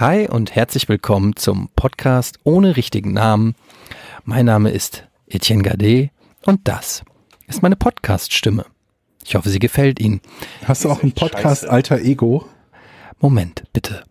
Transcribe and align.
Hi 0.00 0.26
und 0.28 0.56
herzlich 0.56 0.88
willkommen 0.88 1.36
zum 1.36 1.68
Podcast 1.76 2.40
ohne 2.42 2.76
richtigen 2.76 3.12
Namen. 3.12 3.54
Mein 4.24 4.44
Name 4.44 4.70
ist 4.70 5.06
Etienne 5.28 5.62
Gade 5.62 6.10
und 6.44 6.66
das 6.66 7.04
ist 7.46 7.62
meine 7.62 7.76
Podcast-Stimme. 7.76 8.66
Ich 9.24 9.36
hoffe, 9.36 9.50
sie 9.50 9.60
gefällt 9.60 10.00
Ihnen. 10.00 10.20
Hast 10.66 10.84
du 10.84 10.90
auch 10.90 11.00
einen 11.00 11.12
Podcast 11.12 11.60
Scheiße. 11.60 11.70
Alter 11.70 12.00
Ego? 12.00 12.44
Moment, 13.20 13.62
bitte. 13.72 14.02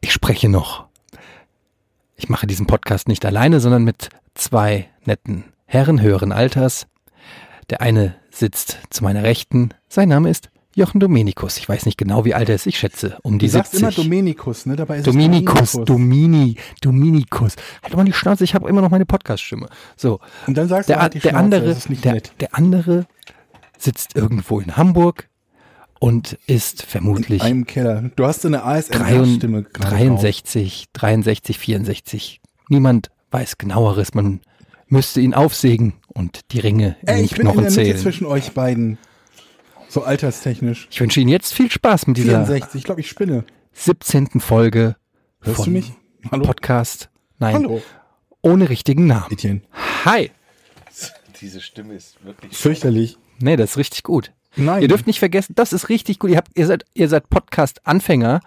Ich 0.00 0.12
spreche 0.12 0.48
noch. 0.48 0.88
Ich 2.16 2.28
mache 2.28 2.48
diesen 2.48 2.66
Podcast 2.66 3.06
nicht 3.06 3.24
alleine, 3.24 3.60
sondern 3.60 3.84
mit 3.84 4.08
zwei 4.34 4.88
netten 5.04 5.44
Herren 5.66 6.00
höheren 6.00 6.32
Alters. 6.32 6.88
Der 7.70 7.80
eine 7.80 8.16
sitzt 8.32 8.80
zu 8.90 9.04
meiner 9.04 9.22
Rechten. 9.22 9.68
Sein 9.88 10.08
Name 10.08 10.30
ist 10.30 10.50
Jochen 10.76 11.00
Dominikus. 11.00 11.56
Ich 11.58 11.68
weiß 11.68 11.86
nicht 11.86 11.96
genau, 11.96 12.24
wie 12.24 12.34
alt 12.34 12.48
er 12.48 12.56
ist. 12.56 12.66
Ich 12.66 12.78
schätze 12.78 13.16
um 13.22 13.38
die 13.38 13.46
du 13.46 13.52
70. 13.52 13.70
Du 13.70 13.78
sagst 13.78 13.98
immer 13.98 14.04
Dominikus, 14.04 14.66
ne? 14.66 14.76
Dabei 14.76 14.98
ist 14.98 15.06
Dominikus, 15.06 15.74
es 15.74 15.84
Domini, 15.84 16.56
Dominikus. 16.80 17.54
Halt 17.82 17.96
mal 17.96 18.04
die 18.04 18.12
Schnauze, 18.12 18.44
ich 18.44 18.54
habe 18.54 18.68
immer 18.68 18.80
noch 18.80 18.90
meine 18.90 19.06
Podcast-Stimme. 19.06 19.68
So. 19.96 20.20
Und 20.46 20.56
dann 20.56 20.68
sagst 20.68 20.88
der, 20.88 20.96
du 20.96 21.02
halt 21.02 21.14
die 21.14 21.20
der 21.20 21.30
Schnauze, 21.30 21.44
andere, 21.44 21.76
der, 22.02 22.20
der, 22.40 22.54
andere 22.54 23.06
sitzt 23.78 24.16
irgendwo 24.16 24.60
in 24.60 24.76
Hamburg 24.76 25.28
und 26.00 26.38
ist 26.46 26.82
vermutlich 26.82 27.42
in 27.42 27.46
einem 27.46 27.66
Keller. 27.66 28.10
Du 28.16 28.26
hast 28.26 28.44
eine 28.44 28.64
ASMR-Stimme 28.64 29.62
63, 29.62 30.86
63, 30.92 31.58
64. 31.58 32.40
Niemand 32.68 33.10
weiß 33.30 33.58
genaueres. 33.58 34.14
Man 34.14 34.40
müsste 34.88 35.20
ihn 35.20 35.34
aufsägen 35.34 35.94
und 36.08 36.52
die 36.52 36.60
Ringe 36.60 36.96
in 37.02 37.08
Ey, 37.08 37.26
den 37.26 37.28
Knochen 37.28 37.34
zählen. 37.34 37.46
Ich 37.46 37.64
bin 37.64 37.68
in 37.68 37.74
der 37.74 37.84
Mitte 37.84 38.02
zwischen 38.02 38.26
euch 38.26 38.52
beiden. 38.52 38.98
So 39.94 40.02
alterstechnisch. 40.02 40.88
Ich 40.90 41.00
wünsche 41.00 41.20
Ihnen 41.20 41.28
jetzt 41.28 41.54
viel 41.54 41.70
Spaß 41.70 42.08
mit 42.08 42.16
dieser 42.16 42.44
64, 42.44 42.80
ich 42.80 42.84
glaube, 42.84 43.00
ich 43.00 43.08
spinne. 43.08 43.44
17. 43.74 44.40
Folge 44.40 44.96
Hörst 45.40 45.58
von 45.58 45.66
du 45.66 45.70
mich? 45.70 45.92
Hallo? 46.32 46.44
Podcast. 46.44 47.10
Nein. 47.38 47.54
Hallo. 47.54 47.80
Ohne 48.42 48.70
richtigen 48.70 49.06
Namen. 49.06 49.30
Etienne. 49.30 49.60
Hi. 50.04 50.32
Diese 51.40 51.60
Stimme 51.60 51.94
ist 51.94 52.16
wirklich 52.24 52.56
fürchterlich. 52.56 53.18
Nee, 53.38 53.54
das 53.54 53.70
ist 53.70 53.76
richtig 53.76 54.02
gut. 54.02 54.32
Nein. 54.56 54.82
Ihr 54.82 54.88
dürft 54.88 55.06
nicht 55.06 55.18
vergessen, 55.18 55.54
das 55.56 55.72
ist 55.72 55.88
richtig 55.88 56.18
gut. 56.18 56.30
Ihr, 56.30 56.36
habt, 56.36 56.50
ihr 56.54 56.66
seid, 56.66 56.84
ihr 56.94 57.08
seid 57.08 57.28
Podcast-Anfänger 57.30 58.40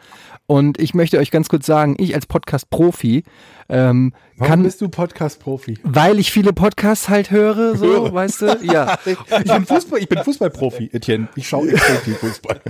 und 0.46 0.80
ich 0.80 0.94
möchte 0.94 1.18
euch 1.18 1.32
ganz 1.32 1.50
kurz 1.50 1.66
sagen, 1.66 1.96
ich 2.00 2.16
als 2.16 2.26
Podcast-Profi 2.26 3.24
ähm, 3.70 4.14
Warum 4.38 4.50
kann, 4.50 4.64
bist 4.64 4.80
du 4.82 4.88
Podcast-Profi? 4.88 5.80
Weil 5.84 6.20
ich 6.20 6.32
viele 6.32 6.54
Podcasts 6.54 7.10
halt 7.10 7.32
höre, 7.32 7.76
so, 7.76 7.86
höre. 7.86 8.14
weißt 8.14 8.42
du? 8.42 8.58
Ja. 8.64 8.98
ich 9.06 9.18
bin, 9.52 9.66
Fußball, 9.66 10.00
ich 10.00 10.10
bin 10.10 10.20
Fußballprofi, 10.24 10.90
Etienne. 10.94 11.28
Ich 11.36 11.48
schaue 11.48 11.70
extrem 11.70 11.98
viel 11.98 12.16
Fußball. 12.16 12.62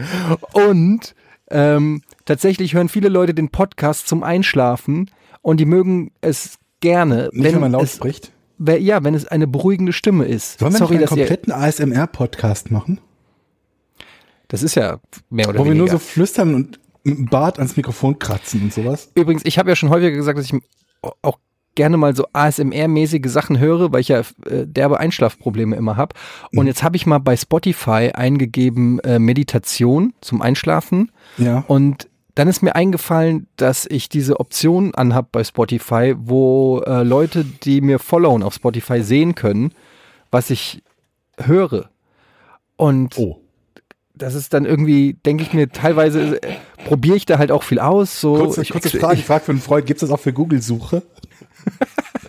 Und 0.53 1.13
ähm, 1.49 2.01
tatsächlich 2.25 2.73
hören 2.73 2.89
viele 2.89 3.09
Leute 3.09 3.33
den 3.33 3.49
Podcast 3.49 4.07
zum 4.07 4.23
Einschlafen 4.23 5.11
und 5.41 5.59
die 5.59 5.65
mögen 5.65 6.11
es 6.21 6.57
gerne, 6.79 7.29
Nicht, 7.31 7.45
wenn, 7.45 7.53
wenn 7.53 7.61
man 7.61 7.71
laut 7.73 7.83
es, 7.83 7.95
spricht. 7.95 8.31
Ja, 8.59 9.03
wenn 9.03 9.13
es 9.13 9.27
eine 9.27 9.47
beruhigende 9.47 9.93
Stimme 9.93 10.25
ist. 10.25 10.59
Sollen 10.59 10.73
wir 10.73 10.79
Sorry, 10.79 10.97
einen 10.97 11.05
kompletten 11.05 11.53
ASMR-Podcast 11.53 12.71
machen? 12.71 12.99
Das 14.47 14.63
ist 14.63 14.75
ja 14.75 14.99
mehr 15.29 15.49
oder 15.49 15.59
Wo 15.59 15.65
weniger. 15.65 15.65
Wo 15.65 15.69
wir 15.69 15.75
nur 15.75 15.87
so 15.89 15.99
flüstern 15.99 16.55
und 16.55 16.79
mit 17.07 17.17
dem 17.17 17.25
Bart 17.25 17.57
ans 17.57 17.75
Mikrofon 17.77 18.19
kratzen 18.19 18.63
und 18.63 18.73
sowas. 18.73 19.11
Übrigens, 19.15 19.43
ich 19.45 19.57
habe 19.57 19.69
ja 19.69 19.75
schon 19.75 19.89
häufiger 19.89 20.11
gesagt, 20.11 20.37
dass 20.37 20.45
ich 20.45 20.59
auch 21.21 21.39
gerne 21.75 21.95
mal 21.95 22.15
so 22.15 22.25
ASMR-mäßige 22.33 23.29
Sachen 23.29 23.59
höre, 23.59 23.93
weil 23.93 24.01
ich 24.01 24.09
ja 24.09 24.19
äh, 24.19 24.65
derbe 24.65 24.99
Einschlafprobleme 24.99 25.75
immer 25.75 25.95
habe. 25.95 26.15
Und 26.51 26.63
mhm. 26.63 26.67
jetzt 26.67 26.83
habe 26.83 26.97
ich 26.97 27.05
mal 27.05 27.19
bei 27.19 27.37
Spotify 27.37 28.11
eingegeben 28.13 28.99
äh, 28.99 29.19
Meditation 29.19 30.13
zum 30.21 30.41
Einschlafen. 30.41 31.11
Ja. 31.37 31.63
Und 31.67 32.09
dann 32.35 32.47
ist 32.47 32.61
mir 32.61 32.75
eingefallen, 32.75 33.47
dass 33.55 33.85
ich 33.85 34.09
diese 34.09 34.39
Option 34.39 34.93
anhab 34.95 35.31
bei 35.31 35.43
Spotify, 35.43 36.15
wo 36.17 36.79
äh, 36.85 37.03
Leute, 37.03 37.45
die 37.45 37.81
mir 37.81 37.99
followen 37.99 38.43
auf 38.43 38.53
Spotify, 38.53 39.01
sehen 39.01 39.35
können, 39.35 39.71
was 40.29 40.49
ich 40.49 40.83
höre. 41.37 41.89
Und 42.75 43.17
oh 43.17 43.41
das 44.17 44.35
ist 44.35 44.53
dann 44.53 44.65
irgendwie, 44.65 45.13
denke 45.25 45.43
ich 45.43 45.53
mir, 45.53 45.69
teilweise 45.69 46.41
äh, 46.41 46.55
probiere 46.85 47.15
ich 47.15 47.25
da 47.25 47.37
halt 47.37 47.51
auch 47.51 47.63
viel 47.63 47.79
aus. 47.79 48.19
So. 48.19 48.35
Kurze, 48.35 48.61
ich, 48.61 48.69
kurze 48.69 48.89
Frage, 48.89 49.15
ich, 49.15 49.19
ich 49.21 49.25
frage 49.25 49.45
für 49.45 49.51
einen 49.51 49.61
Freund, 49.61 49.85
gibt 49.85 50.01
es 50.01 50.07
das 50.07 50.15
auch 50.15 50.21
für 50.21 50.33
Google-Suche? 50.33 51.03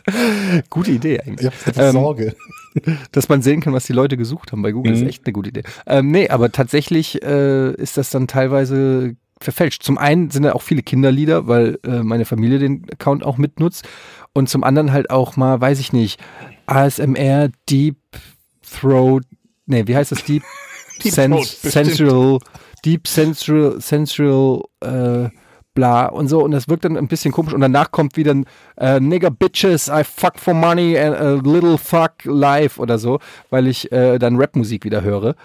gute 0.71 0.91
Idee 0.91 1.21
eigentlich. 1.21 1.50
Ich 1.50 1.66
habe 1.66 1.81
ähm, 1.81 1.93
Sorge. 1.93 2.37
Dass 3.12 3.28
man 3.28 3.43
sehen 3.43 3.60
kann, 3.60 3.72
was 3.72 3.87
die 3.87 3.93
Leute 3.93 4.16
gesucht 4.16 4.53
haben 4.53 4.62
bei 4.62 4.72
Google, 4.72 4.94
mhm. 4.94 5.03
ist 5.03 5.09
echt 5.09 5.26
eine 5.26 5.32
gute 5.32 5.49
Idee. 5.49 5.62
Ähm, 5.87 6.10
nee, 6.10 6.28
aber 6.28 6.53
tatsächlich 6.53 7.22
äh, 7.22 7.72
ist 7.75 7.97
das 7.97 8.10
dann 8.10 8.28
teilweise 8.28 9.16
verfälscht. 9.41 9.82
Zum 9.82 9.99
einen 9.99 10.31
sind 10.31 10.44
da 10.44 10.53
auch 10.53 10.62
viele 10.62 10.82
Kinderlieder, 10.82 11.47
weil 11.47 11.78
äh, 11.84 12.03
meine 12.03 12.25
Familie 12.25 12.59
den 12.59 12.87
Account 12.93 13.25
auch 13.25 13.38
mitnutzt. 13.38 13.88
Und 14.32 14.49
zum 14.49 14.65
anderen 14.65 14.93
halt 14.93 15.10
auch 15.10 15.37
mal, 15.37 15.60
weiß 15.60 15.81
ich 15.81 15.93
nicht, 15.93 16.20
ASMR, 16.66 17.49
Deep 17.69 17.97
Throat, 18.62 19.25
nee, 19.66 19.87
wie 19.87 19.97
heißt 19.97 20.12
das? 20.12 20.25
Deep 20.25 20.43
Deep 21.03 21.12
Sens 21.12 21.62
Sensual, 21.62 22.38
Deep 22.84 23.06
Sensual, 23.06 23.81
Sensual, 23.81 24.62
äh, 24.81 25.28
bla 25.75 26.06
und 26.06 26.28
so 26.28 26.42
und 26.42 26.50
das 26.50 26.69
wirkt 26.69 26.84
dann 26.84 26.97
ein 26.97 27.09
bisschen 27.09 27.32
komisch 27.32 27.53
und 27.54 27.60
danach 27.60 27.92
kommt 27.92 28.16
wieder 28.16 28.34
ein 28.34 28.47
äh, 28.76 28.98
Nigger 28.98 29.31
Bitches, 29.31 29.88
I 29.88 30.03
fuck 30.03 30.38
for 30.38 30.54
money 30.54 30.98
and 30.98 31.16
a 31.16 31.34
little 31.34 31.78
fuck 31.78 32.25
life 32.25 32.81
oder 32.81 32.98
so, 32.98 33.20
weil 33.50 33.66
ich 33.69 33.92
äh, 33.92 34.19
dann 34.19 34.37
Rapmusik 34.37 34.84
wieder 34.84 35.03
höre 35.03 35.37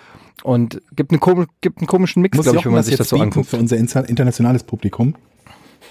und 0.44 0.82
gibt, 0.96 1.12
eine, 1.12 1.48
gibt 1.62 1.78
einen 1.78 1.88
komischen 1.88 2.22
Mix, 2.22 2.38
glaube 2.40 2.58
ich, 2.58 2.66
wenn 2.66 2.74
man 2.74 2.84
sich 2.84 2.96
das 2.96 3.10
so 3.10 3.18
anguckt. 3.18 3.48
Für 3.50 3.58
unser 3.58 3.78
internationales 3.78 4.64
Publikum. 4.64 5.16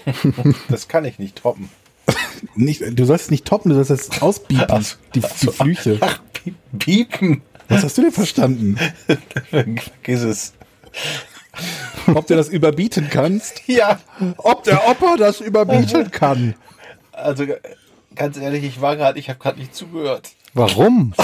das 0.69 0.87
kann 0.87 1.05
ich 1.05 1.19
nicht 1.19 1.37
toppen. 1.37 1.69
nicht, 2.55 2.81
du 2.81 3.05
sollst 3.05 3.25
es 3.25 3.31
nicht 3.31 3.45
toppen, 3.45 3.69
du 3.69 3.75
sollst 3.75 3.91
es 3.91 4.21
ausbieten, 4.21 4.65
also, 4.69 4.95
die, 5.15 5.21
die 5.21 5.47
Flüche. 5.47 5.97
Ach, 6.01 6.19
piepen. 6.77 7.41
Was 7.69 7.83
hast 7.83 7.97
du 7.97 8.01
denn 8.01 8.11
verstanden? 8.11 8.77
Vergiss 9.49 10.21
es. 10.21 10.53
Ob 12.13 12.27
du 12.27 12.35
das 12.35 12.49
überbieten 12.49 13.09
kannst? 13.09 13.61
Ja. 13.67 13.99
Ob 14.37 14.63
der 14.63 14.87
Opa 14.89 15.15
das 15.17 15.39
überbieten 15.39 16.11
kann? 16.11 16.55
Also 17.11 17.45
ganz 18.15 18.37
ehrlich, 18.37 18.63
ich 18.63 18.81
war 18.81 18.95
gerade, 18.95 19.19
ich 19.19 19.29
habe 19.29 19.39
gerade 19.39 19.59
nicht 19.59 19.75
zugehört. 19.75 20.31
Warum? 20.53 21.13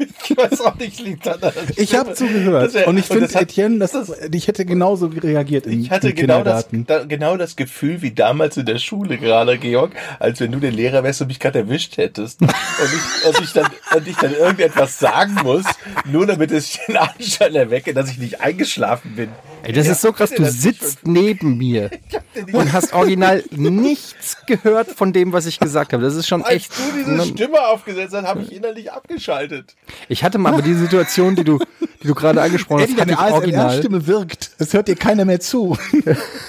ich 0.00 0.36
weiß 0.36 0.60
auch 0.62 0.76
nicht, 0.76 1.00
liegt 1.00 1.28
an 1.28 1.38
Ich 1.76 1.94
habe 1.94 2.14
zugehört. 2.14 2.74
Und 2.86 2.98
ich 2.98 3.06
finde, 3.06 3.26
Etienne, 3.34 3.78
das, 3.78 3.92
das, 3.92 4.12
ich 4.32 4.48
hätte 4.48 4.64
genauso 4.64 5.06
reagiert 5.06 5.66
im, 5.66 5.80
Ich 5.80 5.90
hatte 5.90 6.10
im 6.10 6.16
genau, 6.16 6.42
das, 6.42 6.66
da, 6.70 7.04
genau 7.04 7.36
das 7.36 7.56
Gefühl 7.56 8.02
wie 8.02 8.12
damals 8.12 8.56
in 8.56 8.66
der 8.66 8.78
Schule 8.78 9.18
gerade, 9.18 9.58
Georg, 9.58 9.92
als 10.18 10.40
wenn 10.40 10.52
du 10.52 10.60
der 10.60 10.72
Lehrer 10.72 11.04
wärst 11.04 11.20
und 11.22 11.28
mich 11.28 11.40
gerade 11.40 11.60
erwischt 11.60 11.96
hättest. 11.96 12.40
und, 12.42 12.50
ich, 12.50 13.28
und, 13.28 13.44
ich 13.44 13.52
dann, 13.52 13.66
und 13.96 14.08
ich 14.08 14.16
dann 14.16 14.32
irgendetwas 14.32 14.98
sagen 14.98 15.36
muss, 15.42 15.64
nur 16.04 16.26
damit 16.26 16.50
es 16.50 16.78
den 16.86 16.96
Anschein 16.96 17.54
erwecke, 17.54 17.94
dass 17.94 18.10
ich 18.10 18.18
nicht 18.18 18.40
eingeschlafen 18.40 19.16
bin. 19.16 19.28
Ey, 19.62 19.72
das 19.72 19.86
ja, 19.86 19.92
ist 19.92 20.00
so 20.00 20.12
krass, 20.12 20.30
du 20.30 20.44
sitzt 20.46 21.06
neben 21.06 21.58
mir 21.58 21.90
und 22.52 22.72
hast 22.72 22.92
original 22.92 23.44
nichts 23.50 24.36
gehört 24.46 24.88
von 24.88 25.12
dem, 25.12 25.32
was 25.32 25.46
ich 25.46 25.60
gesagt 25.60 25.92
habe. 25.92 26.02
Das 26.02 26.14
ist 26.14 26.26
schon 26.26 26.42
Als 26.42 26.54
echt. 26.54 26.72
Als 26.72 27.04
du 27.04 27.12
diese 27.12 27.26
Stimme 27.26 27.60
aufgesetzt 27.66 28.14
hast, 28.14 28.26
habe 28.26 28.42
ich 28.42 28.52
innerlich 28.52 28.92
abgeschaltet. 28.92 29.76
Ich 30.08 30.24
hatte 30.24 30.38
mal 30.38 30.54
aber 30.54 30.62
die 30.62 30.74
Situation, 30.74 31.36
die 31.36 31.44
du, 31.44 31.58
die 32.02 32.06
du 32.06 32.14
gerade 32.14 32.40
angesprochen 32.40 32.82
hast, 32.82 33.00
hatte 33.00 33.12
ich 33.12 33.32
original. 33.32 33.78
Stimme 33.78 34.06
wirkt. 34.06 34.50
Es 34.58 34.72
hört 34.72 34.88
dir 34.88 34.96
keiner 34.96 35.24
mehr 35.24 35.40
zu. 35.40 35.76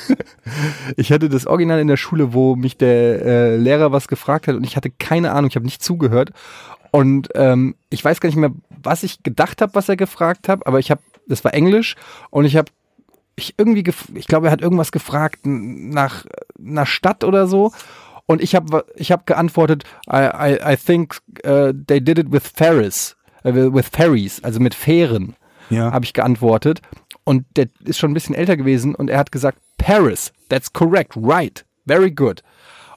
ich 0.98 1.12
hatte 1.12 1.30
das 1.30 1.48
Original 1.48 1.80
in 1.80 1.88
der 1.88 1.98
Schule, 1.98 2.34
wo 2.34 2.56
mich 2.56 2.78
der 2.78 3.26
äh, 3.26 3.56
Lehrer 3.58 3.92
was 3.92 4.08
gefragt 4.08 4.48
hat 4.48 4.56
und 4.56 4.64
ich 4.64 4.76
hatte 4.76 4.90
keine 4.90 5.32
Ahnung, 5.32 5.50
ich 5.50 5.56
habe 5.56 5.66
nicht 5.66 5.84
zugehört. 5.84 6.32
Und 6.92 7.30
ähm, 7.36 7.76
ich 7.90 8.04
weiß 8.04 8.20
gar 8.20 8.28
nicht 8.28 8.36
mehr, 8.36 8.52
was 8.70 9.04
ich 9.04 9.24
gedacht 9.24 9.62
habe, 9.62 9.76
was 9.76 9.88
er 9.88 9.96
gefragt 9.96 10.50
hat, 10.50 10.68
aber 10.68 10.80
ich 10.80 10.92
habe, 10.92 11.02
das 11.28 11.44
war 11.44 11.54
Englisch 11.54 11.96
und 12.30 12.44
ich 12.44 12.58
habe 12.58 12.70
ich 13.36 13.56
irgendwie, 13.58 13.84
ich 14.16 14.28
glaube, 14.28 14.48
er 14.48 14.52
hat 14.52 14.62
irgendwas 14.62 14.92
gefragt 14.92 15.40
nach 15.44 16.26
einer 16.60 16.86
Stadt 16.86 17.24
oder 17.24 17.48
so. 17.48 17.72
Und 18.26 18.42
ich 18.42 18.56
habe 18.56 18.86
ich 18.96 19.12
hab 19.12 19.26
geantwortet, 19.26 19.84
I, 20.08 20.30
I, 20.34 20.74
I 20.74 20.78
think 20.78 21.20
uh, 21.46 21.74
they 21.74 22.00
did 22.00 22.18
it 22.18 22.32
with 22.32 22.48
ferries, 22.48 23.18
uh, 23.44 23.74
with 23.74 23.90
ferries, 23.90 24.44
also 24.44 24.60
mit 24.60 24.74
Fähren, 24.74 25.36
ja. 25.70 25.92
habe 25.92 26.06
ich 26.06 26.14
geantwortet. 26.14 26.82
Und 27.24 27.46
der 27.56 27.68
ist 27.84 28.00
schon 28.00 28.12
ein 28.12 28.14
bisschen 28.14 28.36
älter 28.36 28.58
gewesen 28.58 28.96
und 28.96 29.10
er 29.10 29.18
hat 29.18 29.32
gesagt, 29.32 29.60
Paris, 29.78 30.32
that's 30.50 30.72
correct, 30.72 31.14
right, 31.16 31.66
very 31.86 32.12
good. 32.12 32.42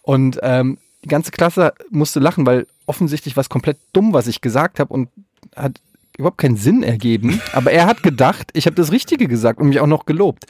Und 0.03 0.39
ähm, 0.43 0.79
die 1.05 1.09
ganze 1.09 1.31
Klasse 1.31 1.73
musste 1.91 2.21
lachen, 2.21 2.47
weil 2.47 2.67
offensichtlich 2.87 3.37
war 3.37 3.43
es 3.43 3.49
komplett 3.49 3.79
dumm, 3.93 4.13
was 4.13 4.27
ich 4.27 4.41
gesagt 4.41 4.79
habe 4.79 4.93
und 4.93 5.09
hat 5.57 5.81
überhaupt 6.19 6.39
keinen 6.39 6.57
Sinn 6.57 6.83
ergeben. 6.83 7.41
Aber 7.53 7.73
er 7.73 7.87
hat 7.87 8.03
gedacht, 8.03 8.51
ich 8.53 8.67
habe 8.67 8.77
das 8.77 8.93
Richtige 8.93 9.29
gesagt 9.29 9.61
und 9.61 9.69
mich 9.69 9.81
auch 9.81 9.87
noch 9.87 10.07
gelobt. 10.07 10.45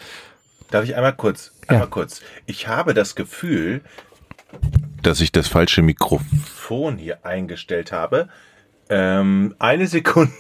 Darf 0.71 0.85
ich 0.85 0.97
einmal 0.97 1.15
kurz? 1.15 1.53
Einmal 1.67 1.87
ja. 1.87 1.91
kurz. 1.91 2.21
Ich 2.47 2.69
habe 2.69 2.95
das 2.95 3.15
Gefühl, 3.15 3.83
dass 5.03 5.21
ich 5.21 5.33
das 5.33 5.49
falsche 5.49 5.83
Mikrofon 5.83 6.99
hier 6.99 7.25
eingestellt 7.25 7.93
habe. 7.93 8.29
Ähm, 8.89 9.55
eine 9.59 9.87
Sekunde. 9.87 10.33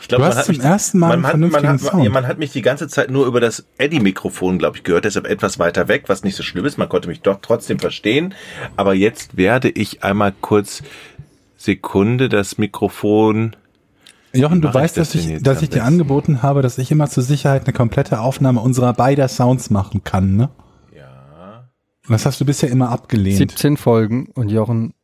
Ich 0.00 0.08
glaub, 0.08 0.20
du 0.20 0.26
hast 0.26 0.46
zum 0.46 0.56
mich, 0.56 0.64
ersten 0.64 0.98
Mal 0.98 1.16
man, 1.16 1.26
hat, 1.26 1.36
man, 1.38 1.80
hat, 1.80 1.94
man 1.94 2.26
hat 2.26 2.38
mich 2.38 2.52
die 2.52 2.62
ganze 2.62 2.88
Zeit 2.88 3.10
nur 3.10 3.26
über 3.26 3.40
das 3.40 3.64
Eddie-Mikrofon, 3.78 4.58
glaube 4.58 4.76
ich, 4.76 4.84
gehört, 4.84 5.04
deshalb 5.04 5.26
etwas 5.26 5.58
weiter 5.58 5.88
weg, 5.88 6.04
was 6.06 6.24
nicht 6.24 6.36
so 6.36 6.42
schlimm 6.42 6.64
ist. 6.64 6.76
Man 6.76 6.88
konnte 6.88 7.08
mich 7.08 7.22
doch 7.22 7.38
trotzdem 7.40 7.78
verstehen. 7.78 8.34
Aber 8.76 8.94
jetzt 8.94 9.36
werde 9.36 9.70
ich 9.70 10.02
einmal 10.02 10.32
kurz 10.40 10.82
Sekunde 11.56 12.28
das 12.28 12.58
Mikrofon. 12.58 13.56
Jochen, 14.34 14.60
du 14.60 14.72
weißt, 14.72 14.96
das 14.96 15.12
dass 15.12 15.24
ich, 15.24 15.42
dass 15.42 15.62
ich 15.62 15.70
dir 15.70 15.84
angeboten 15.84 16.42
habe, 16.42 16.62
dass 16.62 16.78
ich 16.78 16.90
immer 16.90 17.08
zur 17.08 17.22
Sicherheit 17.22 17.64
eine 17.64 17.72
komplette 17.72 18.20
Aufnahme 18.20 18.60
unserer 18.60 18.92
beider 18.94 19.28
Sounds 19.28 19.70
machen 19.70 20.04
kann, 20.04 20.36
ne? 20.36 20.50
Ja. 20.96 21.68
Das 22.08 22.24
hast 22.24 22.40
du 22.40 22.44
bisher 22.44 22.70
immer 22.70 22.90
abgelehnt. 22.90 23.36
17 23.36 23.76
Folgen 23.76 24.28
und 24.34 24.50
Jochen 24.50 24.94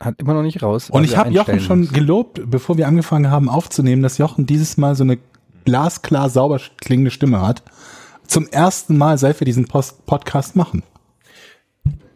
hat 0.00 0.20
immer 0.20 0.34
noch 0.34 0.42
nicht 0.42 0.62
raus. 0.62 0.90
Und 0.90 1.04
ich 1.04 1.16
habe 1.16 1.30
Jochen 1.30 1.60
schon 1.60 1.88
gelobt, 1.88 2.40
bevor 2.46 2.76
wir 2.76 2.86
angefangen 2.86 3.30
haben 3.30 3.48
aufzunehmen, 3.48 4.02
dass 4.02 4.18
Jochen 4.18 4.46
dieses 4.46 4.76
Mal 4.76 4.94
so 4.94 5.04
eine 5.04 5.18
glasklar 5.64 6.30
sauber 6.30 6.60
klingende 6.78 7.10
Stimme 7.10 7.40
hat. 7.42 7.62
Zum 8.26 8.48
ersten 8.48 8.96
Mal, 8.96 9.18
seit 9.18 9.40
wir 9.40 9.44
diesen 9.44 9.66
Post 9.66 10.06
Podcast 10.06 10.56
machen. 10.56 10.82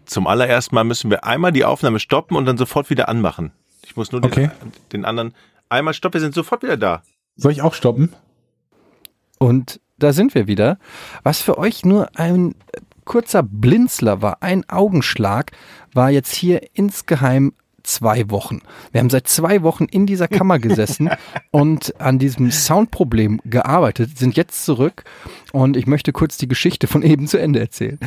Zum 0.05 0.27
allerersten 0.27 0.75
Mal 0.75 0.85
müssen 0.85 1.11
wir 1.11 1.25
einmal 1.25 1.53
die 1.53 1.65
Aufnahme 1.65 2.01
stoppen 2.01 2.37
und 2.37 2.45
dann 2.47 2.59
sofort 2.59 2.91
wieder 2.91 3.09
anmachen. 3.09 3.53
Ich 3.85 3.97
muss 3.97 4.13
nur 4.13 4.25
okay. 4.25 4.51
den, 4.63 4.73
den 4.93 5.05
anderen 5.05 5.35
einmal 5.71 5.95
stoppen, 5.95 6.15
wir 6.15 6.21
sind 6.21 6.35
sofort 6.35 6.63
wieder 6.63 6.77
da. 6.77 7.03
Soll 7.37 7.53
ich 7.53 7.63
auch 7.63 7.75
stoppen? 7.75 8.13
Und 9.39 9.81
da 9.99 10.13
sind 10.13 10.35
wir 10.35 10.47
wieder. 10.47 10.79
Was 11.23 11.41
für 11.41 11.57
euch 11.59 11.85
nur 11.85 12.11
ein 12.19 12.55
kurzer 13.05 13.43
Blinzler 13.43 14.23
war, 14.23 14.43
ein 14.43 14.69
Augenschlag, 14.69 15.53
war 15.95 16.11
jetzt 16.11 16.35
hier 16.35 16.61
insgeheim 16.75 17.55
zwei 17.83 18.31
Wochen. 18.31 18.61
Wir 18.93 19.01
haben 19.01 19.11
seit 19.11 19.27
zwei 19.27 19.63
Wochen 19.63 19.85
in 19.85 20.07
dieser 20.07 20.29
Kammer 20.29 20.59
gesessen 20.61 21.11
und 21.51 21.99
an 22.01 22.19
diesem 22.19 22.51
Soundproblem 22.51 23.41
gearbeitet, 23.45 24.19
sind 24.19 24.37
jetzt 24.37 24.65
zurück 24.65 25.05
und 25.53 25.77
ich 25.77 25.87
möchte 25.87 26.13
kurz 26.13 26.37
die 26.37 26.49
Geschichte 26.49 26.87
von 26.87 27.03
eben 27.03 27.27
zu 27.27 27.39
Ende 27.39 27.61
erzählen. 27.61 27.99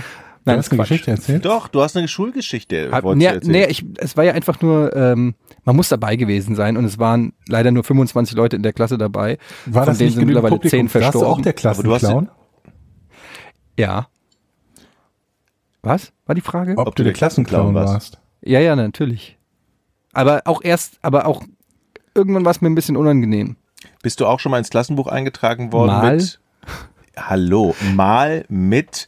Nein, 0.45 0.56
du 0.56 0.60
hast 0.60 0.72
eine 0.72 0.81
Geschichte 0.81 1.12
erzählt? 1.12 1.45
Doch, 1.45 1.68
du 1.69 1.81
hast 1.81 1.95
eine 1.95 2.07
Schulgeschichte. 2.07 2.90
Hab, 2.92 3.06
nee, 3.16 3.31
nee, 3.44 3.66
ich, 3.66 3.86
es 3.98 4.18
war 4.18 4.25
ja 4.25 4.34
einfach 4.34 4.62
nur, 4.62 4.94
ähm, 4.95 5.36
man 5.63 5.75
muss 5.75 5.90
dabei 5.90 6.18
gewesen 6.18 6.56
sein 6.56 6.75
und 6.75 6.84
es 6.84 7.00
waren 7.00 7.34
leider 7.48 7.72
nur 7.72 7.84
25 7.84 8.36
Leute 8.36 8.57
in 8.57 8.63
der 8.63 8.74
Klasse 8.74 8.98
dabei. 8.98 9.38
War 9.66 9.84
von 9.84 9.92
das 9.92 9.98
denen 9.98 10.07
nicht 10.07 10.16
sind 10.16 10.25
mittlerweile 10.25 10.56
Publikum? 10.56 10.80
10 10.80 10.90
verstorben. 10.90 11.22
Warst 11.22 11.24
du 11.24 11.28
auch 11.28 11.42
der 11.42 11.54
Klassenclown? 11.54 12.30
Ja. 13.80 14.07
Was? 15.81 16.12
War 16.25 16.36
die 16.36 16.42
Frage? 16.42 16.74
Ob, 16.78 16.88
Ob 16.88 16.95
du 16.95 17.04
der 17.04 17.13
Klassenclown 17.13 17.74
warst. 17.74 18.19
Ja, 18.42 18.60
ja, 18.60 18.75
natürlich. 18.75 19.38
Aber 20.12 20.42
auch 20.45 20.62
erst, 20.63 21.00
aber 21.01 21.25
auch 21.25 21.44
irgendwann 22.13 22.45
war 22.45 22.51
es 22.51 22.62
mir 22.62 22.69
ein 22.69 22.75
bisschen 22.75 22.98
unangenehm. 22.98 23.56
Bist 24.01 24.19
du 24.19 24.25
auch 24.25 24.40
schon 24.40 24.51
mal 24.51 24.60
ins 24.60 24.69
Klassenbuch 24.69 25.07
eingetragen 25.07 25.72
worden 25.72 25.92
mal? 25.92 26.16
mit 26.18 26.40
Hallo, 27.16 27.75
mal 27.95 28.45
mit 28.50 29.07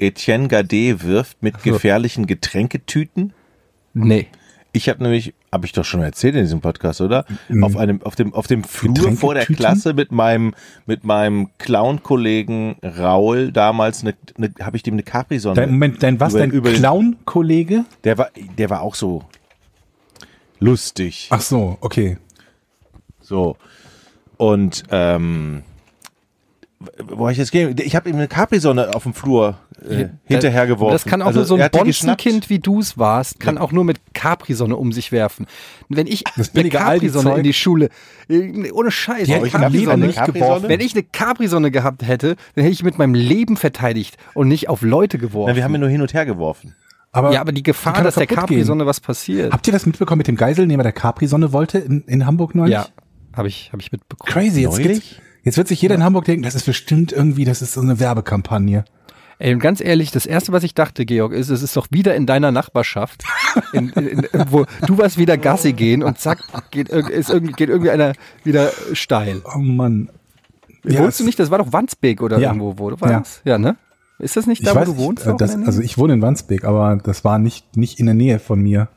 Etienne 0.00 0.48
Gade 0.48 1.02
wirft 1.02 1.42
mit 1.42 1.56
so. 1.62 1.72
gefährlichen 1.72 2.26
Getränketüten? 2.26 3.32
Nee. 3.94 4.28
Ich 4.72 4.88
habe 4.88 5.02
nämlich, 5.02 5.34
habe 5.50 5.66
ich 5.66 5.72
doch 5.72 5.84
schon 5.84 6.00
erzählt 6.00 6.36
in 6.36 6.42
diesem 6.42 6.60
Podcast, 6.60 7.00
oder? 7.00 7.24
Mhm. 7.48 7.64
Auf 7.64 7.76
einem, 7.76 8.02
auf 8.02 8.14
dem, 8.14 8.32
auf 8.34 8.46
dem 8.46 8.62
Flur 8.62 9.12
vor 9.12 9.34
der 9.34 9.46
Klasse 9.46 9.94
mit 9.94 10.12
meinem, 10.12 10.54
mit 10.86 11.02
meinem 11.02 11.50
Clown-Kollegen 11.58 12.76
Raul 12.82 13.50
damals, 13.50 14.02
eine, 14.02 14.14
eine, 14.36 14.52
habe 14.60 14.76
ich 14.76 14.84
dem 14.84 14.94
eine 14.94 15.02
Capri-Sonne. 15.02 15.56
Dein, 15.56 15.70
Moment, 15.72 16.02
dein 16.02 16.20
was, 16.20 16.34
über, 16.34 16.70
dein 16.70 16.78
Clown-Kollege? 16.78 17.84
Der 18.04 18.16
war, 18.16 18.30
der 18.58 18.70
war 18.70 18.82
auch 18.82 18.94
so 18.94 19.24
lustig. 20.60 21.26
Ach 21.30 21.40
so, 21.40 21.76
okay. 21.80 22.18
So. 23.20 23.56
Und 24.36 24.84
ähm, 24.90 25.64
wo 26.98 27.28
ich 27.28 27.36
jetzt 27.36 27.52
gehe, 27.52 27.74
ich 27.82 27.94
habe 27.94 28.08
ihm 28.08 28.16
eine 28.16 28.26
Capri-Sonne 28.26 28.94
auf 28.94 29.02
dem 29.02 29.12
Flur 29.12 29.58
äh, 29.86 30.06
hinterhergeworfen. 30.24 30.94
Das 30.94 31.04
kann 31.04 31.20
auch 31.20 31.26
also, 31.26 31.40
nur 31.40 31.46
so 31.46 31.54
ein 31.56 31.70
Bonzenkind 31.70 32.48
wie 32.48 32.58
du 32.58 32.80
es 32.80 32.96
warst, 32.96 33.38
kann 33.38 33.56
ja. 33.56 33.60
auch 33.60 33.70
nur 33.70 33.84
mit 33.84 33.98
Capri-Sonne 34.14 34.76
um 34.76 34.90
sich 34.92 35.12
werfen. 35.12 35.46
Wenn 35.90 36.06
ich 36.06 36.24
eine 36.54 36.70
Capri-Sonne 36.70 37.36
in 37.36 37.42
die 37.42 37.52
Schule, 37.52 37.90
äh, 38.30 38.70
ohne 38.70 38.90
Scheiß, 38.90 39.28
ich 39.28 39.52
Capri-Sonne 39.52 40.06
nicht 40.06 40.24
geworfen. 40.24 40.68
Wenn 40.68 40.80
ich 40.80 40.94
eine 40.94 41.02
Capri-Sonne 41.02 41.70
gehabt 41.70 42.06
hätte, 42.06 42.36
dann 42.54 42.64
hätte 42.64 42.72
ich 42.72 42.82
mit 42.82 42.96
meinem 42.96 43.14
Leben 43.14 43.58
verteidigt 43.58 44.16
und 44.32 44.48
nicht 44.48 44.70
auf 44.70 44.80
Leute 44.80 45.18
geworfen. 45.18 45.50
Na, 45.50 45.56
wir 45.56 45.64
haben 45.64 45.72
ja 45.72 45.78
nur 45.78 45.90
hin 45.90 46.00
und 46.00 46.14
her 46.14 46.24
geworfen. 46.24 46.74
Aber 47.12 47.32
ja, 47.32 47.42
aber 47.42 47.52
die 47.52 47.62
Gefahr, 47.62 48.02
dass 48.02 48.14
der 48.14 48.26
Capri-Sonne 48.26 48.86
was 48.86 49.00
passiert. 49.00 49.52
Habt 49.52 49.66
ihr 49.66 49.72
das 49.72 49.84
mitbekommen 49.84 50.18
mit 50.18 50.28
dem 50.28 50.36
Geiselnehmer, 50.36 50.82
der 50.82 50.92
Capri-Sonne 50.92 51.52
wollte 51.52 51.78
in, 51.78 52.02
in 52.06 52.24
Hamburg 52.24 52.54
neulich? 52.54 52.72
Ja, 52.72 52.86
habe 53.34 53.48
ich, 53.48 53.70
hab 53.72 53.80
ich 53.80 53.92
mitbekommen. 53.92 54.32
Crazy, 54.32 54.62
jetzt, 54.62 54.78
jetzt, 54.78 55.20
jetzt 55.42 55.56
wird 55.56 55.68
sich 55.68 55.80
jeder 55.82 55.94
in 55.94 56.04
Hamburg 56.04 56.24
denken, 56.24 56.42
das 56.42 56.54
ist 56.54 56.66
bestimmt 56.66 57.12
irgendwie, 57.12 57.44
das 57.44 57.62
ist 57.62 57.74
so 57.74 57.80
eine 57.80 58.00
Werbekampagne. 58.00 58.84
Ey, 59.38 59.56
ganz 59.56 59.80
ehrlich, 59.80 60.10
das 60.10 60.26
erste, 60.26 60.52
was 60.52 60.64
ich 60.64 60.74
dachte, 60.74 61.06
Georg, 61.06 61.32
ist, 61.32 61.48
es 61.48 61.62
ist 61.62 61.74
doch 61.74 61.86
wieder 61.90 62.14
in 62.14 62.26
deiner 62.26 62.52
Nachbarschaft, 62.52 63.24
in, 63.72 63.88
in, 63.88 64.28
wo 64.50 64.66
du 64.86 64.98
warst 64.98 65.16
wieder 65.16 65.38
Gassi 65.38 65.72
gehen 65.72 66.02
und 66.02 66.18
zack, 66.18 66.40
geht, 66.70 66.90
ist 66.90 67.30
irgendwie, 67.30 67.54
geht 67.54 67.70
irgendwie 67.70 67.90
einer 67.90 68.12
wieder 68.44 68.70
steil. 68.92 69.40
Oh 69.54 69.58
Mann. 69.58 70.10
Ja, 70.84 71.00
Wohnst 71.00 71.20
du 71.20 71.24
nicht? 71.24 71.38
Das 71.38 71.50
war 71.50 71.56
doch 71.56 71.72
Wandsbek 71.72 72.20
oder 72.20 72.38
ja. 72.38 72.48
irgendwo, 72.48 72.78
wo 72.78 72.90
du 72.90 73.00
warst? 73.00 73.40
Ja. 73.44 73.52
ja, 73.52 73.58
ne? 73.58 73.76
Ist 74.18 74.36
das 74.36 74.46
nicht 74.46 74.66
da, 74.66 74.74
wo 74.74 74.84
du 74.84 74.96
wohnst? 74.98 75.26
Äh, 75.26 75.34
das, 75.38 75.56
also 75.56 75.80
ich 75.80 75.96
wohne 75.96 76.12
in 76.12 76.22
Wandsbek, 76.22 76.64
aber 76.64 76.96
das 77.02 77.24
war 77.24 77.38
nicht, 77.38 77.78
nicht 77.78 77.98
in 77.98 78.06
der 78.06 78.14
Nähe 78.14 78.38
von 78.38 78.60
mir. 78.60 78.88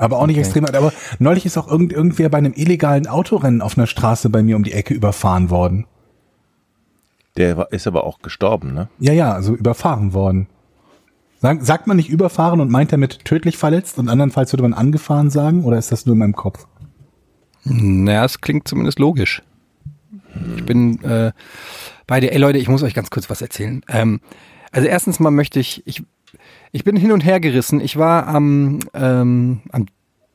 Aber 0.00 0.18
auch 0.18 0.26
nicht 0.26 0.36
okay. 0.36 0.46
extrem. 0.46 0.64
Aber 0.64 0.92
neulich 1.18 1.44
ist 1.44 1.58
auch 1.58 1.68
irgend, 1.68 1.92
irgendwer 1.92 2.28
bei 2.30 2.38
einem 2.38 2.54
illegalen 2.56 3.06
Autorennen 3.06 3.60
auf 3.60 3.76
einer 3.76 3.86
Straße 3.86 4.30
bei 4.30 4.42
mir 4.42 4.56
um 4.56 4.64
die 4.64 4.72
Ecke 4.72 4.94
überfahren 4.94 5.50
worden. 5.50 5.86
Der 7.36 7.70
ist 7.70 7.86
aber 7.86 8.04
auch 8.04 8.20
gestorben, 8.20 8.72
ne? 8.72 8.88
Ja, 8.98 9.12
ja, 9.12 9.32
also 9.32 9.54
überfahren 9.54 10.14
worden. 10.14 10.48
Sag, 11.40 11.62
sagt 11.62 11.86
man 11.86 11.96
nicht 11.96 12.10
überfahren 12.10 12.60
und 12.60 12.70
meint 12.70 12.92
damit 12.92 13.24
tödlich 13.24 13.56
verletzt 13.56 13.98
und 13.98 14.08
andernfalls 14.08 14.52
würde 14.52 14.62
man 14.62 14.74
angefahren 14.74 15.30
sagen 15.30 15.64
oder 15.64 15.78
ist 15.78 15.92
das 15.92 16.06
nur 16.06 16.14
in 16.14 16.18
meinem 16.18 16.34
Kopf? 16.34 16.66
Naja, 17.64 18.24
es 18.24 18.40
klingt 18.40 18.68
zumindest 18.68 18.98
logisch. 18.98 19.42
Ich 20.56 20.64
bin 20.64 21.02
äh, 21.02 21.32
bei 22.06 22.20
dir. 22.20 22.32
Ey 22.32 22.38
Leute, 22.38 22.58
ich 22.58 22.68
muss 22.68 22.82
euch 22.82 22.94
ganz 22.94 23.10
kurz 23.10 23.30
was 23.30 23.42
erzählen. 23.42 23.82
Ähm, 23.88 24.20
also 24.72 24.86
erstens 24.86 25.20
mal 25.20 25.30
möchte 25.30 25.60
ich, 25.60 25.82
ich, 25.86 26.02
ich 26.72 26.84
bin 26.84 26.96
hin 26.96 27.12
und 27.12 27.24
her 27.24 27.40
gerissen. 27.40 27.80
Ich 27.80 27.96
war 27.96 28.26
am, 28.26 28.80
ähm, 28.94 29.62
am 29.72 29.86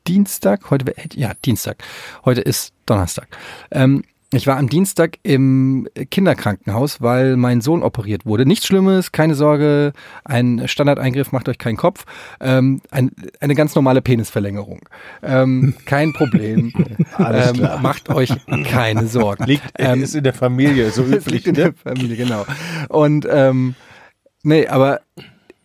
Dienstag, 0.06 0.70
heute, 0.70 0.94
ja, 1.14 1.32
Dienstag. 1.44 1.82
Heute 2.24 2.40
ist 2.40 2.72
Donnerstag. 2.86 3.28
Ähm, 3.70 4.02
ich 4.32 4.46
war 4.48 4.56
am 4.56 4.68
Dienstag 4.68 5.18
im 5.22 5.88
Kinderkrankenhaus, 6.10 7.00
weil 7.00 7.36
mein 7.36 7.60
Sohn 7.60 7.84
operiert 7.84 8.26
wurde. 8.26 8.44
Nichts 8.44 8.66
Schlimmes, 8.66 9.12
keine 9.12 9.36
Sorge, 9.36 9.92
ein 10.24 10.66
Standardeingriff, 10.66 11.30
macht 11.30 11.48
euch 11.48 11.58
keinen 11.58 11.76
Kopf. 11.76 12.04
Ähm, 12.40 12.80
ein, 12.90 13.12
eine 13.40 13.54
ganz 13.54 13.76
normale 13.76 14.02
Penisverlängerung. 14.02 14.80
Ähm, 15.22 15.74
kein 15.84 16.12
Problem. 16.12 16.72
ähm, 17.18 17.68
macht 17.82 18.08
euch 18.08 18.30
keine 18.64 19.06
Sorgen. 19.06 19.44
Liegt, 19.44 19.62
ähm, 19.78 20.02
ist 20.02 20.16
in 20.16 20.24
der 20.24 20.34
Familie 20.34 20.90
so 20.90 21.02
üblich. 21.06 21.26
Liegt 21.26 21.46
in 21.46 21.54
ne? 21.54 21.60
der 21.60 21.74
Familie, 21.74 22.16
genau. 22.16 22.44
Und 22.88 23.28
ähm, 23.30 23.76
nee, 24.42 24.66
aber 24.66 25.02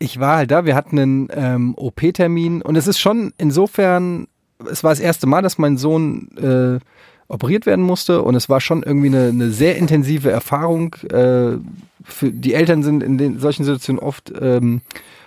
ich 0.02 0.20
war 0.20 0.38
halt 0.38 0.52
da, 0.52 0.66
wir 0.66 0.76
hatten 0.76 1.00
einen 1.00 1.28
ähm, 1.34 1.74
OP-Termin 1.78 2.62
und 2.62 2.76
es 2.76 2.88
ist 2.88 3.00
schon 3.00 3.34
insofern, 3.38 4.28
es 4.70 4.84
war 4.84 4.92
das 4.92 5.00
erste 5.00 5.28
Mal, 5.28 5.42
dass 5.42 5.58
mein 5.58 5.78
Sohn 5.78 6.30
äh, 6.38 6.80
operiert 7.28 7.66
werden 7.66 7.86
musste 7.86 8.24
und 8.24 8.36
es 8.36 8.50
war 8.50 8.60
schon 8.60 8.84
irgendwie 8.84 9.08
eine, 9.08 9.30
eine 9.30 9.52
sehr 9.52 9.78
intensive 9.78 10.32
Erfahrung. 10.32 10.96
Äh, 11.12 11.58
für 12.04 12.32
die 12.32 12.54
Eltern 12.54 12.84
sind 12.84 13.04
in 13.04 13.18
den, 13.18 13.40
solchen 13.40 13.64
Situationen 13.64 14.02
oft 14.02 14.34
ähm, 14.40 14.82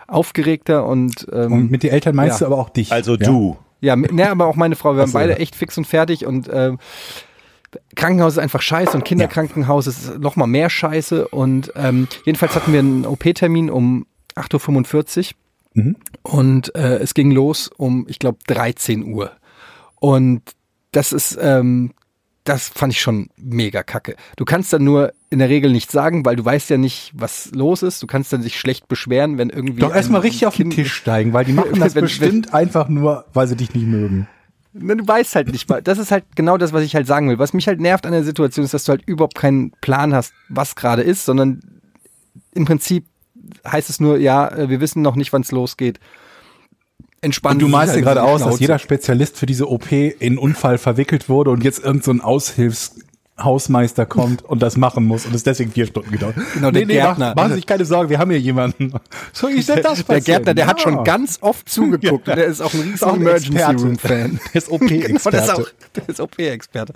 aufgeregter 0.07 0.87
und 0.87 1.27
ähm, 1.33 1.53
und 1.53 1.71
mit 1.71 1.83
den 1.83 1.91
Eltern 1.91 2.15
meinst 2.15 2.41
ja. 2.41 2.47
du 2.47 2.53
aber 2.53 2.63
auch 2.63 2.69
dich. 2.69 2.93
Also 2.93 3.13
ja? 3.13 3.27
du. 3.27 3.57
Ja, 3.81 3.97
ne, 3.97 4.31
aber 4.31 4.47
auch 4.47 4.57
meine 4.57 4.77
Frau. 4.77 4.93
Wir 4.93 5.01
waren 5.01 5.09
so, 5.09 5.19
beide 5.19 5.39
echt 5.39 5.55
fix 5.55 5.79
und 5.79 5.87
fertig 5.87 6.27
und 6.27 6.49
äh, 6.49 6.73
Krankenhaus 7.97 8.35
ist 8.35 8.39
einfach 8.39 8.63
scheiße 8.63 8.97
und 8.97 9.05
Kinderkrankenhaus 9.05 9.87
ja. 9.87 9.93
ist 9.93 10.19
noch 10.19 10.37
mal 10.37 10.47
mehr 10.47 10.71
scheiße 10.71 11.29
und 11.29 11.73
ähm, 11.77 12.09
jedenfalls 12.25 12.55
hatten 12.55 12.73
wir 12.73 12.81
einen 12.81 13.07
OP-Termin 13.07 13.71
um 13.71 14.07
8.45 14.37 15.33
Uhr 15.77 15.83
mhm. 15.83 15.97
und 16.23 16.75
äh, 16.75 16.99
es 16.99 17.15
ging 17.15 17.31
los 17.31 17.69
um, 17.77 18.07
ich 18.09 18.19
glaube, 18.19 18.39
13 18.47 19.05
Uhr. 19.05 19.33
Und 20.01 20.43
das 20.93 21.13
ist, 21.13 21.39
ähm, 21.41 21.93
das 22.45 22.69
fand 22.69 22.93
ich 22.93 23.01
schon 23.01 23.29
mega 23.37 23.83
kacke. 23.83 24.17
Du 24.37 24.45
kannst 24.45 24.73
dann 24.73 24.85
nur 24.85 25.13
in 25.31 25.39
der 25.39 25.49
Regel 25.49 25.73
nichts 25.73 25.93
sagen, 25.93 26.25
weil 26.27 26.37
du 26.37 26.45
weißt 26.45 26.69
ja 26.71 26.77
nicht, 26.77 27.11
was 27.15 27.51
los 27.53 27.83
ist. 27.83 28.03
Du 28.03 28.07
kannst 28.07 28.33
dann 28.33 28.43
sich 28.43 28.61
schlecht 28.61 28.87
beschweren, 28.87 29.39
wenn 29.39 29.49
irgendwie. 29.49 29.81
Doch 29.81 29.95
erstmal 29.95 30.21
richtig 30.21 30.47
auf 30.47 30.57
den 30.57 30.71
Tisch 30.71 30.93
steigen, 30.93 31.33
weil 31.33 31.47
die 31.47 31.53
machen 31.55 31.81
das 31.81 31.95
bestimmt 31.95 32.53
einfach 32.53 32.89
nur, 32.89 33.25
weil 33.33 33.49
sie 33.49 33.57
dich 33.57 33.75
nicht 33.75 33.87
mögen. 33.87 34.29
Du 34.75 35.07
weißt 35.07 35.37
halt 35.37 35.53
nicht 35.53 35.69
mal. 35.69 35.81
Das 35.81 35.99
ist 35.99 36.11
halt 36.11 36.25
genau 36.35 36.59
das, 36.59 36.73
was 36.73 36.83
ich 36.83 36.95
halt 36.95 37.07
sagen 37.07 37.29
will. 37.29 37.39
Was 37.39 37.53
mich 37.55 37.67
halt 37.67 37.81
nervt 37.81 38.07
an 38.07 38.13
der 38.13 38.25
Situation 38.25 38.65
ist, 38.65 38.75
dass 38.75 38.85
du 38.85 38.91
halt 38.91 39.03
überhaupt 39.07 39.37
keinen 39.37 39.71
Plan 39.81 40.13
hast, 40.13 40.35
was 40.49 40.75
gerade 40.75 41.03
ist, 41.03 41.25
sondern 41.25 41.61
im 42.53 42.65
Prinzip 42.65 43.07
heißt 43.67 43.91
es 43.91 44.01
nur, 44.01 44.19
ja, 44.19 44.49
äh, 44.49 44.69
wir 44.69 44.81
wissen 44.81 45.03
noch 45.03 45.17
nicht, 45.17 45.33
wann 45.33 45.43
es 45.43 45.53
losgeht 45.53 45.99
entspannt. 47.21 47.55
Und 47.55 47.61
du 47.61 47.69
malst 47.69 47.95
sich 47.95 48.03
dir 48.03 48.09
halt 48.09 48.19
gerade 48.19 48.31
aus, 48.31 48.43
dass 48.45 48.61
jeder 48.61 48.79
Spezialist 48.79 49.37
für 49.39 49.47
diese 49.47 49.69
OP 49.71 49.91
in 49.93 50.39
Unfall 50.39 50.79
verwickelt 50.79 51.29
wurde 51.29 51.51
und 51.51 51.65
jetzt 51.65 51.83
irgend 51.83 52.05
so 52.05 52.11
ein 52.13 52.21
Aushilfshausmeister 52.21 54.07
kommt 54.07 54.45
und 54.45 54.63
das 54.63 54.77
machen 54.77 55.05
muss 55.07 55.25
und 55.27 55.35
es 55.35 55.43
deswegen 55.43 55.73
vier 55.73 55.87
Stunden 55.87 56.11
gedauert. 56.11 56.35
Genau, 56.53 56.71
der 56.71 56.85
Gärtner. 56.85 57.27
Machen, 57.29 57.37
machen 57.37 57.49
Sie 57.51 57.55
sich 57.57 57.67
keine 57.67 57.85
Sorgen, 57.85 58.11
wir 58.11 58.19
haben 58.19 58.31
hier 58.31 58.41
jemanden. 58.41 58.93
So, 59.33 59.49
ich 59.49 59.67
der, 59.67 59.81
das 59.81 60.05
der 60.05 60.21
Gärtner, 60.21 60.55
der 60.55 60.67
hat 60.67 60.79
Ja. 60.79 60.83
schon 60.85 61.03
ganz 61.05 61.39
oft 61.41 61.69
zugeguckt. 61.69 62.29
und 62.29 62.37
Der 62.37 62.45
ist 62.45 62.61
auch 62.61 62.73
ein 62.75 62.81
riesen 62.81 63.57
Emergency. 63.57 63.85
Room 63.85 63.99
Fan. 63.99 64.41
Der 64.53 64.63
ist 64.63 64.71
OP-Experte. 64.71 65.31
der 65.37 65.45
ist 65.45 65.51
auch, 65.51 65.69
der 65.97 66.09
ist 66.09 66.21
OP-Experte. 66.21 66.93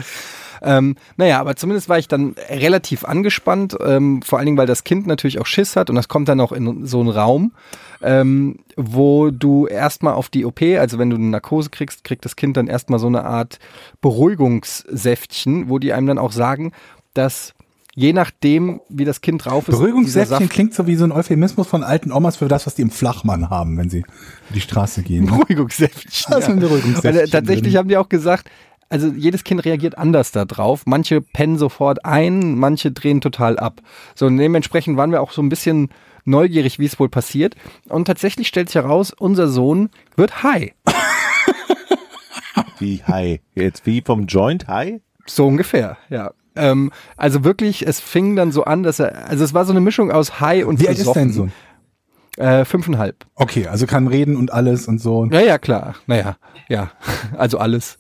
Ähm, 0.63 0.97
naja, 1.17 1.41
aber 1.41 1.57
zumindest 1.57 1.89
war 1.89 1.99
ich 1.99 2.09
dann 2.09 2.35
relativ 2.49 3.05
angespannt, 3.05 3.77
ähm, 3.85 4.23
vor 4.23 4.39
allen 4.39 4.47
Dingen, 4.47 4.59
weil 4.59 4.67
das 4.67 4.85
Kind 4.85 5.07
natürlich 5.07 5.39
auch 5.41 5.47
Schiss 5.47 5.77
hat 5.77 5.91
und 5.91 5.97
das 5.97 6.09
kommt 6.09 6.29
dann 6.29 6.41
auch 6.41 6.53
in 6.53 6.87
so 6.87 7.01
einen 7.01 7.11
Raum, 7.11 7.53
ähm, 8.03 8.61
wo 8.77 9.31
du 9.31 9.67
erstmal 9.67 10.15
auf 10.15 10.29
die 10.29 10.45
OP, 10.45 10.63
also 10.79 10.99
wenn 10.99 11.11
du 11.11 11.17
eine 11.17 11.27
Narkose 11.27 11.71
kriegst, 11.71 12.05
kriegt 12.05 12.25
das 12.25 12.37
Kind 12.37 12.57
dann 12.57 12.69
erstmal 12.69 12.99
so 12.99 13.07
eine 13.07 13.25
Art 13.25 13.59
Beruhigungssäftchen, 14.01 15.69
wo 15.69 15.79
die 15.79 15.93
einem 15.93 16.07
dann 16.07 16.19
auch 16.19 16.33
sagen, 16.33 16.73
dass 17.15 17.55
je 17.99 18.13
nachdem, 18.13 18.81
wie 18.89 19.05
das 19.05 19.21
Kind 19.23 19.45
drauf 19.45 19.67
ist, 19.67 19.77
Beruhigungssäftchen 19.77 20.49
klingt 20.49 20.73
so 20.73 20.87
wie 20.87 20.95
so 20.95 21.03
ein 21.03 21.11
Euphemismus 21.11 21.67
von 21.67 21.83
alten 21.83 22.13
Omas 22.13 22.37
für 22.37 22.47
das, 22.47 22.65
was 22.65 22.77
die 22.77 22.83
im 22.83 22.93
Flachmann 22.93 23.51
haben, 23.51 23.77
wenn 23.77 23.91
sie 23.91 24.05
die 24.55 24.61
Straße 24.61 25.03
gehen. 25.03 25.27
Beruhigungssäftchen. 25.27 26.35
Ein 26.35 26.61
Beruhigungssäftchen 26.61 27.27
äh, 27.27 27.29
tatsächlich 27.29 27.75
haben 27.75 27.89
die 27.89 27.97
auch 27.97 28.09
gesagt, 28.09 28.49
also 28.89 29.09
jedes 29.09 29.45
Kind 29.45 29.65
reagiert 29.65 29.99
anders 29.99 30.33
da 30.33 30.45
drauf. 30.45 30.83
Manche 30.87 31.21
pennen 31.21 31.59
sofort 31.59 32.05
ein, 32.05 32.57
manche 32.57 32.91
drehen 32.91 33.21
total 33.21 33.59
ab. 33.59 33.81
So, 34.15 34.27
und 34.27 34.37
dementsprechend 34.37 34.97
waren 34.97 35.13
wir 35.13 35.21
auch 35.21 35.33
so 35.33 35.43
ein 35.43 35.49
bisschen 35.49 35.91
neugierig, 36.25 36.79
wie 36.79 36.87
es 36.87 36.99
wohl 36.99 37.09
passiert. 37.09 37.55
Und 37.89 38.07
tatsächlich 38.07 38.49
stellt 38.49 38.69
sich 38.69 38.77
heraus, 38.77 39.13
unser 39.13 39.49
Sohn 39.49 39.91
wird 40.17 40.43
high. 40.43 40.73
Wie 42.79 43.03
high? 43.03 43.41
Jetzt 43.55 43.87
wie 43.87 44.03
vom 44.03 44.27
Joint 44.27 44.69
high? 44.69 45.01
So 45.27 45.47
ungefähr, 45.47 45.99
ja. 46.11 46.33
Ähm, 46.55 46.93
also 47.17 47.45
wirklich, 47.45 47.87
es 47.87 48.01
fing 48.01 48.37
dann 48.37 48.53
so 48.53 48.65
an, 48.65 48.83
dass 48.83 48.99
er, 48.99 49.29
also 49.29 49.45
es 49.45 49.55
war 49.55 49.65
so 49.65 49.73
eine 49.73 49.81
Mischung 49.81 50.11
aus 50.11 50.41
high 50.41 50.65
und 50.65 50.81
Wie 50.81 50.89
alt 50.89 50.99
ist 50.99 51.13
dein 51.13 51.33
Sohn? 51.33 51.53
Äh, 52.39 52.65
fünfeinhalb. 52.65 53.27
Okay, 53.35 53.67
also 53.67 53.87
kann 53.87 54.07
reden 54.07 54.37
und 54.37 54.53
alles 54.53 54.87
und 54.89 55.01
so. 55.01 55.27
Ja, 55.27 55.41
ja, 55.41 55.59
klar. 55.59 55.95
Naja, 56.07 56.37
ja. 56.69 56.91
Also 57.37 57.59
alles. 57.59 57.99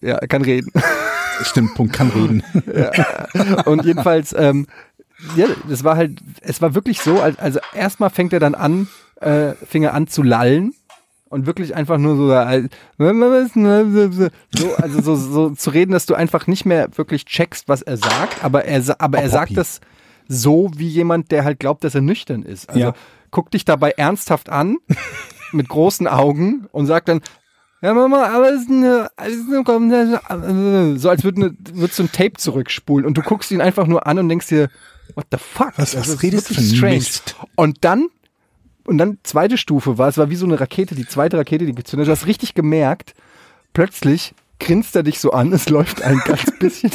Ja, 0.00 0.18
kann 0.18 0.42
reden. 0.42 0.70
Stimmt, 1.42 1.74
Punkt, 1.74 1.94
kann 1.94 2.10
reden. 2.10 2.42
Und 3.64 3.86
jedenfalls, 3.86 4.34
ähm, 4.36 4.66
ja, 5.36 5.46
das 5.70 5.84
war 5.84 5.96
halt, 5.96 6.18
es 6.42 6.60
war 6.60 6.74
wirklich 6.74 7.00
so, 7.00 7.18
als- 7.22 7.38
also 7.38 7.60
erstmal 7.74 8.10
fängt 8.10 8.34
er 8.34 8.40
dann 8.40 8.54
an, 8.54 8.88
äh, 9.22 9.52
fing 9.66 9.82
er 9.82 9.94
an 9.94 10.06
zu 10.06 10.22
lallen 10.22 10.74
und 11.30 11.46
wirklich 11.46 11.74
einfach 11.74 11.96
nur 11.96 12.16
so, 12.16 12.30
äh, 12.30 12.68
so 12.98 14.74
also 14.76 15.00
so, 15.02 15.16
so 15.16 15.50
zu 15.50 15.70
reden, 15.70 15.92
dass 15.92 16.06
du 16.06 16.14
einfach 16.14 16.46
nicht 16.46 16.66
mehr 16.66 16.88
wirklich 16.96 17.24
checkst, 17.24 17.68
was 17.68 17.82
er 17.82 17.96
sagt, 17.96 18.42
aber 18.44 18.64
er, 18.64 18.82
aber 18.98 19.18
Oh, 19.18 19.22
er 19.22 19.30
sagt 19.30 19.44
Poppy. 19.48 19.54
das 19.54 19.80
so 20.28 20.70
wie 20.76 20.88
jemand, 20.88 21.30
der 21.32 21.44
halt 21.44 21.58
glaubt, 21.60 21.84
dass 21.84 21.94
er 21.94 22.02
nüchtern 22.02 22.42
ist. 22.42 22.68
Also 22.68 22.80
Ja. 22.80 22.92
Guck 23.30 23.50
dich 23.50 23.64
dabei 23.64 23.90
ernsthaft 23.92 24.48
an, 24.48 24.76
mit 25.52 25.68
großen 25.68 26.06
Augen 26.06 26.66
und 26.72 26.86
sagt 26.86 27.08
dann, 27.08 27.20
ja, 27.82 27.94
Mama, 27.94 28.26
aber 28.28 28.50
es 28.52 28.62
ist 28.62 28.70
eine, 28.70 29.08
es 29.16 29.34
ist 29.36 29.48
eine 29.52 30.98
so 30.98 31.08
als 31.08 31.24
würde 31.24 31.40
ne, 31.40 31.56
würdest 31.72 31.98
du 31.98 32.02
ein 32.04 32.12
Tape 32.12 32.34
zurückspulen 32.34 33.06
und 33.06 33.16
du 33.16 33.22
guckst 33.22 33.50
ihn 33.50 33.60
einfach 33.62 33.86
nur 33.86 34.06
an 34.06 34.18
und 34.18 34.28
denkst 34.28 34.48
dir, 34.48 34.68
what 35.14 35.26
the 35.32 35.38
fuck? 35.38 35.72
Was- 35.76 35.92
Das 35.92 36.02
was 36.02 36.08
ist 36.08 36.22
redest 36.22 36.50
du 36.50 36.54
für 36.54 36.86
ein 36.86 36.94
Mist? 36.94 37.36
Und 37.56 37.78
dann, 37.84 38.08
und 38.86 38.98
dann 38.98 39.18
zweite 39.22 39.56
Stufe 39.56 39.96
war, 39.96 40.08
es 40.08 40.18
war 40.18 40.28
wie 40.28 40.36
so 40.36 40.44
eine 40.44 40.60
Rakete, 40.60 40.94
die 40.94 41.06
zweite 41.08 41.38
Rakete, 41.38 41.64
die 41.64 41.74
gezündet, 41.74 42.06
du 42.08 42.12
hast 42.12 42.26
richtig 42.26 42.52
gemerkt, 42.54 43.14
plötzlich 43.72 44.34
grinst 44.58 44.94
er 44.94 45.02
dich 45.02 45.18
so 45.18 45.30
an, 45.32 45.50
es 45.54 45.70
läuft 45.70 46.02
ein 46.02 46.20
ganz 46.26 46.50
bisschen, 46.58 46.90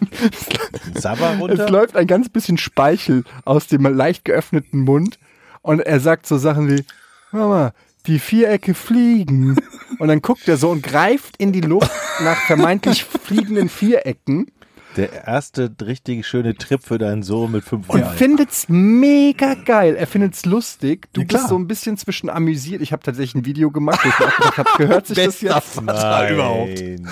Es 0.94 1.40
runter? 1.40 1.70
läuft 1.70 1.96
ein 1.96 2.06
ganz 2.06 2.28
bisschen 2.28 2.58
Speichel 2.58 3.24
aus 3.44 3.66
dem 3.66 3.82
leicht 3.82 4.24
geöffneten 4.24 4.80
Mund 4.80 5.18
und 5.62 5.80
er 5.80 6.00
sagt 6.00 6.26
so 6.26 6.38
Sachen 6.38 6.68
wie, 6.68 6.84
Mama, 7.32 7.72
die 8.06 8.18
Vierecke 8.18 8.74
fliegen. 8.74 9.56
Und 9.98 10.08
dann 10.08 10.22
guckt 10.22 10.48
er 10.48 10.56
so 10.56 10.70
und 10.70 10.82
greift 10.82 11.36
in 11.38 11.52
die 11.52 11.60
Luft 11.60 11.90
nach 12.20 12.36
vermeintlich 12.46 13.04
fliegenden 13.04 13.68
Vierecken 13.68 14.50
Der 14.98 15.26
erste 15.28 15.70
richtig 15.80 16.26
schöne 16.26 16.56
Trip 16.56 16.82
für 16.82 16.98
deinen 16.98 17.22
Sohn 17.22 17.52
mit 17.52 17.62
fünf 17.64 17.88
und 17.88 18.00
Jahren. 18.00 18.16
findet's 18.16 18.68
mega 18.68 19.54
geil. 19.54 19.94
Er 19.96 20.06
findet's 20.08 20.44
lustig. 20.44 21.06
Du 21.12 21.20
Ja, 21.20 21.26
bist 21.28 21.48
so 21.48 21.56
ein 21.56 21.68
bisschen 21.68 21.96
zwischen 21.96 22.28
amüsiert. 22.28 22.82
Ich 22.82 22.92
habe 22.92 23.02
tatsächlich 23.02 23.36
ein 23.36 23.44
Video 23.44 23.70
gemacht, 23.70 24.00
ich 24.04 24.12
habe, 24.58 24.68
gehört 24.76 25.06
sich 25.06 25.16
das 25.16 25.40
jetzt? 25.40 25.80
Nein. 25.82 27.08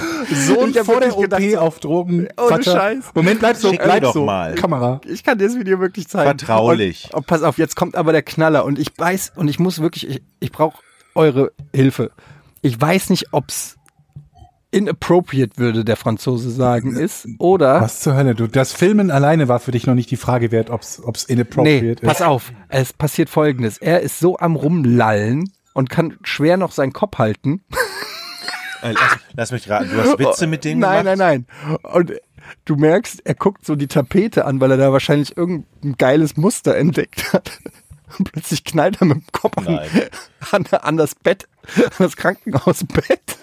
So 0.47 0.59
Und 0.59 0.76
vor 0.78 1.00
der 1.00 1.16
OP 1.16 1.23
gedacht, 1.23 1.57
auf 1.57 1.78
Drogen. 1.78 2.26
Ohne. 2.37 2.62
Scheiß. 2.62 3.05
Moment, 3.14 3.38
bleib 3.38 3.57
so, 3.57 3.71
Schick 3.71 3.83
bleib 3.83 4.02
doch 4.02 4.14
so. 4.14 4.25
mal. 4.25 4.55
Kamera. 4.57 5.00
Ich 5.07 5.23
kann 5.23 5.38
dir 5.38 5.47
das 5.47 5.57
Video 5.57 5.78
wirklich 5.78 6.09
zeigen. 6.09 6.38
Vertraulich. 6.38 7.05
Und, 7.12 7.19
und 7.21 7.26
pass 7.28 7.43
auf, 7.43 7.57
jetzt 7.57 7.76
kommt 7.76 7.95
aber 7.95 8.11
der 8.12 8.23
Knaller 8.23 8.64
und 8.64 8.78
ich 8.81 8.88
weiß 8.97 9.33
und 9.37 9.47
ich 9.47 9.61
muss 9.61 9.81
wirklich, 9.81 10.09
ich, 10.09 10.23
ich 10.40 10.50
brauche 10.50 10.83
eure 11.14 11.52
Hilfe. 11.73 12.11
Ich 12.62 12.81
weiß 12.81 13.11
nicht, 13.11 13.26
ob's 13.33 13.75
inappropriate 14.76 15.56
würde 15.56 15.85
der 15.85 15.97
Franzose 15.97 16.50
sagen 16.50 16.97
ist 16.97 17.26
oder 17.38 17.80
Was 17.80 18.00
zur 18.00 18.14
Hölle? 18.14 18.35
Du, 18.35 18.47
das 18.47 18.73
Filmen 18.73 19.11
alleine 19.11 19.49
war 19.49 19.59
für 19.61 19.73
dich 19.73 19.87
noch 19.87 19.95
nicht 19.95 20.11
die 20.11 20.16
Frage 20.16 20.52
wert, 20.52 20.71
ob's, 20.71 21.00
ob's 21.02 21.25
inappropriate 21.25 21.85
nee, 21.85 21.90
ist. 21.92 22.02
pass 22.02 22.23
auf, 22.23 22.52
es 22.68 22.92
passiert 22.92 23.28
folgendes. 23.30 23.78
Er 23.78 24.00
ist 24.00 24.18
so 24.21 24.38
am 24.38 24.56
rumlallen 24.56 25.52
und 25.75 25.90
kann 25.90 26.16
schwer 26.23 26.56
noch 26.56 26.73
seinen 26.73 26.92
Kopf 26.92 27.18
halten. 27.18 27.62
Äh, 28.83 28.92
Lass, 28.92 29.18
lass 29.35 29.52
mich 29.52 29.71
raten, 29.71 29.88
du 29.90 29.97
hast 29.97 30.18
Witze 30.18 30.47
mit 30.47 30.64
denen 30.64 30.80
Nein, 30.83 31.04
gemacht? 31.04 31.18
nein, 31.18 31.47
nein. 31.62 31.83
Und 31.95 32.12
du 32.66 32.76
merkst, 32.76 33.23
er 33.25 33.35
guckt 33.35 33.64
so 33.64 33.75
die 33.75 33.87
Tapete 33.88 34.45
an, 34.45 34.61
weil 34.61 34.71
er 34.71 34.76
da 34.76 34.92
wahrscheinlich 34.92 35.37
irgendein 35.37 35.97
geiles 35.97 36.37
Muster 36.37 36.76
entdeckt 36.76 37.33
hat. 37.33 37.59
Und 38.18 38.30
plötzlich 38.30 38.64
knallt 38.64 39.00
er 39.00 39.06
mit 39.06 39.16
dem 39.16 39.33
Kopf 39.33 39.56
an, 39.59 39.64
Nein. 39.64 39.88
an, 40.52 40.66
an 40.66 40.97
das 40.97 41.14
Bett, 41.16 41.49
an 41.76 41.90
das 41.99 42.16
Krankenhausbett. 42.16 43.38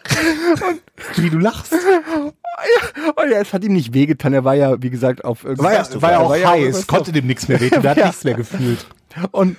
Wie 1.16 1.30
du 1.30 1.38
lachst. 1.38 1.72
Und 1.72 3.30
ja, 3.30 3.40
es 3.40 3.52
hat 3.52 3.64
ihm 3.64 3.72
nicht 3.72 3.92
wehgetan. 3.94 4.32
Er 4.32 4.44
war 4.44 4.54
ja, 4.54 4.82
wie 4.82 4.90
gesagt, 4.90 5.24
auf. 5.24 5.44
War 5.44 5.72
ja, 5.74 6.02
war 6.02 6.12
ja 6.12 6.18
auch 6.20 6.30
high. 6.32 6.64
Es 6.68 6.78
was 6.78 6.86
konnte 6.86 7.12
dem 7.12 7.26
nichts 7.26 7.48
mehr 7.48 7.60
wehtun. 7.60 7.82
Der 7.82 7.92
hat 7.92 7.96
Ja. 8.02 8.06
nichts 8.06 8.24
mehr 8.24 8.34
gefühlt. 8.34 8.86
Und 9.30 9.56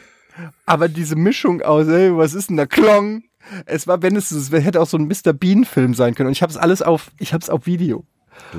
aber 0.65 0.89
diese 0.89 1.15
Mischung 1.15 1.61
aus, 1.61 1.87
ey, 1.87 2.15
was 2.15 2.33
ist 2.33 2.49
denn 2.49 2.57
da 2.57 2.65
Klong? 2.65 3.23
Es 3.65 3.87
war, 3.87 4.01
wenn 4.01 4.15
es, 4.15 4.31
es 4.31 4.51
hätte 4.51 4.81
auch 4.81 4.87
so 4.87 4.97
ein 4.97 5.07
Mr. 5.07 5.33
Bean 5.33 5.65
Film 5.65 5.93
sein 5.93 6.15
können. 6.15 6.27
Und 6.27 6.33
ich 6.33 6.41
habe 6.41 6.51
es 6.51 6.57
alles 6.57 6.81
auf, 6.81 7.11
ich 7.19 7.33
habe 7.33 7.41
es 7.43 7.49
auf 7.49 7.65
Video. 7.65 8.05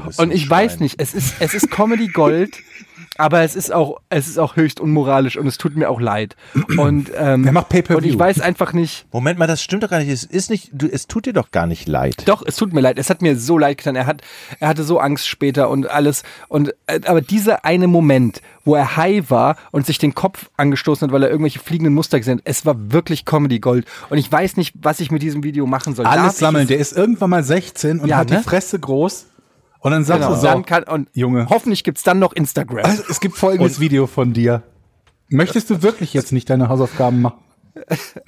Und 0.04 0.20
ein 0.20 0.30
ich 0.30 0.48
weiß 0.48 0.72
Schwein. 0.74 0.82
nicht, 0.84 1.00
es 1.00 1.14
ist, 1.14 1.34
es 1.40 1.54
ist 1.54 1.70
Comedy 1.70 2.08
Gold, 2.08 2.58
aber 3.16 3.42
es 3.42 3.54
ist 3.56 3.72
auch, 3.72 4.00
es 4.08 4.26
ist 4.28 4.38
auch 4.38 4.56
höchst 4.56 4.80
unmoralisch 4.80 5.36
und 5.36 5.46
es 5.46 5.58
tut 5.58 5.76
mir 5.76 5.88
auch 5.90 6.00
leid. 6.00 6.36
Und, 6.78 7.10
ähm, 7.16 7.46
Er 7.46 7.52
macht 7.52 7.68
Pay-per-View. 7.68 7.98
und 7.98 8.04
ich 8.04 8.18
weiß 8.18 8.40
einfach 8.40 8.72
nicht, 8.72 9.06
Moment 9.12 9.38
mal, 9.38 9.46
das 9.46 9.62
stimmt 9.62 9.82
doch 9.82 9.90
gar 9.90 9.98
nicht. 10.00 10.08
Es 10.08 10.24
ist 10.24 10.50
nicht, 10.50 10.70
du, 10.72 10.86
es 10.86 11.06
tut 11.06 11.26
dir 11.26 11.32
doch 11.32 11.50
gar 11.50 11.66
nicht 11.66 11.86
leid. 11.88 12.22
doch, 12.26 12.42
es 12.44 12.56
tut 12.56 12.72
mir 12.72 12.80
leid, 12.80 12.98
es 12.98 13.10
hat 13.10 13.22
mir 13.22 13.36
so 13.38 13.56
leid 13.58 13.78
getan. 13.78 13.94
Er 13.96 14.06
hat, 14.06 14.22
er 14.60 14.68
hatte 14.68 14.82
so 14.84 14.98
Angst 14.98 15.28
später 15.28 15.68
und 15.70 15.88
alles. 15.90 16.22
Und, 16.48 16.74
äh, 16.86 17.00
aber 17.06 17.20
dieser 17.20 17.64
eine 17.64 17.86
Moment, 17.86 18.40
wo 18.64 18.74
er 18.74 18.96
high 18.96 19.30
war 19.30 19.56
und 19.70 19.86
sich 19.86 19.98
den 19.98 20.14
Kopf 20.14 20.50
angestoßen 20.56 21.06
hat, 21.06 21.12
weil 21.12 21.22
er 21.22 21.30
irgendwelche 21.30 21.58
fliegenden 21.60 21.94
Muster 21.94 22.18
gesehen 22.18 22.38
hat, 22.38 22.42
es 22.46 22.64
war 22.66 22.74
wirklich 22.92 23.24
Comedy 23.24 23.60
Gold. 23.60 23.86
Und 24.10 24.18
ich 24.18 24.30
weiß 24.30 24.56
nicht, 24.56 24.74
was 24.80 25.00
ich 25.00 25.10
mit 25.10 25.22
diesem 25.22 25.42
Video 25.44 25.66
machen 25.66 25.94
soll. 25.94 26.04
Darf 26.04 26.14
Alles 26.18 26.32
ich 26.34 26.38
sammeln. 26.38 26.66
Der 26.66 26.78
ist 26.78 26.96
irgendwann 26.96 27.30
mal 27.30 27.42
16 27.44 28.00
und 28.00 28.08
Ja, 28.08 28.18
hat 28.18 28.30
ne? 28.30 28.38
die 28.38 28.42
Fresse 28.42 28.78
groß. 28.78 29.26
Und 29.84 29.90
dann 29.90 30.02
sagst 30.02 30.22
Genau. 30.22 30.34
du 30.34 30.40
so, 30.40 30.46
Dann 30.46 30.64
kann, 30.64 30.84
und 30.84 31.08
Junge. 31.12 31.46
hoffentlich 31.50 31.84
gibt's 31.84 32.02
dann 32.02 32.18
noch 32.18 32.32
Instagram. 32.32 32.86
Also, 32.86 33.02
es 33.10 33.20
gibt 33.20 33.36
folgendes 33.36 33.80
Video 33.80 34.06
von 34.06 34.32
dir. 34.32 34.62
Möchtest 35.28 35.68
du 35.68 35.82
wirklich 35.82 36.14
jetzt 36.14 36.32
nicht 36.32 36.48
deine 36.48 36.70
Hausaufgaben 36.70 37.20
machen? 37.20 37.38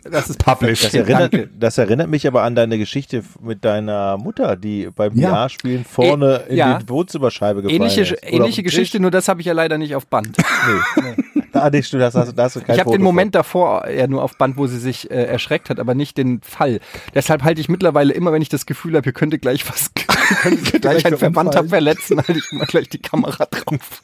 Das 0.02 0.28
ist 0.28 0.44
published. 0.44 0.84
Das 0.84 0.94
erinnert, 0.94 1.32
das 1.58 1.78
erinnert 1.78 2.08
mich 2.08 2.26
aber 2.26 2.42
an 2.42 2.54
deine 2.54 2.78
Geschichte 2.78 3.22
mit 3.40 3.64
deiner 3.64 4.16
Mutter, 4.18 4.56
die 4.56 4.88
beim 4.94 5.14
Ja. 5.16 5.30
VR-Spielen 5.30 5.84
vorne 5.84 6.44
Äh, 6.48 6.50
in 6.50 6.56
ja. 6.56 6.78
die 6.78 6.88
Wohnzimmerscheibe 6.88 7.62
gefallen 7.62 7.80
Ähnliche, 7.82 8.00
ist. 8.02 8.12
Oder 8.22 8.32
ähnliche 8.32 8.62
Geschichte, 8.62 8.98
nur 9.00 9.10
das 9.10 9.28
habe 9.28 9.40
ich 9.40 9.46
ja 9.46 9.52
leider 9.52 9.78
nicht 9.78 9.94
auf 9.94 10.06
Band. 10.06 10.34
Tisch. 10.36 10.44
Nee. 11.36 11.42
ah, 11.52 11.70
nicht, 11.70 11.92
du, 11.92 11.98
das 11.98 12.14
hast, 12.14 12.34
da 12.36 12.44
hast 12.44 12.56
du 12.56 12.60
kein 12.60 12.74
Ich 12.74 12.80
habe 12.80 12.90
den 12.90 13.02
Moment 13.02 13.34
davor 13.34 13.88
ja 13.88 14.06
nur 14.06 14.22
auf 14.22 14.36
Band, 14.36 14.56
wo 14.56 14.66
sie 14.66 14.78
sich 14.78 15.10
äh, 15.10 15.24
erschreckt 15.24 15.70
hat, 15.70 15.78
aber 15.78 15.94
nicht 15.94 16.18
den 16.18 16.40
Fall. 16.42 16.80
Deshalb 17.14 17.44
halte 17.44 17.60
ich 17.60 17.68
mittlerweile 17.68 18.12
immer, 18.12 18.32
wenn 18.32 18.42
ich 18.42 18.48
das 18.48 18.66
Gefühl 18.66 18.94
habe, 18.96 19.04
hier 19.04 19.12
könnte 19.12 19.38
gleich 19.38 19.66
was, 19.68 19.90
könnte 20.42 20.80
gleich 20.80 21.06
ein 21.06 21.16
Verwandter 21.16 21.60
Unfall. 21.60 21.68
verletzen, 21.68 22.18
halte 22.18 22.38
ich 22.38 22.50
immer 22.52 22.66
gleich 22.66 22.88
die 22.88 22.98
Kamera 22.98 23.46
drauf. 23.46 24.02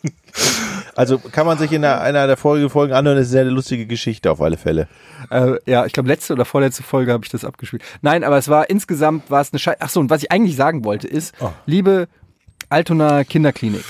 Also 0.95 1.19
kann 1.19 1.47
man 1.47 1.59
sich 1.59 1.73
in 1.73 1.85
einer, 1.85 2.01
einer 2.01 2.27
der 2.27 2.37
Folgen, 2.37 2.69
Folgen 2.71 2.93
anhören, 2.93 3.17
das 3.17 3.29
ist 3.29 3.35
eine 3.35 3.45
sehr 3.45 3.53
lustige 3.53 3.87
Geschichte 3.87 4.31
auf 4.31 4.41
alle 4.41 4.57
Fälle. 4.57 4.89
Äh, 5.31 5.55
ja, 5.67 5.87
ich 5.87 5.93
glaube, 5.93 6.09
letzte 6.09 6.33
oder 6.35 6.45
vorletzte 6.45 6.83
Folge 6.83 7.13
habe 7.13 7.25
ich 7.25 7.31
das 7.31 7.45
abgespielt. 7.45 7.83
Nein, 8.03 8.25
aber 8.25 8.37
es 8.39 8.49
war 8.49 8.69
insgesamt 8.69 9.31
war 9.31 9.41
es 9.41 9.53
eine 9.53 9.59
Scheiße. 9.59 9.79
Ach 9.81 9.89
so, 9.91 10.01
und 10.01 10.11
was 10.11 10.23
ich 10.23 10.31
eigentlich 10.33 10.57
sagen 10.57 10.85
wollte 10.85 11.07
ist, 11.09 11.35
Oh. 11.41 11.51
liebe 11.67 12.09
Altona 12.69 13.25
Kinderklinik, 13.25 13.85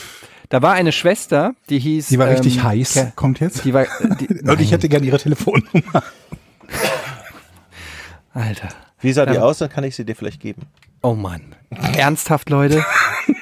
da 0.49 0.63
war 0.63 0.75
eine 0.75 0.93
Schwester, 0.93 1.55
die 1.71 1.79
hieß. 1.79 2.09
Die 2.09 2.19
war 2.19 2.29
richtig 2.29 2.59
ähm, 2.59 2.63
heiß. 2.65 2.95
Ke- 2.95 3.13
Kommt 3.17 3.41
jetzt? 3.41 3.65
Die 3.65 3.73
war, 3.75 3.87
die, 4.21 4.29
Und 4.49 4.61
ich 4.61 4.71
hätte 4.73 4.89
gerne 4.89 5.07
ihre 5.07 5.19
Telefonnummer. 5.19 6.03
Alter. 8.35 8.69
Wie 9.01 9.13
sah 9.13 9.27
die 9.27 9.35
Ja. 9.35 9.43
aus? 9.43 9.59
Dann 9.59 9.69
kann 9.71 9.85
ich 9.85 9.97
sie 9.97 10.05
dir 10.05 10.15
vielleicht 10.17 10.41
geben. 10.41 10.63
Oh 11.03 11.15
Mann. 11.15 11.55
Ernsthaft, 11.97 12.49
Leute? 12.51 12.85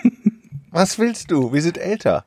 Was 0.70 0.98
willst 0.98 1.30
du? 1.30 1.52
Wir 1.52 1.62
sind 1.62 1.78
älter. 1.78 2.24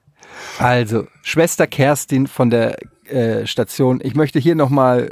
Also, 0.60 1.08
Schwester 1.22 1.68
Kerstin 1.68 2.28
von 2.28 2.50
der 2.50 2.78
äh, 3.06 3.46
Station, 3.46 4.00
ich 4.04 4.16
möchte 4.16 4.40
hier 4.40 4.56
nochmal 4.56 5.12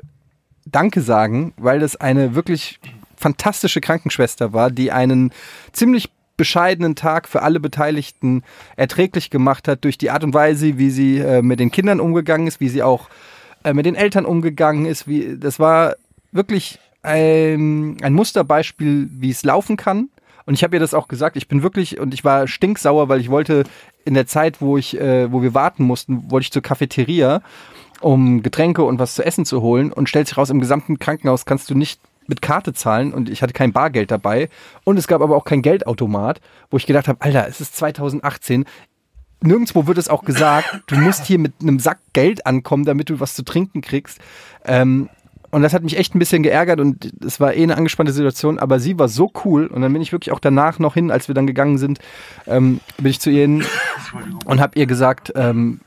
Danke 0.65 1.01
sagen, 1.01 1.53
weil 1.57 1.79
das 1.79 1.95
eine 1.95 2.35
wirklich 2.35 2.79
fantastische 3.15 3.81
Krankenschwester 3.81 4.53
war, 4.53 4.71
die 4.71 4.91
einen 4.91 5.31
ziemlich 5.73 6.09
bescheidenen 6.37 6.95
Tag 6.95 7.27
für 7.27 7.43
alle 7.43 7.59
Beteiligten 7.59 8.43
erträglich 8.75 9.29
gemacht 9.29 9.67
hat 9.67 9.83
durch 9.83 9.97
die 9.97 10.09
Art 10.09 10.23
und 10.23 10.33
Weise, 10.33 10.77
wie 10.77 10.89
sie 10.89 11.19
äh, 11.19 11.41
mit 11.41 11.59
den 11.59 11.71
Kindern 11.71 11.99
umgegangen 11.99 12.47
ist, 12.47 12.59
wie 12.59 12.69
sie 12.69 12.81
auch 12.81 13.09
äh, 13.63 13.73
mit 13.73 13.85
den 13.85 13.95
Eltern 13.95 14.25
umgegangen 14.25 14.85
ist. 14.85 15.07
Wie, 15.07 15.37
das 15.37 15.59
war 15.59 15.95
wirklich 16.31 16.79
ein, 17.03 17.97
ein 18.01 18.13
Musterbeispiel, 18.13 19.07
wie 19.11 19.29
es 19.29 19.43
laufen 19.43 19.77
kann. 19.77 20.09
Und 20.45 20.53
ich 20.53 20.63
habe 20.63 20.75
ihr 20.75 20.79
das 20.79 20.93
auch 20.93 21.07
gesagt. 21.07 21.37
Ich 21.37 21.47
bin 21.47 21.63
wirklich 21.63 21.99
und 21.99 22.13
ich 22.13 22.23
war 22.23 22.47
stinksauer, 22.47 23.09
weil 23.09 23.19
ich 23.19 23.29
wollte 23.29 23.63
in 24.05 24.13
der 24.13 24.27
Zeit, 24.27 24.61
wo 24.61 24.77
ich, 24.77 24.99
äh, 24.99 25.31
wo 25.31 25.41
wir 25.41 25.53
warten 25.53 25.83
mussten, 25.83 26.31
wollte 26.31 26.45
ich 26.45 26.51
zur 26.51 26.61
Cafeteria, 26.61 27.41
um 27.99 28.41
Getränke 28.41 28.83
und 28.83 28.99
was 28.99 29.15
zu 29.15 29.23
essen 29.23 29.45
zu 29.45 29.61
holen. 29.61 29.91
Und 29.91 30.09
stellt 30.09 30.27
sich 30.27 30.37
raus, 30.37 30.49
im 30.49 30.59
gesamten 30.59 30.99
Krankenhaus 30.99 31.45
kannst 31.45 31.69
du 31.69 31.75
nicht 31.75 32.01
mit 32.27 32.41
Karte 32.41 32.73
zahlen 32.73 33.13
und 33.13 33.29
ich 33.29 33.41
hatte 33.41 33.53
kein 33.53 33.73
Bargeld 33.73 34.11
dabei. 34.11 34.49
Und 34.83 34.97
es 34.97 35.07
gab 35.07 35.21
aber 35.21 35.35
auch 35.35 35.43
kein 35.43 35.61
Geldautomat, 35.61 36.39
wo 36.69 36.77
ich 36.77 36.85
gedacht 36.85 37.07
habe, 37.07 37.21
Alter, 37.21 37.47
es 37.47 37.61
ist 37.61 37.75
2018 37.75 38.65
nirgendwo 39.43 39.87
wird 39.87 39.97
es 39.97 40.07
auch 40.07 40.23
gesagt, 40.23 40.83
du 40.87 40.95
musst 40.95 41.25
hier 41.25 41.39
mit 41.39 41.53
einem 41.61 41.79
Sack 41.79 41.99
Geld 42.13 42.45
ankommen, 42.45 42.85
damit 42.85 43.09
du 43.09 43.19
was 43.19 43.33
zu 43.33 43.43
trinken 43.43 43.81
kriegst. 43.81 44.19
Ähm, 44.65 45.09
und 45.51 45.61
das 45.61 45.73
hat 45.73 45.83
mich 45.83 45.97
echt 45.97 46.15
ein 46.15 46.19
bisschen 46.19 46.43
geärgert 46.43 46.79
und 46.79 47.11
es 47.25 47.39
war 47.39 47.53
eh 47.53 47.63
eine 47.63 47.77
angespannte 47.77 48.13
Situation, 48.13 48.57
aber 48.57 48.79
sie 48.79 48.97
war 48.97 49.07
so 49.07 49.31
cool 49.45 49.67
und 49.67 49.81
dann 49.81 49.93
bin 49.93 50.01
ich 50.01 50.11
wirklich 50.11 50.31
auch 50.31 50.39
danach 50.39 50.79
noch 50.79 50.93
hin, 50.93 51.11
als 51.11 51.27
wir 51.27 51.35
dann 51.35 51.47
gegangen 51.47 51.77
sind, 51.77 51.99
ähm, 52.47 52.79
bin 52.97 53.11
ich 53.11 53.19
zu 53.19 53.29
ihr 53.29 53.41
hin 53.41 53.63
und 54.45 54.61
habe 54.61 54.79
ihr 54.79 54.85
gesagt, 54.85 55.33
ähm, 55.35 55.81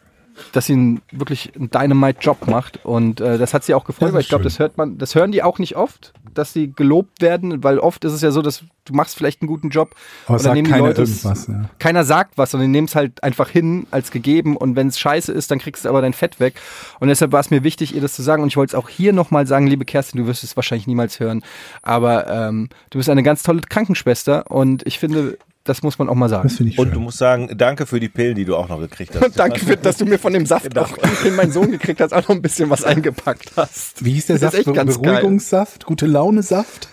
dass 0.52 0.66
sie 0.66 0.74
einen, 0.74 1.02
wirklich 1.12 1.52
einen 1.56 1.70
Dynamite-Job 1.70 2.46
macht 2.46 2.84
und 2.84 3.20
äh, 3.20 3.38
das 3.38 3.54
hat 3.54 3.64
sie 3.64 3.74
auch 3.74 3.84
gefreut, 3.84 4.12
weil 4.12 4.20
ich 4.20 4.28
glaube, 4.28 4.44
das 4.44 4.58
hört 4.58 4.76
man, 4.76 4.98
das 4.98 5.14
hören 5.14 5.32
die 5.32 5.42
auch 5.42 5.58
nicht 5.58 5.76
oft, 5.76 6.12
dass 6.34 6.52
sie 6.52 6.72
gelobt 6.72 7.22
werden, 7.22 7.62
weil 7.62 7.78
oft 7.78 8.04
ist 8.04 8.12
es 8.12 8.20
ja 8.20 8.30
so, 8.30 8.42
dass 8.42 8.64
du 8.84 8.94
machst 8.94 9.16
vielleicht 9.16 9.40
einen 9.40 9.48
guten 9.48 9.70
Job 9.70 9.94
Aber 10.26 10.38
sagt 10.38 10.54
nehmen 10.54 10.68
keiner 10.68 10.88
Leute 10.88 11.02
irgendwas. 11.02 11.46
Ja. 11.46 11.70
keiner 11.78 12.04
sagt 12.04 12.36
was, 12.36 12.50
sondern 12.50 12.68
die 12.68 12.72
nehmen 12.72 12.86
es 12.86 12.94
halt 12.94 13.22
einfach 13.22 13.48
hin 13.48 13.86
als 13.90 14.10
gegeben 14.10 14.56
und 14.56 14.76
wenn 14.76 14.88
es 14.88 14.98
scheiße 14.98 15.32
ist, 15.32 15.50
dann 15.50 15.58
kriegst 15.58 15.84
du 15.84 15.88
aber 15.88 16.02
dein 16.02 16.12
Fett 16.12 16.40
weg. 16.40 16.54
Und 17.00 17.08
deshalb 17.08 17.32
war 17.32 17.40
es 17.40 17.50
mir 17.50 17.62
wichtig, 17.62 17.94
ihr 17.94 18.00
das 18.00 18.14
zu 18.14 18.22
sagen 18.22 18.42
und 18.42 18.48
ich 18.48 18.56
wollte 18.56 18.76
es 18.76 18.82
auch 18.82 18.88
hier 18.88 19.12
nochmal 19.12 19.46
sagen, 19.46 19.66
liebe 19.66 19.84
Kerstin, 19.84 20.20
du 20.20 20.26
wirst 20.26 20.44
es 20.44 20.56
wahrscheinlich 20.56 20.86
niemals 20.86 21.20
hören, 21.20 21.42
aber 21.82 22.28
ähm, 22.28 22.68
du 22.90 22.98
bist 22.98 23.08
eine 23.08 23.22
ganz 23.22 23.42
tolle 23.42 23.60
Krankenschwester 23.60 24.50
und 24.50 24.86
ich 24.86 24.98
finde, 24.98 25.38
das 25.64 25.82
muss 25.82 25.98
man 25.98 26.08
auch 26.08 26.14
mal 26.14 26.28
sagen. 26.28 26.48
Das 26.48 26.60
ich 26.60 26.78
Und 26.78 26.88
du 26.88 26.94
schön. 26.94 27.02
musst 27.02 27.18
sagen, 27.18 27.50
danke 27.56 27.86
für 27.86 27.98
die 27.98 28.08
Pillen, 28.08 28.34
die 28.34 28.44
du 28.44 28.56
auch 28.56 28.68
noch 28.68 28.78
gekriegt 28.78 29.14
hast. 29.18 29.36
Danke, 29.38 29.60
für, 29.60 29.76
dass 29.76 29.96
du 29.96 30.04
mir 30.04 30.18
von 30.18 30.32
dem 30.34 30.44
Saft, 30.46 30.76
auch, 30.78 30.96
den 31.24 31.34
mein 31.36 31.50
Sohn 31.52 31.70
gekriegt 31.70 32.00
hat, 32.00 32.12
auch 32.12 32.22
noch 32.22 32.30
ein 32.30 32.42
bisschen 32.42 32.68
was 32.70 32.84
eingepackt 32.84 33.52
hast. 33.56 34.04
Wie 34.04 34.12
hieß 34.12 34.26
der 34.26 34.36
Das 34.38 34.52
ist 34.52 34.64
Saft? 34.64 34.66
echt 34.68 34.76
ganz 34.76 35.00
geil. 35.00 35.12
Beruhigungssaft? 35.14 35.86
Gute 35.86 36.06
Laune-Saft? 36.06 36.88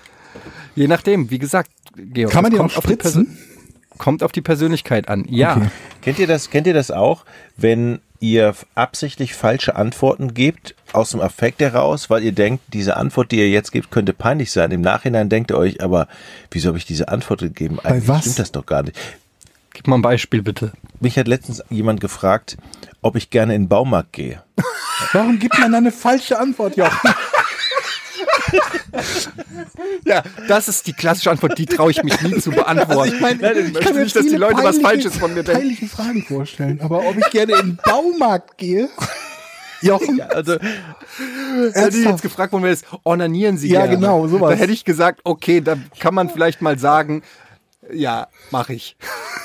Je 0.75 0.87
nachdem, 0.87 1.29
wie 1.29 1.39
gesagt, 1.39 1.69
Georg. 1.97 2.31
Kann 2.31 2.43
man 2.43 2.51
den 2.51 2.61
auch 2.61 2.63
kommt 2.63 2.77
auf 2.77 2.85
die 2.85 2.93
spritzen? 2.93 3.25
Persön- 3.27 3.97
Kommt 3.97 4.23
auf 4.23 4.31
die 4.31 4.41
Persönlichkeit 4.41 5.09
an. 5.09 5.25
Ja. 5.29 5.57
Okay. 5.57 5.67
Kennt 6.01 6.19
ihr 6.19 6.27
das, 6.27 6.49
kennt 6.49 6.65
ihr 6.65 6.73
das 6.73 6.89
auch, 6.91 7.25
wenn 7.57 7.99
ihr 8.21 8.55
absichtlich 8.73 9.35
falsche 9.35 9.75
Antworten 9.75 10.33
gebt, 10.33 10.75
aus 10.93 11.12
dem 11.12 11.21
Affekt 11.21 11.62
heraus, 11.62 12.10
weil 12.10 12.24
ihr 12.24 12.31
denkt, 12.31 12.63
diese 12.74 12.98
Antwort, 12.98 13.31
die 13.31 13.38
ihr 13.38 13.50
jetzt 13.50 13.71
gebt, 13.71 13.91
könnte 13.91 14.13
peinlich 14.13 14.51
sein. 14.51 14.71
Im 14.71 14.81
Nachhinein 14.81 15.29
denkt 15.29 15.51
ihr 15.51 15.57
euch, 15.57 15.81
aber 15.81 16.07
wieso 16.50 16.69
habe 16.69 16.77
ich 16.77 16.86
diese 16.86 17.07
Antwort 17.07 17.41
gegeben? 17.41 17.79
Eigentlich 17.83 18.07
was? 18.07 18.21
stimmt 18.21 18.39
das 18.39 18.51
doch 18.51 18.65
gar 18.65 18.83
nicht. 18.83 18.98
Gib 19.74 19.88
mal 19.88 19.95
ein 19.95 20.01
Beispiel 20.01 20.41
bitte. 20.41 20.74
Mich 21.00 21.17
hat 21.17 21.27
letztens 21.27 21.63
jemand 21.69 22.01
gefragt, 22.01 22.57
ob 23.01 23.15
ich 23.15 23.29
gerne 23.29 23.55
in 23.55 23.63
den 23.63 23.69
Baumarkt 23.69 24.13
gehe. 24.13 24.43
Warum 25.13 25.39
gibt 25.39 25.57
man 25.57 25.71
da 25.71 25.77
eine 25.77 25.91
falsche 25.91 26.38
Antwort, 26.39 26.77
Jochen? 26.77 27.10
Ja, 30.05 30.24
das 30.48 30.68
ist 30.68 30.87
die 30.87 30.94
klassische 30.94 31.31
Antwort, 31.31 31.57
die 31.57 31.65
traue 31.65 31.92
ich 31.92 32.03
mich 32.03 32.22
nie 32.22 32.37
zu 32.39 32.51
beantworten. 32.51 33.13
ich 33.13 33.22
meine, 33.22 33.51
ich 33.51 33.74
möchte 33.74 33.94
nicht, 33.94 34.15
dass 34.15 34.25
die 34.25 34.35
Leute 34.35 34.63
was 34.63 34.79
Falsches 34.79 35.18
von 35.18 35.33
mir 35.33 35.44
denken. 35.44 35.61
peinliche 35.61 35.87
Fragen 35.87 36.24
vorstellen. 36.24 36.81
Aber 36.81 37.07
ob 37.07 37.18
ich 37.18 37.29
gerne 37.29 37.53
in 37.53 37.59
den 37.59 37.79
Baumarkt 37.83 38.57
gehe? 38.57 38.89
Jochen, 39.87 40.22
Also, 40.22 40.57
Hätte 41.74 41.98
ich 41.98 42.05
jetzt 42.05 42.22
gefragt 42.22 42.53
worden 42.53 42.63
wäre, 42.63 42.74
es, 42.74 42.83
onanieren 43.03 43.57
Sie 43.57 43.70
Ja, 43.70 43.81
gerne. 43.81 43.96
genau, 43.98 44.27
sowas. 44.27 44.51
Da 44.51 44.55
hätte 44.57 44.74
ich 44.74 44.85
gesagt, 44.85 45.22
okay, 45.24 45.61
da 45.61 45.75
kann 46.00 46.13
man 46.13 46.29
vielleicht 46.29 46.61
mal 46.61 46.77
sagen, 46.79 47.24
ja, 47.91 48.27
mache 48.51 48.74
ich. 48.74 48.96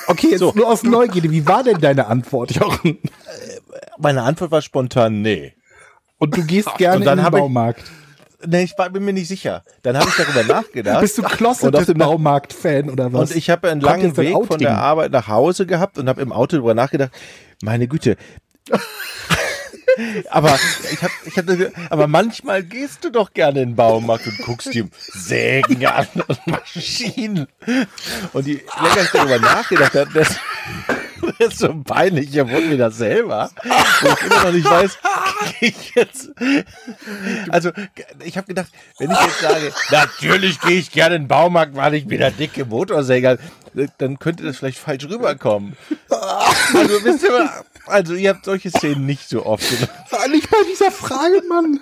Okay, 0.06 0.28
jetzt 0.30 0.40
nur 0.40 0.68
aus 0.68 0.82
Neugierde. 0.82 1.30
Wie 1.30 1.46
war 1.46 1.64
denn 1.64 1.80
deine 1.80 2.06
Antwort, 2.06 2.52
Jochen? 2.52 2.98
meine 3.98 4.22
Antwort 4.22 4.50
war 4.50 4.62
spontan, 4.62 5.22
nee. 5.22 5.54
Und 6.18 6.36
du 6.36 6.44
gehst 6.44 6.68
gerne 6.76 7.04
in 7.04 7.16
den 7.16 7.24
ich- 7.24 7.30
Baumarkt. 7.30 7.82
Nee, 8.46 8.64
ich 8.64 8.78
war, 8.78 8.90
bin 8.90 9.04
mir 9.04 9.14
nicht 9.14 9.28
sicher. 9.28 9.64
Dann 9.82 9.96
habe 9.98 10.08
ich 10.08 10.14
darüber 10.16 10.44
nachgedacht. 10.44 11.00
Bist 11.00 11.16
du 11.18 11.22
closeted 11.22 11.96
Baumarkt-Fan 11.98 12.90
oder 12.90 13.12
was? 13.12 13.30
Und 13.30 13.36
ich 13.36 13.48
habe 13.50 13.68
einen 13.70 13.80
Kommt 13.80 13.90
langen 13.92 14.06
jetzt 14.08 14.18
Weg 14.18 14.36
von 14.46 14.58
der 14.58 14.76
Arbeit 14.78 15.10
nach 15.10 15.26
Hause 15.26 15.66
gehabt 15.66 15.98
und 15.98 16.08
habe 16.08 16.20
im 16.20 16.32
Auto 16.32 16.56
darüber 16.56 16.74
nachgedacht, 16.74 17.10
meine 17.62 17.88
Güte. 17.88 18.16
Aber 20.30 20.58
ich 20.92 21.02
hab, 21.02 21.10
ich 21.24 21.36
hab, 21.38 21.46
aber 21.90 22.06
manchmal 22.06 22.62
gehst 22.62 23.04
du 23.04 23.10
doch 23.10 23.32
gerne 23.32 23.62
in 23.62 23.70
den 23.70 23.76
Baumarkt 23.76 24.26
und 24.26 24.38
guckst 24.38 24.74
dir 24.74 24.88
Sägen 24.98 25.86
an 25.86 26.06
und 26.26 26.46
Maschinen. 26.46 27.46
Und 28.32 28.46
je 28.46 28.60
länger 28.82 29.02
ich 29.02 29.10
darüber 29.10 29.38
nachgedacht 29.38 29.94
habe, 29.94 30.12
desto, 30.12 30.36
desto 31.38 31.74
peinlicher 31.82 32.48
wurde 32.48 32.66
mir 32.66 32.78
das 32.78 32.96
selber. 32.96 33.50
Wo 33.62 34.08
ich 34.08 34.22
immer 34.22 34.44
noch 34.44 34.52
nicht 34.52 34.68
weiß, 34.68 34.98
ich 35.60 35.94
jetzt. 35.94 36.30
Also, 37.48 37.70
ich 38.24 38.36
habe 38.36 38.46
gedacht, 38.46 38.68
wenn 38.98 39.10
ich 39.10 39.20
jetzt 39.20 39.40
sage, 39.40 39.72
natürlich 39.90 40.60
gehe 40.60 40.78
ich 40.78 40.90
gerne 40.92 41.16
in 41.16 41.22
den 41.22 41.28
Baumarkt, 41.28 41.74
weil 41.74 41.94
ich 41.94 42.06
bin 42.06 42.18
der 42.18 42.30
dicke 42.30 42.64
Motorsäger, 42.64 43.38
dann 43.98 44.18
könnte 44.18 44.44
das 44.44 44.58
vielleicht 44.58 44.78
falsch 44.78 45.04
rüberkommen. 45.04 45.76
Also, 46.08 47.04
wisst 47.04 47.22
ihr 47.22 47.30
mal, 47.30 47.64
also 47.86 48.14
ihr 48.14 48.30
habt 48.30 48.44
solche 48.44 48.70
Szenen 48.70 49.06
nicht 49.06 49.28
so 49.28 49.46
oft. 49.46 49.64
Nicht 50.30 50.50
bei 50.50 50.58
dieser 50.70 50.90
Frage, 50.90 51.42
Mann. 51.48 51.80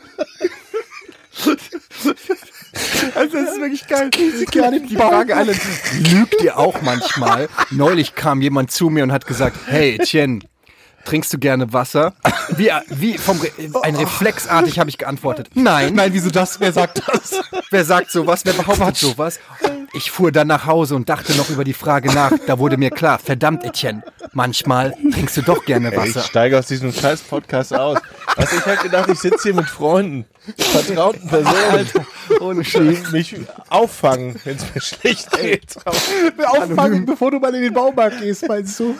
Also 3.14 3.37
das 3.37 3.51
ist 3.53 3.61
wirklich 3.61 3.87
geil. 3.87 4.11
Sie 4.14 4.45
gerne 4.47 4.77
in 4.79 4.88
Die 4.88 4.97
Frage 4.97 5.37
alle, 5.37 5.55
lügt 5.99 6.43
ihr 6.43 6.59
auch 6.59 6.83
manchmal? 6.83 7.49
Neulich 7.71 8.14
kam 8.14 8.40
jemand 8.43 8.71
zu 8.71 8.90
mir 8.90 9.03
und 9.03 9.12
hat 9.12 9.27
gesagt, 9.27 9.57
hey 9.67 9.97
Etienne, 9.97 10.40
trinkst 11.05 11.33
du 11.33 11.38
gerne 11.38 11.73
Wasser? 11.73 12.14
Wie, 12.57 12.71
wie 12.88 13.19
vom 13.19 13.40
Re 13.40 13.51
ein 13.83 13.97
Reflexartig 13.97 14.79
habe 14.79 14.90
ich 14.90 14.99
geantwortet. 14.99 15.51
Nein. 15.55 15.95
Nein, 15.95 16.12
wieso 16.12 16.31
das? 16.31 16.61
Wer 16.61 16.73
sagt 16.73 17.03
das? 17.07 17.40
Wer 17.71 17.85
sagt 17.85 18.11
sowas? 18.11 18.45
Wer 18.45 18.55
behauptet 18.55 18.97
sowas? 18.97 19.38
Ich 19.95 20.11
fuhr 20.11 20.33
dann 20.33 20.49
nach 20.49 20.67
Hause 20.67 20.97
und 20.97 21.09
dachte 21.09 21.35
noch 21.37 21.51
über 21.51 21.65
die 21.65 21.73
Frage 21.73 22.13
nach. 22.13 22.33
Da 22.47 22.59
wurde 22.59 22.77
mir 22.77 22.91
klar, 22.91 23.19
verdammt 23.19 23.65
Etienne, 23.65 24.03
manchmal 24.33 24.95
trinkst 25.13 25.37
du 25.37 25.43
doch 25.43 25.65
gerne 25.65 25.93
Ey, 25.93 26.09
ich 26.09 26.17
Wasser. 26.17 26.27
steige 26.27 26.59
aus 26.59 26.67
diesem 26.67 26.93
scheiß 26.93 27.23
Podcast 27.23 27.75
aus. 27.75 27.99
Was 28.37 28.53
ich 28.53 28.67
halt 28.67 28.83
gedacht, 28.83 29.09
ich 29.09 29.21
sitze 29.21 29.45
hier 29.45 29.55
mit 29.55 29.67
Freunden, 29.67 30.25
vertrauten 30.59 31.29
Personen, 31.29 31.89
Ohne 32.41 32.63
die 32.63 32.99
mich 33.13 33.37
auffangen, 33.69 34.37
wenn 34.45 34.57
es 34.57 34.75
mir 34.75 34.81
schlecht 34.81 35.31
geht. 35.33 35.77
Auffangen, 36.47 37.07
bevor 37.07 37.31
du 37.31 37.39
mal 37.39 37.55
in 37.55 37.63
den 37.63 37.73
Baumarkt 37.75 38.21
gehst, 38.21 38.49
meinst 38.49 38.79
du? 38.81 38.97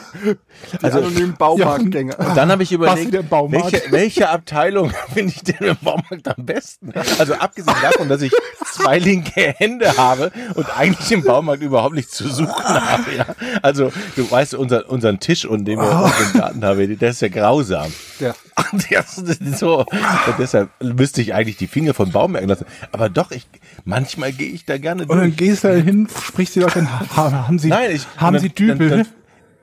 Also 0.81 0.99
anonymen 0.99 1.35
Baumarktgänger. 1.35 2.15
Dann 2.35 2.51
habe 2.51 2.63
ich 2.63 2.71
überlegt, 2.71 3.11
welche, 3.11 3.91
welche 3.91 4.29
Abteilung 4.29 4.91
finde 5.13 5.33
ich 5.35 5.43
denn 5.43 5.67
im 5.67 5.77
Baumarkt 5.81 6.27
am 6.27 6.45
besten? 6.45 6.93
Also 7.19 7.33
abgesehen 7.33 7.75
davon, 7.81 8.09
dass 8.09 8.21
ich 8.21 8.31
zwei 8.71 8.99
linke 8.99 9.53
Hände 9.57 9.97
habe 9.97 10.31
und 10.55 10.75
eigentlich 10.85 11.11
im 11.11 11.23
Baumarkt 11.23 11.61
überhaupt 11.63 11.95
nichts 11.95 12.13
zu 12.13 12.27
suchen 12.29 12.63
habe. 12.63 13.03
Ja? 13.15 13.25
Also 13.61 13.91
du 14.15 14.29
weißt, 14.29 14.55
unser, 14.55 14.89
unseren 14.89 15.19
Tisch, 15.19 15.45
und 15.45 15.65
den 15.65 15.79
wir 15.79 15.85
Oh. 15.89 16.05
auf 16.05 16.17
dem 16.31 16.39
Garten 16.39 16.63
haben, 16.65 16.97
der 16.97 17.09
ist 17.09 17.21
ja 17.21 17.27
grausam. 17.27 17.91
Ja. 18.19 18.33
Das 18.89 19.17
ist 19.17 19.59
so, 19.59 19.79
und 19.79 20.39
deshalb 20.39 20.69
müsste 20.81 21.21
ich 21.21 21.33
eigentlich 21.33 21.57
die 21.57 21.67
Finger 21.67 21.93
vom 21.93 22.11
Baumärkten 22.11 22.49
lassen. 22.49 22.65
Aber 22.93 23.09
doch, 23.09 23.31
ich, 23.31 23.45
manchmal 23.83 24.31
gehe 24.31 24.47
ich 24.49 24.63
da 24.65 24.77
gerne 24.77 25.03
Und 25.03 25.09
dann 25.09 25.19
durch. 25.19 25.35
gehst 25.37 25.63
du 25.65 25.67
da 25.69 25.73
hin, 25.75 26.07
sprichst 26.25 26.55
die 26.55 26.61
Leute 26.61 26.87
haben 27.15 27.59
sie, 27.59 27.67
Nein, 27.67 27.91
ich, 27.91 28.07
haben 28.17 28.35
und 28.35 28.41
sie 28.41 28.49
dann- 28.49 28.55
Dübel? 28.77 28.89
Dann, 28.89 28.97
dann, 28.99 29.07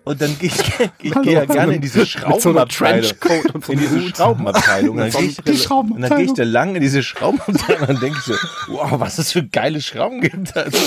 und 0.04 0.20
dann 0.20 0.36
gehe 0.38 0.48
ich, 0.48 0.90
ich 1.00 1.22
gehe 1.22 1.32
ja 1.32 1.44
gerne 1.44 1.74
in 1.76 1.80
diese 1.80 2.04
Schraubenabteilung. 2.04 3.12
So 3.62 3.72
in 3.72 3.78
diese. 3.78 4.08
Schraubenabteilung. 4.08 4.96
Dann 4.96 5.10
gehe 5.10 5.22
ich, 5.22 5.36
Die 5.36 5.40
und 5.40 5.46
dann 5.46 5.52
gehe 5.52 5.56
ich 5.56 5.62
Schraubenabteilung. 5.62 6.34
da 6.34 6.42
lang 6.42 6.74
in 6.74 6.82
diese 6.82 7.02
Schraubenabteilung 7.02 7.80
und 7.82 7.88
dann 7.88 8.00
denke 8.00 8.18
ich 8.18 8.24
so, 8.24 8.34
wow, 8.68 8.90
was 8.98 9.18
es 9.18 9.30
für 9.32 9.44
geile 9.44 9.80
Schrauben 9.80 10.20
gibt. 10.20 10.56
Also, 10.56 10.78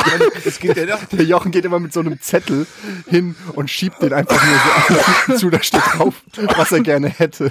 es 0.44 0.60
gibt 0.60 0.76
ja 0.76 0.86
doch 0.86 1.04
Der 1.10 1.24
Jochen 1.24 1.50
geht 1.50 1.64
immer 1.64 1.80
mit 1.80 1.92
so 1.92 2.00
einem 2.00 2.20
Zettel 2.20 2.66
hin 3.08 3.34
und 3.54 3.70
schiebt 3.70 4.02
den 4.02 4.12
einfach 4.12 4.40
nur 4.44 5.36
so 5.36 5.36
zu, 5.36 5.50
da 5.50 5.62
steht 5.62 5.82
drauf, 5.94 6.14
was 6.56 6.70
er 6.72 6.80
gerne 6.80 7.08
hätte. 7.08 7.50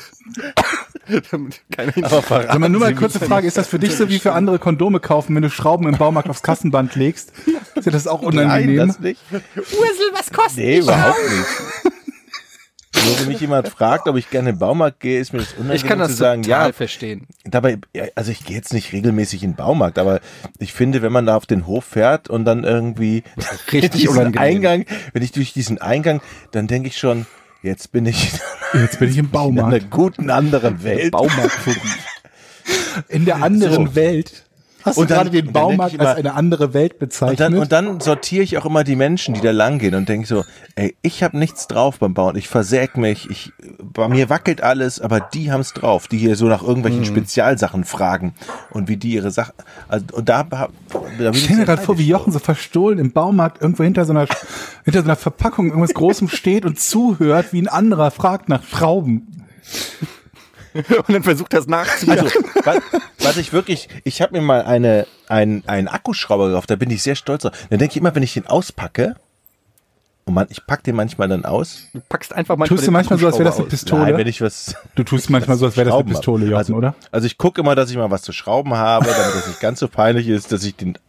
Keine 1.76 1.93
Ahnung. 1.95 2.04
Aber 2.06 2.22
verraten 2.22 2.48
Sag 2.50 2.60
mal, 2.60 2.69
nur 2.69 2.80
mal 2.82 2.89
Sie 2.89 2.95
kurze 2.95 3.19
Frage, 3.19 3.48
ist 3.48 3.58
das 3.58 3.67
für 3.67 3.80
dich 3.80 3.95
so 3.95 4.10
wie 4.10 4.19
für 4.19 4.34
andere 4.34 4.60
Kondome 4.60 5.00
kaufen, 5.00 5.36
wenn 5.36 5.41
du 5.43 5.50
Schrauben 5.50 5.88
im 5.88 5.98
Baumarkt 5.98 6.30
aufs 6.30 6.43
Kassenband 6.43 6.95
legst? 6.95 7.32
Ist 7.76 7.88
dir 7.88 7.91
das 7.91 8.08
auch 8.08 8.22
Nein, 8.32 8.34
unangenehm? 8.45 8.88
das 8.88 9.00
nicht. 9.00 9.22
Ursel, 9.32 10.12
was 10.13 10.32
kostet 10.32 10.58
Nee, 10.58 10.80
überhaupt 10.80 11.17
nicht. 11.24 11.93
Nur 13.06 13.19
wenn 13.19 13.28
mich 13.30 13.39
jemand 13.39 13.67
fragt, 13.69 14.08
ob 14.10 14.17
ich 14.17 14.30
gerne 14.30 14.50
in 14.50 14.56
den 14.56 14.60
Baumarkt 14.60 15.00
gehe, 15.00 15.19
ist 15.19 15.32
mir 15.32 15.39
das 15.39 15.54
unangenehm 15.54 15.76
Ich 15.78 15.86
kann 15.86 16.00
das 16.00 16.12
zu 16.12 16.17
sagen, 16.17 16.41
total 16.43 16.67
ja, 16.67 16.74
verstehen. 16.74 17.28
dabei, 17.45 17.78
also 18.15 18.32
ich 18.32 18.43
gehe 18.43 18.56
jetzt 18.58 18.74
nicht 18.74 18.91
regelmäßig 18.91 19.43
in 19.43 19.52
den 19.52 19.56
Baumarkt, 19.56 19.98
aber 20.00 20.19
ich 20.58 20.74
finde, 20.74 21.02
wenn 21.02 21.12
man 21.13 21.26
da 21.26 21.38
auf 21.38 21.45
den 21.45 21.65
Hof 21.65 21.86
fährt 21.86 22.30
und 22.30 22.43
dann 22.45 22.63
irgendwie 22.65 23.24
Richtig 23.72 23.91
diesen 24.02 24.10
unangenehm. 24.10 24.41
Eingang, 24.41 24.86
wenn 25.13 25.22
ich 25.24 25.32
durch 25.32 25.54
diesen 25.54 25.80
Eingang, 25.80 26.19
dann 26.52 26.67
denke 26.67 26.89
ich 26.89 26.98
schon, 26.98 27.26
jetzt 27.62 27.91
bin 27.91 28.06
ich 28.06 28.32
Jetzt 28.74 29.00
bin 29.00 29.10
ich 29.10 29.17
im 29.17 29.26
in 29.34 29.36
einer 29.36 29.62
Baumarkt. 29.62 29.89
guten 29.91 30.30
anderen 30.30 30.84
Welt. 30.84 31.12
Baumarktphobie. 31.12 31.80
In 33.08 33.26
der 33.26 33.38
anderen 33.41 33.88
So. 33.88 33.95
Welt. 33.95 34.45
Hast 34.84 34.98
Und 34.98 35.10
du 35.10 35.13
dann- 35.13 35.24
gerade 35.26 35.30
den 35.42 35.48
und 35.48 35.54
Baumarkt 35.54 35.94
immer- 35.96 36.08
als 36.08 36.18
eine 36.20 36.34
andere 36.36 36.74
Welt 36.74 36.94
Und 36.94 37.00
bezeichnet? 37.00 37.39
dann, 37.39 37.56
und 37.58 37.72
dann 37.72 38.00
sortiere 38.00 38.44
ich 38.44 38.58
auch 38.58 38.65
immer 38.65 38.84
die 38.86 38.96
Menschen, 38.96 39.34
die 39.34 39.42
da 39.42 39.52
langgehen 39.52 39.94
und 39.96 40.08
denke 40.08 40.26
so, 40.28 40.46
ey, 40.76 40.96
ich 41.02 41.22
habe 41.22 41.38
nichts 41.38 41.68
drauf 41.68 42.00
beim 42.00 42.13
Bauen, 42.13 42.36
ich 42.38 42.48
versäg 42.48 42.96
mich, 42.96 43.30
ich, 43.30 43.52
bei 43.82 44.08
mir 44.08 44.30
wackelt 44.30 44.62
alles, 44.63 45.02
aber 45.02 45.20
die 45.20 45.52
haben's 45.52 45.74
drauf, 45.74 46.08
die 46.08 46.18
hier 46.18 46.36
so 46.38 46.46
nach 46.46 46.63
irgendwelchen 46.63 47.04
Spezialsachen 47.04 47.84
fragen 47.84 48.34
und 48.70 48.88
wie 48.88 48.96
die 48.98 49.12
ihre 49.13 49.32
Sachen, 49.32 49.54
also, 49.89 50.06
und 50.13 50.30
da, 50.30 50.44
da 50.44 50.70
bin 50.89 51.34
ich 51.34 51.44
stelle 51.44 51.60
mir 51.60 51.65
gerade 51.65 51.82
vor, 51.82 51.98
wie 51.98 52.08
Jochen 52.08 52.32
so 52.32 52.39
verstohlen 52.39 53.00
im 53.00 53.12
Baumarkt 53.12 53.62
irgendwo 53.62 53.84
hinter 53.84 54.06
so 54.06 54.13
einer, 54.13 54.28
hinter 54.86 55.00
so 55.02 55.06
einer 55.06 55.15
Verpackung 55.18 55.68
irgendwas 55.68 55.94
Großem 55.94 56.30
steht 56.30 56.63
und 56.65 56.80
zuhört, 56.80 57.52
wie 57.52 57.62
ein 57.62 57.68
anderer 57.68 58.12
fragt 58.12 58.48
nach 58.48 58.63
Schrauben. 58.63 59.28
Und 60.73 61.10
dann 61.10 61.23
versucht 61.23 61.53
das 61.53 61.67
nachzumachen. 61.67 62.25
Also, 62.25 62.39
was, 62.63 62.77
was 63.19 63.38
ich 63.38 63.53
wirklich, 63.53 63.89
ich 64.03 64.21
habe 64.21 64.34
mir 64.34 64.41
mal 64.41 64.63
eine, 64.63 65.08
ein, 65.27 65.63
einen 65.67 65.88
Akkuschrauber 65.88 66.49
gekauft, 66.49 66.69
da 66.69 66.75
bin 66.75 66.89
ich 66.91 67.03
sehr 67.03 67.15
stolz 67.15 67.43
drauf. 67.43 67.53
Dann 67.69 67.79
denke 67.79 67.93
ich 67.93 67.97
immer, 67.97 68.13
wenn 68.15 68.23
ich 68.23 68.34
den 68.34 68.47
auspacke, 68.47 69.15
und 70.29 70.36
man, 70.36 70.45
ich 70.49 70.63
pack 70.67 70.84
den 70.84 70.95
manchmal 70.95 71.27
dann 71.27 71.43
aus. 71.43 71.88
Du 71.91 72.01
packst 72.08 72.34
einfach 72.34 72.55
manchmal 72.55 72.77
Tust 72.77 72.84
du 72.84 72.91
den 72.91 72.93
manchmal 72.93 73.17
so, 73.17 73.25
als 73.25 73.39
wäre 73.39 73.49
das 73.49 73.58
eine 73.58 73.65
Pistole? 73.65 74.03
Nein, 74.03 74.17
wenn 74.17 74.27
ich 74.27 74.41
was. 74.41 74.75
Du 74.93 75.03
tust 75.03 75.32
manchmal 75.32 75.58
so, 75.58 75.65
als 75.65 75.75
wäre 75.75 75.89
das 75.89 75.95
eine. 75.95 76.03
Pistole, 76.03 76.45
Jochen, 76.45 76.55
also, 76.55 76.73
oder? 76.75 76.95
Also 77.12 77.25
ich 77.25 77.39
gucke 77.39 77.62
immer, 77.62 77.73
dass 77.73 77.89
ich 77.89 77.97
mal 77.97 78.12
was 78.12 78.21
zu 78.21 78.32
schrauben 78.32 78.75
habe, 78.75 79.08
damit 79.08 79.36
das 79.36 79.47
nicht 79.47 79.60
ganz 79.60 79.79
so 79.79 79.88
peinlich 79.88 80.27
ist, 80.27 80.51
dass 80.51 80.63
ich 80.63 80.75
den 80.75 80.99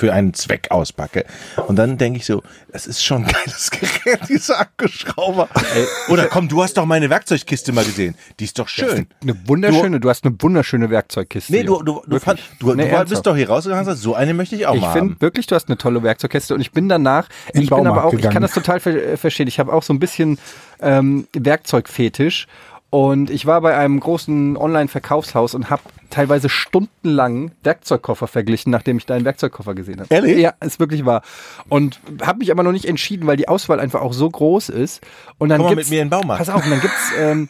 für 0.00 0.14
einen 0.14 0.32
Zweck 0.32 0.68
auspacke. 0.70 1.26
Und 1.66 1.76
dann 1.76 1.98
denke 1.98 2.18
ich 2.20 2.24
so, 2.24 2.42
das 2.72 2.86
ist 2.86 3.04
schon 3.04 3.26
ein 3.26 3.30
geiles 3.30 3.70
Gerät, 4.04 4.20
dieser 4.30 4.58
Akkuschrauber. 4.58 5.46
Ey, 5.74 5.86
oder 6.08 6.24
komm, 6.24 6.48
du 6.48 6.62
hast 6.62 6.78
doch 6.78 6.86
meine 6.86 7.10
Werkzeugkiste 7.10 7.72
mal 7.72 7.84
gesehen. 7.84 8.14
Die 8.38 8.44
ist 8.44 8.58
doch 8.58 8.66
schön. 8.66 9.08
Eine 9.22 9.36
wunderschöne, 9.46 10.00
du, 10.00 10.08
hast 10.08 10.24
eine 10.24 10.34
wunderschöne 10.40 10.88
Werkzeugkiste. 10.88 11.52
Nee, 11.52 11.64
du, 11.64 11.82
du, 11.82 12.02
du, 12.06 12.18
fand, 12.18 12.40
du, 12.60 12.72
Nee, 12.74 12.88
du 12.90 13.04
bist 13.04 13.26
doch 13.26 13.36
hier 13.36 13.50
rausgegangen 13.50 13.84
und 13.84 13.90
hast 13.90 13.96
gesagt, 13.98 14.02
so 14.02 14.14
eine 14.14 14.32
möchte 14.32 14.56
ich 14.56 14.66
auch 14.66 14.74
Ich 14.74 14.80
mal 14.80 14.92
finde 14.92 15.14
haben. 15.16 15.20
wirklich, 15.20 15.46
du 15.46 15.54
hast 15.54 15.68
eine 15.68 15.76
tolle 15.76 16.02
Werkzeugkiste 16.02 16.54
und 16.54 16.62
ich 16.62 16.72
bin 16.72 16.88
danach, 16.88 17.28
In 17.52 17.60
ich 17.60 17.68
bin 17.68 17.86
aber 17.86 18.04
auch, 18.04 18.12
ich 18.14 18.16
gegangen. 18.16 18.32
kann 18.32 18.42
das 18.42 18.52
total 18.52 18.80
ver 18.80 18.92
äh, 18.94 19.16
verstehen. 19.18 19.48
Ich 19.48 19.58
habe 19.60 19.70
auch 19.70 19.82
so 19.82 19.92
ein 19.92 19.98
bisschen 20.00 20.38
ähm, 20.80 21.28
Werkzeugfetisch 21.34 22.46
und 22.88 23.28
ich 23.28 23.44
war 23.44 23.60
bei 23.60 23.76
einem 23.76 24.00
großen 24.00 24.56
Online-Verkaufshaus 24.56 25.54
und 25.54 25.68
habe 25.68 25.82
teilweise 26.10 26.48
stundenlang 26.48 27.52
Werkzeugkoffer 27.62 28.26
verglichen, 28.26 28.70
nachdem 28.70 28.98
ich 28.98 29.06
deinen 29.06 29.24
Werkzeugkoffer 29.24 29.74
gesehen 29.74 30.00
habe. 30.00 30.12
Ehrlich? 30.12 30.38
Ja, 30.38 30.54
ist 30.60 30.80
wirklich 30.80 31.04
wahr. 31.04 31.22
Und 31.68 32.00
habe 32.22 32.40
mich 32.40 32.50
aber 32.50 32.62
noch 32.62 32.72
nicht 32.72 32.84
entschieden, 32.84 33.26
weil 33.26 33.36
die 33.36 33.48
Auswahl 33.48 33.80
einfach 33.80 34.00
auch 34.00 34.12
so 34.12 34.28
groß 34.28 34.68
ist. 34.68 35.00
Und 35.38 35.48
dann 35.48 35.58
Komm 35.58 35.66
mal 35.66 35.74
gibt's, 35.76 35.90
mit 35.90 35.96
mir 35.96 36.02
in 36.02 36.06
den 36.06 36.10
Baumarkt. 36.10 36.38
Pass 36.38 36.48
auf, 36.54 36.64
und 36.64 36.70
dann 36.70 36.80
gibt's 36.80 37.12
ähm, 37.18 37.48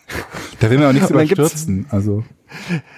Da 0.60 0.70
will 0.70 0.78
man 0.78 0.88
auch 0.88 0.92
nichts 0.92 1.10
überstürzen. 1.10 1.86
Also, 1.90 2.24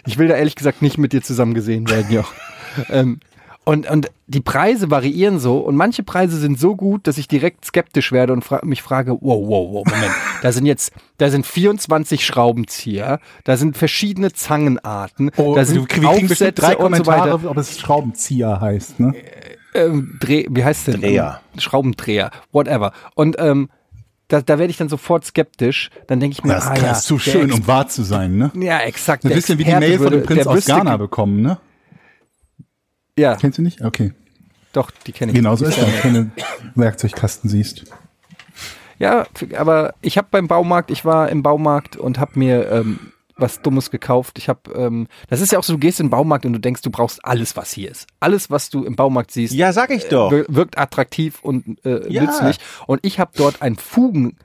Ich 0.05 0.19
will 0.19 0.29
da 0.29 0.35
ehrlich 0.35 0.57
gesagt 0.57 0.83
nicht 0.83 0.99
mit 0.99 1.13
dir 1.13 1.23
zusammen 1.23 1.55
gesehen 1.55 1.89
werden, 1.89 2.13
Joch. 2.13 2.33
ähm, 2.91 3.21
und, 3.65 3.89
und 3.89 4.11
die 4.27 4.41
Preise 4.41 4.91
variieren 4.91 5.39
so 5.39 5.59
und 5.59 5.77
manche 5.77 6.03
Preise 6.03 6.37
sind 6.39 6.59
so 6.59 6.75
gut, 6.75 7.07
dass 7.07 7.19
ich 7.19 7.29
direkt 7.29 7.65
skeptisch 7.65 8.11
werde 8.11 8.33
und 8.33 8.45
fra 8.45 8.61
mich 8.65 8.83
frage, 8.83 9.13
wow, 9.13 9.47
wow, 9.47 9.73
wow, 9.73 9.85
Moment, 9.87 10.13
da 10.43 10.51
sind 10.53 10.67
jetzt, 10.67 10.93
da 11.19 11.31
sind 11.31 11.47
24 11.47 12.25
Schraubenzieher, 12.25 13.21
da 13.45 13.57
sind 13.57 13.77
verschiedene 13.77 14.33
Zangenarten, 14.33 15.31
oh, 15.37 15.55
da 15.55 15.65
sind 15.65 15.87
drei 15.89 16.07
Aufsätze 16.07 16.77
und 16.79 16.97
so 16.97 17.03
Kommentare, 17.03 17.33
weiter. 17.35 17.51
ob 17.51 17.57
es 17.57 17.79
Schraubenzieher 17.79 18.61
heißt, 18.61 18.99
ne? 18.99 19.15
Ähm, 19.75 20.19
Dreh, 20.21 20.47
wie 20.51 20.65
heißt 20.65 20.89
denn? 20.89 21.01
Dreher. 21.01 21.41
Ähm, 21.55 21.61
Schraubendreher, 21.61 22.31
whatever. 22.51 22.93
Und 23.15 23.37
ähm, 23.39 23.71
da, 24.29 24.41
da 24.41 24.59
werde 24.59 24.71
ich 24.71 24.77
dann 24.77 24.89
sofort 24.89 25.25
skeptisch. 25.25 25.91
Dann 26.07 26.21
denke 26.21 26.35
ich 26.35 26.45
mir, 26.45 26.55
Das 26.55 26.67
ah, 26.67 26.75
ist 26.75 26.83
ja, 26.83 26.95
zu 26.95 27.19
schön, 27.19 27.49
Ex- 27.49 27.55
um 27.55 27.67
wahr 27.67 27.89
zu 27.89 28.03
sein, 28.03 28.37
ne? 28.37 28.51
Ja, 28.55 28.81
exakt. 28.81 29.25
Ein 29.25 29.33
bisschen 29.33 29.59
wie 29.59 29.65
die 29.65 29.75
Mail 29.75 29.99
von 29.99 30.11
dem 30.11 30.23
Prinz 30.25 30.47
aus 30.47 30.65
Ghana 30.67 30.97
bekommen, 30.97 31.43
ne? 31.43 31.59
Ja, 33.19 33.37
Kennst 33.37 33.59
du 33.59 33.63
nicht? 33.63 33.83
Okay. 33.83 34.13
doch, 34.73 34.91
die 35.07 35.13
kenne 35.13 35.33
ich. 35.33 35.37
Genau 35.37 35.55
so 35.57 35.65
Die 35.67 35.71
ist 35.71 35.81
das, 35.83 36.05
wenn 36.05 36.15
du 36.15 36.31
Werkzeugkasten 36.75 37.51
siehst. 37.51 37.85
Ja, 38.99 39.27
aber 39.59 39.95
ich 40.01 40.17
habe 40.17 40.29
beim 40.31 40.49
Baumarkt, 40.49 40.91
ich 40.91 41.05
war 41.05 41.29
im 41.29 41.43
Baumarkt 41.43 41.97
und 41.97 42.19
habe 42.19 42.39
mir 42.39 42.71
ähm, 42.71 42.99
was 43.37 43.61
Dummes 43.61 43.91
gekauft. 43.91 44.39
Ich 44.39 44.49
habe, 44.49 44.71
ähm, 44.75 45.09
das 45.29 45.41
ist 45.41 45.51
ja 45.53 45.59
auch 45.59 45.65
so, 45.65 45.73
du 45.73 45.79
gehst 45.79 45.99
in 46.01 46.07
den 46.07 46.11
Baumarkt 46.11 46.47
und 46.47 46.53
du 46.53 46.61
denkst, 46.61 46.83
du 46.83 46.91
brauchst 46.91 47.25
alles, 47.25 47.57
was 47.57 47.73
hier 47.73 47.91
ist. 47.91 48.07
Alles, 48.21 48.51
was 48.51 48.71
du 48.71 48.85
im 48.85 48.95
Baumarkt 48.95 49.31
siehst, 49.33 49.53
Ja, 49.55 49.73
sag 49.73 49.91
ich 49.91 50.05
doch. 50.09 50.31
wir- 50.31 50.47
wirkt 50.49 50.79
attraktiv 50.79 51.41
und 51.43 51.85
äh, 51.85 52.09
Ja. 52.11 52.23
nützlich. 52.23 52.59
Und 52.87 53.01
ich 53.05 53.19
habe 53.19 53.33
dort 53.35 53.61
ein 53.61 53.77
Fugen, 53.77 54.37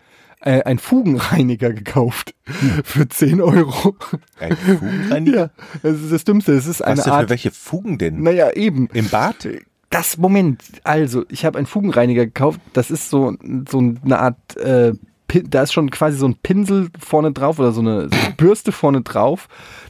äh, 0.41 0.63
ein 0.63 0.79
Fugenreiniger 0.79 1.73
gekauft 1.73 2.35
für 2.83 3.07
10 3.07 3.41
Euro. 3.41 3.95
Ein 4.39 4.55
Fugenreiniger? 4.55 5.37
ja, 5.41 5.49
das 5.83 6.01
ist 6.01 6.11
das 6.11 6.23
Dümmste. 6.23 6.53
Es 6.53 6.67
ist 6.67 6.79
Was 6.79 6.87
eine 6.87 6.95
denn 6.95 7.03
für 7.03 7.11
Art. 7.13 7.29
welche 7.29 7.51
Fugen 7.51 7.97
denn? 7.97 8.21
Naja, 8.21 8.51
eben. 8.51 8.87
Im 8.93 9.09
Bad? 9.09 9.47
Das 9.89 10.17
Moment, 10.17 10.61
also 10.83 11.23
ich 11.29 11.45
habe 11.45 11.57
einen 11.57 11.65
Fugenreiniger 11.67 12.25
gekauft. 12.25 12.59
Das 12.73 12.91
ist 12.91 13.09
so 13.09 13.35
so 13.69 13.79
eine 13.79 14.19
Art, 14.19 14.57
äh, 14.57 14.93
da 15.27 15.63
ist 15.63 15.73
schon 15.73 15.91
quasi 15.91 16.17
so 16.17 16.27
ein 16.27 16.35
Pinsel 16.35 16.89
vorne 16.99 17.31
drauf 17.31 17.59
oder 17.59 17.71
so 17.71 17.81
eine, 17.81 18.09
so 18.09 18.15
eine 18.15 18.33
Bürste 18.37 18.71
vorne 18.71 19.01
drauf, 19.01 19.47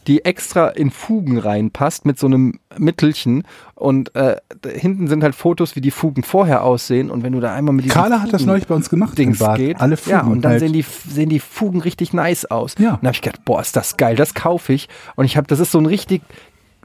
die 0.08 0.26
extra 0.26 0.70
in 0.70 0.90
Fugen 0.90 1.38
reinpasst 1.38 2.06
mit 2.06 2.18
so 2.18 2.28
einem 2.28 2.60
Mittelchen. 2.78 3.44
Und 3.76 4.16
äh, 4.16 4.38
da 4.62 4.70
hinten 4.70 5.08
sind 5.08 5.24
halt 5.24 5.36
Fotos, 5.36 5.76
wie 5.76 5.82
die 5.82 5.92
Fugen 5.92 6.24
vorher 6.24 6.64
aussehen. 6.64 7.12
Und 7.12 7.24
wenn 7.24 7.34
du 7.34 7.40
da 7.40 7.54
einmal 7.54 7.76
mit 7.76 7.86
diesem 7.86 7.96
Carla 7.96 8.22
hat 8.22 8.34
das 8.34 8.46
neulich 8.46 8.68
bei 8.68 8.76
uns 8.76 8.90
gemacht. 8.90 9.18
Dings 9.18 9.40
geht. 9.56 9.80
Alle 9.80 9.98
Fugen 9.98 10.12
ja, 10.18 10.22
und 10.24 10.42
dann 10.42 10.54
halt. 10.54 10.62
sehen, 10.62 10.74
die, 10.74 10.82
sehen 10.82 11.30
die 11.30 11.40
Fugen 11.40 11.82
richtig 11.82 12.14
nice 12.14 12.46
aus. 12.46 12.76
Ja. 12.80 12.94
Und 12.94 13.04
dann 13.04 13.08
habe 13.10 13.16
ich 13.16 13.22
gedacht, 13.22 13.46
boah, 13.46 13.62
ist 13.62 13.76
das 13.76 13.98
geil, 13.98 14.16
das 14.16 14.34
kaufe 14.34 14.74
ich. 14.74 14.90
Und 15.16 15.26
ich 15.26 15.38
habe, 15.38 15.48
das 15.48 15.60
ist 15.60 15.72
so 15.72 15.78
ein 15.78 15.86
richtig, 15.86 16.24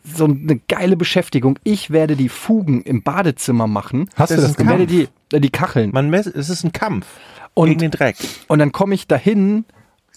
so 0.05 0.25
eine 0.25 0.61
geile 0.69 0.97
Beschäftigung. 0.97 1.59
Ich 1.65 1.91
werde 1.91 2.17
die 2.17 2.29
Fugen 2.29 2.83
im 2.83 3.03
Badezimmer 3.03 3.67
machen. 3.67 4.11
Hast 4.17 4.31
du 4.31 4.35
das 4.35 4.45
das 4.45 4.51
ist 4.53 4.61
Ich 4.61 4.67
werde 4.67 4.87
gemacht? 4.87 5.11
die, 5.31 5.37
äh, 5.37 5.41
die 5.41 5.51
Kacheln. 5.51 5.91
Man 5.93 6.11
mess, 6.11 6.27
es 6.27 6.51
ist 6.51 6.65
ein 6.65 6.73
Kampf 6.73 7.07
Und- 7.55 7.69
gegen 7.69 7.81
den 7.81 7.91
Dreck. 7.91 8.17
Und 8.49 8.59
dann 8.59 8.73
komme 8.73 8.95
ich 8.95 9.07
dahin 9.07 9.65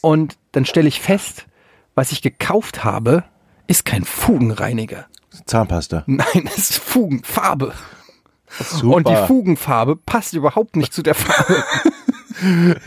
und 0.02 0.38
dann 0.54 0.66
stelle 0.66 0.88
ich 0.88 1.02
fest, 1.02 1.46
was 1.96 2.12
ich 2.12 2.22
gekauft 2.22 2.84
habe, 2.84 3.24
ist 3.68 3.86
kein 3.86 4.04
Fugenreiniger. 4.06 5.06
Zahnpasta. 5.46 6.04
Nein, 6.06 6.46
es 6.46 6.70
ist 6.72 6.78
Fugenfarbe. 6.78 7.74
Super. 8.60 8.96
Und 8.96 9.08
die 9.10 9.16
Fugenfarbe 9.28 9.96
passt 9.98 10.34
überhaupt 10.34 10.76
nicht 10.78 10.94
zu 10.94 11.02
der 11.04 11.16
Farbe, 11.16 11.64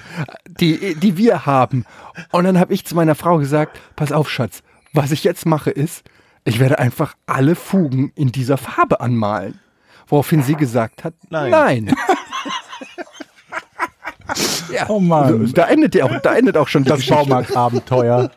die, 0.46 0.94
die 0.94 1.16
wir 1.16 1.46
haben. 1.46 1.84
Und 2.32 2.44
dann 2.44 2.58
habe 2.58 2.72
ich 2.72 2.86
zu 2.86 2.94
meiner 2.94 3.14
Frau 3.14 3.38
gesagt, 3.38 3.78
pass 3.96 4.12
auf, 4.12 4.30
Schatz, 4.30 4.62
was 4.92 5.10
ich 5.10 5.24
jetzt 5.24 5.46
mache 5.46 5.70
ist, 5.70 6.04
ich 6.44 6.58
werde 6.58 6.78
einfach 6.78 7.14
alle 7.26 7.54
Fugen 7.54 8.12
in 8.14 8.32
dieser 8.32 8.56
Farbe 8.56 9.00
anmalen. 9.00 9.60
Woraufhin 10.06 10.42
sie 10.42 10.54
gesagt 10.54 11.04
hat, 11.04 11.12
Nein. 11.28 11.50
nein. 11.50 11.94
ja, 14.72 14.86
Oh 14.88 15.00
Mann. 15.00 15.52
Da 15.54 15.68
endet, 15.68 15.94
ja 15.94 16.04
auch, 16.04 16.20
da 16.20 16.34
endet 16.34 16.56
auch 16.56 16.68
schon 16.68 16.84
das. 16.84 17.06
Baumarktabenteuer. 17.06 18.30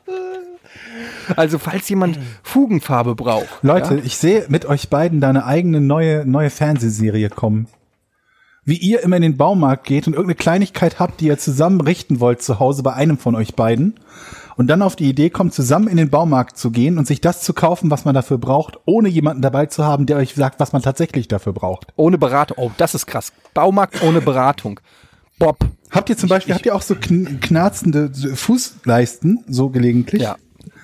Also 1.35 1.59
falls 1.59 1.87
jemand 1.89 2.19
Fugenfarbe 2.43 3.15
braucht. 3.15 3.47
Leute, 3.61 3.95
ja, 3.95 4.01
ich 4.03 4.17
sehe 4.17 4.45
mit 4.49 4.65
euch 4.65 4.89
beiden 4.89 5.21
da 5.21 5.29
eine 5.29 5.45
eigene 5.45 5.81
neue, 5.81 6.25
neue 6.25 6.49
Fernsehserie 6.49 7.29
kommen. 7.29 7.67
Wie 8.63 8.77
ihr 8.77 9.01
immer 9.01 9.15
in 9.15 9.23
den 9.23 9.37
Baumarkt 9.37 9.85
geht 9.85 10.07
und 10.07 10.13
irgendeine 10.13 10.35
Kleinigkeit 10.35 10.99
habt, 10.99 11.19
die 11.19 11.27
ihr 11.27 11.37
zusammen 11.37 11.81
richten 11.81 12.19
wollt 12.19 12.41
zu 12.43 12.59
Hause 12.59 12.83
bei 12.83 12.93
einem 12.93 13.17
von 13.17 13.35
euch 13.35 13.55
beiden. 13.55 13.95
Und 14.55 14.67
dann 14.67 14.83
auf 14.83 14.95
die 14.95 15.09
Idee 15.09 15.31
kommt, 15.31 15.53
zusammen 15.53 15.87
in 15.87 15.97
den 15.97 16.09
Baumarkt 16.09 16.57
zu 16.57 16.69
gehen 16.69 16.99
und 16.99 17.07
sich 17.07 17.21
das 17.21 17.41
zu 17.41 17.53
kaufen, 17.53 17.89
was 17.89 18.05
man 18.05 18.13
dafür 18.13 18.37
braucht, 18.37 18.77
ohne 18.85 19.09
jemanden 19.09 19.41
dabei 19.41 19.65
zu 19.65 19.83
haben, 19.83 20.05
der 20.05 20.17
euch 20.17 20.35
sagt, 20.35 20.59
was 20.59 20.73
man 20.73 20.83
tatsächlich 20.83 21.27
dafür 21.27 21.53
braucht. 21.53 21.87
ohne 21.95 22.19
Beratung. 22.19 22.57
Oh, 22.59 22.71
das 22.77 22.93
ist 22.93 23.07
krass. 23.07 23.33
Baumarkt 23.55 24.03
ohne 24.03 24.21
Beratung. 24.21 24.79
Bob. 25.41 25.57
Habt 25.89 26.09
ihr 26.09 26.17
zum 26.17 26.29
Beispiel, 26.29 26.53
habt 26.55 26.65
ihr 26.65 26.73
auch 26.75 26.81
so 26.81 26.95
kn 26.95 27.39
knarzende 27.41 28.11
Fußleisten, 28.35 29.43
so 29.47 29.69
gelegentlich? 29.69 30.21
Ja. 30.21 30.35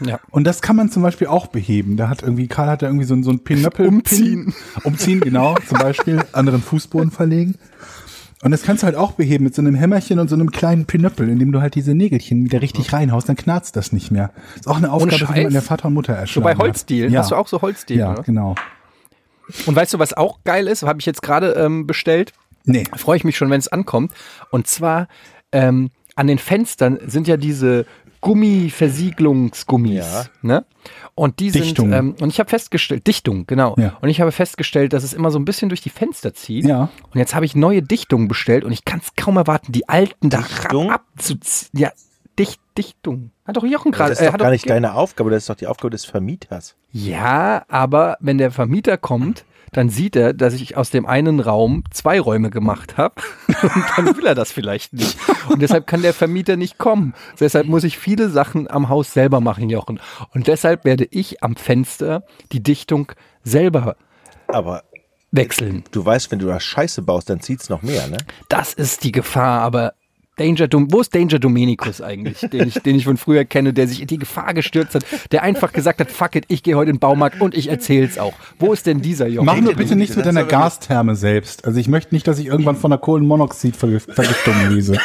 Ja. 0.04 0.20
Und 0.32 0.43
das 0.46 0.62
kann 0.62 0.76
man 0.76 0.89
zum 0.91 1.02
Beispiel 1.04 1.28
auch 1.28 1.48
beheben. 1.48 1.98
Da 1.98 2.10
hat 2.10 2.22
irgendwie, 2.24 2.48
Karl 2.48 2.67
hat 2.67 2.82
da 2.82 2.88
irgendwie 2.88 3.06
so, 3.06 3.13
ein- 3.15 3.24
so 3.24 3.32
ein 3.32 3.39
Pinöppel. 3.39 3.88
Umziehen. 3.88 4.46
Pin, 4.46 4.84
umziehen, 4.84 5.20
genau. 5.22 5.56
Zum 5.67 5.78
Beispiel 5.80 6.24
anderen 6.34 6.62
Fußboden 6.62 7.12
verlegen. 7.12 7.56
Und 8.43 8.52
das 8.52 8.62
kannst 8.63 8.84
du 8.84 8.86
halt 8.86 8.96
auch 8.96 9.13
beheben 9.13 9.43
mit 9.46 9.56
so 9.56 9.62
einem 9.63 9.74
Hämmerchen 9.76 10.20
und 10.20 10.28
so 10.30 10.36
einem 10.36 10.52
kleinen 10.52 10.86
Pinöppel, 10.86 11.28
indem 11.30 11.52
du 11.52 11.62
halt 11.62 11.74
diese 11.76 11.96
Nägelchen 11.96 12.43
wieder 12.43 12.62
richtig 12.62 12.93
reinhaust, 12.93 13.28
dann 13.30 13.36
knarzt 13.36 13.76
das 13.76 13.91
nicht 13.91 14.12
mehr. 14.12 14.32
Ist 14.56 14.67
auch 14.67 14.78
eine 14.78 14.91
Aufgabe, 14.91 15.34
die 15.34 15.43
man 15.43 15.54
der 15.54 15.62
Vater 15.63 15.88
und 15.88 15.96
Mutter 15.96 16.13
So 16.13 16.20
erschlagen 16.20 16.43
bei. 16.43 16.56
Holzdielen. 16.63 17.12
Ja. 17.12 17.22
Hast 17.22 17.32
du 17.32 17.36
auch 17.36 17.48
so 17.48 17.62
Holzdielen, 17.62 18.00
Ja, 18.02 18.12
oder? 18.13 18.24
genau. 18.24 18.54
Und 19.65 19.76
weißt 19.76 19.93
du, 19.93 20.00
was 20.00 20.13
auch 20.13 20.39
geil 20.43 20.67
ist? 20.67 20.84
Habe 20.84 21.00
ich 21.00 21.06
jetzt 21.08 21.22
gerade 21.24 21.52
ähm, 21.54 21.88
bestellt. 21.88 22.34
Nee. 22.67 22.84
freue 22.95 23.17
ich 23.17 23.23
mich 23.23 23.38
schon, 23.38 23.49
wenn 23.49 23.60
es 23.60 23.67
ankommt. 23.67 24.12
Und 24.51 24.67
zwar 24.67 25.08
ähm, 25.51 25.89
an 26.15 26.27
den 26.27 26.38
Fenstern 26.38 26.99
sind 27.06 27.27
ja 27.27 27.38
diese 27.38 27.86
Gummiversiegelungsgummis. 28.21 30.06
Ja. 30.06 30.25
Ne? 30.41 30.65
Und 31.15 31.39
die 31.39 31.51
Dichtung. 31.51 31.89
sind, 31.89 31.97
ähm, 31.97 32.15
und 32.19 32.30
ich 32.30 32.39
habe 32.39 32.49
festgestellt, 32.49 33.08
Dichtung, 33.08 33.45
genau. 33.47 33.75
Ja. 33.77 33.97
Und 34.01 34.10
ich 34.10 34.21
habe 34.21 34.32
festgestellt, 34.32 34.93
dass 34.93 35.03
es 35.03 35.13
immer 35.13 35.32
so 35.32 35.39
ein 35.39 35.45
bisschen 35.45 35.69
durch 35.69 35.82
die 35.82 35.89
Fenster 35.89 36.34
zieht. 36.34 36.65
Ja. 36.65 36.89
Und 37.13 37.19
jetzt 37.19 37.36
habe 37.36 37.45
ich 37.45 37.56
neue 37.56 37.82
Dichtungen 37.82 38.27
bestellt 38.27 38.63
und 38.63 38.71
ich 38.71 38.86
kann 38.86 38.99
es 38.99 39.15
kaum 39.15 39.38
erwarten, 39.38 39.71
die 39.71 39.88
alten 39.88 40.30
da 40.30 40.39
Dichtung? 40.39 40.91
abzuziehen. 40.91 41.69
Ja, 41.73 41.91
Dicht, 42.38 42.60
Dichtung. 42.77 43.32
Hat 43.45 43.58
doch 43.58 43.63
Jochen 43.63 43.91
gerade. 43.91 44.12
Das 44.12 44.19
ist 44.19 44.23
äh, 44.23 44.27
doch 44.27 44.34
hat 44.34 44.41
gar 44.41 44.51
nicht 44.51 44.69
deine 44.69 44.93
Aufgabe, 44.93 45.30
das 45.30 45.43
ist 45.43 45.49
doch 45.49 45.56
die 45.56 45.67
Aufgabe 45.67 45.91
des 45.91 46.06
Vermieters. 46.06 46.75
ja, 46.91 47.63
aber 47.67 48.17
wenn 48.19 48.38
der 48.38 48.51
Vermieter 48.51 48.97
kommt, 48.97 49.45
dann 49.71 49.89
sieht 49.89 50.15
er, 50.15 50.34
dass 50.34 50.53
ich 50.53 50.77
aus 50.77 50.89
dem 50.89 51.06
einen 51.06 51.39
Raum 51.39 51.84
zwei 51.91 52.19
Räume 52.19 52.49
gemacht 52.49 52.97
habe. 52.97 53.15
Und 53.47 53.86
dann 53.95 54.17
will 54.17 54.25
er 54.25 54.36
das 54.36 54.51
vielleicht 54.51 54.93
nicht. 54.93 55.17
Und 55.49 55.62
deshalb 55.62 55.88
kann 55.88 56.01
der 56.01 56.13
Vermieter 56.13 56.56
nicht 56.58 56.77
kommen. 56.77 57.13
Deshalb 57.39 57.67
muss 57.67 57.84
ich 57.84 57.97
viele 57.97 58.30
Sachen 58.30 58.69
am 58.69 58.89
Haus 58.89 59.13
selber 59.13 59.41
machen, 59.41 59.69
Jochen. 59.69 59.99
Und 60.34 60.47
deshalb 60.47 60.86
werde 60.86 61.08
ich 61.10 61.43
am 61.43 61.56
Fenster 61.56 62.23
die 62.51 62.62
Dichtung 62.63 63.12
selber 63.43 63.95
Aber 64.47 64.84
wechseln. 65.32 65.84
du 65.91 66.06
weißt, 66.06 66.32
wenn 66.32 66.39
du 66.39 66.47
da 66.47 66.60
Scheiße 66.60 67.01
baust, 67.01 67.30
dann 67.30 67.41
zieht's 67.41 67.69
noch 67.69 67.82
mehr, 67.82 68.08
ne? 68.08 68.17
Das 68.49 68.73
ist 68.73 69.03
die 69.03 69.12
Gefahr, 69.12 69.62
aber 69.62 69.93
Danger 70.38 70.67
Dom 70.67 70.91
wo 70.91 71.02
ist 71.02 71.13
Danger 71.13 71.39
Dominicus 71.39 72.02
eigentlich, 72.02 72.39
den 72.52 72.67
ich, 72.67 72.76
den 72.76 72.95
ich 72.95 73.06
von 73.06 73.17
früher 73.17 73.43
kenne, 73.45 73.73
der 73.73 73.88
sich 73.88 74.02
in 74.02 74.08
die 74.08 74.17
Gefahr 74.17 74.54
gestürzt 74.54 74.95
hat, 74.95 75.04
der 75.32 75.43
einfach 75.43 75.73
gesagt 75.73 76.00
hat, 76.00 76.12
fuck 76.12 76.36
it, 76.36 76.45
ich 76.47 76.63
gehe 76.63 76.76
heute 76.76 76.91
in 76.91 76.95
den 76.97 77.00
Baumarkt 77.00 77.41
und 77.41 77.56
ich 77.56 77.69
erzähl's 77.69 78.17
auch. 78.17 78.34
Wo 78.60 78.71
ist 78.73 78.86
denn 78.86 79.02
dieser 79.02 79.28
Jochen? 79.28 79.45
Mach 79.45 79.60
nur 79.60 79.73
bitte 79.73 79.95
nichts 79.95 80.15
mit 80.15 80.26
deiner 80.26 80.43
Gastherme 80.43 81.15
selbst. 81.15 81.65
Also 81.65 81.80
ich 81.80 81.88
möchte 81.88 82.13
nicht, 82.13 82.28
dass 82.28 82.39
ich 82.39 82.45
irgendwann 82.45 82.76
von 82.76 82.91
der 82.91 83.00
Kohlenmonoxidvergiftung 83.00 84.69
lese. 84.69 84.97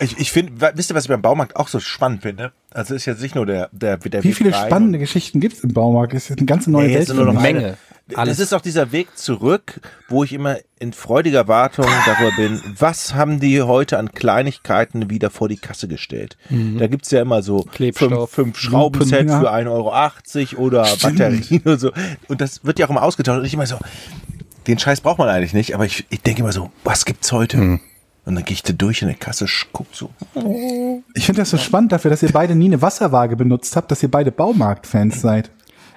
Ich, 0.00 0.18
ich 0.18 0.32
finde, 0.32 0.52
wisst 0.74 0.90
ihr, 0.90 0.94
was 0.96 1.04
ich 1.04 1.08
beim 1.08 1.22
Baumarkt 1.22 1.54
auch 1.56 1.68
so 1.68 1.78
spannend 1.78 2.22
finde? 2.22 2.52
Also 2.72 2.94
ist 2.94 3.06
jetzt 3.06 3.22
nicht 3.22 3.36
nur 3.36 3.46
der, 3.46 3.68
der, 3.72 3.96
der 3.96 4.24
Wie 4.24 4.32
viele 4.32 4.52
spannende 4.52 4.98
Geschichten 4.98 5.38
gibt's 5.38 5.60
im 5.60 5.72
Baumarkt? 5.72 6.12
Das 6.14 6.28
ist 6.28 6.36
eine 6.36 6.46
ganze 6.46 6.70
neue 6.70 6.88
Nee, 6.88 6.94
Welt. 6.96 7.08
es 7.08 7.14
nur 7.14 7.24
noch 7.26 7.36
eine 7.36 7.52
Menge. 7.60 7.76
Das 8.06 8.18
Alles. 8.18 8.38
ist 8.38 8.52
auch 8.52 8.60
dieser 8.60 8.92
Weg 8.92 9.16
zurück, 9.16 9.80
wo 10.08 10.24
ich 10.24 10.34
immer 10.34 10.58
in 10.78 10.92
freudiger 10.92 11.48
Wartung 11.48 11.86
darüber 12.04 12.36
bin, 12.36 12.60
was 12.78 13.14
haben 13.14 13.40
die 13.40 13.62
heute 13.62 13.98
an 13.98 14.12
Kleinigkeiten 14.12 15.08
wieder 15.08 15.30
vor 15.30 15.48
die 15.48 15.56
Kasse 15.56 15.88
gestellt. 15.88 16.36
Da 16.78 16.86
gibt's 16.86 17.10
ja 17.10 17.22
immer 17.22 17.42
so 17.42 17.62
Klebstoff, 17.62 18.30
fünf, 18.30 18.30
fünf 18.30 18.58
Schraubensets 18.58 19.32
für 19.32 19.50
1,80 19.50 19.68
Euro 20.56 20.66
oder 20.66 20.82
Batterien 21.00 21.62
und 21.64 21.80
so. 21.80 21.92
Und 22.28 22.42
das 22.42 22.62
wird 22.64 22.78
ja 22.78 22.84
auch 22.86 22.90
immer 22.90 23.02
ausgetauscht. 23.02 23.38
Und 23.38 23.46
ich 23.46 23.54
immer 23.54 23.66
so, 23.66 23.78
den 24.66 24.78
Scheiß 24.78 25.00
braucht 25.00 25.18
man 25.18 25.30
eigentlich 25.30 25.54
nicht, 25.54 25.74
aber 25.74 25.86
ich, 25.86 26.04
ich 26.10 26.20
denke 26.20 26.42
immer 26.42 26.52
so, 26.52 26.70
was 26.84 27.06
gibt's 27.06 27.32
heute? 27.32 27.56
Und 28.26 28.34
dann 28.34 28.44
gehe 28.44 28.54
ich 28.54 28.62
da 28.62 28.74
durch 28.74 29.00
in 29.00 29.08
der 29.08 29.16
Kasse, 29.16 29.46
guck 29.72 29.86
so. 29.92 30.10
Ich 31.14 31.24
finde 31.24 31.40
das 31.40 31.50
so 31.50 31.56
spannend 31.56 31.92
dafür, 31.92 32.10
dass 32.10 32.22
ihr 32.22 32.32
beide 32.32 32.54
nie 32.54 32.66
eine 32.66 32.82
Wasserwaage 32.82 33.36
benutzt 33.36 33.76
habt, 33.76 33.90
dass 33.90 34.02
ihr 34.02 34.10
beide 34.10 34.30
Baumarkt-Fans 34.30 35.22
seid. 35.22 35.50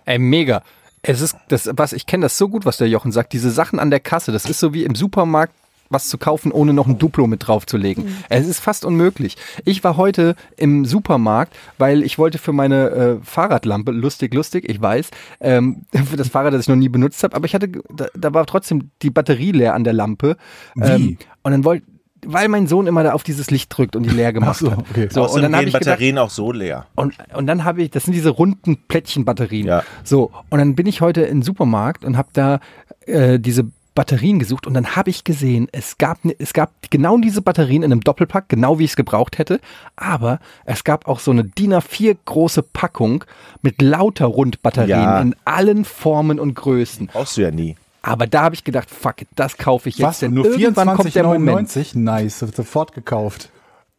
Ey, 0.05 0.19
mega. 0.19 0.63
Es 1.07 1.21
ist 1.21 1.37
das, 1.47 1.69
was 1.73 1.93
ich 1.93 2.05
kenne 2.05 2.23
das 2.23 2.37
so 2.37 2.49
gut, 2.49 2.65
was 2.65 2.77
der 2.77 2.89
Jochen 2.89 3.13
sagt. 3.13 3.31
Diese 3.31 3.49
Sachen 3.49 3.79
an 3.79 3.89
der 3.89 4.01
Kasse, 4.01 4.33
das 4.33 4.45
ist 4.45 4.59
so 4.59 4.73
wie 4.73 4.83
im 4.83 4.93
Supermarkt 4.93 5.53
was 5.89 6.09
zu 6.09 6.17
kaufen, 6.17 6.51
ohne 6.51 6.73
noch 6.73 6.85
ein 6.85 6.97
Duplo 6.97 7.27
mit 7.27 7.47
draufzulegen. 7.47 8.17
Es 8.27 8.45
ist 8.45 8.59
fast 8.59 8.83
unmöglich. 8.83 9.37
Ich 9.63 9.85
war 9.85 9.95
heute 9.95 10.35
im 10.57 10.83
Supermarkt, 10.83 11.55
weil 11.77 12.03
ich 12.03 12.17
wollte 12.17 12.39
für 12.39 12.51
meine 12.51 12.89
äh, 12.89 13.15
Fahrradlampe, 13.23 13.91
lustig, 13.91 14.33
lustig, 14.33 14.67
ich 14.67 14.81
weiß, 14.81 15.11
ähm, 15.39 15.85
für 15.93 16.17
das 16.17 16.27
Fahrrad, 16.27 16.53
das 16.53 16.63
ich 16.63 16.67
noch 16.67 16.75
nie 16.75 16.89
benutzt 16.89 17.23
habe, 17.23 17.37
aber 17.37 17.45
ich 17.45 17.55
hatte, 17.55 17.69
da, 17.89 18.07
da 18.13 18.33
war 18.33 18.45
trotzdem 18.45 18.91
die 19.01 19.11
Batterie 19.11 19.53
leer 19.53 19.75
an 19.75 19.85
der 19.85 19.93
Lampe. 19.93 20.35
Ähm, 20.81 21.17
und 21.43 21.51
dann 21.53 21.63
wollte, 21.63 21.85
weil 22.27 22.47
mein 22.49 22.67
Sohn 22.67 22.87
immer 22.87 23.03
da 23.03 23.13
auf 23.13 23.23
dieses 23.23 23.49
Licht 23.51 23.75
drückt 23.75 23.95
und 23.95 24.03
die 24.03 24.09
leer 24.09 24.33
gemacht 24.33 24.59
so, 24.59 24.71
hat. 24.71 24.79
okay. 24.79 25.07
So, 25.11 25.27
und 25.27 25.41
dann 25.41 25.53
habe 25.55 25.65
gehen 25.65 25.67
ich 25.69 25.73
gedacht, 25.73 25.85
Batterien 25.85 26.17
auch 26.17 26.29
so 26.29 26.51
leer. 26.51 26.85
und, 26.95 27.15
und 27.33 27.47
dann 27.47 27.63
habe 27.63 27.81
ich, 27.81 27.91
das 27.91 28.03
sind 28.03 28.13
diese 28.13 28.29
runden 28.29 28.77
Plättchenbatterien. 28.87 29.67
Ja. 29.67 29.83
So, 30.03 30.31
und 30.49 30.59
dann 30.59 30.75
bin 30.75 30.85
ich 30.87 31.01
heute 31.01 31.21
in 31.21 31.37
den 31.39 31.43
Supermarkt 31.43 32.05
und 32.05 32.17
habe 32.17 32.29
da 32.33 32.59
äh, 33.05 33.39
diese 33.39 33.65
Batterien 33.95 34.37
gesucht 34.37 34.67
und 34.67 34.75
dann 34.75 34.95
habe 34.95 35.09
ich 35.09 35.23
gesehen, 35.23 35.67
es 35.71 35.97
gab, 35.97 36.23
ne- 36.23 36.35
es 36.37 36.53
gab 36.53 36.71
genau 36.91 37.17
diese 37.17 37.41
Batterien 37.41 37.81
in 37.81 37.91
einem 37.91 38.01
Doppelpack, 38.01 38.47
genau 38.47 38.77
wie 38.77 38.83
ich 38.83 38.91
es 38.91 38.95
gebraucht 38.95 39.39
hätte, 39.39 39.59
aber 39.95 40.39
es 40.65 40.83
gab 40.83 41.07
auch 41.07 41.19
so 41.19 41.31
eine 41.31 41.45
DIN 41.45 41.73
A4 41.73 42.15
große 42.25 42.61
Packung 42.61 43.23
mit 43.63 43.81
lauter 43.81 44.27
Rundbatterien 44.27 44.99
Ja. 45.01 45.19
in 45.19 45.35
allen 45.45 45.83
Formen 45.83 46.39
und 46.39 46.53
Größen. 46.53 47.07
Brauchst 47.07 47.37
du 47.37 47.41
ja 47.41 47.49
nie. 47.49 47.75
Aber 48.01 48.27
da 48.27 48.43
habe 48.43 48.55
ich 48.55 48.63
gedacht, 48.63 48.89
fuck 48.89 49.21
it, 49.21 49.27
das 49.35 49.57
kaufe 49.57 49.89
ich 49.89 49.97
jetzt. 49.97 50.07
Was? 50.07 50.19
denn 50.19 50.33
Nur 50.33 50.45
irgendwann 50.45 50.95
kommt 50.95 51.13
der 51.15 51.23
Moment. 51.23 51.69
24,99? 51.69 51.97
Nice, 51.97 52.39
sofort 52.39 52.93
gekauft. 52.93 53.49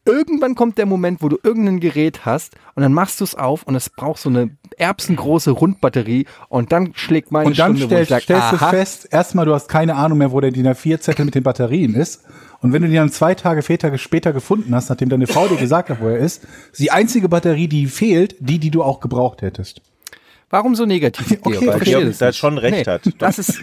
irgendwann 0.07 0.55
kommt 0.55 0.79
der 0.79 0.87
Moment, 0.87 1.23
wo 1.23 1.29
du 1.29 1.37
irgendein 1.43 1.81
Gerät 1.81 2.25
hast 2.25 2.55
und 2.75 2.83
dann 2.83 2.93
machst 2.95 3.21
du 3.21 3.25
es 3.25 3.35
auf 3.35 3.65
und 3.65 3.75
es 3.75 3.91
braucht 3.91 4.21
so 4.21 4.31
eine 4.31 4.57
erbsengroße 4.79 5.51
Rundbatterie 5.51 6.25
und 6.49 6.73
dann 6.73 6.93
schlägt 6.95 7.31
meine 7.31 7.49
Und 7.49 7.59
dann 7.59 7.77
Stunde, 7.77 7.95
stellst, 7.95 8.11
sag, 8.11 8.23
stellst 8.23 8.53
du 8.53 8.57
fest, 8.57 9.09
erstmal, 9.11 9.45
du 9.45 9.53
hast 9.53 9.69
keine 9.69 9.97
Ahnung 9.97 10.19
mehr, 10.19 10.33
wo 10.33 10.41
der 10.41 10.51
DIN 10.51 10.67
A4-Zettel 10.67 11.27
mit 11.27 11.35
den 11.35 11.43
Batterien 11.43 11.95
ist. 11.95 12.25
Und 12.61 12.73
wenn 12.73 12.83
du 12.83 12.89
die 12.89 12.95
dann 12.95 13.11
zwei 13.11 13.35
Tage, 13.35 13.63
vier 13.63 13.79
Tage 13.79 13.99
später 13.99 14.33
gefunden 14.33 14.75
hast, 14.75 14.89
nachdem 14.89 15.11
deine 15.11 15.27
Frau 15.27 15.47
dir 15.47 15.57
gesagt 15.57 15.91
hat, 15.91 16.01
wo 16.01 16.09
er 16.09 16.19
ist, 16.19 16.45
ist 16.73 16.81
die 16.81 16.91
einzige 16.91 17.29
Batterie, 17.29 17.69
die 17.69 17.87
fehlt, 17.87 18.37
die, 18.41 18.59
die 18.59 18.71
du 18.71 18.83
auch 18.83 19.01
gebraucht 19.01 19.43
hättest. 19.43 19.83
Warum 20.51 20.75
so 20.75 20.85
negativ? 20.87 21.29
Georg? 21.43 21.47
Okay, 21.47 21.55
ich 21.55 21.61
okay. 21.63 21.71
verstehe 21.71 21.95
Georg 21.97 22.09
das 22.09 22.19
da 22.19 22.33
schon 22.33 22.59
recht 22.59 22.87
hat. 22.87 23.03
Das 23.19 23.39
ist, 23.39 23.61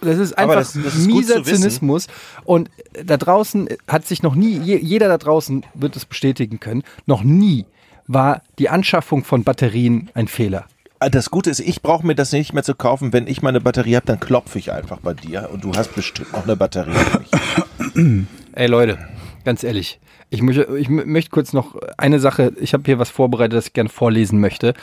das 0.00 0.18
ist 0.18 0.36
einfach 0.38 0.56
das- 0.56 0.72
das 0.72 0.94
ist 0.96 1.06
mieser. 1.06 1.42
Zynismus 1.44 2.06
und 2.44 2.70
da 3.04 3.16
draußen 3.16 3.68
hat 3.88 4.06
sich 4.06 4.22
noch 4.22 4.34
nie, 4.34 4.58
je- 4.58 4.78
jeder 4.80 5.08
da 5.08 5.18
draußen 5.18 5.64
wird 5.74 5.96
es 5.96 6.04
bestätigen 6.04 6.58
können, 6.60 6.82
noch 7.06 7.22
nie 7.22 7.66
war 8.08 8.42
die 8.58 8.68
Anschaffung 8.68 9.24
von 9.24 9.44
Batterien 9.44 10.10
ein 10.14 10.26
Fehler. 10.28 10.66
Ah, 10.98 11.08
Das 11.08 11.30
Gute 11.30 11.50
ist, 11.50 11.60
ich 11.60 11.82
brauche 11.82 12.06
mir 12.06 12.14
das 12.14 12.32
nicht 12.32 12.52
mehr 12.52 12.62
zu 12.64 12.74
kaufen. 12.74 13.12
Wenn 13.12 13.26
ich 13.26 13.42
meine 13.42 13.60
Batterie 13.60 13.96
habe, 13.96 14.06
dann 14.06 14.20
klopfe 14.20 14.58
ich 14.58 14.70
einfach 14.72 14.98
bei 14.98 15.14
dir 15.14 15.48
und 15.52 15.64
du 15.64 15.72
hast 15.74 15.94
bestimmt 15.94 16.32
noch 16.32 16.44
eine 16.44 16.56
Batterie 16.56 16.92
für 16.94 17.20
mich. 17.20 18.26
Ey 18.54 18.66
Leute, 18.66 18.98
ganz 19.44 19.62
ehrlich, 19.64 19.98
ich, 20.30 20.42
möchte, 20.42 20.62
ich 20.78 20.88
mö- 20.88 21.04
möchte 21.06 21.30
kurz 21.30 21.52
noch 21.52 21.76
eine 21.96 22.18
Sache, 22.20 22.52
ich 22.60 22.72
habe 22.74 22.82
hier 22.86 22.98
was 22.98 23.08
vorbereitet, 23.10 23.54
das 23.56 23.66
ich 23.68 23.72
gerne 23.72 23.88
vorlesen 23.88 24.40
möchte. 24.40 24.74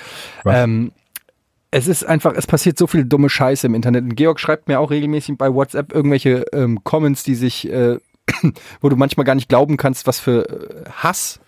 Ähm, 0.46 0.92
es 1.72 1.88
ist 1.88 2.04
einfach, 2.04 2.34
es 2.36 2.48
passiert 2.48 2.78
so 2.78 2.88
viel 2.88 3.06
dumme 3.06 3.30
Scheiße 3.30 3.68
im 3.68 3.76
Internet. 3.76 4.04
Und 4.04 4.16
Georg 4.16 4.40
schreibt 4.40 4.68
mir 4.68 4.80
auch 4.80 4.90
regelmäßig 4.90 5.38
bei 5.38 5.54
WhatsApp 5.54 5.94
irgendwelche 5.94 6.46
ähm, 6.52 6.84
Comments, 6.84 7.22
die 7.24 7.36
sich, 7.36 7.70
äh, 7.70 7.98
wo 8.82 8.90
du 8.90 8.96
manchmal 8.96 9.26
gar 9.26 9.36
nicht 9.36 9.50
glauben 9.50 9.78
kannst, 9.78 10.08
was 10.08 10.20
für 10.20 10.50
äh, 10.50 10.90
Hass 10.92 11.40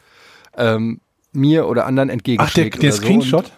ähm, 0.57 1.01
mir 1.33 1.67
oder 1.67 1.85
anderen 1.85 2.11
Ach, 2.37 2.53
der, 2.53 2.69
der 2.69 2.79
oder 2.79 2.91
so. 2.91 3.01
Screenshot? 3.01 3.45
Und, 3.45 3.51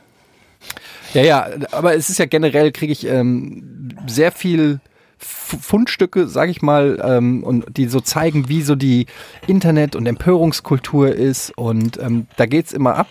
ja, 1.14 1.22
ja, 1.22 1.48
aber 1.72 1.96
es 1.96 2.10
ist 2.10 2.18
ja 2.18 2.26
generell, 2.26 2.72
kriege 2.72 2.94
ich 2.94 3.06
ähm, 3.06 3.90
sehr 4.08 4.32
viel 4.32 4.80
Fundstücke, 5.26 6.28
sage 6.28 6.52
ich 6.52 6.62
mal, 6.62 7.00
ähm, 7.04 7.44
und 7.44 7.66
die 7.78 7.88
so 7.88 8.00
zeigen, 8.02 8.50
wie 8.50 8.62
so 8.62 8.76
die 8.76 9.06
Internet- 9.48 9.96
und 9.96 10.06
Empörungskultur 10.06 11.10
ist. 11.14 11.52
Und 11.58 11.98
ähm, 12.00 12.28
da 12.38 12.46
geht's 12.46 12.74
immer 12.74 12.96
ab. 12.96 13.08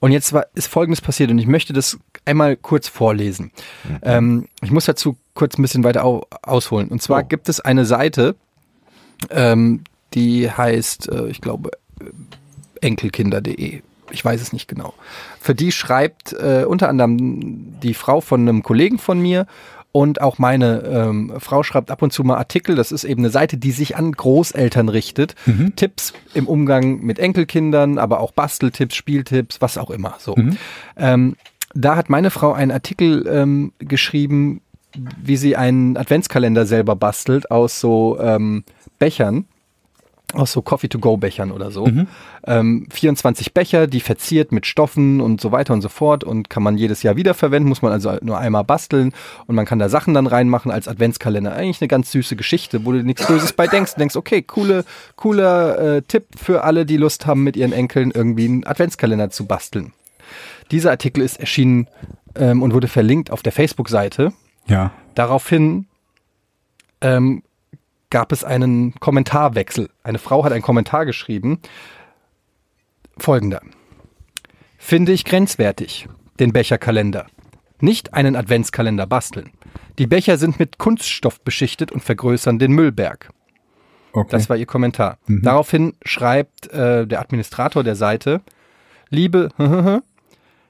Und 0.00 0.12
jetzt 0.12 0.32
war, 0.32 0.46
ist 0.54 0.66
Folgendes 0.68 1.00
passiert 1.00 1.30
und 1.30 1.38
ich 1.38 1.46
möchte 1.46 1.72
das 1.72 1.98
einmal 2.24 2.56
kurz 2.56 2.88
vorlesen. 2.88 3.50
Ähm, 4.02 4.48
ich 4.62 4.70
muss 4.70 4.84
dazu 4.84 5.16
kurz 5.34 5.58
ein 5.58 5.62
bisschen 5.62 5.84
weiter 5.84 6.04
au 6.04 6.26
ausholen. 6.42 6.88
Und 6.88 7.02
zwar 7.02 7.22
Oh. 7.22 7.26
gibt 7.26 7.48
es 7.48 7.60
eine 7.60 7.84
Seite, 7.84 8.36
ähm, 9.30 9.82
die 10.14 10.50
heißt, 10.50 11.08
äh, 11.10 11.28
ich 11.28 11.40
glaube, 11.40 11.70
enkelkinder.de. 12.80 13.80
Ich 14.12 14.24
weiß 14.24 14.40
es 14.40 14.52
nicht 14.52 14.68
genau. 14.68 14.94
Für 15.40 15.54
die 15.54 15.72
schreibt 15.72 16.32
äh, 16.32 16.64
unter 16.66 16.88
anderem 16.88 17.80
die 17.80 17.94
Frau 17.94 18.20
von 18.20 18.42
einem 18.42 18.62
Kollegen 18.62 18.98
von 18.98 19.18
mir 19.20 19.46
und 19.96 20.20
auch 20.20 20.38
meine 20.38 20.82
ähm, 20.82 21.32
Frau 21.38 21.62
schreibt 21.62 21.90
ab 21.90 22.02
und 22.02 22.12
zu 22.12 22.22
mal 22.22 22.36
Artikel. 22.36 22.76
Das 22.76 22.92
ist 22.92 23.04
eben 23.04 23.22
eine 23.22 23.30
Seite, 23.30 23.56
die 23.56 23.70
sich 23.70 23.96
an 23.96 24.12
Großeltern 24.12 24.90
richtet. 24.90 25.34
Tipps 25.74 26.12
im 26.34 26.46
Umgang 26.48 27.00
mit 27.00 27.18
Enkelkindern, 27.18 27.96
aber 27.96 28.20
auch 28.20 28.32
Basteltipps, 28.32 28.94
Spieltipps, 28.94 29.62
was 29.62 29.78
auch 29.78 29.88
immer. 29.88 30.16
So. 30.18 30.34
Ähm, 30.98 31.36
da 31.72 31.96
hat 31.96 32.10
meine 32.10 32.30
Frau 32.30 32.52
einen 32.52 32.72
Artikel 32.72 33.26
ähm, 33.26 33.72
geschrieben, 33.78 34.60
wie 35.22 35.38
sie 35.38 35.56
einen 35.56 35.96
Adventskalender 35.96 36.66
selber 36.66 36.94
bastelt 36.94 37.50
aus 37.50 37.80
so 37.80 38.18
ähm, 38.20 38.64
Bechern 38.98 39.46
aus 40.32 40.52
so 40.52 40.60
Coffee-to-go-Bechern 40.60 41.52
oder 41.52 41.70
so. 41.70 41.86
Mhm. 41.86 42.08
Ähm, 42.46 42.86
24 42.90 43.54
Becher, 43.54 43.86
die 43.86 44.00
verziert 44.00 44.50
mit 44.52 44.66
Stoffen 44.66 45.20
und 45.20 45.40
so 45.40 45.52
weiter 45.52 45.72
und 45.72 45.82
so 45.82 45.88
fort 45.88 46.24
und 46.24 46.50
kann 46.50 46.62
man 46.62 46.76
jedes 46.76 47.02
Jahr 47.02 47.16
wiederverwenden, 47.16 47.68
muss 47.68 47.82
man 47.82 47.92
also 47.92 48.16
nur 48.22 48.38
einmal 48.38 48.64
basteln 48.64 49.12
und 49.46 49.54
man 49.54 49.66
kann 49.66 49.78
da 49.78 49.88
Sachen 49.88 50.14
dann 50.14 50.26
reinmachen 50.26 50.70
als 50.70 50.88
Adventskalender. 50.88 51.54
Eigentlich 51.54 51.80
eine 51.80 51.88
ganz 51.88 52.10
süße 52.10 52.36
Geschichte, 52.36 52.84
wo 52.84 52.92
du 52.92 53.02
nichts 53.02 53.26
Böses 53.26 53.52
bei 53.52 53.66
denkst. 53.66 53.94
Du 53.94 53.98
denkst, 53.98 54.16
okay, 54.16 54.42
coole, 54.42 54.84
cooler 55.14 55.78
äh, 55.78 56.02
Tipp 56.02 56.26
für 56.36 56.64
alle, 56.64 56.86
die 56.86 56.96
Lust 56.96 57.26
haben, 57.26 57.44
mit 57.44 57.56
ihren 57.56 57.72
Enkeln 57.72 58.10
irgendwie 58.10 58.46
einen 58.46 58.66
Adventskalender 58.66 59.30
zu 59.30 59.46
basteln. 59.46 59.92
Dieser 60.72 60.90
Artikel 60.90 61.22
ist 61.22 61.38
erschienen 61.38 61.86
ähm, 62.34 62.62
und 62.62 62.74
wurde 62.74 62.88
verlinkt 62.88 63.30
auf 63.30 63.42
der 63.42 63.52
Facebook-Seite. 63.52 64.32
Ja. 64.66 64.90
Daraufhin 65.14 65.86
ähm, 67.00 67.42
gab 68.16 68.32
es 68.32 68.44
einen 68.44 68.94
Kommentarwechsel. 68.94 69.90
Eine 70.02 70.16
Frau 70.18 70.42
hat 70.42 70.50
einen 70.50 70.62
Kommentar 70.62 71.04
geschrieben. 71.04 71.60
Folgender. 73.18 73.60
Finde 74.78 75.12
ich 75.12 75.26
grenzwertig, 75.26 76.08
den 76.40 76.54
Becherkalender. 76.54 77.26
Nicht 77.78 78.14
einen 78.14 78.34
Adventskalender 78.34 79.06
basteln. 79.06 79.50
Die 79.98 80.06
Becher 80.06 80.38
sind 80.38 80.58
mit 80.58 80.78
Kunststoff 80.78 81.42
beschichtet 81.42 81.92
und 81.92 82.02
vergrößern 82.02 82.58
den 82.58 82.72
Müllberg. 82.72 83.28
Okay. 84.14 84.30
Das 84.30 84.48
war 84.48 84.56
ihr 84.56 84.64
Kommentar. 84.64 85.18
Mhm. 85.26 85.42
Daraufhin 85.42 85.92
schreibt 86.02 86.68
äh, 86.68 87.06
der 87.06 87.20
Administrator 87.20 87.84
der 87.84 87.96
Seite, 87.96 88.40
liebe, 89.10 89.50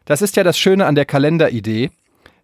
das 0.04 0.20
ist 0.20 0.34
ja 0.34 0.42
das 0.42 0.58
Schöne 0.58 0.84
an 0.84 0.96
der 0.96 1.04
Kalenderidee. 1.04 1.92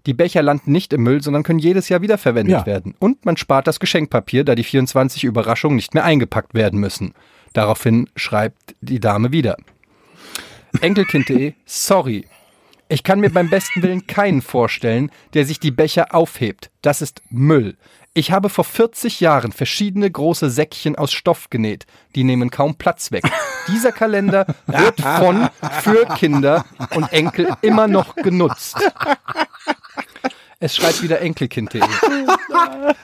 Die 0.06 0.14
Becher 0.14 0.42
landen 0.42 0.72
nicht 0.72 0.92
im 0.92 1.02
Müll, 1.02 1.22
sondern 1.22 1.42
können 1.42 1.58
jedes 1.58 1.88
Jahr 1.88 2.02
wiederverwendet 2.02 2.52
ja. 2.52 2.66
werden. 2.66 2.94
Und 2.98 3.24
man 3.24 3.36
spart 3.36 3.66
das 3.66 3.80
Geschenkpapier, 3.80 4.44
da 4.44 4.54
die 4.54 4.64
24 4.64 5.24
Überraschungen 5.24 5.76
nicht 5.76 5.94
mehr 5.94 6.04
eingepackt 6.04 6.54
werden 6.54 6.80
müssen. 6.80 7.14
Daraufhin 7.52 8.08
schreibt 8.16 8.74
die 8.80 9.00
Dame 9.00 9.30
wieder. 9.32 9.56
Enkelkind.de, 10.80 11.54
sorry. 11.66 12.24
Ich 12.92 13.04
kann 13.04 13.20
mir 13.20 13.30
beim 13.30 13.48
besten 13.48 13.80
Willen 13.80 14.06
keinen 14.06 14.42
vorstellen, 14.42 15.10
der 15.32 15.46
sich 15.46 15.58
die 15.58 15.70
Becher 15.70 16.14
aufhebt. 16.14 16.70
Das 16.82 17.00
ist 17.00 17.22
Müll. 17.30 17.78
Ich 18.12 18.32
habe 18.32 18.50
vor 18.50 18.64
40 18.64 19.20
Jahren 19.20 19.50
verschiedene 19.50 20.10
große 20.10 20.50
Säckchen 20.50 20.96
aus 20.96 21.10
Stoff 21.10 21.48
genäht. 21.48 21.86
Die 22.14 22.22
nehmen 22.22 22.50
kaum 22.50 22.74
Platz 22.74 23.10
weg. 23.10 23.24
Dieser 23.68 23.92
Kalender 23.92 24.44
wird 24.66 25.00
von, 25.00 25.48
für 25.80 26.04
Kinder 26.16 26.66
und 26.94 27.10
Enkel 27.14 27.56
immer 27.62 27.88
noch 27.88 28.14
genutzt. 28.14 28.76
Es 30.60 30.76
schreibt 30.76 31.02
wieder 31.02 31.22
Enkelkind.de. 31.22 31.80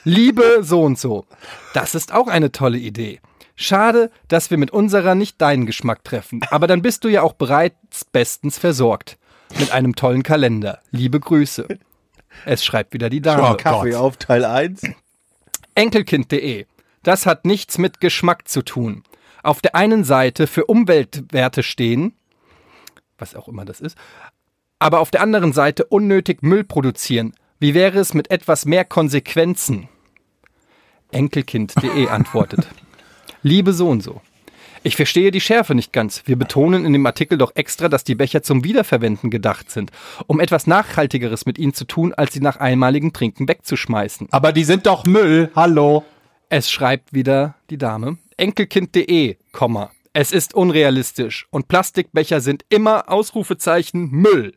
Liebe 0.03 0.59
so 0.61 0.83
und 0.83 0.99
so. 0.99 1.25
Das 1.73 1.95
ist 1.95 2.13
auch 2.13 2.27
eine 2.27 2.51
tolle 2.51 2.77
Idee. 2.77 3.21
Schade, 3.55 4.11
dass 4.27 4.51
wir 4.51 4.59
mit 4.59 4.69
unserer 4.69 5.15
nicht 5.15 5.41
deinen 5.41 5.65
Geschmack 5.65 6.03
treffen. 6.03 6.41
Aber 6.51 6.67
dann 6.67 6.83
bist 6.83 7.03
du 7.05 7.07
ja 7.07 7.23
auch 7.23 7.33
bereits 7.33 8.05
bestens 8.05 8.59
versorgt. 8.59 9.17
Mit 9.57 9.71
einem 9.71 9.95
tollen 9.95 10.23
Kalender. 10.23 10.79
Liebe 10.91 11.19
Grüße. 11.19 11.67
Es 12.45 12.63
schreibt 12.63 12.93
wieder 12.93 13.09
die 13.09 13.21
Dame. 13.21 13.57
Kaffee 13.57 13.95
auf 13.95 14.17
Teil 14.17 14.45
1. 14.45 14.81
Enkelkind.de. 15.75 16.65
Das 17.03 17.25
hat 17.25 17.45
nichts 17.45 17.77
mit 17.77 17.99
Geschmack 17.99 18.47
zu 18.47 18.61
tun. 18.61 19.03
Auf 19.41 19.61
der 19.61 19.75
einen 19.75 20.03
Seite 20.03 20.47
für 20.47 20.65
Umweltwerte 20.65 21.63
stehen, 21.63 22.13
was 23.17 23.35
auch 23.35 23.47
immer 23.47 23.65
das 23.65 23.79
ist, 23.79 23.97
aber 24.79 24.99
auf 24.99 25.11
der 25.11 25.21
anderen 25.21 25.53
Seite 25.53 25.85
unnötig 25.85 26.41
Müll 26.41 26.63
produzieren, 26.63 27.33
wie 27.59 27.73
wäre 27.73 27.99
es 27.99 28.13
mit 28.13 28.31
etwas 28.31 28.65
mehr 28.65 28.85
Konsequenzen? 28.85 29.89
Enkelkind.de 31.11 32.07
antwortet. 32.07 32.67
Liebe 33.41 33.73
so 33.73 33.89
und 33.89 34.01
so. 34.01 34.21
Ich 34.81 34.95
verstehe 34.95 35.31
die 35.31 35.41
Schärfe 35.41 35.75
nicht 35.75 35.91
ganz. 35.91 36.23
Wir 36.25 36.37
betonen 36.37 36.85
in 36.85 36.93
dem 36.93 37.05
Artikel 37.05 37.37
doch 37.37 37.55
extra, 37.55 37.89
dass 37.89 38.05
die 38.05 38.15
Becher 38.15 38.43
zum 38.43 38.63
Wiederverwenden 38.63 39.29
gedacht 39.29 39.69
sind, 39.69 39.91
um 40.25 40.39
etwas 40.39 40.67
Nachhaltigeres 40.67 41.45
mit 41.45 41.57
ihnen 41.57 41.73
zu 41.73 41.85
tun, 41.85 42.13
als 42.13 42.33
sie 42.33 42.39
nach 42.39 42.57
einmaligem 42.57 43.11
Trinken 43.11 43.47
wegzuschmeißen. 43.49 44.27
Aber 44.31 44.53
die 44.53 44.63
sind 44.63 44.85
doch 44.85 45.05
Müll. 45.05 45.51
Hallo. 45.55 46.05
Es 46.47 46.71
schreibt 46.71 47.13
wieder 47.13 47.55
die 47.69 47.77
Dame. 47.77 48.17
Enkelkind.de, 48.37 49.35
Es 50.13 50.31
ist 50.31 50.53
unrealistisch 50.53 51.47
und 51.49 51.67
Plastikbecher 51.67 52.39
sind 52.39 52.63
immer 52.69 53.09
Ausrufezeichen 53.09 54.09
Müll. 54.11 54.53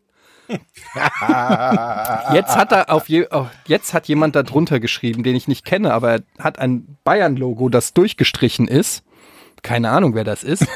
jetzt 2.35 2.57
hat 2.57 2.73
er 2.73 2.91
auf 2.91 3.09
je, 3.09 3.27
oh, 3.31 3.47
jetzt 3.67 3.95
hat 3.95 4.09
jemand 4.09 4.37
da 4.37 4.43
drunter 4.43 4.81
geschrieben, 4.81 5.23
den 5.23 5.35
ich 5.35 5.49
nicht 5.49 5.65
kenne, 5.65 5.93
aber 5.95 6.11
er 6.13 6.23
hat 6.39 6.59
ein 6.59 6.99
Bayern-Logo, 7.05 7.69
das 7.69 7.95
durchgestrichen 7.95 8.69
ist. 8.69 9.03
Keine 9.63 9.91
Ahnung, 9.91 10.15
wer 10.15 10.25
das 10.25 10.45
ist. 10.45 10.67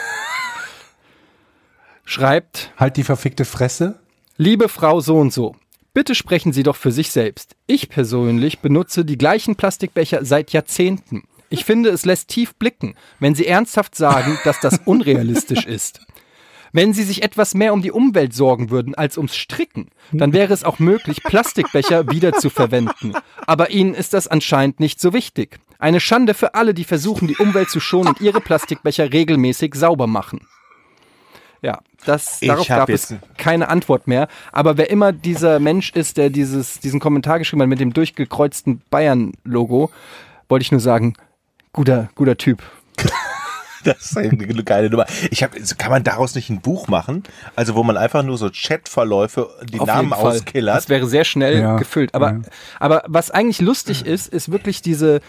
Schreibt. 2.05 2.73
Halt 2.77 2.97
die 2.97 3.05
verfickte 3.05 3.45
Fresse. 3.45 3.99
Liebe 4.37 4.69
Frau 4.69 5.01
so 5.01 5.19
und 5.19 5.33
so. 5.33 5.57
Bitte 5.93 6.15
sprechen 6.15 6.53
Sie 6.53 6.63
doch 6.63 6.77
für 6.77 6.93
sich 6.93 7.11
selbst. 7.11 7.57
Ich 7.67 7.89
persönlich 7.89 8.61
benutze 8.61 9.05
die 9.05 9.19
gleichen 9.19 9.57
Plastikbecher 9.57 10.25
seit 10.25 10.53
Jahrzehnten. 10.53 11.25
Ich 11.49 11.65
finde, 11.65 11.91
es 11.91 12.05
lässt 12.05 12.29
tief 12.29 12.55
blicken, 12.57 12.95
wenn 13.19 13.35
Sie 13.35 13.47
ernsthaft 13.47 13.95
sagen, 13.95 14.39
dass 14.45 14.61
das 14.61 14.79
unrealistisch 14.85 15.65
ist. 15.65 16.01
Wenn 16.73 16.93
sie 16.93 17.05
sich 17.05 17.23
etwas 17.23 17.55
mehr 17.55 17.73
um 17.73 17.81
die 17.81 17.91
Umwelt 17.91 18.35
sorgen 18.35 18.69
würden 18.69 18.95
als 18.95 19.17
ums 19.17 19.35
Stricken, 19.35 19.89
dann 20.13 20.35
wäre 20.35 20.53
es 20.53 20.63
auch 20.63 20.79
möglich, 20.79 21.23
Plastikbecher 21.23 22.11
wieder 22.11 22.35
zu 22.35 22.51
verwenden. 22.51 23.15
Aber 23.47 23.71
ihnen 23.71 23.95
ist 23.95 24.13
das 24.13 24.29
anscheinend 24.29 24.79
nicht 24.79 25.01
so 25.01 25.15
wichtig. 25.15 25.59
Eine 25.79 26.01
Schande 26.01 26.35
für 26.35 26.55
alle, 26.55 26.75
die 26.75 26.85
versuchen, 26.85 27.29
die 27.29 27.37
Umwelt 27.37 27.71
zu 27.71 27.81
schonen 27.81 28.09
und 28.09 28.21
ihre 28.21 28.41
Plastikbecher 28.41 29.13
regelmäßig 29.13 29.75
sauber 29.75 30.07
machen. 30.07 30.41
Ja, 31.63 31.81
das, 32.05 32.41
darauf 32.41 32.69
gab 32.69 32.89
es 32.89 33.15
keine 33.39 33.69
Antwort 33.69 34.07
mehr. 34.07 34.29
Aber 34.53 34.77
wer 34.77 34.91
immer 34.91 35.13
dieser 35.13 35.59
Mensch 35.59 35.91
ist, 35.93 36.17
der 36.17 36.31
dieses, 36.31 36.81
diesen 36.81 37.01
Kommentar 37.01 37.39
geschrieben 37.39 37.63
hat 37.63 37.69
mit 37.69 37.81
dem 37.81 37.93
durchgekreuzten 37.93 38.83
Bayern-Logo, 38.91 39.91
wollte 40.49 40.63
ich 40.63 40.71
nur 40.71 40.81
sagen, 40.81 41.15
guter, 41.73 42.09
guter 42.15 42.37
Typ. 42.37 42.63
Das 43.85 43.99
ist 43.99 44.19
eine 44.19 44.37
geile 44.65 44.91
Nummer. 44.91 45.07
Ich 45.31 45.45
hab, 45.45 45.53
kann 45.79 45.93
man 45.93 46.03
daraus 46.03 46.35
nicht 46.35 46.51
ein 46.51 46.61
Buch 46.61 46.89
machen? 46.89 47.23
Also 47.55 47.77
wo 47.77 47.85
man 47.85 47.97
einfach 47.97 48.25
nur 48.25 48.37
so 48.37 48.51
Chatverläufe, 48.51 49.49
die 49.63 49.79
Auf 49.79 49.87
Namen 49.87 50.13
auskillert. 50.13 50.77
Das 50.77 50.89
wäre 50.89 51.07
sehr 51.07 51.23
schnell 51.25 51.61
ja, 51.61 51.77
gefüllt. 51.77 52.13
Aber, 52.13 52.33
ja. 52.33 52.41
aber 52.81 53.05
was 53.07 53.31
eigentlich 53.31 53.61
lustig 53.61 54.05
ist, 54.05 54.27
ist 54.27 54.51
wirklich 54.51 54.83
diese, 54.83 55.21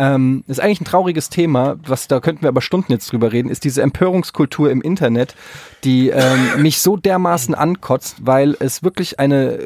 ähm, 0.00 0.44
ist 0.46 0.60
eigentlich 0.60 0.80
ein 0.80 0.86
trauriges 0.86 1.28
Thema, 1.28 1.76
was 1.86 2.08
da 2.08 2.20
könnten 2.20 2.40
wir 2.40 2.48
aber 2.48 2.62
Stunden 2.62 2.90
jetzt 2.90 3.12
drüber 3.12 3.32
reden, 3.32 3.50
ist 3.50 3.64
diese 3.64 3.82
Empörungskultur 3.82 4.70
im 4.70 4.80
Internet, 4.80 5.34
die 5.84 6.08
ähm, 6.08 6.40
mich 6.62 6.80
so 6.80 6.96
dermaßen 6.96 7.54
ankotzt, 7.54 8.16
weil 8.22 8.56
es 8.60 8.82
wirklich 8.82 9.20
eine, 9.20 9.58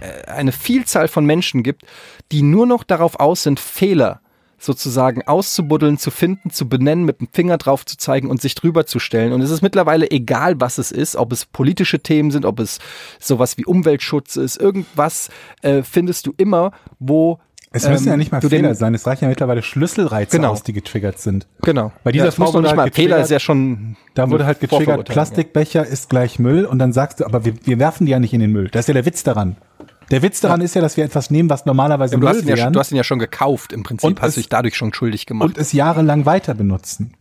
äh, 0.00 0.26
eine 0.26 0.52
Vielzahl 0.52 1.08
von 1.08 1.24
Menschen 1.24 1.62
gibt, 1.62 1.84
die 2.32 2.42
nur 2.42 2.66
noch 2.66 2.84
darauf 2.84 3.18
aus 3.18 3.42
sind, 3.44 3.60
Fehler 3.60 4.20
sozusagen 4.58 5.22
auszubuddeln, 5.22 5.96
zu 5.96 6.10
finden, 6.10 6.50
zu 6.50 6.68
benennen, 6.68 7.04
mit 7.04 7.20
dem 7.20 7.28
Finger 7.32 7.56
drauf 7.56 7.86
zu 7.86 7.96
zeigen 7.96 8.28
und 8.28 8.42
sich 8.42 8.56
drüber 8.56 8.84
zu 8.84 8.98
stellen. 8.98 9.32
Und 9.32 9.40
es 9.40 9.50
ist 9.50 9.62
mittlerweile 9.62 10.10
egal, 10.10 10.60
was 10.60 10.76
es 10.76 10.90
ist, 10.90 11.16
ob 11.16 11.32
es 11.32 11.46
politische 11.46 12.00
Themen 12.00 12.30
sind, 12.30 12.44
ob 12.44 12.60
es 12.60 12.78
sowas 13.20 13.56
wie 13.56 13.64
Umweltschutz 13.64 14.36
ist, 14.36 14.60
irgendwas 14.60 15.30
äh, 15.62 15.82
findest 15.82 16.26
du 16.26 16.34
immer, 16.36 16.72
wo 16.98 17.38
es 17.70 17.88
müssen 17.88 18.04
ähm, 18.04 18.12
ja 18.12 18.16
nicht 18.16 18.32
mal 18.32 18.40
Fehler 18.40 18.74
sein, 18.74 18.94
es 18.94 19.06
reichen 19.06 19.24
ja 19.24 19.28
mittlerweile 19.28 19.62
Schlüsselreize 19.62 20.36
genau. 20.36 20.52
aus, 20.52 20.62
die 20.62 20.72
getriggert 20.72 21.18
sind. 21.18 21.46
Genau. 21.62 21.92
Bei 22.02 22.12
dieser 22.12 22.26
ja, 22.26 22.30
Frau 22.30 22.46
wurde 22.46 22.62
nicht 22.62 22.68
halt 22.68 22.76
mal 22.76 22.90
Fehler 22.90 23.18
ist 23.18 23.30
ja 23.30 23.40
schon. 23.40 23.96
Da 24.14 24.30
wurde 24.30 24.46
halt 24.46 24.60
getriggert, 24.60 25.06
Plastikbecher 25.08 25.84
ja. 25.84 25.90
ist 25.90 26.08
gleich 26.08 26.38
Müll 26.38 26.64
und 26.64 26.78
dann 26.78 26.92
sagst 26.92 27.20
du, 27.20 27.26
aber 27.26 27.44
wir, 27.44 27.54
wir 27.64 27.78
werfen 27.78 28.06
die 28.06 28.12
ja 28.12 28.20
nicht 28.20 28.32
in 28.32 28.40
den 28.40 28.52
Müll. 28.52 28.68
Das 28.68 28.80
ist 28.80 28.88
ja 28.88 28.94
der 28.94 29.04
Witz 29.04 29.22
daran. 29.22 29.56
Der 30.10 30.22
Witz 30.22 30.40
daran 30.40 30.60
ja. 30.60 30.64
ist 30.64 30.74
ja, 30.74 30.80
dass 30.80 30.96
wir 30.96 31.04
etwas 31.04 31.30
nehmen, 31.30 31.50
was 31.50 31.66
normalerweise 31.66 32.14
ja, 32.14 32.20
du, 32.20 32.28
hast 32.28 32.44
ja, 32.44 32.70
du 32.70 32.80
hast 32.80 32.90
ihn 32.90 32.96
ja 32.96 33.04
schon 33.04 33.18
gekauft 33.18 33.74
im 33.74 33.82
Prinzip, 33.82 34.08
und 34.08 34.22
hast 34.22 34.30
es, 34.30 34.34
dich 34.36 34.48
dadurch 34.48 34.74
schon 34.74 34.94
schuldig 34.94 35.26
gemacht. 35.26 35.50
Und 35.50 35.58
es 35.58 35.72
jahrelang 35.72 36.24
weiter 36.24 36.54
benutzen. 36.54 37.12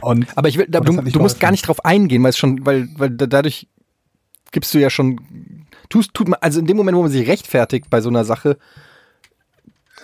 Und 0.00 0.26
aber 0.36 0.48
ich 0.48 0.56
will, 0.56 0.66
da, 0.68 0.80
du, 0.80 1.02
du 1.02 1.20
musst 1.20 1.38
gar 1.38 1.50
nicht 1.50 1.68
drauf 1.68 1.84
eingehen, 1.84 2.22
weil 2.22 2.30
es 2.30 2.38
schon, 2.38 2.64
weil, 2.64 2.88
weil 2.96 3.10
dadurch 3.10 3.68
gibst 4.50 4.72
du 4.72 4.78
ja 4.78 4.88
schon, 4.88 5.20
tust, 5.90 6.14
tut 6.14 6.28
man, 6.28 6.38
also 6.40 6.60
in 6.60 6.66
dem 6.66 6.78
Moment, 6.78 6.96
wo 6.96 7.02
man 7.02 7.10
sich 7.10 7.28
rechtfertigt 7.28 7.90
bei 7.90 8.00
so 8.00 8.08
einer 8.08 8.24
Sache, 8.24 8.56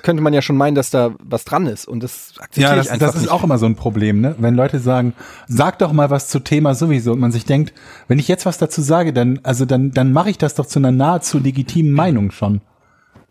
könnte 0.02 0.22
man 0.22 0.32
ja 0.32 0.42
schon 0.42 0.56
meinen, 0.56 0.74
dass 0.74 0.90
da 0.90 1.14
was 1.18 1.44
dran 1.44 1.66
ist. 1.66 1.86
Und 1.86 2.02
das 2.02 2.34
akzeptiere 2.38 2.70
ja, 2.70 2.76
das, 2.76 2.86
ich 2.86 2.92
einfach 2.92 3.06
das 3.06 3.16
ist 3.16 3.22
nicht. 3.22 3.30
auch 3.30 3.44
immer 3.44 3.58
so 3.58 3.66
ein 3.66 3.74
Problem, 3.74 4.20
ne? 4.20 4.34
Wenn 4.38 4.54
Leute 4.54 4.78
sagen, 4.78 5.14
sag 5.46 5.78
doch 5.78 5.92
mal 5.92 6.10
was 6.10 6.28
zu 6.28 6.40
Thema 6.40 6.74
sowieso 6.74 7.12
und 7.12 7.20
man 7.20 7.32
sich 7.32 7.44
denkt, 7.44 7.72
wenn 8.06 8.18
ich 8.18 8.28
jetzt 8.28 8.46
was 8.46 8.58
dazu 8.58 8.82
sage, 8.82 9.12
dann, 9.12 9.40
also 9.42 9.64
dann, 9.64 9.92
dann 9.92 10.12
mache 10.12 10.30
ich 10.30 10.38
das 10.38 10.54
doch 10.54 10.66
zu 10.66 10.78
einer 10.78 10.92
nahezu 10.92 11.38
legitimen 11.38 11.92
Meinung 11.92 12.30
schon. 12.30 12.60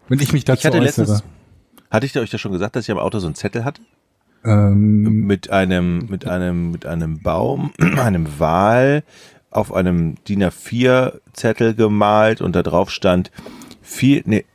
Wenn 0.07 0.19
ich 0.19 0.33
mich 0.33 0.45
dazu 0.45 0.59
ich 0.59 0.65
hatte 0.65 0.79
äußere. 0.79 1.05
Letztens, 1.05 1.23
hatte 1.89 2.05
ich 2.05 2.17
euch 2.17 2.29
da 2.29 2.37
schon 2.37 2.51
gesagt, 2.51 2.75
dass 2.75 2.85
ich 2.85 2.91
am 2.91 2.97
Auto 2.97 3.19
so 3.19 3.27
einen 3.27 3.35
Zettel 3.35 3.63
hatte? 3.63 3.81
Ähm, 4.43 5.25
mit 5.25 5.49
einem, 5.51 6.07
mit 6.09 6.27
einem, 6.27 6.71
mit 6.71 6.85
einem 6.85 7.21
Baum, 7.21 7.71
einem 7.97 8.27
Wal 8.39 9.03
auf 9.49 9.73
einem 9.73 10.15
DIN 10.25 10.43
A4 10.43 11.19
Zettel 11.33 11.73
gemalt 11.73 12.41
und 12.41 12.55
da 12.55 12.63
drauf 12.63 12.89
stand, 12.91 13.31
viel, 13.81 14.21
nee, 14.25 14.45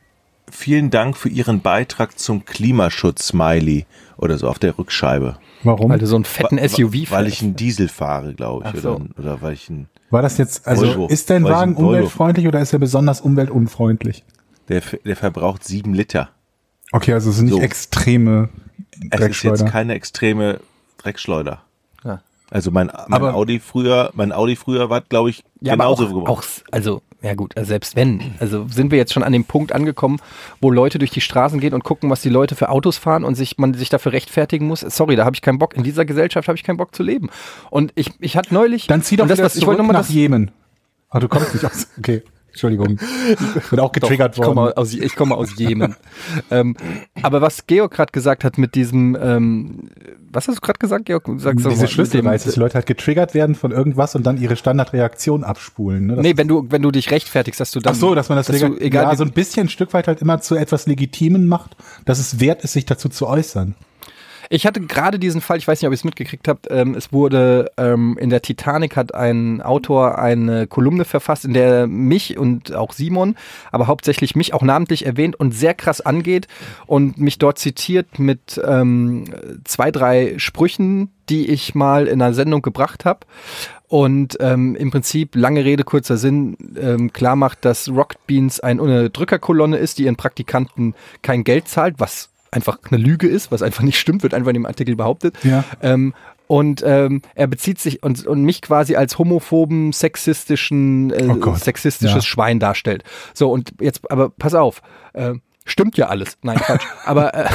vielen 0.53 0.89
Dank 0.89 1.17
für 1.17 1.29
Ihren 1.29 1.61
Beitrag 1.61 2.17
zum 2.19 2.45
Klimaschutz, 2.45 3.27
Smiley. 3.27 3.85
Oder 4.17 4.37
so 4.37 4.47
auf 4.47 4.59
der 4.59 4.77
Rückscheibe. 4.77 5.37
Warum? 5.63 5.89
Weil 5.91 5.99
du 5.99 6.07
so 6.07 6.15
einen 6.15 6.25
fetten 6.25 6.57
Wa- 6.57 6.67
SUV 6.67 6.93
Weil 7.11 7.23
fährst. 7.23 7.27
ich 7.27 7.41
einen 7.41 7.55
Diesel 7.55 7.87
fahre, 7.89 8.33
glaube 8.33 8.69
ich. 8.73 8.81
So. 8.81 8.95
Oder, 8.95 9.05
oder 9.19 9.41
weil 9.41 9.53
ich 9.53 9.69
ein, 9.69 9.87
War 10.11 10.21
das 10.21 10.37
jetzt, 10.37 10.67
also 10.67 10.85
Volvo. 10.87 11.07
ist 11.07 11.29
dein 11.29 11.43
Weil 11.43 11.51
Wagen 11.51 11.75
umweltfreundlich 11.75 12.47
oder 12.47 12.61
ist 12.61 12.71
er 12.73 12.79
besonders 12.79 13.21
umweltunfreundlich? 13.21 14.23
der, 14.69 14.81
der 15.03 15.15
verbraucht 15.17 15.63
sieben 15.65 15.93
Liter. 15.93 16.29
Okay, 16.93 17.13
also 17.13 17.31
es 17.31 17.35
sind 17.37 17.45
nicht 17.45 17.55
So. 17.55 17.59
extreme 17.61 18.49
Es 18.53 18.85
ist 18.85 19.03
jetzt 19.03 19.19
Dreckschleuder. 19.19 19.65
keine 19.65 19.93
extreme 19.95 20.59
Dreckschleuder. 20.99 21.61
Ja. 22.05 22.21
Also 22.49 22.71
mein, 22.71 22.87
mein 22.87 23.13
Aber- 23.21 23.33
Audi 23.33 23.59
früher, 23.59 24.11
mein 24.13 24.31
Audi 24.31 24.55
früher 24.55 24.89
war, 24.89 25.01
glaube 25.01 25.31
ich, 25.31 25.43
Ja, 25.59 25.73
aber 25.73 25.83
genauso 25.85 26.05
auch, 26.05 26.13
gebraucht. 26.13 26.27
auch, 26.29 26.71
also, 26.71 27.01
ja 27.23 27.35
gut, 27.35 27.55
also 27.55 27.69
selbst 27.69 27.95
wenn, 27.95 28.35
also 28.39 28.67
sind 28.67 28.91
wir 28.91 28.97
jetzt 28.97 29.13
schon 29.13 29.23
an 29.23 29.31
dem 29.31 29.45
Punkt 29.45 29.71
angekommen, 29.71 30.19
wo 30.59 30.69
Leute 30.69 30.99
durch 30.99 31.11
die 31.11 31.21
Straßen 31.21 31.61
gehen 31.61 31.73
und 31.73 31.85
gucken, 31.85 32.09
was 32.09 32.21
die 32.21 32.29
Leute 32.29 32.55
für 32.55 32.67
Autos 32.67 32.97
fahren 32.97 33.23
und 33.23 33.35
sich, 33.35 33.57
man 33.57 33.73
sich 33.73 33.87
dafür 33.87 34.11
rechtfertigen 34.11 34.67
muss. 34.67 34.81
Sorry, 34.81 35.15
da 35.15 35.23
habe 35.23 35.33
ich 35.33 35.41
keinen 35.41 35.57
Bock. 35.57 35.73
In 35.73 35.83
dieser 35.83 36.03
Gesellschaft 36.03 36.49
habe 36.49 36.57
ich 36.57 36.63
keinen 36.63 36.75
Bock 36.75 36.93
zu 36.93 37.01
leben. 37.01 37.29
Und 37.69 37.93
ich, 37.95 38.11
ich 38.19 38.35
hatte 38.35 38.53
neulich. 38.53 38.87
Dann 38.87 39.01
zieh 39.01 39.15
doch 39.15 39.25
das, 39.25 39.39
was, 39.39 39.55
ich 39.55 39.65
wollte 39.65 39.83
nach 39.83 39.93
das, 39.93 40.09
Jemen. 40.09 40.51
Ah, 41.09 41.19
du 41.19 41.29
kommst 41.29 41.53
nicht 41.53 41.65
aus. 41.65 41.87
Okay, 41.97 42.23
Entschuldigung. 42.53 42.99
Bin 43.71 43.79
auch 43.79 43.91
getriggert 43.91 44.37
ich 44.37 44.43
komme 44.43 44.61
worden. 44.61 44.77
aus, 44.77 44.93
ich 44.93 45.15
komme 45.15 45.35
aus 45.35 45.57
Jemen. 45.57 45.95
ähm, 46.51 46.75
aber 47.23 47.41
was 47.41 47.65
Georg 47.65 47.91
gerade 47.91 48.11
gesagt 48.11 48.43
hat 48.43 48.59
mit 48.59 48.75
diesem, 48.75 49.17
ähm, 49.19 49.89
was 50.31 50.47
hast 50.47 50.57
du 50.57 50.61
gerade 50.61 50.77
gesagt, 50.77 51.05
Georg? 51.05 51.25
Sag's 51.37 51.41
doch 51.41 51.45
mal, 51.47 51.55
Diese 51.55 51.69
mit 51.69 51.81
dem- 51.81 51.87
Schlüsselreiz, 51.87 52.43
dass 52.43 52.53
die 52.53 52.59
Leute 52.59 52.75
halt 52.75 52.85
getriggert 52.85 53.33
werden 53.33 53.55
von 53.55 53.71
irgendwas 53.71 54.13
und 54.15 54.21
dann 54.27 54.39
ihre 54.39 54.55
Standardreaktion 54.55 55.43
abspulen. 55.43 56.05
Ne? 56.05 56.15
Das 56.17 56.23
Nee, 56.23 56.37
wenn 56.37 56.47
du, 56.47 56.67
wenn 56.69 56.83
du 56.83 56.91
dich 56.91 57.09
rechtfertigst, 57.09 57.59
dass 57.59 57.71
du 57.71 57.79
dann. 57.79 57.93
Ach 57.93 57.97
so, 57.97 58.13
dass 58.13 58.29
man 58.29 58.37
das 58.37 58.45
du, 58.45 58.53
legal, 58.53 58.75
egal, 58.79 59.03
ja, 59.05 59.15
so 59.15 59.23
ein 59.23 59.31
bisschen 59.31 59.65
ein 59.65 59.69
Stück 59.69 59.91
weit 59.93 60.07
halt 60.07 60.21
immer 60.21 60.39
zu 60.39 60.55
etwas 60.55 60.85
Legitimen 60.85 61.47
macht, 61.47 61.75
dass 62.05 62.19
es 62.19 62.39
wert 62.39 62.63
ist, 62.63 62.73
sich 62.73 62.85
dazu 62.85 63.09
zu 63.09 63.25
äußern. 63.25 63.73
Ich 64.53 64.67
hatte 64.67 64.81
gerade 64.81 65.17
diesen 65.17 65.41
Fall, 65.41 65.57
ich 65.57 65.67
weiß 65.67 65.81
nicht, 65.81 65.87
ob 65.87 65.93
ihr 65.93 65.95
es 65.95 66.03
mitgekriegt 66.03 66.47
habt, 66.47 66.67
ähm, 66.69 66.93
es 66.93 67.11
wurde 67.11 67.71
ähm, 67.75 68.19
in 68.19 68.29
der 68.29 68.43
Titanic 68.43 68.95
hat 68.95 69.15
ein 69.15 69.63
Autor 69.63 70.19
eine 70.19 70.67
Kolumne 70.67 71.05
verfasst, 71.05 71.43
in 71.43 71.55
der 71.55 71.73
er 71.73 71.87
mich 71.87 72.37
und 72.37 72.71
auch 72.75 72.93
Simon, 72.93 73.35
aber 73.71 73.87
hauptsächlich 73.87 74.35
mich 74.35 74.53
auch 74.53 74.61
namentlich 74.61 75.07
erwähnt 75.07 75.35
und 75.39 75.53
sehr 75.55 75.73
krass 75.73 76.01
angeht 76.01 76.47
und 76.85 77.17
mich 77.17 77.39
dort 77.39 77.57
zitiert 77.57 78.19
mit 78.19 78.61
ähm, 78.63 79.25
zwei, 79.63 79.89
drei 79.89 80.35
Sprüchen, 80.37 81.09
die 81.29 81.49
ich 81.49 81.73
mal 81.73 82.05
in 82.05 82.21
einer 82.21 82.35
Sendung 82.35 82.61
gebracht 82.61 83.05
habe. 83.05 83.21
Und 83.87 84.37
ähm, 84.39 84.75
im 84.75 84.91
Prinzip, 84.91 85.35
lange 85.35 85.65
Rede, 85.65 85.83
kurzer 85.83 86.17
Sinn, 86.17 86.57
ähm, 86.79 87.11
klar 87.11 87.35
macht, 87.35 87.65
dass 87.65 87.89
Rocket 87.89 88.25
Beans 88.27 88.59
eine 88.59 88.83
Unterdrückerkolonne 88.83 89.77
ist, 89.77 89.97
die 89.97 90.03
ihren 90.03 90.15
Praktikanten 90.15 90.93
kein 91.23 91.43
Geld 91.43 91.67
zahlt, 91.67 91.95
was 91.97 92.29
einfach 92.53 92.79
eine 92.89 93.01
Lüge 93.01 93.27
ist, 93.27 93.51
was 93.51 93.61
einfach 93.61 93.83
nicht 93.83 93.99
stimmt, 93.99 94.23
wird 94.23 94.33
einfach 94.33 94.49
in 94.49 94.55
dem 94.55 94.65
Artikel 94.65 94.95
behauptet. 94.95 95.35
Ja. 95.43 95.63
Ähm, 95.81 96.13
und 96.47 96.83
ähm, 96.85 97.21
er 97.35 97.47
bezieht 97.47 97.79
sich 97.79 98.03
und, 98.03 98.25
und 98.27 98.43
mich 98.43 98.61
quasi 98.61 98.95
als 98.95 99.17
homophoben, 99.17 99.91
sexistischen, 99.93 101.11
äh, 101.11 101.27
Oh 101.41 101.55
sexistisches 101.55 102.15
Ja. 102.15 102.21
Schwein 102.21 102.59
darstellt. 102.59 103.03
So, 103.33 103.51
und 103.51 103.73
jetzt, 103.79 104.09
aber 104.11 104.29
pass 104.29 104.53
auf, 104.53 104.81
äh, 105.13 105.33
stimmt 105.65 105.97
ja 105.97 106.07
alles. 106.07 106.37
Nein, 106.41 106.57
Quatsch. 106.57 106.85
aber 107.05 107.33
äh, 107.33 107.49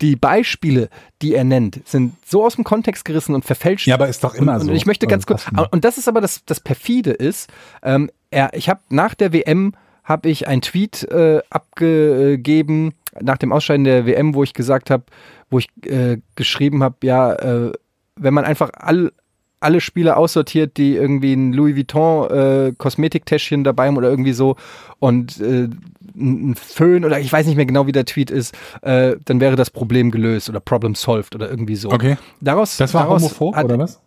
die 0.00 0.16
Beispiele, 0.16 0.88
die 1.20 1.34
er 1.34 1.44
nennt, 1.44 1.86
sind 1.86 2.14
so 2.26 2.44
aus 2.44 2.56
dem 2.56 2.64
Kontext 2.64 3.04
gerissen 3.04 3.34
und 3.34 3.44
verfälscht. 3.44 3.86
Ja, 3.86 3.94
aber 3.94 4.08
ist 4.08 4.24
doch 4.24 4.34
immer 4.34 4.54
und, 4.54 4.60
so. 4.60 4.70
Und 4.70 4.76
ich 4.76 4.86
möchte 4.86 5.06
ganz 5.06 5.26
Also, 5.28 5.50
kurz, 5.50 5.68
und 5.70 5.84
das 5.84 5.98
ist 5.98 6.08
aber 6.08 6.20
das, 6.20 6.44
das 6.46 6.60
perfide 6.60 7.10
ist, 7.10 7.50
ähm, 7.82 8.10
er, 8.30 8.54
ich 8.54 8.68
habe 8.68 8.80
nach 8.88 9.14
der 9.14 9.32
WM 9.32 9.74
habe 10.04 10.28
ich 10.30 10.48
einen 10.48 10.62
Tweet 10.62 11.04
äh, 11.04 11.40
abgegeben 11.50 12.94
nach 13.20 13.38
dem 13.38 13.52
Ausscheiden 13.52 13.84
der 13.84 14.06
WM, 14.06 14.34
wo 14.34 14.42
ich 14.42 14.54
gesagt 14.54 14.90
habe, 14.90 15.04
wo 15.50 15.58
ich 15.58 15.68
äh, 15.84 16.18
geschrieben 16.34 16.82
habe, 16.82 16.96
ja, 17.02 17.32
äh, 17.34 17.72
wenn 18.16 18.34
man 18.34 18.44
einfach 18.44 18.70
all, 18.74 19.12
alle 19.60 19.80
Spieler 19.80 20.16
aussortiert, 20.16 20.76
die 20.76 20.96
irgendwie 20.96 21.34
ein 21.34 21.52
Louis 21.52 21.76
Vuitton 21.76 22.30
äh, 22.30 22.72
Kosmetiktäschchen 22.76 23.64
dabei 23.64 23.86
haben 23.86 23.96
oder 23.96 24.10
irgendwie 24.10 24.32
so 24.32 24.56
und 24.98 25.40
äh, 25.40 25.68
ein 26.14 26.54
Föhn 26.56 27.04
oder 27.04 27.20
ich 27.20 27.32
weiß 27.32 27.46
nicht 27.46 27.56
mehr 27.56 27.66
genau, 27.66 27.86
wie 27.86 27.92
der 27.92 28.04
Tweet 28.04 28.30
ist, 28.30 28.54
äh, 28.82 29.16
dann 29.24 29.40
wäre 29.40 29.56
das 29.56 29.70
Problem 29.70 30.10
gelöst 30.10 30.48
oder 30.48 30.60
Problem 30.60 30.94
solved 30.94 31.34
oder 31.34 31.48
irgendwie 31.48 31.76
so. 31.76 31.90
Okay. 31.90 32.16
Daraus, 32.40 32.76
Das 32.76 32.92
war 32.92 33.04
daraus 33.04 33.22
homophob, 33.22 33.56
hat, 33.56 33.64
oder 33.64 33.78
was? 33.78 34.00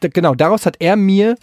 Genau, 0.00 0.34
daraus 0.34 0.66
hat 0.66 0.76
er 0.80 0.96
mir 0.96 1.36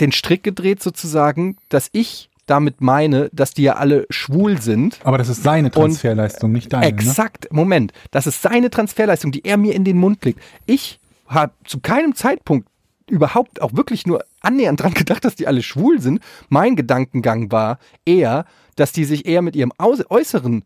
den 0.00 0.12
Strick 0.12 0.42
gedreht 0.42 0.82
sozusagen, 0.82 1.56
dass 1.68 1.88
ich 1.92 2.28
damit 2.46 2.80
meine, 2.80 3.30
dass 3.32 3.54
die 3.54 3.62
ja 3.62 3.74
alle 3.74 4.06
schwul 4.10 4.60
sind. 4.60 5.00
Aber 5.04 5.18
das 5.18 5.28
ist 5.28 5.42
seine 5.42 5.70
Transferleistung, 5.70 6.52
nicht 6.52 6.72
deine. 6.72 6.86
Ne? 6.86 6.92
Exakt, 6.92 7.48
Moment, 7.52 7.92
das 8.10 8.26
ist 8.26 8.42
seine 8.42 8.70
Transferleistung, 8.70 9.32
die 9.32 9.44
er 9.44 9.56
mir 9.56 9.74
in 9.74 9.84
den 9.84 9.98
Mund 9.98 10.24
legt. 10.24 10.40
Ich 10.66 11.00
habe 11.26 11.52
zu 11.64 11.80
keinem 11.80 12.14
Zeitpunkt 12.14 12.68
überhaupt 13.08 13.60
auch 13.60 13.74
wirklich 13.74 14.06
nur 14.06 14.24
annähernd 14.40 14.82
dran 14.82 14.94
gedacht, 14.94 15.24
dass 15.24 15.34
die 15.34 15.46
alle 15.46 15.62
schwul 15.62 16.00
sind. 16.00 16.20
Mein 16.48 16.76
Gedankengang 16.76 17.50
war 17.52 17.78
eher, 18.04 18.44
dass 18.76 18.92
die 18.92 19.04
sich 19.04 19.26
eher 19.26 19.42
mit 19.42 19.56
ihrem 19.56 19.72
Äußeren, 19.78 20.64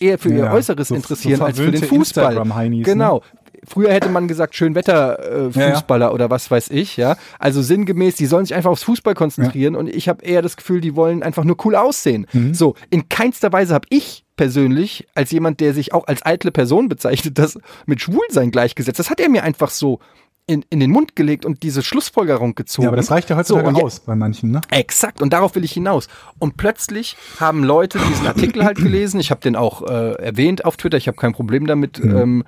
eher 0.00 0.18
für 0.18 0.30
ihr 0.30 0.44
Ja, 0.44 0.52
Äußeres 0.52 0.88
so- 0.88 0.94
interessieren 0.94 1.38
so 1.38 1.44
als 1.44 1.58
für 1.58 1.70
den 1.70 1.82
Fußball. 1.82 2.44
Ne? 2.44 2.82
Genau. 2.82 3.22
Früher 3.68 3.92
hätte 3.92 4.08
man 4.08 4.26
gesagt, 4.26 4.54
Schönwetter 4.54 5.50
äh, 5.54 5.58
Ja, 5.98 6.10
oder 6.12 6.30
was 6.30 6.50
weiß 6.50 6.70
ich, 6.70 6.96
ja. 6.96 7.16
Also 7.38 7.60
sinngemäß, 7.60 8.16
die 8.16 8.24
sollen 8.24 8.46
sich 8.46 8.54
einfach 8.54 8.70
aufs 8.70 8.84
Fußball 8.84 9.14
konzentrieren 9.14 9.76
und 9.76 9.86
ich 9.88 10.08
habe 10.08 10.24
eher 10.24 10.40
das 10.40 10.56
Gefühl, 10.56 10.80
die 10.80 10.96
wollen 10.96 11.22
einfach 11.22 11.44
nur 11.44 11.56
cool 11.64 11.76
aussehen. 11.76 12.26
Mhm. 12.32 12.54
So, 12.54 12.74
in 12.88 13.10
keinster 13.10 13.52
Weise 13.52 13.74
habe 13.74 13.86
ich 13.90 14.24
persönlich, 14.36 15.06
als 15.14 15.30
jemand, 15.30 15.60
der 15.60 15.74
sich 15.74 15.92
auch 15.92 16.06
als 16.06 16.24
eitle 16.24 16.50
Person 16.52 16.88
bezeichnet, 16.88 17.38
das 17.38 17.58
mit 17.84 18.00
Schwulsein 18.00 18.50
gleichgesetzt. 18.50 18.98
Das 18.98 19.10
hat 19.10 19.20
er 19.20 19.28
mir 19.28 19.42
einfach 19.44 19.68
so 19.68 20.00
in, 20.46 20.64
in 20.68 20.80
den 20.80 20.90
Mund 20.90 21.14
gelegt 21.14 21.44
und 21.44 21.62
diese 21.62 21.82
Schlussfolgerung 21.82 22.54
gezogen. 22.54 22.84
Ja, 22.84 22.88
aber 22.88 22.96
das 22.96 23.10
reicht 23.10 23.30
ja 23.30 23.36
heutzutage 23.36 23.72
So, 23.74 23.82
aus 23.82 24.00
bei 24.00 24.16
manchen, 24.16 24.50
ne? 24.50 24.60
Exakt, 24.70 25.22
und 25.22 25.32
darauf 25.32 25.54
will 25.54 25.64
ich 25.64 25.72
hinaus. 25.72 26.08
Und 26.38 26.56
plötzlich 26.56 27.16
haben 27.38 27.62
Leute 27.62 27.98
diesen 28.08 28.26
Artikel 28.26 28.64
halt 28.64 28.78
gelesen. 28.78 29.20
Ich 29.20 29.30
habe 29.30 29.40
den 29.40 29.54
auch 29.54 29.82
äh, 29.82 30.12
erwähnt 30.14 30.64
auf 30.64 30.76
Twitter. 30.76 30.96
Ich 30.96 31.06
habe 31.06 31.16
kein 31.16 31.32
Problem 31.32 31.66
damit, 31.66 32.00
ähm, 32.00 32.44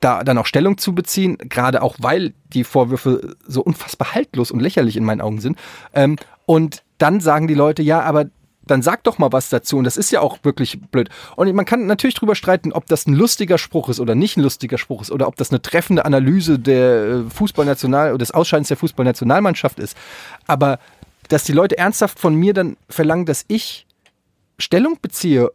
da 0.00 0.24
dann 0.24 0.38
auch 0.38 0.46
Stellung 0.46 0.78
zu 0.78 0.94
beziehen, 0.94 1.36
gerade 1.38 1.82
auch 1.82 1.96
weil 1.98 2.32
die 2.52 2.64
Vorwürfe 2.64 3.36
so 3.46 3.62
unfassbar 3.62 4.14
haltlos 4.14 4.50
und 4.50 4.60
lächerlich 4.60 4.96
in 4.96 5.04
meinen 5.04 5.20
Augen 5.20 5.40
sind. 5.40 5.58
Ähm, 5.92 6.16
und 6.46 6.82
dann 6.98 7.20
sagen 7.20 7.46
die 7.48 7.54
Leute, 7.54 7.82
ja, 7.82 8.00
aber 8.00 8.26
dann 8.70 8.82
sag 8.82 9.04
doch 9.04 9.18
mal 9.18 9.32
was 9.32 9.48
dazu. 9.48 9.78
Und 9.78 9.84
das 9.84 9.96
ist 9.96 10.10
ja 10.10 10.20
auch 10.20 10.38
wirklich 10.42 10.80
blöd. 10.80 11.08
Und 11.36 11.52
man 11.54 11.64
kann 11.64 11.86
natürlich 11.86 12.14
drüber 12.14 12.34
streiten, 12.34 12.72
ob 12.72 12.86
das 12.86 13.06
ein 13.06 13.14
lustiger 13.14 13.58
Spruch 13.58 13.88
ist 13.88 14.00
oder 14.00 14.14
nicht 14.14 14.36
ein 14.36 14.42
lustiger 14.42 14.78
Spruch 14.78 15.02
ist 15.02 15.10
oder 15.10 15.26
ob 15.26 15.36
das 15.36 15.50
eine 15.50 15.60
treffende 15.60 16.04
Analyse 16.04 16.58
der 16.58 17.04
äh, 17.04 17.30
Fußballnational 17.30 18.10
oder 18.10 18.18
des 18.18 18.30
Ausscheidens 18.30 18.68
der 18.68 18.76
Fußballnationalmannschaft 18.76 19.78
ist. 19.78 19.96
Aber 20.46 20.78
dass 21.28 21.44
die 21.44 21.52
Leute 21.52 21.78
ernsthaft 21.78 22.18
von 22.18 22.34
mir 22.34 22.54
dann 22.54 22.76
verlangen, 22.88 23.26
dass 23.26 23.44
ich 23.48 23.86
Stellung 24.58 24.98
beziehe, 25.00 25.50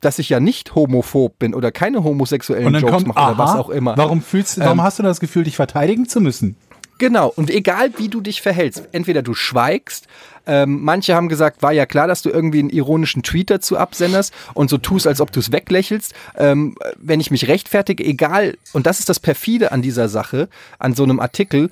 dass 0.00 0.18
ich 0.18 0.28
ja 0.28 0.40
nicht 0.40 0.74
homophob 0.74 1.38
bin 1.38 1.54
oder 1.54 1.72
keine 1.72 2.04
homosexuellen 2.04 2.74
Jokes 2.74 2.92
kommt, 2.92 3.06
mache 3.08 3.32
oder 3.32 3.38
was 3.38 3.54
auch 3.56 3.68
immer. 3.68 3.96
warum 3.96 4.22
fühlst 4.22 4.56
du, 4.56 4.60
warum 4.60 4.78
Ähm, 4.78 4.84
hast 4.84 4.98
du 4.98 5.02
das 5.02 5.18
Gefühl, 5.20 5.44
dich 5.44 5.56
verteidigen 5.56 6.08
zu 6.08 6.20
müssen? 6.20 6.56
Genau, 6.98 7.32
und 7.34 7.48
egal 7.50 7.92
wie 7.96 8.08
du 8.08 8.20
dich 8.20 8.42
verhältst, 8.42 8.88
entweder 8.92 9.22
du 9.22 9.32
schweigst, 9.32 10.08
ähm, 10.46 10.82
manche 10.82 11.14
haben 11.14 11.28
gesagt, 11.28 11.62
war 11.62 11.72
ja 11.72 11.86
klar, 11.86 12.08
dass 12.08 12.22
du 12.22 12.30
irgendwie 12.30 12.58
einen 12.58 12.70
ironischen 12.70 13.22
Tweet 13.22 13.50
dazu 13.50 13.76
absenderst 13.76 14.32
und 14.54 14.70
so 14.70 14.78
tust, 14.78 15.06
als 15.06 15.20
ob 15.20 15.30
du 15.30 15.40
es 15.40 15.52
weglächelst. 15.52 16.14
Ähm, 16.36 16.74
wenn 16.96 17.20
ich 17.20 17.30
mich 17.30 17.46
rechtfertige, 17.48 18.02
egal, 18.04 18.56
und 18.72 18.86
das 18.86 18.98
ist 18.98 19.08
das 19.08 19.20
perfide 19.20 19.72
an 19.72 19.82
dieser 19.82 20.08
Sache, 20.08 20.48
an 20.78 20.94
so 20.94 21.04
einem 21.04 21.20
Artikel, 21.20 21.70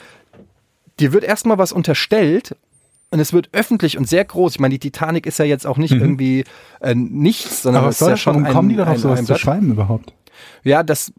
dir 1.01 1.13
wird 1.13 1.25
erstmal 1.25 1.59
was 1.59 1.73
unterstellt 1.73 2.55
und 3.11 3.19
es 3.19 3.33
wird 3.33 3.49
öffentlich 3.53 3.97
und 3.99 4.09
sehr 4.09 4.25
groß. 4.25 4.55
Ich 4.55 4.61
meine, 4.61 4.75
die 4.75 4.91
Titanic 4.91 5.27
ist 5.27 5.39
ja 5.39 5.45
jetzt 5.45 5.67
auch 5.67 5.79
nicht 5.79 5.93
irgendwie 5.93 6.45
äh, 6.81 6.95
nichts, 6.95 7.63
sondern 7.63 7.85
Aber 7.85 7.91
es 7.91 8.01
ist 8.01 8.07
ja 8.07 8.17
schon 8.17 8.35
Warum 8.35 8.47
ein, 8.47 8.53
kommen 8.53 8.69
die 8.69 8.77
darauf, 8.77 8.95
ein, 8.95 9.01
sowas 9.01 9.19
ein 9.21 9.27
zu 9.27 9.37
schreiben 9.37 9.71
überhaupt? 9.71 10.13
Ja, 10.65 10.83
das 10.83 11.13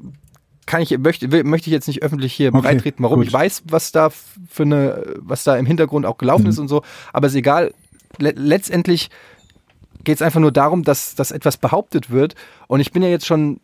kann 0.68 0.82
ich, 0.82 0.96
möchte, 1.00 1.28
möchte 1.44 1.68
ich 1.70 1.74
jetzt 1.74 1.88
nicht 1.88 2.04
öffentlich 2.04 2.34
hier 2.34 2.54
Okay, 2.54 2.62
beitreten, 2.62 3.02
warum. 3.02 3.20
gut. 3.20 3.28
Ich 3.28 3.34
weiß, 3.34 3.64
was 3.70 3.92
da 3.92 4.10
für 4.12 4.64
eine, 4.64 5.16
was 5.18 5.44
da 5.44 5.58
im 5.58 5.66
Hintergrund 5.66 6.06
auch 6.06 6.18
gelaufen 6.20 6.44
Mhm. 6.44 6.50
ist 6.50 6.60
und 6.60 6.68
so, 6.68 6.84
aber 7.14 7.26
ist 7.28 7.36
egal. 7.36 7.74
Le 8.20 8.34
letztendlich 8.36 9.10
geht 10.04 10.16
es 10.18 10.22
einfach 10.22 10.40
nur 10.40 10.52
darum, 10.52 10.84
dass, 10.84 11.16
dass 11.16 11.32
etwas 11.32 11.58
behauptet 11.58 12.12
wird. 12.12 12.36
Und 12.68 12.80
ich 12.80 12.92
bin 12.92 13.02
ja 13.04 13.10
jetzt 13.10 13.26
schon 13.26 13.60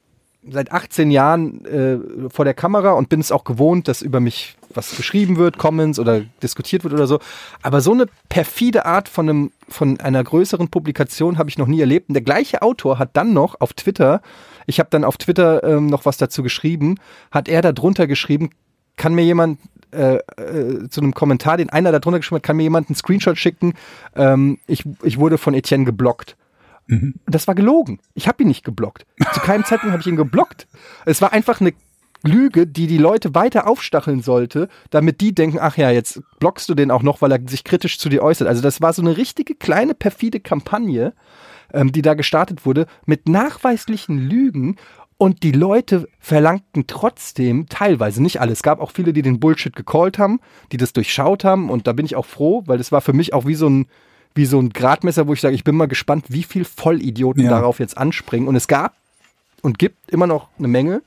seit 0.49 0.72
18 0.74 1.10
Jahren 1.12 1.64
äh, 1.66 2.30
vor 2.30 2.43
der 2.43 2.54
Kamera 2.54 2.91
und 2.91 3.08
bin 3.08 3.22
es 3.22 3.32
auch 3.32 3.45
gewohnt, 3.45 3.88
dass 3.88 4.01
über 4.01 4.20
mich 4.20 4.58
was 4.74 4.95
geschrieben 4.97 5.38
wird, 5.38 5.58
Comments 5.58 5.99
oder 5.99 6.22
diskutiert 6.41 6.84
wird 6.84 6.93
oder 6.93 7.08
so. 7.08 7.20
Aber 7.62 7.80
so 7.80 7.93
eine 7.93 8.08
perfide 8.28 8.86
Art 8.86 9.08
von, 9.08 9.30
einem, 9.30 9.51
von 9.70 9.99
einer 10.01 10.22
größeren 10.24 10.68
Publikation 10.68 11.38
habe 11.38 11.49
ich 11.49 11.58
noch 11.58 11.68
nie 11.68 11.80
erlebt. 11.80 12.10
Und 12.10 12.16
der 12.16 12.24
gleiche 12.24 12.62
Autor 12.62 12.99
hat 12.99 13.12
dann 13.14 13.32
noch 13.34 13.62
auf 13.62 13.72
Twitter, 13.74 14.22
ich 14.66 14.80
habe 14.80 14.89
dann 14.89 15.03
auf 15.03 15.18
Twitter 15.18 15.64
ähm, 15.64 15.88
noch 15.88 16.05
was 16.05 16.18
dazu 16.18 16.43
geschrieben, 16.43 16.95
hat 17.32 17.47
er 17.47 17.61
da 17.61 17.72
drunter 17.72 18.07
geschrieben, 18.07 18.51
kann 18.95 19.16
mir 19.16 19.24
jemand 19.24 19.59
äh, 19.91 20.18
äh, 20.38 20.89
zu 20.89 21.01
einem 21.01 21.14
Kommentar, 21.14 21.57
den 21.57 21.70
einer 21.70 21.91
da 21.91 21.99
drunter 21.99 22.20
geschrieben 22.20 22.38
hat, 22.38 22.43
kann 22.43 22.57
mir 22.57 22.64
jemand 22.64 22.89
einen 22.89 22.95
Screenshot 22.95 23.38
schicken, 23.38 23.74
ähm, 24.16 24.59
ich, 24.68 24.84
ich 25.03 25.20
wurde 25.20 25.38
von 25.38 25.53
Etienne 25.53 25.86
geblockt. 25.86 26.36
Mhm. 26.88 27.16
Das 27.26 27.47
war 27.47 27.55
gelogen. 27.55 27.99
Ich 28.14 28.28
habe 28.28 28.43
ihn 28.43 28.49
nicht 28.49 28.66
geblockt. 28.66 29.05
Zu 29.34 29.39
keinem 29.39 29.64
Zeitpunkt 29.64 29.93
habe 29.93 30.01
ich 30.01 30.07
ihn 30.07 30.16
geblockt. 30.16 30.68
Es 31.05 31.22
war 31.22 31.32
einfach 31.32 31.61
eine 31.61 31.74
Lüge, 32.24 32.66
die 32.66 32.88
die 32.88 32.97
Leute 32.97 33.36
weiter 33.36 33.68
aufstacheln 33.68 34.22
sollte, 34.22 34.70
damit 34.89 35.22
die 35.22 35.36
denken, 35.36 35.59
ach 35.59 35.78
ja, 35.78 35.91
jetzt 35.91 36.22
blockst 36.39 36.70
du 36.70 36.74
den 36.74 36.89
auch 36.89 37.03
noch, 37.03 37.22
weil 37.22 37.32
er 37.32 37.39
sich 37.47 37.64
kritisch 37.64 37.99
zu 37.99 38.09
dir 38.09 38.24
äußert. 38.24 38.47
Also 38.47 38.61
das 38.61 38.82
war 38.82 38.93
so 38.93 39.01
eine 39.01 39.18
richtige 39.18 39.55
kleine 39.55 39.93
perfide 39.93 40.39
Kampagne, 40.39 41.14
ähm, 41.74 41.92
die 41.92 42.02
da 42.02 42.14
gestartet 42.14 42.66
wurde, 42.66 42.88
mit 43.06 43.28
nachweislichen 43.28 44.18
Lügen. 44.18 44.78
Und 45.18 45.44
die 45.44 45.52
Leute 45.52 46.08
verlangten 46.20 46.86
trotzdem 46.88 47.68
teilweise, 47.70 48.22
nicht 48.22 48.42
alle, 48.42 48.52
es 48.52 48.64
gab 48.64 48.82
auch 48.82 48.92
viele, 48.92 49.14
die 49.14 49.22
den 49.22 49.40
Bullshit 49.40 49.76
gecallt 49.76 50.18
haben, 50.18 50.40
die 50.72 50.78
das 50.78 50.92
durchschaut 50.94 51.44
haben. 51.44 51.70
Und 51.70 51.88
da 51.88 51.94
bin 51.94 52.06
ich 52.06 52.16
auch 52.16 52.26
froh, 52.26 52.64
weil 52.66 52.78
das 52.78 52.92
war 52.92 53.02
für 53.02 53.14
mich 53.14 53.34
auch 53.34 53.46
wie 53.46 53.56
so 53.56 53.70
ein, 53.70 53.88
wie 54.36 54.46
so 54.46 54.60
ein 54.60 54.70
Gradmesser, 54.70 55.28
wo 55.28 55.34
ich 55.34 55.42
sage, 55.42 55.56
ich 55.56 55.64
bin 55.64 55.76
mal 55.76 55.88
gespannt, 55.88 56.26
wie 56.30 56.44
viel 56.44 56.66
Vollidioten 56.66 57.44
ja. 57.44 57.52
darauf 57.52 57.80
jetzt 57.80 57.98
anspringen. 57.98 58.48
Und 58.48 58.56
es 58.56 58.68
gab 58.68 58.96
und 59.62 59.80
gibt 59.80 60.12
immer 60.12 60.28
noch 60.28 60.50
eine 60.58 60.68
Menge, 60.68 61.02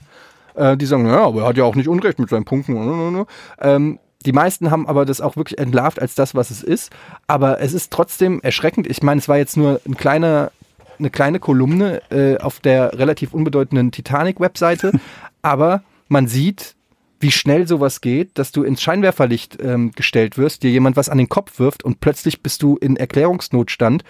äh, 0.55 0.77
die 0.77 0.87
sagen, 0.87 1.07
ja, 1.07 1.25
aber 1.27 1.43
er 1.43 1.49
hat 1.49 1.57
ja 1.57 1.65
auch 1.65 1.75
nicht 1.75 1.89
Unrecht 1.89 2.19
mit 2.19 2.31
seinen 2.31 2.45
Punkten. 2.45 3.27
Ähm, 3.61 3.99
die 4.25 4.33
meisten 4.33 4.71
haben 4.71 4.89
aber 4.89 5.05
das 5.05 5.21
auch 5.21 5.37
wirklich 5.37 5.59
entlarvt 5.59 6.01
als 6.01 6.15
das, 6.15 6.35
was 6.35 6.51
es 6.51 6.63
ist. 6.63 6.91
Aber 7.29 7.61
es 7.61 7.73
ist 7.73 7.93
trotzdem 7.93 8.41
erschreckend. 8.43 8.89
Ich 8.89 9.03
meine, 9.03 9.21
es 9.21 9.29
war 9.29 9.39
jetzt 9.39 9.57
nur 9.57 9.81
ein 9.87 9.97
kleiner, 9.97 10.51
eine 10.99 11.11
kleine 11.11 11.41
Kolumne 11.41 12.03
äh, 12.11 12.39
auf 12.39 12.61
der 12.61 12.99
relativ 12.99 13.35
unbedeutenden 13.35 13.91
Titanic-Webseite. 13.93 14.93
aber 15.43 15.83
man 16.09 16.29
sieht, 16.29 16.77
wie 17.21 17.31
schnell 17.31 17.67
sowas 17.67 18.01
geht, 18.01 18.39
dass 18.39 18.53
du 18.53 18.63
ins 18.63 18.83
Scheinwerferlicht 18.83 19.59
ähm, 19.61 19.93
gestellt 19.93 20.37
wirst, 20.37 20.63
dir 20.63 20.71
jemand 20.71 20.97
was 20.97 21.09
an 21.09 21.19
den 21.19 21.29
Kopf 21.29 21.59
wirft 21.59 21.83
und 21.83 22.01
plötzlich 22.01 22.43
bist 22.43 22.63
du 22.63 22.77
in 22.77 22.97
Erklärungsnotstand. 22.97 24.05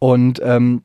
Und 0.00 0.40
ähm, 0.44 0.82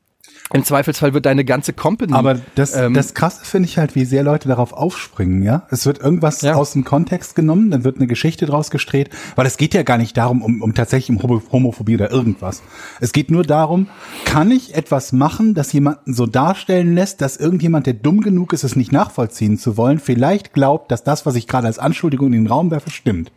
im 0.52 0.62
Zweifelsfall 0.62 1.14
wird 1.14 1.24
deine 1.24 1.44
ganze 1.44 1.72
Company. 1.72 2.12
Aber 2.12 2.38
das, 2.54 2.76
ähm, 2.76 2.92
das 2.92 3.14
Krasse 3.14 3.44
finde 3.44 3.68
ich 3.68 3.78
halt, 3.78 3.94
wie 3.94 4.04
sehr 4.04 4.22
Leute 4.22 4.46
darauf 4.46 4.72
aufspringen, 4.72 5.42
ja. 5.42 5.66
Es 5.70 5.86
wird 5.86 6.00
irgendwas 6.00 6.42
ja. 6.42 6.54
aus 6.54 6.72
dem 6.72 6.84
Kontext 6.84 7.34
genommen, 7.34 7.70
dann 7.70 7.82
wird 7.82 7.96
eine 7.96 8.06
Geschichte 8.06 8.44
draus 8.44 8.70
gestreht, 8.70 9.08
weil 9.36 9.46
es 9.46 9.56
geht 9.56 9.72
ja 9.72 9.82
gar 9.82 9.96
nicht 9.96 10.16
darum, 10.16 10.42
um, 10.42 10.60
um 10.60 10.74
tatsächlich 10.74 11.16
um 11.16 11.42
Homophobie 11.50 11.94
oder 11.94 12.10
irgendwas. 12.10 12.62
Es 13.00 13.12
geht 13.12 13.30
nur 13.30 13.42
darum, 13.42 13.88
kann 14.26 14.50
ich 14.50 14.74
etwas 14.74 15.12
machen, 15.12 15.54
das 15.54 15.72
jemanden 15.72 16.12
so 16.12 16.26
darstellen 16.26 16.94
lässt, 16.94 17.22
dass 17.22 17.38
irgendjemand, 17.38 17.86
der 17.86 17.94
dumm 17.94 18.20
genug 18.20 18.52
ist, 18.52 18.64
es 18.64 18.76
nicht 18.76 18.92
nachvollziehen 18.92 19.58
zu 19.58 19.78
wollen, 19.78 19.98
vielleicht 19.98 20.52
glaubt, 20.52 20.92
dass 20.92 21.04
das, 21.04 21.24
was 21.24 21.36
ich 21.36 21.48
gerade 21.48 21.66
als 21.66 21.78
Anschuldigung 21.78 22.28
in 22.28 22.44
den 22.44 22.46
Raum 22.46 22.70
werfe, 22.70 22.90
stimmt. 22.90 23.32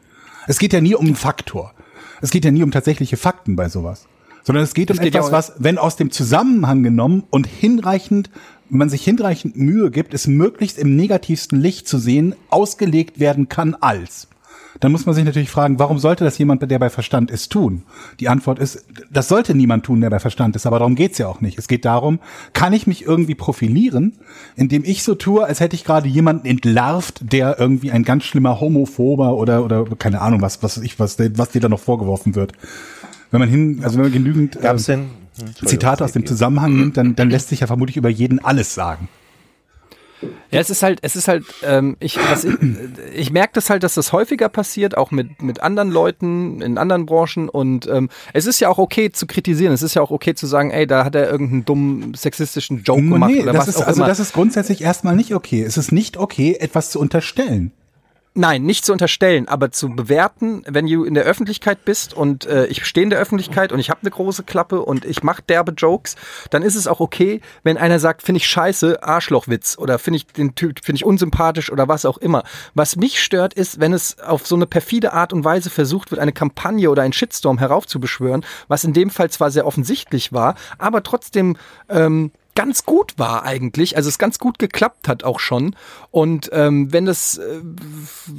Es 0.45 0.59
geht 0.59 0.73
ja 0.73 0.81
nie 0.81 0.95
um 0.95 1.05
einen 1.05 1.15
Faktor. 1.15 1.73
Es 2.21 2.31
geht 2.31 2.43
ja 2.43 2.51
nie 2.51 2.63
um 2.63 2.71
tatsächliche 2.71 3.15
Fakten 3.15 3.55
bei 3.55 3.69
sowas 3.69 4.07
sondern 4.47 4.63
es 4.63 4.73
geht 4.73 4.89
es 4.89 4.97
um 4.97 5.03
geht 5.03 5.13
etwas, 5.13 5.27
ja 5.27 5.33
was, 5.33 5.53
wenn 5.57 5.77
aus 5.77 5.97
dem 5.97 6.09
Zusammenhang 6.09 6.81
genommen 6.81 7.23
und 7.29 7.45
hinreichend, 7.45 8.29
wenn 8.69 8.77
man 8.77 8.89
sich 8.89 9.03
hinreichend 9.03 9.57
Mühe 9.57 9.91
gibt, 9.91 10.13
es 10.13 10.25
möglichst 10.25 10.77
im 10.77 10.95
negativsten 10.95 11.59
Licht 11.59 11.85
zu 11.85 11.97
sehen, 11.97 12.33
ausgelegt 12.49 13.19
werden 13.19 13.49
kann 13.49 13.75
als. 13.75 14.29
Dann 14.79 14.91
muss 14.93 15.05
man 15.05 15.15
sich 15.15 15.25
natürlich 15.25 15.49
fragen, 15.49 15.79
warum 15.79 15.97
sollte 15.97 16.23
das 16.23 16.37
jemand, 16.37 16.69
der 16.69 16.79
bei 16.79 16.89
Verstand 16.89 17.29
ist, 17.29 17.51
tun? 17.51 17.83
Die 18.21 18.29
Antwort 18.29 18.59
ist, 18.59 18.85
das 19.11 19.27
sollte 19.27 19.53
niemand 19.53 19.85
tun, 19.85 19.99
der 19.99 20.09
bei 20.09 20.19
Verstand 20.19 20.55
ist, 20.55 20.65
aber 20.65 20.79
darum 20.79 20.95
geht's 20.95 21.17
ja 21.17 21.27
auch 21.27 21.41
nicht. 21.41 21.57
Es 21.57 21.67
geht 21.67 21.83
darum, 21.83 22.19
kann 22.53 22.71
ich 22.71 22.87
mich 22.87 23.03
irgendwie 23.03 23.35
profilieren, 23.35 24.13
indem 24.55 24.85
ich 24.85 25.03
so 25.03 25.15
tue, 25.15 25.43
als 25.43 25.59
hätte 25.59 25.75
ich 25.75 25.83
gerade 25.83 26.07
jemanden 26.07 26.47
entlarvt, 26.47 27.33
der 27.33 27.59
irgendwie 27.59 27.91
ein 27.91 28.03
ganz 28.03 28.23
schlimmer 28.23 28.61
Homophober 28.61 29.35
oder, 29.35 29.65
oder 29.65 29.85
keine 29.97 30.21
Ahnung, 30.21 30.41
was, 30.41 30.63
was 30.63 30.77
ich, 30.77 30.99
was, 30.99 31.17
was 31.19 31.49
dir 31.49 31.59
da 31.59 31.67
noch 31.67 31.81
vorgeworfen 31.81 32.35
wird 32.35 32.53
wenn 33.31 33.39
man 33.39 33.49
hin, 33.49 33.81
also 33.83 33.95
wenn 33.97 34.03
man 34.03 34.11
genügend 34.11 34.57
denn, 34.87 35.09
Zitate 35.65 36.03
aus 36.03 36.13
dem 36.13 36.25
Zusammenhang 36.25 36.75
nimmt, 36.75 36.97
dann, 36.97 37.15
dann 37.15 37.29
lässt 37.29 37.49
sich 37.49 37.59
ja 37.59 37.67
vermutlich 37.67 37.97
über 37.97 38.09
jeden 38.09 38.43
alles 38.43 38.73
sagen. 38.73 39.07
Ja, 40.49 40.59
es 40.59 40.69
ist 40.69 40.81
halt, 40.81 40.99
es 41.03 41.15
ist 41.15 41.27
halt, 41.27 41.43
ähm, 41.61 41.95
ich, 41.99 42.17
was 42.17 42.43
ich, 42.43 42.55
ich 43.13 43.31
merke 43.31 43.53
das 43.53 43.69
halt, 43.69 43.83
dass 43.83 43.93
das 43.93 44.13
häufiger 44.13 44.49
passiert, 44.49 44.97
auch 44.97 45.11
mit, 45.11 45.41
mit 45.41 45.61
anderen 45.61 45.91
Leuten 45.91 46.61
in 46.61 46.77
anderen 46.77 47.05
Branchen. 47.05 47.49
Und 47.49 47.87
ähm, 47.87 48.09
es 48.33 48.47
ist 48.47 48.59
ja 48.59 48.69
auch 48.69 48.79
okay 48.79 49.11
zu 49.11 49.27
kritisieren. 49.27 49.73
Es 49.73 49.83
ist 49.83 49.93
ja 49.93 50.01
auch 50.01 50.09
okay 50.09 50.33
zu 50.33 50.47
sagen, 50.47 50.71
ey, 50.71 50.87
da 50.87 51.05
hat 51.05 51.15
er 51.15 51.29
irgendeinen 51.29 51.65
dummen 51.65 52.13
sexistischen 52.15 52.83
Joke 52.83 53.01
gemacht 53.01 53.31
nee, 53.31 53.43
oder 53.43 53.53
das 53.53 53.67
was 53.67 53.75
ist, 53.75 53.81
auch 53.83 53.87
also 53.87 53.99
immer. 53.99 54.07
das 54.07 54.19
ist 54.19 54.33
grundsätzlich 54.33 54.81
erstmal 54.81 55.15
nicht 55.15 55.35
okay. 55.35 55.61
Es 55.61 55.77
ist 55.77 55.91
nicht 55.91 56.17
okay, 56.17 56.55
etwas 56.59 56.89
zu 56.89 56.99
unterstellen. 56.99 57.71
Nein, 58.39 58.65
nicht 58.65 58.85
zu 58.85 58.91
unterstellen, 58.93 59.47
aber 59.47 59.71
zu 59.71 59.89
bewerten, 59.89 60.61
wenn 60.67 60.85
du 60.85 61.05
in 61.05 61.15
der 61.15 61.23
Öffentlichkeit 61.23 61.85
bist 61.85 62.13
und 62.13 62.45
äh, 62.45 62.67
ich 62.67 62.85
stehe 62.85 63.03
in 63.03 63.09
der 63.09 63.17
Öffentlichkeit 63.17 63.71
und 63.71 63.79
ich 63.79 63.89
habe 63.89 64.01
eine 64.03 64.11
große 64.11 64.43
Klappe 64.43 64.83
und 64.83 65.05
ich 65.05 65.23
mache 65.23 65.41
derbe 65.41 65.71
Jokes, 65.71 66.15
dann 66.51 66.61
ist 66.61 66.75
es 66.75 66.85
auch 66.85 66.99
okay, 66.99 67.41
wenn 67.63 67.77
einer 67.77 67.97
sagt, 67.97 68.21
finde 68.21 68.37
ich 68.37 68.45
scheiße, 68.45 69.01
Arschlochwitz 69.01 69.75
oder 69.79 69.97
finde 69.97 70.17
ich 70.17 70.27
den 70.27 70.53
Typ 70.53 70.85
finde 70.85 70.97
ich 70.97 71.05
unsympathisch 71.05 71.71
oder 71.71 71.87
was 71.87 72.05
auch 72.05 72.19
immer. 72.19 72.43
Was 72.75 72.95
mich 72.95 73.23
stört 73.23 73.55
ist, 73.55 73.79
wenn 73.79 73.91
es 73.91 74.19
auf 74.19 74.45
so 74.45 74.53
eine 74.53 74.67
perfide 74.67 75.13
Art 75.13 75.33
und 75.33 75.43
Weise 75.43 75.71
versucht 75.71 76.11
wird, 76.11 76.21
eine 76.21 76.31
Kampagne 76.31 76.91
oder 76.91 77.01
einen 77.01 77.13
Shitstorm 77.13 77.57
heraufzubeschwören, 77.57 78.45
was 78.67 78.83
in 78.83 78.93
dem 78.93 79.09
Fall 79.09 79.31
zwar 79.31 79.49
sehr 79.49 79.65
offensichtlich 79.65 80.31
war, 80.31 80.53
aber 80.77 81.01
trotzdem 81.01 81.57
ähm, 81.89 82.29
ganz 82.57 82.85
gut 82.85 83.19
war 83.19 83.43
eigentlich, 83.43 83.97
also 83.97 84.09
es 84.09 84.17
ganz 84.17 84.39
gut 84.39 84.57
geklappt 84.57 85.07
hat 85.07 85.23
auch 85.23 85.39
schon. 85.39 85.75
Und 86.09 86.49
ähm, 86.51 86.91
wenn 86.91 87.05
das 87.05 87.37
äh, 87.37 87.61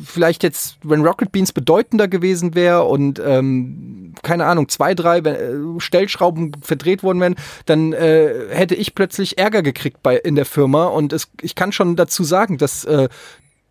vielleicht 0.05 0.43
jetzt, 0.43 0.77
wenn 0.83 1.07
Rocket 1.07 1.31
Beans 1.31 1.53
bedeutender 1.53 2.09
gewesen 2.09 2.57
wäre 2.57 2.83
und 2.83 3.23
ähm, 3.25 4.15
keine 4.25 4.47
Ahnung, 4.47 4.69
zwei, 4.69 4.97
drei 4.97 5.19
äh, 5.19 5.55
Stellschrauben 5.79 6.51
verdreht 6.61 7.05
worden 7.05 7.21
wären, 7.21 7.37
dann 7.67 7.93
äh, 7.93 8.49
hätte 8.51 8.75
ich 8.75 8.97
plötzlich 8.97 9.39
Ärger 9.39 9.63
gekriegt 9.63 10.03
bei 10.03 10.17
in 10.17 10.35
der 10.35 10.47
Firma. 10.47 10.87
Und 10.87 11.13
es, 11.13 11.29
ich 11.41 11.55
kann 11.55 11.71
schon 11.71 11.95
dazu 11.95 12.25
sagen, 12.25 12.59
dass 12.59 12.85
äh, 12.87 13.09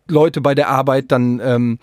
Leute 0.08 0.40
bei 0.40 0.54
der 0.54 0.70
Arbeit 0.70 1.12
dann 1.12 1.40
ähm, 1.44 1.78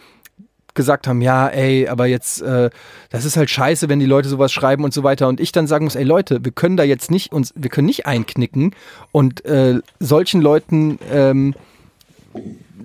gesagt 0.76 1.08
haben, 1.08 1.22
ja, 1.22 1.48
ey, 1.48 1.88
aber 1.88 2.06
jetzt, 2.06 2.42
äh, 2.42 2.70
das 3.10 3.26
ist 3.26 3.38
halt 3.38 3.50
scheiße, 3.50 3.90
wenn 3.90 4.00
die 4.00 4.06
Leute 4.06 4.30
sowas 4.30 4.52
schreiben 4.52 4.84
und 4.84 4.94
so 4.94 5.04
weiter. 5.04 5.28
Und 5.28 5.40
ich 5.40 5.52
dann 5.52 5.68
sagen 5.68 5.86
muss, 5.86 5.96
ey 5.96 6.04
Leute, 6.04 6.44
wir 6.44 6.52
können 6.52 6.78
da 6.78 6.84
jetzt 6.84 7.10
nicht 7.10 7.32
uns, 7.32 7.54
wir 7.56 7.70
können 7.70 7.88
nicht 7.88 8.06
einknicken 8.06 8.76
und 9.12 9.44
äh, 9.46 9.80
solchen 10.00 10.42
Leuten 10.42 11.00
ähm, 11.12 11.56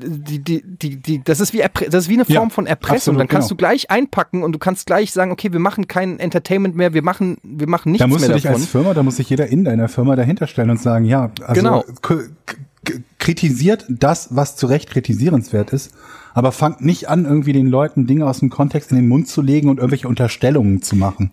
die, 0.02 0.38
die, 0.38 0.62
die, 0.64 0.96
die, 0.96 1.22
das 1.22 1.40
ist 1.40 1.52
wie 1.52 1.58
das 1.58 2.04
ist 2.04 2.08
wie 2.08 2.14
eine 2.14 2.24
Form 2.24 2.48
ja, 2.48 2.54
von 2.54 2.66
Erpressung. 2.66 2.94
Absolut, 2.94 3.20
Dann 3.20 3.28
kannst 3.28 3.48
genau. 3.48 3.56
du 3.56 3.58
gleich 3.58 3.90
einpacken 3.90 4.42
und 4.42 4.52
du 4.52 4.58
kannst 4.58 4.86
gleich 4.86 5.12
sagen, 5.12 5.30
okay, 5.30 5.52
wir 5.52 5.60
machen 5.60 5.88
kein 5.88 6.18
Entertainment 6.18 6.76
mehr, 6.76 6.94
wir 6.94 7.02
machen, 7.02 7.38
wir 7.42 7.68
machen 7.68 7.92
nichts 7.92 8.06
mehr. 8.06 8.08
Da 8.08 8.12
musst 8.14 8.28
du 8.28 8.32
dich 8.34 8.48
als 8.48 8.66
Firma, 8.66 8.94
da 8.94 9.02
muss 9.02 9.16
sich 9.16 9.28
jeder 9.28 9.48
in 9.48 9.64
deiner 9.64 9.88
Firma 9.88 10.16
dahinter 10.16 10.46
stellen 10.46 10.70
und 10.70 10.80
sagen, 10.80 11.04
ja, 11.04 11.30
also 11.46 11.60
genau. 11.60 11.84
kritisiert 13.18 13.84
das, 13.88 14.28
was 14.30 14.56
zu 14.56 14.66
Recht 14.66 14.88
kritisierenswert 14.88 15.72
ist 15.72 15.92
aber 16.34 16.52
fangt 16.52 16.80
nicht 16.80 17.08
an, 17.08 17.24
irgendwie 17.24 17.52
den 17.52 17.68
Leuten 17.68 18.06
Dinge 18.06 18.26
aus 18.26 18.40
dem 18.40 18.50
Kontext 18.50 18.90
in 18.90 18.96
den 18.96 19.08
Mund 19.08 19.28
zu 19.28 19.42
legen 19.42 19.68
und 19.68 19.78
irgendwelche 19.78 20.08
Unterstellungen 20.08 20.82
zu 20.82 20.96
machen. 20.96 21.30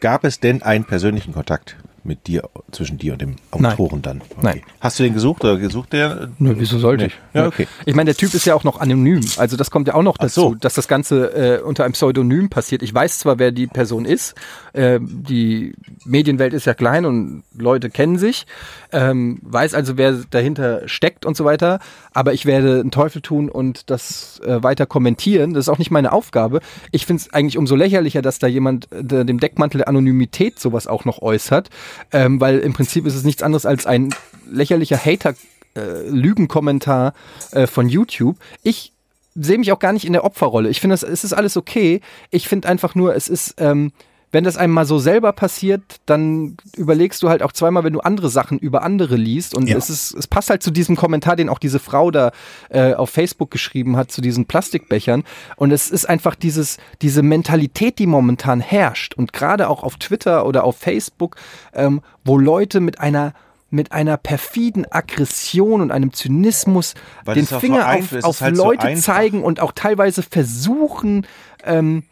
Gab 0.00 0.24
es 0.24 0.40
denn 0.40 0.62
einen 0.62 0.84
persönlichen 0.84 1.32
Kontakt 1.32 1.76
mit 2.04 2.26
dir, 2.26 2.48
zwischen 2.70 2.98
dir 2.98 3.12
und 3.12 3.22
dem 3.22 3.36
Autoren 3.50 4.00
Nein. 4.00 4.02
dann? 4.02 4.20
Okay. 4.20 4.40
Nein. 4.42 4.62
Hast 4.80 4.98
du 4.98 5.04
den 5.04 5.14
gesucht 5.14 5.44
oder 5.44 5.56
gesucht 5.58 5.92
der? 5.92 6.30
Nö, 6.38 6.54
wieso 6.56 6.78
sollte 6.78 7.04
nee. 7.04 7.08
ich? 7.08 7.34
Ja, 7.34 7.46
okay. 7.46 7.66
Ich 7.86 7.94
meine, 7.94 8.06
der 8.06 8.16
Typ 8.16 8.34
ist 8.34 8.44
ja 8.44 8.54
auch 8.54 8.64
noch 8.64 8.80
anonym. 8.80 9.20
Also 9.36 9.56
das 9.56 9.70
kommt 9.70 9.88
ja 9.88 9.94
auch 9.94 10.02
noch 10.02 10.16
dazu, 10.18 10.40
so. 10.40 10.54
dass 10.54 10.74
das 10.74 10.88
Ganze 10.88 11.58
äh, 11.58 11.60
unter 11.62 11.84
einem 11.84 11.92
Pseudonym 11.92 12.48
passiert. 12.50 12.82
Ich 12.82 12.92
weiß 12.94 13.18
zwar, 13.18 13.38
wer 13.38 13.52
die 13.52 13.66
Person 13.66 14.04
ist. 14.04 14.34
Äh, 14.72 14.98
die 15.00 15.74
Medienwelt 16.04 16.52
ist 16.52 16.66
ja 16.66 16.74
klein 16.74 17.04
und 17.04 17.44
Leute 17.56 17.90
kennen 17.90 18.18
sich. 18.18 18.46
Ähm, 18.90 19.38
weiß 19.42 19.74
also, 19.74 19.96
wer 19.96 20.12
dahinter 20.30 20.88
steckt 20.88 21.24
und 21.24 21.36
so 21.36 21.44
weiter. 21.44 21.78
Aber 22.12 22.32
ich 22.32 22.46
werde 22.46 22.80
einen 22.80 22.90
Teufel 22.90 23.22
tun 23.22 23.48
und 23.48 23.90
das 23.90 24.40
äh, 24.44 24.62
weiter 24.62 24.86
kommentieren. 24.86 25.54
Das 25.54 25.66
ist 25.66 25.68
auch 25.68 25.78
nicht 25.78 25.90
meine 25.90 26.12
Aufgabe. 26.12 26.60
Ich 26.90 27.06
finde 27.06 27.22
es 27.22 27.32
eigentlich 27.32 27.58
umso 27.58 27.74
lächerlicher, 27.76 28.22
dass 28.22 28.38
da 28.38 28.46
jemand 28.46 28.90
äh, 28.92 29.24
dem 29.24 29.38
Deckmantel 29.38 29.78
der 29.78 29.88
Anonymität 29.88 30.58
sowas 30.58 30.86
auch 30.86 31.04
noch 31.04 31.22
äußert 31.22 31.70
ähm, 32.12 32.40
weil 32.40 32.58
im 32.58 32.72
Prinzip 32.72 33.06
ist 33.06 33.14
es 33.14 33.24
nichts 33.24 33.42
anderes 33.42 33.66
als 33.66 33.86
ein 33.86 34.14
lächerlicher 34.50 34.98
Hater. 34.98 35.34
Äh, 35.74 36.06
Lügenkommentar 36.10 37.14
äh, 37.52 37.66
von 37.66 37.88
YouTube. 37.88 38.36
Ich 38.62 38.92
sehe 39.34 39.56
mich 39.56 39.72
auch 39.72 39.78
gar 39.78 39.94
nicht 39.94 40.04
in 40.04 40.12
der 40.12 40.22
Opferrolle. 40.22 40.68
Ich 40.68 40.82
finde, 40.82 40.94
es 40.94 41.02
ist 41.02 41.32
alles 41.32 41.56
okay. 41.56 42.02
Ich 42.30 42.46
finde 42.46 42.68
einfach 42.68 42.94
nur, 42.94 43.16
es 43.16 43.28
ist, 43.28 43.54
ähm, 43.56 43.92
wenn 44.32 44.44
das 44.44 44.56
einem 44.56 44.72
mal 44.72 44.86
so 44.86 44.98
selber 44.98 45.32
passiert, 45.32 45.82
dann 46.06 46.56
überlegst 46.74 47.22
du 47.22 47.28
halt 47.28 47.42
auch 47.42 47.52
zweimal, 47.52 47.84
wenn 47.84 47.92
du 47.92 48.00
andere 48.00 48.30
Sachen 48.30 48.58
über 48.58 48.82
andere 48.82 49.16
liest. 49.16 49.54
Und 49.54 49.68
ja. 49.68 49.76
es 49.76 49.90
ist, 49.90 50.14
es 50.14 50.26
passt 50.26 50.48
halt 50.48 50.62
zu 50.62 50.70
diesem 50.70 50.96
Kommentar, 50.96 51.36
den 51.36 51.50
auch 51.50 51.58
diese 51.58 51.78
Frau 51.78 52.10
da 52.10 52.32
äh, 52.70 52.94
auf 52.94 53.10
Facebook 53.10 53.50
geschrieben 53.50 53.96
hat, 53.98 54.10
zu 54.10 54.22
diesen 54.22 54.46
Plastikbechern. 54.46 55.24
Und 55.56 55.70
es 55.70 55.90
ist 55.90 56.08
einfach 56.08 56.34
dieses, 56.34 56.78
diese 57.02 57.22
Mentalität, 57.22 57.98
die 57.98 58.06
momentan 58.06 58.60
herrscht. 58.60 59.14
Und 59.14 59.34
gerade 59.34 59.68
auch 59.68 59.82
auf 59.82 59.96
Twitter 59.96 60.46
oder 60.46 60.64
auf 60.64 60.78
Facebook, 60.78 61.36
ähm, 61.74 62.00
wo 62.24 62.38
Leute 62.38 62.80
mit 62.80 63.00
einer 63.00 63.34
mit 63.74 63.90
einer 63.90 64.18
perfiden 64.18 64.84
Aggression 64.92 65.80
und 65.80 65.90
einem 65.92 66.12
Zynismus 66.12 66.92
Weil 67.24 67.36
den 67.36 67.46
Finger 67.46 67.90
auf, 67.94 68.12
auf 68.22 68.40
halt 68.42 68.54
Leute 68.54 68.94
so 68.94 69.00
zeigen 69.00 69.42
und 69.42 69.60
auch 69.60 69.72
teilweise 69.72 70.22
versuchen, 70.22 71.26
ähm, 71.64 72.02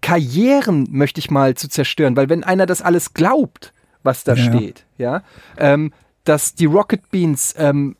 Karrieren 0.00 0.86
möchte 0.90 1.18
ich 1.20 1.30
mal 1.30 1.54
zu 1.54 1.68
zerstören, 1.68 2.16
weil 2.16 2.28
wenn 2.28 2.44
einer 2.44 2.66
das 2.66 2.82
alles 2.82 3.14
glaubt 3.14 3.72
was 4.02 4.24
da 4.24 4.34
ja. 4.34 4.42
steht. 4.42 4.84
Ja. 4.98 5.22
Ähm, 5.56 5.92
dass 6.24 6.54
die 6.54 6.66
Rocket 6.66 7.10
Beans 7.10 7.54
ähm, 7.56 7.96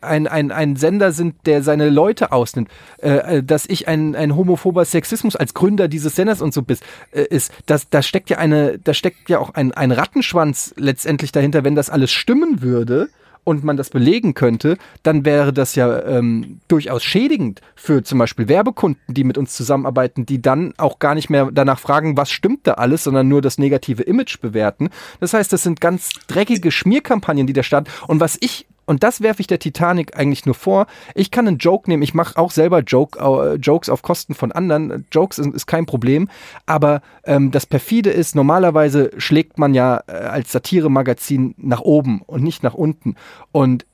ein, 0.00 0.26
ein, 0.26 0.50
ein 0.50 0.76
Sender 0.76 1.12
sind, 1.12 1.34
der 1.44 1.62
seine 1.62 1.90
Leute 1.90 2.32
ausnimmt, 2.32 2.70
äh, 3.02 3.36
äh, 3.36 3.42
dass 3.42 3.66
ich 3.66 3.86
ein, 3.86 4.16
ein 4.16 4.34
homophober 4.34 4.84
Sexismus 4.86 5.36
als 5.36 5.52
Gründer 5.52 5.86
dieses 5.86 6.16
Senders 6.16 6.40
und 6.40 6.54
so 6.54 6.62
bist, 6.62 6.82
äh, 7.12 7.24
ist, 7.24 7.52
das, 7.66 7.90
da 7.90 8.02
steckt 8.02 8.30
ja 8.30 8.38
eine, 8.38 8.78
da 8.78 8.94
steckt 8.94 9.28
ja 9.28 9.38
auch 9.38 9.50
ein, 9.50 9.72
ein 9.72 9.92
Rattenschwanz 9.92 10.74
letztendlich 10.76 11.30
dahinter, 11.30 11.62
wenn 11.62 11.74
das 11.74 11.90
alles 11.90 12.10
stimmen 12.10 12.62
würde 12.62 13.10
und 13.44 13.64
man 13.64 13.76
das 13.76 13.90
belegen 13.90 14.34
könnte, 14.34 14.76
dann 15.02 15.24
wäre 15.24 15.52
das 15.52 15.74
ja 15.74 16.02
ähm, 16.04 16.60
durchaus 16.68 17.02
schädigend 17.04 17.60
für 17.74 18.02
zum 18.02 18.18
Beispiel 18.18 18.48
Werbekunden, 18.48 19.14
die 19.14 19.24
mit 19.24 19.38
uns 19.38 19.54
zusammenarbeiten, 19.54 20.26
die 20.26 20.42
dann 20.42 20.74
auch 20.76 20.98
gar 20.98 21.14
nicht 21.14 21.30
mehr 21.30 21.50
danach 21.52 21.78
fragen, 21.78 22.16
was 22.16 22.30
stimmt 22.30 22.66
da 22.66 22.74
alles, 22.74 23.04
sondern 23.04 23.28
nur 23.28 23.42
das 23.42 23.58
negative 23.58 24.02
Image 24.02 24.40
bewerten. 24.40 24.90
Das 25.20 25.34
heißt, 25.34 25.52
das 25.52 25.62
sind 25.62 25.80
ganz 25.80 26.10
dreckige 26.26 26.70
Schmierkampagnen, 26.70 27.46
die 27.46 27.52
da 27.52 27.62
starten. 27.62 27.90
Und 28.06 28.20
was 28.20 28.36
ich 28.40 28.66
und 28.88 29.02
das 29.02 29.20
werfe 29.20 29.42
ich 29.42 29.46
der 29.46 29.58
Titanic 29.58 30.16
eigentlich 30.16 30.46
nur 30.46 30.54
vor. 30.54 30.86
Ich 31.14 31.30
kann 31.30 31.46
einen 31.46 31.58
Joke 31.58 31.90
nehmen. 31.90 32.02
Ich 32.02 32.14
mache 32.14 32.38
auch 32.38 32.50
selber 32.50 32.80
Joke, 32.80 33.18
äh, 33.18 33.56
Jokes 33.56 33.90
auf 33.90 34.00
Kosten 34.00 34.34
von 34.34 34.50
anderen. 34.50 35.04
Jokes 35.12 35.38
ist, 35.38 35.48
ist 35.48 35.66
kein 35.66 35.84
Problem. 35.84 36.30
Aber 36.64 37.02
ähm, 37.24 37.50
das 37.50 37.66
perfide 37.66 38.08
ist, 38.08 38.34
normalerweise 38.34 39.10
schlägt 39.18 39.58
man 39.58 39.74
ja 39.74 40.02
äh, 40.06 40.12
als 40.12 40.52
Satire-Magazin 40.52 41.54
nach 41.58 41.82
oben 41.82 42.22
und 42.22 42.42
nicht 42.42 42.62
nach 42.62 42.72
unten. 42.72 43.16
Und 43.52 43.84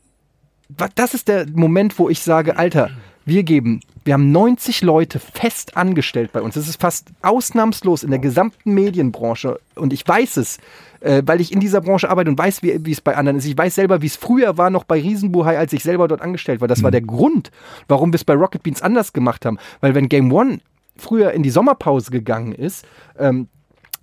das 0.95 1.13
ist 1.13 1.27
der 1.27 1.49
Moment, 1.53 1.99
wo 1.99 2.09
ich 2.09 2.21
sage, 2.21 2.57
Alter, 2.57 2.91
wir 3.25 3.43
geben, 3.43 3.81
wir 4.05 4.15
haben 4.15 4.31
90 4.31 4.83
Leute 4.83 5.19
fest 5.19 5.77
angestellt 5.77 6.31
bei 6.33 6.41
uns. 6.41 6.55
Das 6.55 6.69
ist 6.69 6.81
fast 6.81 7.09
ausnahmslos 7.21 8.05
in 8.05 8.11
der 8.11 8.21
gesamten 8.21 8.75
Medienbranche. 8.75 9.59
Und 9.75 9.93
ich 9.93 10.07
weiß 10.07 10.37
es 10.37 10.59
äh, 11.05 11.23
weil 11.27 11.41
ich 11.41 11.53
in 11.53 11.61
dieser 11.61 11.81
Branche 11.81 12.09
arbeite 12.09 12.31
und 12.31 12.39
weiß, 12.39 12.63
wie, 12.63 12.91
es 12.91 13.01
bei 13.01 13.17
anderen 13.17 13.39
ist. 13.39 13.45
Ich 13.45 13.57
weiß 13.57 13.75
selber, 13.75 14.03
wie 14.03 14.07
es 14.07 14.17
früher 14.17 14.57
war, 14.57 14.71
noch 14.71 14.85
bei 14.85 15.01
Riesenbuhai, 15.01 15.59
als 15.59 15.73
ich 15.73 15.83
selber 15.83 16.09
dort 16.09 16.23
angestellt 16.23 16.61
war. 16.61 16.69
Das 16.69 16.81
mhm. 16.81 16.85
war 16.85 16.91
der 16.91 17.03
Grund, 17.03 17.51
warum 17.89 18.13
wir 18.13 18.17
es 18.17 18.25
bei 18.25 18.35
Rocket 18.35 18.63
Beans 18.63 18.83
anders 18.83 19.13
gemacht 19.13 19.45
haben. 19.45 19.59
Weil 19.81 19.95
wenn 19.95 20.09
Game 20.09 20.33
One 20.33 20.61
früher 20.97 21.33
in 21.33 21.43
die 21.43 21.51
Sommerpause 21.51 22.11
gegangen 22.11 22.53
ist, 22.53 22.87
ähm, 23.19 23.49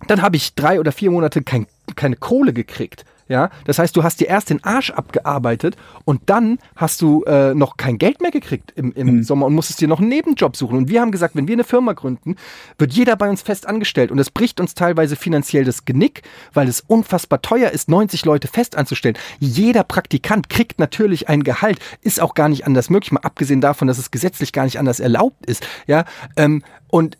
dann 0.06 0.22
habe 0.22 0.36
ich 0.36 0.54
drei 0.54 0.78
oder 0.78 0.92
vier 0.92 1.10
Monate 1.10 1.42
kein, 1.42 1.66
keine 1.96 2.16
Kohle 2.16 2.52
gekriegt. 2.52 3.04
Ja, 3.32 3.48
das 3.64 3.78
heißt, 3.78 3.96
du 3.96 4.02
hast 4.02 4.20
dir 4.20 4.28
erst 4.28 4.50
den 4.50 4.62
Arsch 4.62 4.90
abgearbeitet 4.90 5.76
und 6.04 6.20
dann 6.26 6.58
hast 6.76 7.00
du 7.00 7.24
äh, 7.24 7.54
noch 7.54 7.78
kein 7.78 7.96
Geld 7.96 8.20
mehr 8.20 8.30
gekriegt 8.30 8.74
im, 8.76 8.92
im 8.92 9.06
mhm. 9.06 9.22
Sommer 9.22 9.46
und 9.46 9.54
musstest 9.54 9.80
dir 9.80 9.88
noch 9.88 10.00
einen 10.00 10.10
Nebenjob 10.10 10.54
suchen. 10.54 10.76
Und 10.76 10.90
wir 10.90 11.00
haben 11.00 11.10
gesagt, 11.10 11.34
wenn 11.34 11.48
wir 11.48 11.54
eine 11.54 11.64
Firma 11.64 11.94
gründen, 11.94 12.36
wird 12.76 12.92
jeder 12.92 13.16
bei 13.16 13.30
uns 13.30 13.40
fest 13.40 13.66
angestellt. 13.66 14.10
Und 14.10 14.18
es 14.18 14.30
bricht 14.30 14.60
uns 14.60 14.74
teilweise 14.74 15.16
finanziell 15.16 15.64
das 15.64 15.86
Genick, 15.86 16.24
weil 16.52 16.68
es 16.68 16.82
unfassbar 16.82 17.40
teuer 17.40 17.70
ist, 17.70 17.88
90 17.88 18.26
Leute 18.26 18.48
fest 18.48 18.76
anzustellen. 18.76 19.16
Jeder 19.38 19.82
Praktikant 19.82 20.50
kriegt 20.50 20.78
natürlich 20.78 21.30
ein 21.30 21.42
Gehalt, 21.42 21.78
ist 22.02 22.20
auch 22.20 22.34
gar 22.34 22.50
nicht 22.50 22.66
anders 22.66 22.90
möglich, 22.90 23.12
mal 23.12 23.20
abgesehen 23.20 23.62
davon, 23.62 23.88
dass 23.88 23.96
es 23.96 24.10
gesetzlich 24.10 24.52
gar 24.52 24.64
nicht 24.64 24.78
anders 24.78 25.00
erlaubt 25.00 25.46
ist. 25.46 25.66
Ja, 25.86 26.04
ähm, 26.36 26.62
und 26.88 27.16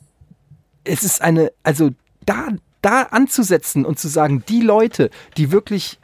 es 0.85 1.05
ist 1.05 1.23
eine, 1.23 1.53
also 1.63 1.89
da 2.27 2.49
da 2.83 3.03
anzusetzen 3.03 3.85
und 3.87 3.99
zu 3.99 4.09
sagen, 4.09 4.43
die 4.49 4.61
Leute, 4.61 5.11
die 5.37 5.53
wirklich 5.53 6.01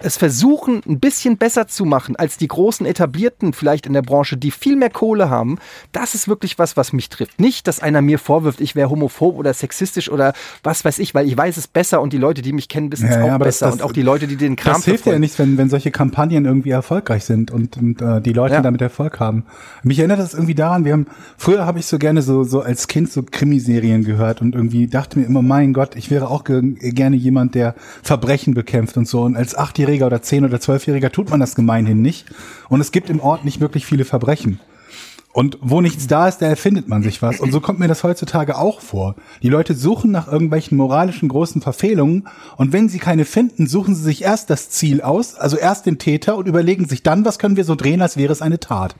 es 0.00 0.16
versuchen, 0.16 0.82
ein 0.86 1.00
bisschen 1.00 1.38
besser 1.38 1.68
zu 1.68 1.84
machen 1.84 2.16
als 2.16 2.36
die 2.36 2.48
großen 2.48 2.86
Etablierten 2.86 3.52
vielleicht 3.52 3.86
in 3.86 3.92
der 3.92 4.02
Branche, 4.02 4.36
die 4.36 4.50
viel 4.50 4.76
mehr 4.76 4.90
Kohle 4.90 5.30
haben, 5.30 5.58
das 5.92 6.14
ist 6.14 6.28
wirklich 6.28 6.58
was, 6.58 6.76
was 6.76 6.92
mich 6.92 7.08
trifft. 7.08 7.40
Nicht, 7.40 7.66
dass 7.66 7.80
einer 7.80 8.02
mir 8.02 8.18
vorwirft, 8.18 8.60
ich 8.60 8.76
wäre 8.76 8.90
homophob 8.90 9.36
oder 9.36 9.54
sexistisch 9.54 10.10
oder 10.10 10.34
was 10.62 10.84
weiß 10.84 10.98
ich, 10.98 11.14
weil 11.14 11.26
ich 11.26 11.36
weiß 11.36 11.56
es 11.56 11.66
besser 11.66 12.00
und 12.00 12.12
die 12.12 12.18
Leute, 12.18 12.42
die 12.42 12.52
mich 12.52 12.68
kennen, 12.68 12.92
wissen 12.92 13.08
es 13.08 13.16
ja, 13.16 13.22
auch 13.22 13.28
ja, 13.28 13.38
besser 13.38 13.66
das, 13.66 13.76
und 13.76 13.82
auch 13.82 13.92
die 13.92 14.02
Leute, 14.02 14.26
die 14.26 14.36
den 14.36 14.56
Kram 14.56 14.74
Das 14.74 14.84
hilft 14.84 15.04
verfolgen. 15.04 15.16
ja 15.16 15.20
nichts, 15.20 15.38
wenn, 15.38 15.58
wenn 15.58 15.70
solche 15.70 15.90
Kampagnen 15.90 16.44
irgendwie 16.44 16.70
erfolgreich 16.70 17.24
sind 17.24 17.50
und, 17.50 17.76
und 17.76 18.02
äh, 18.02 18.20
die 18.20 18.32
Leute 18.32 18.54
ja. 18.54 18.60
damit 18.60 18.82
Erfolg 18.82 19.18
haben. 19.18 19.44
Mich 19.82 19.98
erinnert 19.98 20.18
das 20.18 20.34
irgendwie 20.34 20.54
daran, 20.54 20.84
wir 20.84 20.92
haben, 20.92 21.06
früher 21.36 21.64
habe 21.64 21.78
ich 21.78 21.86
so 21.86 21.98
gerne 21.98 22.22
so, 22.22 22.44
so 22.44 22.60
als 22.60 22.88
Kind 22.88 23.10
so 23.10 23.22
Krimiserien 23.22 24.04
gehört 24.04 24.42
und 24.42 24.54
irgendwie 24.54 24.86
dachte 24.86 25.18
mir 25.18 25.24
immer, 25.24 25.42
mein 25.42 25.72
Gott, 25.72 25.96
ich 25.96 26.10
wäre 26.10 26.28
auch 26.28 26.44
gerne 26.44 27.16
jemand, 27.16 27.54
der 27.54 27.74
Verbrechen 28.02 28.54
bekämpft 28.54 28.96
und 28.96 29.08
so. 29.08 29.22
Und 29.22 29.36
als 29.36 29.56
Achtjähriger 29.56 29.85
Zehnjähriger 29.86 30.06
oder 30.06 30.22
Zehn- 30.22 30.44
oder 30.44 30.60
Zwölfjähriger 30.60 31.12
tut 31.12 31.30
man 31.30 31.40
das 31.40 31.54
gemeinhin 31.54 32.02
nicht. 32.02 32.26
Und 32.68 32.80
es 32.80 32.92
gibt 32.92 33.10
im 33.10 33.20
Ort 33.20 33.44
nicht 33.44 33.60
wirklich 33.60 33.86
viele 33.86 34.04
Verbrechen. 34.04 34.60
Und 35.32 35.58
wo 35.60 35.82
nichts 35.82 36.06
da 36.06 36.28
ist, 36.28 36.38
da 36.38 36.46
erfindet 36.46 36.88
man 36.88 37.02
sich 37.02 37.20
was. 37.20 37.40
Und 37.40 37.52
so 37.52 37.60
kommt 37.60 37.78
mir 37.78 37.88
das 37.88 38.02
heutzutage 38.02 38.56
auch 38.56 38.80
vor. 38.80 39.16
Die 39.42 39.50
Leute 39.50 39.74
suchen 39.74 40.10
nach 40.10 40.28
irgendwelchen 40.28 40.78
moralischen 40.78 41.28
großen 41.28 41.60
Verfehlungen 41.60 42.26
und 42.56 42.72
wenn 42.72 42.88
sie 42.88 42.98
keine 42.98 43.26
finden, 43.26 43.66
suchen 43.66 43.94
sie 43.94 44.02
sich 44.02 44.22
erst 44.22 44.48
das 44.48 44.70
Ziel 44.70 45.02
aus, 45.02 45.34
also 45.34 45.58
erst 45.58 45.84
den 45.84 45.98
Täter 45.98 46.36
und 46.36 46.48
überlegen 46.48 46.88
sich 46.88 47.02
dann, 47.02 47.26
was 47.26 47.38
können 47.38 47.56
wir 47.56 47.64
so 47.64 47.74
drehen, 47.74 48.00
als 48.00 48.16
wäre 48.16 48.32
es 48.32 48.40
eine 48.40 48.60
Tat. 48.60 48.96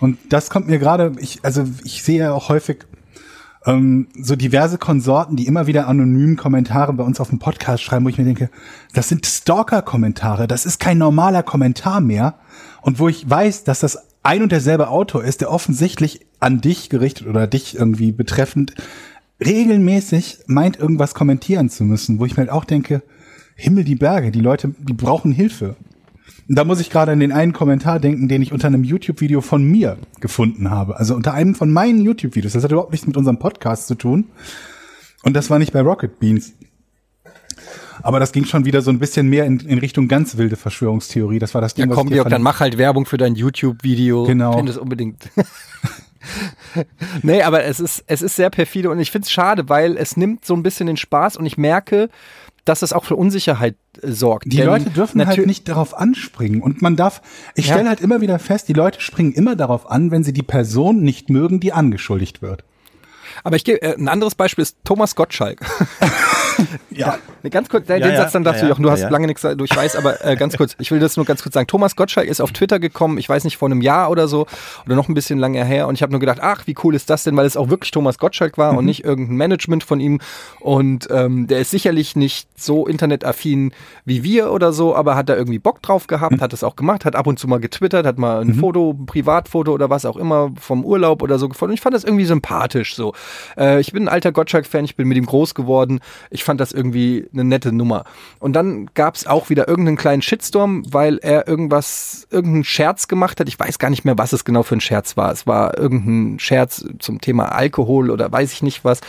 Und 0.00 0.16
das 0.30 0.48
kommt 0.48 0.66
mir 0.66 0.78
gerade, 0.78 1.12
ich, 1.18 1.40
also 1.42 1.64
ich 1.84 2.02
sehe 2.02 2.20
ja 2.20 2.32
auch 2.32 2.48
häufig 2.48 2.86
ähm, 3.66 4.08
so 4.18 4.36
diverse 4.36 4.78
Konsorten, 4.78 5.36
die 5.36 5.46
immer 5.46 5.66
wieder 5.66 5.86
anonym 5.86 6.36
Kommentare 6.36 6.92
bei 6.92 7.04
uns 7.04 7.20
auf 7.20 7.28
dem 7.28 7.38
Podcast 7.38 7.82
schreiben, 7.82 8.04
wo 8.04 8.08
ich 8.08 8.18
mir 8.18 8.24
denke, 8.24 8.50
das 8.94 9.08
sind 9.08 9.26
Stalker-Kommentare, 9.26 10.46
das 10.46 10.66
ist 10.66 10.80
kein 10.80 10.98
normaler 10.98 11.42
Kommentar 11.42 12.00
mehr. 12.00 12.36
Und 12.82 12.98
wo 12.98 13.08
ich 13.08 13.28
weiß, 13.28 13.64
dass 13.64 13.80
das 13.80 13.98
ein 14.22 14.42
und 14.42 14.52
derselbe 14.52 14.88
Autor 14.88 15.24
ist, 15.24 15.40
der 15.40 15.50
offensichtlich 15.50 16.26
an 16.40 16.60
dich 16.60 16.88
gerichtet 16.88 17.26
oder 17.26 17.46
dich 17.46 17.76
irgendwie 17.76 18.12
betreffend 18.12 18.74
regelmäßig 19.44 20.40
meint, 20.46 20.78
irgendwas 20.78 21.14
kommentieren 21.14 21.70
zu 21.70 21.84
müssen, 21.84 22.18
wo 22.18 22.26
ich 22.26 22.32
mir 22.32 22.42
halt 22.42 22.50
auch 22.50 22.64
denke, 22.64 23.02
Himmel 23.54 23.84
die 23.84 23.94
Berge, 23.94 24.30
die 24.30 24.40
Leute, 24.40 24.74
die 24.78 24.94
brauchen 24.94 25.32
Hilfe 25.32 25.76
da 26.56 26.64
muss 26.64 26.80
ich 26.80 26.90
gerade 26.90 27.12
an 27.12 27.20
den 27.20 27.32
einen 27.32 27.52
Kommentar 27.52 28.00
denken, 28.00 28.28
den 28.28 28.42
ich 28.42 28.52
unter 28.52 28.66
einem 28.66 28.82
YouTube-Video 28.82 29.40
von 29.40 29.62
mir 29.62 29.98
gefunden 30.20 30.70
habe. 30.70 30.96
Also 30.96 31.14
unter 31.14 31.32
einem 31.32 31.54
von 31.54 31.72
meinen 31.72 32.00
YouTube-Videos. 32.00 32.54
Das 32.54 32.64
hat 32.64 32.72
überhaupt 32.72 32.90
nichts 32.90 33.06
mit 33.06 33.16
unserem 33.16 33.38
Podcast 33.38 33.86
zu 33.86 33.94
tun. 33.94 34.26
Und 35.22 35.34
das 35.34 35.48
war 35.50 35.60
nicht 35.60 35.72
bei 35.72 35.80
Rocket 35.80 36.18
Beans. 36.18 36.54
Aber 38.02 38.18
das 38.18 38.32
ging 38.32 38.46
schon 38.46 38.64
wieder 38.64 38.82
so 38.82 38.90
ein 38.90 38.98
bisschen 38.98 39.28
mehr 39.28 39.44
in, 39.44 39.60
in 39.60 39.78
Richtung 39.78 40.08
ganz 40.08 40.38
wilde 40.38 40.56
Verschwörungstheorie. 40.56 41.38
Das 41.38 41.54
war 41.54 41.60
das 41.60 41.74
Ding, 41.74 41.88
ja, 41.88 41.94
komm, 41.94 42.08
Georg, 42.08 42.30
dann 42.30 42.42
mach 42.42 42.58
halt 42.58 42.78
Werbung 42.78 43.06
für 43.06 43.18
dein 43.18 43.34
YouTube-Video. 43.36 44.24
Genau. 44.24 44.50
Ich 44.50 44.56
finde 44.56 44.72
es 44.72 44.78
unbedingt. 44.78 45.28
nee, 47.22 47.42
aber 47.42 47.64
es 47.64 47.78
ist, 47.78 48.02
es 48.06 48.22
ist 48.22 48.36
sehr 48.36 48.50
perfide 48.50 48.90
und 48.90 48.98
ich 48.98 49.10
finde 49.10 49.26
es 49.26 49.30
schade, 49.30 49.68
weil 49.68 49.96
es 49.96 50.16
nimmt 50.16 50.44
so 50.44 50.54
ein 50.54 50.62
bisschen 50.62 50.86
den 50.86 50.96
Spaß 50.96 51.36
und 51.36 51.46
ich 51.46 51.58
merke, 51.58 52.08
dass 52.70 52.82
es 52.82 52.92
auch 52.92 53.04
für 53.04 53.16
Unsicherheit 53.16 53.74
äh, 54.00 54.12
sorgt. 54.12 54.44
Die 54.46 54.62
Leute 54.62 54.90
dürfen 54.90 55.26
halt 55.26 55.44
nicht 55.44 55.68
darauf 55.68 55.96
anspringen. 55.98 56.62
Und 56.62 56.82
man 56.82 56.94
darf, 56.94 57.20
ich 57.56 57.66
stelle 57.66 57.88
halt 57.88 58.00
immer 58.00 58.20
wieder 58.20 58.38
fest, 58.38 58.68
die 58.68 58.74
Leute 58.74 59.00
springen 59.00 59.32
immer 59.32 59.56
darauf 59.56 59.90
an, 59.90 60.12
wenn 60.12 60.22
sie 60.22 60.32
die 60.32 60.44
Person 60.44 61.02
nicht 61.02 61.30
mögen, 61.30 61.58
die 61.58 61.72
angeschuldigt 61.72 62.42
wird. 62.42 62.62
Aber 63.42 63.56
ich 63.56 63.64
gebe 63.64 63.82
äh, 63.82 63.96
ein 63.96 64.06
anderes 64.06 64.36
Beispiel 64.36 64.62
ist 64.62 64.76
Thomas 64.84 65.16
Gottschalk. 65.16 65.60
ja. 66.90 67.18
ja. 67.42 67.50
Ganz 67.50 67.68
kurz, 67.68 67.86
den 67.86 68.00
ja, 68.00 68.16
Satz 68.16 68.32
dann 68.32 68.44
dazu, 68.44 68.64
ja, 68.64 68.70
Jochen, 68.70 68.82
du 68.82 68.90
hast 68.90 69.08
lange 69.08 69.26
nichts 69.26 69.42
durch 69.42 69.74
weiß, 69.74 69.96
aber 69.96 70.24
äh, 70.24 70.36
ganz 70.36 70.56
kurz, 70.56 70.76
ich 70.78 70.90
will 70.90 71.00
das 71.00 71.16
nur 71.16 71.26
ganz 71.26 71.42
kurz 71.42 71.54
sagen. 71.54 71.66
Thomas 71.66 71.96
Gottschalk 71.96 72.28
ist 72.28 72.40
auf 72.40 72.52
Twitter 72.52 72.78
gekommen, 72.78 73.18
ich 73.18 73.28
weiß 73.28 73.44
nicht, 73.44 73.56
vor 73.56 73.68
einem 73.68 73.80
Jahr 73.80 74.10
oder 74.10 74.28
so, 74.28 74.46
oder 74.86 74.96
noch 74.96 75.08
ein 75.08 75.14
bisschen 75.14 75.38
lange 75.38 75.64
her, 75.64 75.88
und 75.88 75.94
ich 75.94 76.02
habe 76.02 76.12
nur 76.12 76.20
gedacht, 76.20 76.38
ach, 76.40 76.66
wie 76.66 76.74
cool 76.84 76.94
ist 76.94 77.10
das 77.10 77.24
denn, 77.24 77.36
weil 77.36 77.46
es 77.46 77.56
auch 77.56 77.70
wirklich 77.70 77.90
Thomas 77.90 78.18
Gottschalk 78.18 78.58
war 78.58 78.72
mhm. 78.72 78.78
und 78.78 78.84
nicht 78.84 79.04
irgendein 79.04 79.36
Management 79.36 79.84
von 79.84 80.00
ihm. 80.00 80.20
Und 80.60 81.08
ähm, 81.10 81.46
der 81.46 81.60
ist 81.60 81.70
sicherlich 81.70 82.16
nicht 82.16 82.48
so 82.60 82.86
internetaffin 82.86 83.72
wie 84.04 84.22
wir 84.22 84.52
oder 84.52 84.72
so, 84.72 84.94
aber 84.94 85.16
hat 85.16 85.28
da 85.28 85.36
irgendwie 85.36 85.58
Bock 85.58 85.82
drauf 85.82 86.06
gehabt, 86.06 86.36
mhm. 86.36 86.40
hat 86.40 86.52
es 86.52 86.64
auch 86.64 86.76
gemacht, 86.76 87.04
hat 87.04 87.16
ab 87.16 87.26
und 87.26 87.38
zu 87.38 87.48
mal 87.48 87.60
getwittert, 87.60 88.06
hat 88.06 88.18
mal 88.18 88.40
ein 88.40 88.48
mhm. 88.48 88.54
Foto, 88.54 88.96
ein 88.98 89.06
Privatfoto 89.06 89.72
oder 89.72 89.90
was 89.90 90.04
auch 90.04 90.16
immer 90.16 90.52
vom 90.58 90.84
Urlaub 90.84 91.22
oder 91.22 91.38
so 91.38 91.48
gefunden. 91.48 91.70
Und 91.70 91.74
ich 91.74 91.80
fand 91.80 91.94
das 91.94 92.04
irgendwie 92.04 92.24
sympathisch 92.24 92.94
so. 92.94 93.14
Äh, 93.56 93.80
ich 93.80 93.92
bin 93.92 94.04
ein 94.04 94.08
alter 94.08 94.32
Gottschalk-Fan, 94.32 94.84
ich 94.84 94.96
bin 94.96 95.08
mit 95.08 95.16
ihm 95.16 95.26
groß 95.26 95.54
geworden. 95.54 96.00
Ich 96.30 96.39
fand 96.44 96.60
das 96.60 96.72
irgendwie 96.72 97.28
eine 97.32 97.44
nette 97.44 97.72
Nummer. 97.72 98.04
Und 98.38 98.54
dann 98.54 98.90
gab 98.94 99.14
es 99.14 99.26
auch 99.26 99.50
wieder 99.50 99.68
irgendeinen 99.68 99.96
kleinen 99.96 100.22
Shitstorm, 100.22 100.84
weil 100.90 101.18
er 101.18 101.48
irgendwas, 101.48 102.26
irgendeinen 102.30 102.64
Scherz 102.64 103.08
gemacht 103.08 103.40
hat. 103.40 103.48
Ich 103.48 103.58
weiß 103.58 103.78
gar 103.78 103.90
nicht 103.90 104.04
mehr, 104.04 104.18
was 104.18 104.32
es 104.32 104.44
genau 104.44 104.62
für 104.62 104.76
ein 104.76 104.80
Scherz 104.80 105.16
war. 105.16 105.32
Es 105.32 105.46
war 105.46 105.78
irgendein 105.78 106.38
Scherz 106.38 106.84
zum 106.98 107.20
Thema 107.20 107.52
Alkohol 107.52 108.10
oder 108.10 108.30
weiß 108.30 108.52
ich 108.52 108.62
nicht 108.62 108.84
was. 108.84 109.00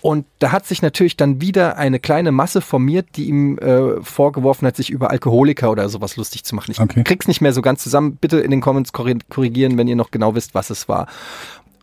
Und 0.00 0.26
da 0.38 0.52
hat 0.52 0.66
sich 0.66 0.82
natürlich 0.82 1.16
dann 1.16 1.40
wieder 1.40 1.76
eine 1.76 2.00
kleine 2.00 2.32
Masse 2.32 2.60
formiert, 2.60 3.08
die 3.16 3.28
ihm 3.28 3.58
äh, 3.58 4.02
vorgeworfen 4.02 4.66
hat, 4.66 4.76
sich 4.76 4.90
über 4.90 5.10
Alkoholiker 5.10 5.70
oder 5.70 5.88
sowas 5.88 6.16
lustig 6.16 6.44
zu 6.44 6.54
machen. 6.54 6.70
Ich 6.70 6.80
okay. 6.80 7.04
krieg's 7.04 7.28
nicht 7.28 7.40
mehr 7.40 7.52
so 7.52 7.62
ganz 7.62 7.82
zusammen. 7.82 8.16
Bitte 8.16 8.40
in 8.40 8.50
den 8.50 8.60
Comments 8.60 8.92
korrigieren, 8.92 9.78
wenn 9.78 9.88
ihr 9.88 9.96
noch 9.96 10.10
genau 10.10 10.34
wisst, 10.34 10.54
was 10.54 10.70
es 10.70 10.88
war. 10.88 11.06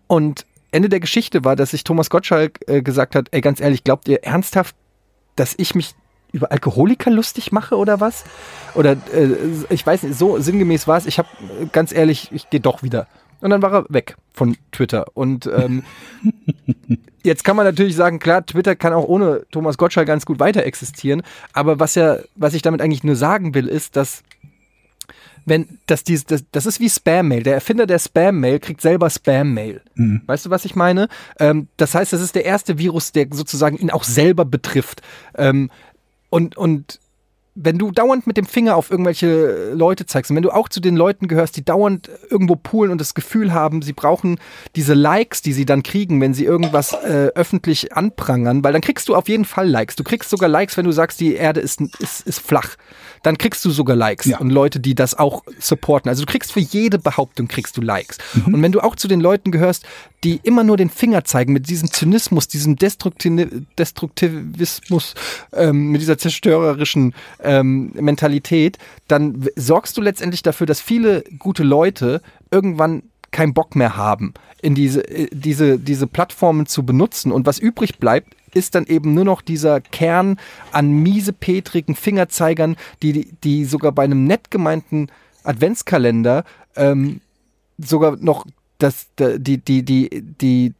Und 0.08 0.46
Ende 0.72 0.90
der 0.90 1.00
Geschichte 1.00 1.44
war, 1.46 1.56
dass 1.56 1.72
sich 1.72 1.84
Thomas 1.84 2.10
Gottschalk 2.10 2.60
äh, 2.68 2.82
gesagt 2.82 3.16
hat, 3.16 3.28
ey, 3.32 3.42
ganz 3.42 3.60
ehrlich, 3.60 3.84
glaubt 3.84 4.08
ihr 4.08 4.24
ernsthaft, 4.24 4.76
dass 5.38 5.56
ich 5.58 5.76
mich 5.76 5.96
über 6.32 6.52
Alkoholiker 6.52 7.10
lustig 7.10 7.52
mache 7.52 7.76
oder 7.78 8.00
was? 8.00 8.26
Oder 8.76 8.94
äh, 9.14 9.30
ich 9.70 9.86
weiß 9.86 10.04
nicht, 10.04 10.18
so 10.18 10.40
sinngemäß 10.40 10.88
war 10.88 10.98
es. 10.98 11.06
Ich 11.06 11.18
habe 11.20 11.30
ganz 11.72 11.94
ehrlich, 11.94 12.30
ich 12.32 12.50
gehe 12.50 12.60
doch 12.60 12.84
wieder. 12.84 13.08
und 13.42 13.50
dann 13.50 13.62
war 13.62 13.74
er 13.74 13.86
weg 13.90 14.18
von 14.34 14.58
Twitter. 14.72 15.06
Und 15.14 15.48
ähm, 15.48 15.84
jetzt 17.24 17.44
kann 17.44 17.56
man 17.56 17.66
natürlich 17.66 17.96
sagen, 17.96 18.20
klar, 18.20 18.46
Twitter 18.46 18.76
kann 18.76 18.94
auch 18.94 19.06
ohne 19.06 19.46
Thomas 19.52 19.78
Gottschalk 19.78 20.08
ganz 20.08 20.26
gut 20.26 20.40
weiter 20.40 20.64
existieren. 20.64 21.24
Aber 21.54 21.80
was 21.80 21.96
ja, 21.96 22.18
was 22.36 22.54
ich 22.54 22.62
damit 22.62 22.82
eigentlich 22.82 23.04
nur 23.04 23.16
sagen 23.16 23.54
will, 23.54 23.68
ist, 23.68 23.96
dass 23.96 24.24
wenn 25.48 25.80
das, 25.86 26.04
das, 26.04 26.26
das 26.52 26.66
ist 26.66 26.80
wie 26.82 26.90
Spam-Mail. 26.90 27.42
Der 27.42 27.56
Erfinder 27.56 27.88
der 27.88 28.00
Spam-Mail 28.00 28.60
kriegt 28.60 28.82
selber 28.82 29.10
Spam-Mail. 29.10 29.82
Mhm. 29.96 30.22
Weißt 30.26 30.46
du, 30.46 30.50
was 30.50 30.66
ich 30.66 30.76
meine? 30.76 31.08
Ähm, 31.40 31.70
das 31.78 31.96
heißt, 31.96 32.12
das 32.12 32.22
ist 32.22 32.36
der 32.36 32.44
erste 32.44 32.78
Virus, 32.78 33.14
der 33.14 33.28
sozusagen 33.32 33.78
ihn 33.78 33.90
auch 33.90 34.04
selber 34.04 34.44
betrifft. 34.44 35.02
Ähm, 35.36 35.72
und, 36.30 36.58
und 36.58 37.00
wenn 37.60 37.80
du 37.80 37.92
dauernd 37.92 38.28
mit 38.28 38.38
dem 38.38 38.46
Finger 38.46 38.76
auf 38.76 38.92
irgendwelche 38.92 39.74
Leute 39.74 40.06
zeigst 40.06 40.30
und 40.30 40.36
wenn 40.36 40.44
du 40.44 40.52
auch 40.52 40.70
zu 40.70 40.80
den 40.80 40.96
Leuten 40.96 41.28
gehörst, 41.28 41.58
die 41.58 41.66
dauernd 41.66 42.10
irgendwo 42.30 42.56
poolen 42.56 42.92
und 42.92 43.02
das 43.02 43.16
Gefühl 43.16 43.52
haben, 43.52 43.82
sie 43.82 43.94
brauchen 43.94 44.40
diese 44.76 44.94
Likes, 44.94 45.42
die 45.42 45.54
sie 45.54 45.66
dann 45.66 45.82
kriegen, 45.82 46.22
wenn 46.22 46.36
sie 46.36 46.46
irgendwas 46.46 46.94
äh, 46.94 47.32
öffentlich 47.34 47.94
anprangern, 47.94 48.64
weil 48.64 48.74
dann 48.74 48.82
kriegst 48.82 49.10
du 49.10 49.16
auf 49.16 49.28
jeden 49.28 49.46
Fall 49.46 49.68
Likes. 49.68 49.96
Du 49.96 50.04
kriegst 50.04 50.30
sogar 50.30 50.50
Likes, 50.50 50.78
wenn 50.78 50.86
du 50.86 50.92
sagst, 50.92 51.20
die 51.20 51.34
Erde 51.34 51.60
ist, 51.60 51.82
ist, 52.00 52.28
ist 52.28 52.40
flach. 52.40 52.76
Dann 53.24 53.40
kriegst 53.40 53.66
du 53.66 53.72
sogar 53.72 53.96
Likes 53.96 54.28
ja. 54.28 54.38
und 54.38 54.52
Leute, 54.52 54.80
die 54.80 54.94
das 54.94 55.16
auch 55.16 55.44
supporten. 55.60 56.10
Also 56.10 56.26
du 56.26 56.32
kriegst 56.32 56.52
für 56.52 56.60
jede 56.60 57.00
Behauptung 57.00 57.48
kriegst 57.48 57.76
du 57.76 57.82
Likes. 57.82 58.20
Mhm. 58.36 58.54
Und 58.54 58.62
wenn 58.62 58.72
du 58.72 58.82
auch 58.82 58.96
zu 58.96 59.08
den 59.08 59.20
Leuten 59.20 59.52
gehörst, 59.52 59.84
die 60.24 60.40
immer 60.44 60.64
nur 60.64 60.78
den 60.78 60.90
Finger 60.90 61.24
zeigen 61.24 61.54
mit 61.54 61.70
diesem 61.70 61.92
Zynismus, 61.92 62.48
diesem 62.48 62.76
Destruktivismus, 62.76 65.14
ähm, 65.54 65.92
mit 65.92 66.02
dieser 66.02 66.18
zerstörerischen 66.18 67.14
ähm, 67.44 67.92
Mentalität, 67.94 68.80
dann 69.08 69.48
sorgst 69.56 69.96
du 69.98 70.02
letztendlich 70.02 70.42
dafür, 70.42 70.66
dass 70.66 70.82
viele 70.82 71.24
gute 71.38 71.64
Leute 71.64 72.22
irgendwann 72.50 73.04
keinen 73.32 73.54
Bock 73.54 73.76
mehr 73.76 73.96
haben, 73.96 74.34
in 74.62 74.74
diese, 74.74 75.08
äh, 75.08 75.28
diese, 75.32 75.78
diese 75.78 76.08
Plattformen 76.08 76.66
zu 76.66 76.86
benutzen. 76.86 77.32
Und 77.32 77.46
was 77.46 77.60
übrig 77.60 78.00
bleibt, 78.00 78.36
ist 78.54 78.76
dann 78.76 78.86
eben 78.86 79.14
nur 79.14 79.26
noch 79.26 79.42
dieser 79.42 79.82
Kern 79.82 80.40
an 80.72 80.90
miesepetrigen 80.90 81.96
Fingerzeigern, 81.96 82.76
die, 83.04 83.34
die 83.44 83.66
sogar 83.66 83.92
bei 83.92 84.04
einem 84.04 84.24
nett 84.24 84.50
gemeinten 84.50 85.10
Adventskalender 85.44 86.44
ähm, 86.76 87.22
sogar 87.78 88.18
noch 88.18 88.46
das, 88.78 89.08
die, 89.18 89.58
die, 89.58 89.84
die, 89.84 90.10
die, 90.22 90.74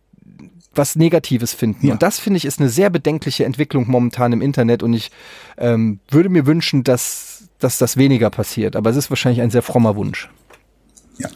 was 0.78 0.96
Negatives 0.96 1.54
finden. 1.54 1.88
Ja. 1.88 1.94
Und 1.94 2.04
das 2.04 2.20
finde 2.20 2.38
ich 2.38 2.46
ist 2.46 2.60
eine 2.60 2.70
sehr 2.70 2.90
bedenkliche 2.90 3.46
Entwicklung 3.46 3.90
momentan 3.90 4.34
im 4.34 4.42
Internet 4.42 4.84
und 4.84 4.94
ich 4.94 5.12
ähm, 5.58 6.00
würde 6.10 6.30
mir 6.30 6.46
wünschen, 6.46 6.84
dass, 6.84 7.50
dass 7.60 7.78
das 7.78 7.98
weniger 7.98 8.30
passiert. 8.30 8.76
Aber 8.76 8.90
es 8.90 8.96
ist 8.96 9.10
wahrscheinlich 9.10 9.42
ein 9.42 9.50
sehr 9.50 9.64
frommer 9.64 9.96
Wunsch. 9.96 10.30
Ja. 11.18 11.30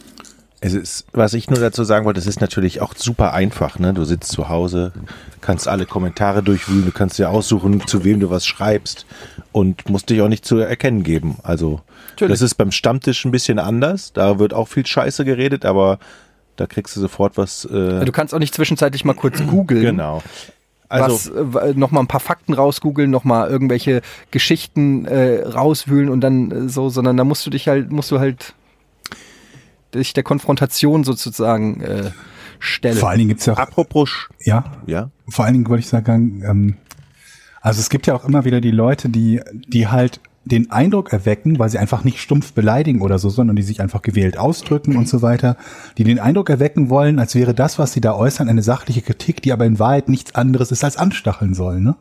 Es 0.64 0.74
ist, 0.74 1.06
was 1.12 1.34
ich 1.34 1.50
nur 1.50 1.58
dazu 1.58 1.82
sagen 1.82 2.04
wollte, 2.04 2.20
es 2.20 2.26
ist 2.28 2.40
natürlich 2.40 2.80
auch 2.80 2.94
super 2.96 3.32
einfach. 3.32 3.80
Ne? 3.80 3.92
Du 3.94 4.04
sitzt 4.04 4.30
zu 4.30 4.48
Hause, 4.48 4.92
kannst 5.40 5.66
alle 5.66 5.86
Kommentare 5.86 6.44
durchwühlen, 6.44 6.84
du 6.84 6.92
kannst 6.92 7.18
dir 7.18 7.30
aussuchen, 7.30 7.84
zu 7.88 8.04
wem 8.04 8.20
du 8.20 8.30
was 8.30 8.46
schreibst 8.46 9.04
und 9.50 9.90
musst 9.90 10.08
dich 10.08 10.22
auch 10.22 10.28
nicht 10.28 10.44
zu 10.44 10.58
erkennen 10.58 11.02
geben. 11.02 11.38
Also 11.42 11.80
natürlich. 12.10 12.34
das 12.34 12.42
ist 12.42 12.54
beim 12.54 12.70
Stammtisch 12.70 13.24
ein 13.24 13.32
bisschen 13.32 13.58
anders. 13.58 14.12
Da 14.12 14.38
wird 14.38 14.54
auch 14.54 14.68
viel 14.68 14.86
Scheiße 14.86 15.24
geredet, 15.24 15.64
aber 15.64 15.98
da 16.56 16.66
kriegst 16.66 16.96
du 16.96 17.00
sofort 17.00 17.36
was. 17.36 17.64
Äh 17.64 18.04
du 18.04 18.12
kannst 18.12 18.34
auch 18.34 18.38
nicht 18.38 18.54
zwischenzeitlich 18.54 19.04
mal 19.04 19.14
kurz 19.14 19.44
googeln. 19.46 19.82
Genau. 19.82 20.22
Also 20.88 21.30
was, 21.34 21.62
äh, 21.62 21.74
noch 21.74 21.90
mal 21.90 22.00
ein 22.00 22.06
paar 22.06 22.20
Fakten 22.20 22.52
rausgoogeln, 22.52 23.10
noch 23.10 23.24
mal 23.24 23.48
irgendwelche 23.48 24.02
Geschichten 24.30 25.06
äh, 25.06 25.42
rauswühlen 25.42 26.10
und 26.10 26.20
dann 26.20 26.50
äh, 26.50 26.68
so, 26.68 26.90
sondern 26.90 27.16
da 27.16 27.24
musst 27.24 27.46
du 27.46 27.50
dich 27.50 27.66
halt, 27.68 27.90
musst 27.90 28.10
du 28.10 28.18
halt 28.18 28.54
dich 29.94 30.12
der 30.12 30.22
Konfrontation 30.22 31.02
sozusagen 31.04 31.80
äh, 31.80 32.10
stellen. 32.58 32.96
Vor 32.96 33.08
allen 33.08 33.18
Dingen 33.18 33.28
gibt's 33.30 33.46
ja 33.46 33.54
auch. 33.54 33.58
Apropos. 33.58 34.28
Ja. 34.40 34.64
Ja. 34.86 35.10
Vor 35.28 35.46
allen 35.46 35.54
Dingen 35.54 35.68
wollte 35.68 35.80
ich 35.80 35.88
sagen, 35.88 36.42
ähm, 36.46 36.76
also 37.62 37.80
es 37.80 37.88
gibt 37.88 38.06
ja 38.06 38.14
auch 38.14 38.24
immer 38.24 38.44
wieder 38.44 38.60
die 38.60 38.70
Leute, 38.70 39.08
die, 39.08 39.40
die 39.52 39.88
halt 39.88 40.20
den 40.44 40.70
Eindruck 40.70 41.12
erwecken, 41.12 41.58
weil 41.58 41.70
sie 41.70 41.78
einfach 41.78 42.04
nicht 42.04 42.18
stumpf 42.18 42.52
beleidigen 42.52 43.00
oder 43.00 43.18
so, 43.18 43.28
sondern 43.28 43.56
die 43.56 43.62
sich 43.62 43.80
einfach 43.80 44.02
gewählt 44.02 44.38
ausdrücken 44.38 44.96
und 44.96 45.08
so 45.08 45.22
weiter, 45.22 45.56
die 45.98 46.04
den 46.04 46.18
Eindruck 46.18 46.50
erwecken 46.50 46.90
wollen, 46.90 47.18
als 47.18 47.34
wäre 47.34 47.54
das, 47.54 47.78
was 47.78 47.92
sie 47.92 48.00
da 48.00 48.14
äußern, 48.14 48.48
eine 48.48 48.62
sachliche 48.62 49.02
Kritik, 49.02 49.42
die 49.42 49.52
aber 49.52 49.66
in 49.66 49.78
Wahrheit 49.78 50.08
nichts 50.08 50.34
anderes 50.34 50.72
ist 50.72 50.82
als 50.82 50.96
anstacheln 50.96 51.54
sollen, 51.54 51.84
ne? 51.84 51.96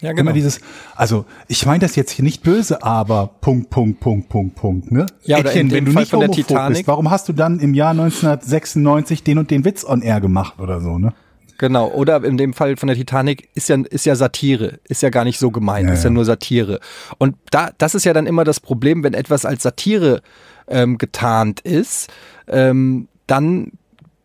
Ja, 0.00 0.10
genau. 0.10 0.22
Immer 0.22 0.32
dieses, 0.34 0.60
also 0.94 1.24
ich 1.48 1.64
meine 1.64 1.78
das 1.78 1.96
jetzt 1.96 2.10
hier 2.10 2.22
nicht 2.22 2.42
böse, 2.42 2.82
aber 2.82 3.30
Punkt, 3.40 3.70
Punkt, 3.70 3.98
Punkt, 4.00 4.28
Punkt, 4.28 4.54
Punkt, 4.54 4.92
ne? 4.92 5.06
Ja, 5.24 5.38
oder 5.38 5.50
Etienne, 5.50 5.70
wenn 5.70 5.86
du 5.86 5.92
Fall 5.92 6.02
nicht 6.02 6.12
homophob 6.12 6.68
bist, 6.68 6.86
warum 6.86 7.10
hast 7.10 7.30
du 7.30 7.32
dann 7.32 7.60
im 7.60 7.72
Jahr 7.72 7.92
1996 7.92 9.24
den 9.24 9.38
und 9.38 9.50
den 9.50 9.64
Witz 9.64 9.84
on 9.84 10.02
air 10.02 10.20
gemacht 10.20 10.60
oder 10.60 10.82
so, 10.82 10.98
ne? 10.98 11.14
Genau, 11.58 11.88
oder 11.88 12.22
in 12.24 12.36
dem 12.36 12.52
Fall 12.52 12.76
von 12.76 12.88
der 12.88 12.96
Titanic 12.96 13.48
ist 13.54 13.68
ja, 13.68 13.76
ist 13.90 14.06
ja 14.06 14.14
Satire, 14.14 14.78
ist 14.88 15.02
ja 15.02 15.10
gar 15.10 15.24
nicht 15.24 15.38
so 15.38 15.50
gemeint, 15.50 15.88
ja, 15.88 15.94
ist 15.94 16.04
ja, 16.04 16.10
nur 16.10 16.24
Satire. 16.24 16.80
Und 17.18 17.36
da, 17.50 17.70
das 17.78 17.94
ist 17.94 18.04
ja 18.04 18.12
dann 18.12 18.26
immer 18.26 18.44
das 18.44 18.60
Problem, 18.60 19.02
wenn 19.02 19.14
etwas 19.14 19.44
als 19.44 19.62
Satire 19.62 20.22
ähm, 20.68 20.98
getarnt 20.98 21.60
ist, 21.60 22.10
ähm, 22.48 23.08
dann 23.26 23.72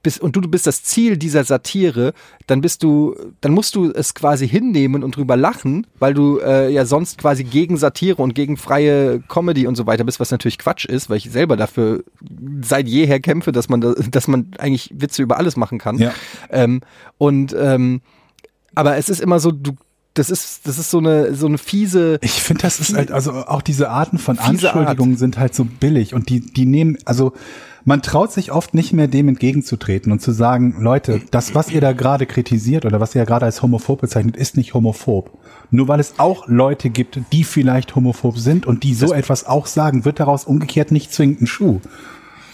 bist, 0.03 0.19
und 0.21 0.35
du, 0.35 0.41
du 0.41 0.49
bist 0.49 0.67
das 0.67 0.83
Ziel 0.83 1.17
dieser 1.17 1.43
Satire, 1.43 2.13
dann 2.47 2.61
bist 2.61 2.83
du, 2.83 3.15
dann 3.41 3.51
musst 3.53 3.75
du 3.75 3.91
es 3.91 4.13
quasi 4.13 4.47
hinnehmen 4.47 5.03
und 5.03 5.15
drüber 5.15 5.37
lachen, 5.37 5.87
weil 5.99 6.13
du 6.13 6.39
äh, 6.39 6.71
ja 6.71 6.85
sonst 6.85 7.17
quasi 7.17 7.43
gegen 7.43 7.77
Satire 7.77 8.21
und 8.21 8.33
gegen 8.33 8.57
freie 8.57 9.19
Comedy 9.27 9.67
und 9.67 9.75
so 9.75 9.85
weiter 9.87 10.03
bist, 10.03 10.19
was 10.19 10.31
natürlich 10.31 10.57
Quatsch 10.57 10.85
ist, 10.85 11.09
weil 11.09 11.17
ich 11.17 11.29
selber 11.29 11.57
dafür 11.57 12.03
seit 12.61 12.87
jeher 12.87 13.19
kämpfe, 13.19 13.51
dass 13.51 13.69
man, 13.69 13.81
dass 14.11 14.27
man 14.27 14.47
eigentlich 14.57 14.91
Witze 14.95 15.21
über 15.21 15.37
alles 15.37 15.55
machen 15.55 15.77
kann. 15.77 15.97
Ja. 15.97 16.13
Ähm, 16.49 16.81
und 17.17 17.55
ähm, 17.57 18.01
aber 18.73 18.97
es 18.97 19.09
ist 19.09 19.19
immer 19.19 19.39
so, 19.39 19.51
du, 19.51 19.73
das 20.13 20.29
ist, 20.29 20.67
das 20.67 20.77
ist 20.77 20.91
so 20.91 20.97
eine, 20.97 21.35
so 21.35 21.47
eine 21.47 21.57
fiese. 21.57 22.19
Ich 22.21 22.41
finde, 22.41 22.63
das 22.63 22.79
ist 22.79 22.93
halt, 22.93 23.11
also 23.11 23.31
auch 23.31 23.61
diese 23.61 23.89
Arten 23.89 24.17
von 24.17 24.39
Anschuldigungen 24.39 25.13
Art. 25.13 25.19
sind 25.19 25.37
halt 25.37 25.55
so 25.55 25.65
billig 25.65 26.13
und 26.13 26.29
die, 26.29 26.41
die 26.41 26.65
nehmen, 26.65 26.97
also 27.05 27.33
man 27.85 28.01
traut 28.01 28.31
sich 28.31 28.51
oft 28.51 28.73
nicht 28.73 28.93
mehr 28.93 29.07
dem 29.07 29.27
entgegenzutreten 29.27 30.11
und 30.11 30.21
zu 30.21 30.31
sagen, 30.31 30.75
Leute, 30.79 31.21
das, 31.31 31.55
was 31.55 31.71
ihr 31.71 31.81
da 31.81 31.93
gerade 31.93 32.25
kritisiert 32.25 32.85
oder 32.85 32.99
was 32.99 33.15
ihr 33.15 33.19
ja 33.19 33.25
gerade 33.25 33.45
als 33.45 33.61
homophob 33.61 34.01
bezeichnet, 34.01 34.37
ist 34.37 34.57
nicht 34.57 34.73
homophob. 34.73 35.37
Nur 35.71 35.87
weil 35.87 35.99
es 35.99 36.15
auch 36.17 36.47
Leute 36.47 36.89
gibt, 36.89 37.19
die 37.31 37.43
vielleicht 37.43 37.95
homophob 37.95 38.37
sind 38.37 38.65
und 38.65 38.83
die 38.83 38.93
so 38.93 39.07
das 39.07 39.17
etwas 39.17 39.45
auch 39.45 39.65
sagen, 39.65 40.05
wird 40.05 40.19
daraus 40.19 40.45
umgekehrt 40.45 40.91
nicht 40.91 41.13
zwingend 41.13 41.41
ein 41.41 41.47
Schuh 41.47 41.79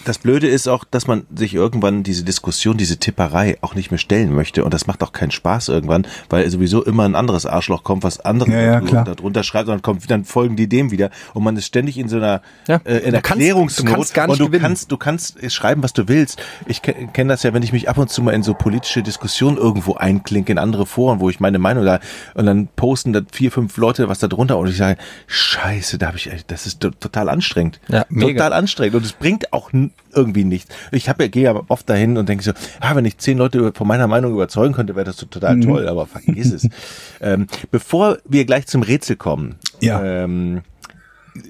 das 0.08 0.20
Blöde 0.20 0.47
ist 0.47 0.68
auch, 0.68 0.86
dass 0.86 1.05
man 1.08 1.26
sich 1.36 1.53
irgendwann 1.53 2.03
diese 2.03 2.24
Diskussion, 2.24 2.78
diese 2.78 2.97
Tipperei 2.97 3.58
auch 3.62 3.76
nicht 3.76 3.91
mehr 3.91 3.97
stellen 3.97 4.34
möchte. 4.34 4.64
Und 4.64 4.74
das 4.74 4.88
macht 4.88 5.03
auch 5.03 5.12
keinen 5.12 5.32
Spaß 5.32 5.68
irgendwann, 5.68 6.08
weil 6.30 6.49
sowieso 6.49 6.84
immer 6.84 7.03
ein 7.03 7.16
anderes 7.16 7.45
Arschloch 7.45 7.84
kommt, 7.84 8.03
was 8.03 8.20
andere 8.22 8.51
ja, 8.51 8.82
ja, 8.82 9.03
darunter 9.03 9.43
schreibt 9.43 9.68
und 9.68 9.76
dann 9.76 9.82
kommt, 9.82 10.10
dann 10.10 10.24
folgen 10.24 10.55
die 10.55 10.70
dem 10.70 10.91
wieder. 10.91 11.10
Und 11.34 11.43
man 11.43 11.58
ist 11.58 11.66
ständig 11.66 11.97
in 11.97 12.08
so 12.08 12.18
einer 12.18 12.41
ja, 12.68 12.80
äh, 12.86 12.99
in 12.99 13.14
Erklärungsnot. 13.14 13.88
Du 13.88 13.93
kannst 13.93 14.14
gar 14.14 14.28
nicht 14.28 14.34
und 14.34 14.39
du 14.39 14.45
gewinnen. 14.45 14.62
kannst, 14.62 14.91
du 14.91 14.97
kannst 14.97 15.51
schreiben, 15.51 15.84
was 15.84 15.91
du 15.91 16.08
willst. 16.08 16.41
Ich 16.68 16.82
kenne 16.82 17.34
das 17.34 17.43
ja, 17.43 17.53
wenn 17.53 17.64
ich 17.64 17.74
mich 17.74 17.89
ab 17.89 17.97
und 17.97 18.10
zu 18.10 18.22
mal 18.22 18.34
in 18.34 18.43
so 18.43 18.53
politische 18.53 19.03
Diskussionen 19.03 19.58
irgendwo 19.58 19.95
einklinke, 19.95 20.51
in 20.53 20.58
andere 20.58 20.86
Foren, 20.86 21.20
wo 21.20 21.30
ich 21.30 21.39
meine 21.41 21.60
Meinung 21.60 21.84
da 21.84 21.99
und 22.34 22.45
dann 22.45 22.70
posten 22.76 23.12
da 23.12 23.22
vier, 23.32 23.51
fünf 23.51 23.76
Leute 23.78 24.08
was 24.08 24.20
da 24.20 24.28
drunter 24.28 24.58
und 24.58 24.70
ich 24.70 24.78
sage, 24.78 24.97
scheiße, 25.28 25.97
da 25.97 26.08
habe 26.08 26.18
ich, 26.18 26.30
das 26.47 26.66
ist 26.66 26.80
total 26.80 27.28
anstrengend. 27.28 27.82
Ja, 27.89 28.05
mega. 28.10 28.32
Total 28.32 28.53
anstrengend. 28.53 28.95
Und 28.95 29.05
es 29.05 29.12
bringt 29.12 29.51
auch 29.51 29.74
irgendwie 30.14 30.43
nichts. 30.43 30.74
Ich 30.91 31.10
habe 31.10 31.24
ja, 31.24 31.30
gehe 31.30 31.43
ja 31.43 31.62
oft 31.68 31.89
dahin 31.89 32.18
und 32.18 32.28
denke 32.28 32.43
so, 32.43 32.52
ah, 32.80 32.95
wenn 32.95 33.06
ich 33.06 33.18
zehn 33.18 33.38
Leute 33.38 33.72
von 33.74 33.88
meiner 33.88 34.08
Meinung 34.08 34.34
überzeugen 34.34 34.74
könnte, 34.74 34.95
wäre 34.95 35.06
das 35.06 35.18
so 35.18 35.26
total 35.26 35.58
mhm. 35.58 35.62
toll, 35.62 35.88
aber 35.88 36.06
vergiss 36.06 36.52
es. 36.52 36.68
ähm, 37.22 37.48
bevor 37.72 38.18
wir 38.26 38.45
gleich 38.45 38.68
zum 38.68 38.82
Rätsel 38.82 39.16
kommen, 39.16 39.56
ja. 39.80 40.04
ähm, 40.04 40.62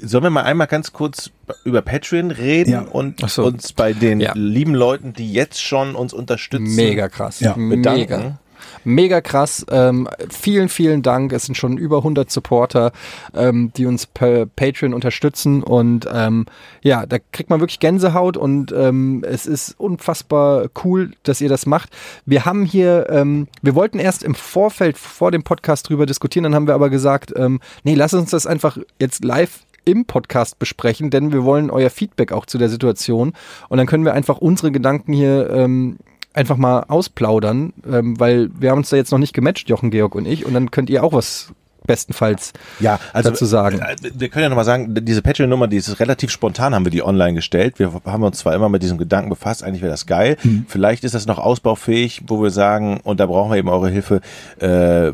sollen 0.01 0.23
wir 0.23 0.29
mal 0.29 0.43
einmal 0.43 0.67
ganz 0.67 0.91
kurz 0.91 1.31
über 1.63 1.81
Patreon 1.81 2.31
reden 2.31 2.71
ja. 2.71 2.81
und 2.81 3.27
so. 3.29 3.45
uns 3.45 3.73
bei 3.73 3.93
den 3.93 4.19
ja. 4.19 4.33
lieben 4.35 4.75
Leuten, 4.75 5.13
die 5.13 5.31
jetzt 5.31 5.61
schon 5.61 5.95
uns 5.95 6.13
unterstützen, 6.13 6.75
mega 6.75 7.07
krass, 7.07 7.39
ja. 7.39 7.53
bedanken. 7.53 7.93
Mega. 7.93 8.39
Mega 8.83 9.21
krass. 9.21 9.65
Ähm, 9.69 10.07
vielen, 10.29 10.69
vielen 10.69 11.01
Dank. 11.01 11.33
Es 11.33 11.45
sind 11.45 11.55
schon 11.55 11.77
über 11.77 11.97
100 11.97 12.29
Supporter, 12.31 12.91
ähm, 13.35 13.71
die 13.75 13.85
uns 13.85 14.05
per 14.05 14.45
Patreon 14.45 14.93
unterstützen. 14.93 15.63
Und 15.63 16.07
ähm, 16.11 16.45
ja, 16.81 17.05
da 17.05 17.17
kriegt 17.31 17.49
man 17.49 17.59
wirklich 17.59 17.79
Gänsehaut 17.79 18.37
und 18.37 18.71
ähm, 18.71 19.23
es 19.27 19.45
ist 19.45 19.79
unfassbar 19.79 20.67
cool, 20.83 21.11
dass 21.23 21.41
ihr 21.41 21.49
das 21.49 21.65
macht. 21.65 21.89
Wir 22.25 22.45
haben 22.45 22.65
hier, 22.65 23.07
ähm, 23.09 23.47
wir 23.61 23.75
wollten 23.75 23.99
erst 23.99 24.23
im 24.23 24.35
Vorfeld 24.35 24.97
vor 24.97 25.31
dem 25.31 25.43
Podcast 25.43 25.89
drüber 25.89 26.05
diskutieren, 26.05 26.43
dann 26.43 26.55
haben 26.55 26.67
wir 26.67 26.75
aber 26.75 26.89
gesagt, 26.89 27.33
ähm, 27.35 27.59
nee, 27.83 27.95
lass 27.95 28.13
uns 28.13 28.31
das 28.31 28.47
einfach 28.47 28.77
jetzt 28.99 29.23
live 29.23 29.59
im 29.85 30.05
Podcast 30.05 30.59
besprechen, 30.59 31.09
denn 31.09 31.31
wir 31.31 31.45
wollen 31.45 31.69
euer 31.69 31.89
Feedback 31.89 32.33
auch 32.33 32.45
zu 32.45 32.57
der 32.57 32.69
Situation 32.69 33.33
und 33.69 33.77
dann 33.77 33.87
können 33.87 34.03
wir 34.03 34.13
einfach 34.13 34.37
unsere 34.37 34.71
Gedanken 34.71 35.13
hier 35.13 35.49
ähm, 35.49 35.97
einfach 36.37 36.57
mal 36.57 36.85
ausplaudern, 36.87 37.73
ähm, 37.89 38.19
weil 38.19 38.49
wir 38.57 38.71
haben 38.71 38.79
uns 38.79 38.89
da 38.89 38.95
jetzt 38.95 39.11
noch 39.11 39.17
nicht 39.17 39.33
gematcht, 39.33 39.69
Jochen, 39.69 39.91
Georg 39.91 40.15
und 40.15 40.25
ich, 40.25 40.45
und 40.45 40.53
dann 40.53 40.71
könnt 40.71 40.89
ihr 40.89 41.03
auch 41.03 41.13
was 41.13 41.51
bestenfalls 41.85 42.53
ja, 42.79 42.99
also, 43.13 43.29
dazu 43.29 43.45
sagen. 43.45 43.79
äh, 43.79 43.95
Wir 44.13 44.29
können 44.29 44.43
ja 44.43 44.49
nochmal 44.49 44.65
sagen, 44.65 44.93
diese 45.01 45.21
Patreon-Nummer, 45.21 45.67
die 45.67 45.77
ist 45.77 45.99
relativ 45.99 46.29
spontan, 46.29 46.75
haben 46.75 46.85
wir 46.85 46.91
die 46.91 47.01
online 47.01 47.33
gestellt. 47.33 47.79
Wir 47.79 47.91
haben 48.05 48.23
uns 48.23 48.39
zwar 48.39 48.53
immer 48.53 48.69
mit 48.69 48.83
diesem 48.83 48.97
Gedanken 48.97 49.29
befasst, 49.29 49.63
eigentlich 49.63 49.81
wäre 49.81 49.91
das 49.91 50.05
geil. 50.05 50.37
Vielleicht 50.67 51.03
ist 51.03 51.15
das 51.15 51.25
noch 51.25 51.39
ausbaufähig, 51.39 52.23
wo 52.27 52.43
wir 52.43 52.51
sagen, 52.51 52.99
und 53.03 53.19
da 53.19 53.25
brauchen 53.25 53.51
wir 53.51 53.57
eben 53.57 53.69
eure 53.69 53.89
Hilfe, 53.89 54.21
äh, 54.59 55.13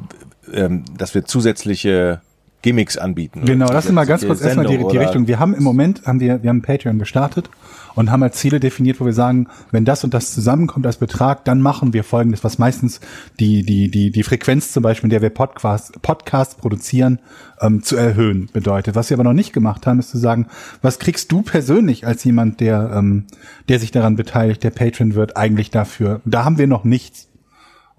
ähm, 0.51 0.83
dass 0.97 1.15
wir 1.15 1.25
zusätzliche 1.25 2.21
Gimmicks 2.63 2.97
anbieten. 2.97 3.45
Genau, 3.45 3.67
lass 3.71 3.85
uns 3.85 3.93
mal 3.93 4.05
ganz 4.05 4.25
kurz 4.25 4.41
erstmal 4.41 4.65
die, 4.65 4.77
die 4.77 4.97
Richtung. 4.97 5.27
Wir 5.27 5.37
haben 5.37 5.53
im 5.53 5.63
Moment, 5.63 6.05
haben 6.05 6.19
wir, 6.19 6.41
wir 6.41 6.49
haben 6.49 6.61
Patreon 6.61 6.97
gestartet 6.97 7.49
und 7.95 8.11
haben 8.11 8.21
halt 8.21 8.35
Ziele 8.35 8.59
definiert, 8.59 8.99
wo 8.99 9.05
wir 9.05 9.13
sagen, 9.13 9.47
wenn 9.71 9.85
das 9.85 10.03
und 10.03 10.13
das 10.13 10.33
zusammenkommt 10.33 10.85
als 10.85 10.97
Betrag, 10.97 11.45
dann 11.45 11.61
machen 11.61 11.93
wir 11.93 12.03
folgendes, 12.03 12.43
was 12.43 12.57
meistens 12.57 12.99
die, 13.39 13.63
die, 13.63 13.89
die, 13.89 14.11
die 14.11 14.23
Frequenz 14.23 14.71
zum 14.71 14.83
Beispiel, 14.83 15.07
in 15.07 15.11
der 15.11 15.21
wir 15.21 15.29
Podcast, 15.29 16.01
Podcasts 16.01 16.55
produzieren, 16.55 17.19
ähm, 17.61 17.83
zu 17.83 17.95
erhöhen 17.95 18.49
bedeutet. 18.51 18.95
Was 18.95 19.09
wir 19.09 19.17
aber 19.17 19.23
noch 19.23 19.33
nicht 19.33 19.53
gemacht 19.53 19.87
haben, 19.87 19.99
ist 19.99 20.09
zu 20.09 20.17
sagen, 20.17 20.47
was 20.81 20.99
kriegst 20.99 21.31
du 21.31 21.41
persönlich 21.41 22.05
als 22.05 22.23
jemand, 22.23 22.59
der, 22.59 22.91
ähm, 22.95 23.25
der 23.69 23.79
sich 23.79 23.91
daran 23.91 24.15
beteiligt, 24.15 24.63
der 24.63 24.71
Patreon 24.71 25.15
wird, 25.15 25.37
eigentlich 25.37 25.71
dafür? 25.71 26.21
Da 26.25 26.43
haben 26.43 26.57
wir 26.57 26.67
noch 26.67 26.83
nichts. 26.83 27.27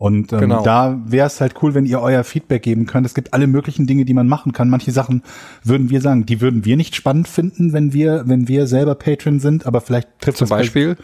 Und 0.05 0.34
ähm, 0.34 0.40
Genau. 0.40 0.62
da 0.62 1.00
wäre 1.07 1.26
es 1.28 1.40
halt 1.40 1.55
cool, 1.62 1.72
wenn 1.72 1.86
ihr 1.86 1.98
euer 1.98 2.24
Feedback 2.24 2.62
geben 2.62 2.84
könnt. 2.84 3.07
Es 3.07 3.14
gibt 3.14 3.32
alle 3.32 3.46
möglichen 3.46 3.86
Dinge, 3.86 4.05
die 4.05 4.12
man 4.12 4.28
machen 4.28 4.52
kann. 4.52 4.68
Manche 4.68 4.92
Sachen 4.92 5.22
würden 5.62 5.88
wir 5.88 6.02
sagen, 6.02 6.26
die 6.26 6.42
würden 6.42 6.66
wir 6.66 6.76
nicht 6.76 6.94
spannend 6.94 7.26
finden, 7.26 7.72
wenn 7.72 7.94
wir, 7.94 8.24
wenn 8.26 8.46
wir 8.46 8.66
selber 8.66 8.96
Patron 8.96 9.40
sind. 9.40 9.64
Aber 9.64 9.80
vielleicht 9.80 10.09
trifft 10.20 10.36
Zum 10.36 10.50
Beispiel? 10.50 10.98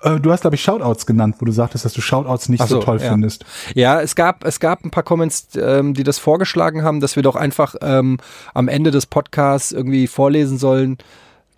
Äh, 0.00 0.20
du 0.20 0.32
hast 0.32 0.40
glaube 0.40 0.56
ich 0.56 0.62
Shoutouts 0.62 1.04
genannt, 1.04 1.36
wo 1.38 1.44
du 1.44 1.52
sagtest, 1.52 1.84
dass 1.84 1.92
du 1.92 2.00
Shoutouts 2.00 2.48
nicht 2.48 2.62
so, 2.62 2.76
so, 2.76 2.80
toll 2.80 2.98
ja. 2.98 3.10
findest. 3.10 3.44
Ja, 3.74 4.00
es 4.00 4.16
gab, 4.16 4.42
es 4.46 4.58
gab 4.58 4.86
ein 4.86 4.90
paar 4.90 5.02
Comments, 5.02 5.48
ähm, 5.60 5.92
die 5.92 6.02
das 6.02 6.18
vorgeschlagen 6.18 6.82
haben, 6.82 7.00
dass 7.00 7.14
wir 7.14 7.22
doch 7.22 7.36
einfach 7.36 7.74
ähm, 7.82 8.16
am 8.54 8.68
Ende 8.68 8.90
des 8.90 9.04
Podcasts 9.04 9.70
irgendwie 9.70 10.06
vorlesen 10.06 10.56
sollen, 10.56 10.96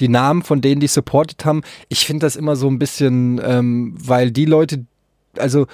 die 0.01 0.09
Namen 0.09 0.43
von 0.43 0.61
denen, 0.63 0.81
die 0.81 0.89
supported 0.89 1.45
haben. 1.45 1.63
Ich 1.89 2.07
finde 2.07 2.27
das 2.27 2.35
immer 2.35 2.57
so 2.57 2.67
ein 2.67 2.81
bisschen, 2.81 3.41
ähm, 3.45 3.95
weil 3.97 4.33
die 4.33 4.47
Leute, 4.47 4.85
also 5.39 5.67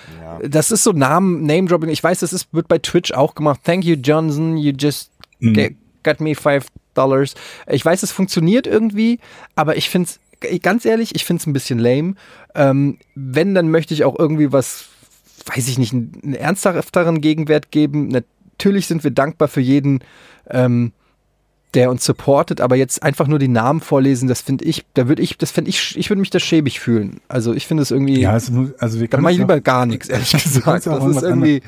das 0.42 0.70
ist 0.70 0.84
so 0.84 0.92
Namen, 0.92 1.44
Name-Dropping. 1.46 1.88
Ich 1.90 2.02
weiß, 2.02 2.20
das 2.20 2.32
ist, 2.32 2.52
wird 2.52 2.68
bei 2.68 2.78
Twitch 2.78 3.12
auch 3.12 3.34
gemacht. 3.34 3.60
Thank 3.64 3.84
you, 3.84 3.96
Johnson, 3.96 4.56
you 4.56 4.72
just 4.78 5.10
ge- 5.40 5.76
got 6.02 6.20
me 6.20 6.34
five 6.34 6.66
dollars. 6.94 7.34
Ich 7.68 7.84
weiß, 7.84 8.02
es 8.02 8.12
funktioniert 8.12 8.66
irgendwie, 8.66 9.18
aber 9.56 9.76
ich 9.76 9.90
finde 9.90 10.08
es, 10.08 10.60
ganz 10.62 10.84
ehrlich, 10.84 11.14
ich 11.14 11.24
finde 11.24 11.40
es 11.40 11.46
ein 11.46 11.52
bisschen 11.52 11.78
lame. 11.78 12.14
Ähm, 12.54 12.98
wenn, 13.14 13.54
dann 13.54 13.70
möchte 13.70 13.94
ich 13.94 14.04
auch 14.04 14.18
irgendwie 14.18 14.52
was, 14.52 14.86
weiß 15.46 15.68
ich 15.68 15.78
nicht, 15.78 15.92
einen, 15.92 16.12
einen 16.22 16.34
ernsthafteren 16.34 17.20
Gegenwert 17.20 17.70
geben. 17.70 18.08
Natürlich 18.08 18.86
sind 18.86 19.02
wir 19.04 19.10
dankbar 19.10 19.48
für 19.48 19.60
jeden, 19.60 20.00
ähm, 20.50 20.92
der 21.74 21.90
uns 21.90 22.04
supportet, 22.04 22.60
aber 22.60 22.76
jetzt 22.76 23.02
einfach 23.02 23.26
nur 23.26 23.38
die 23.38 23.48
Namen 23.48 23.80
vorlesen, 23.80 24.28
das 24.28 24.40
finde 24.40 24.64
ich, 24.64 24.84
da 24.94 25.08
würde 25.08 25.22
ich, 25.22 25.36
das 25.38 25.50
finde 25.50 25.70
ich, 25.70 25.96
ich 25.98 26.10
würde 26.10 26.20
mich 26.20 26.30
da 26.30 26.38
schäbig 26.38 26.80
fühlen. 26.80 27.20
Also 27.28 27.52
ich 27.52 27.66
finde 27.66 27.82
es 27.82 27.90
irgendwie, 27.90 28.20
Ja, 28.20 28.36
es, 28.36 28.50
also 28.78 29.00
wir 29.00 29.08
dann 29.08 29.10
können 29.10 29.22
mache 29.22 29.32
ich 29.32 29.38
lieber 29.38 29.60
gar 29.60 29.86
nichts, 29.86 30.08
ehrlich 30.08 30.30
gesagt. 30.30 30.86
Das 30.94 31.04
ist 31.04 31.22
irgendwie, 31.22 31.62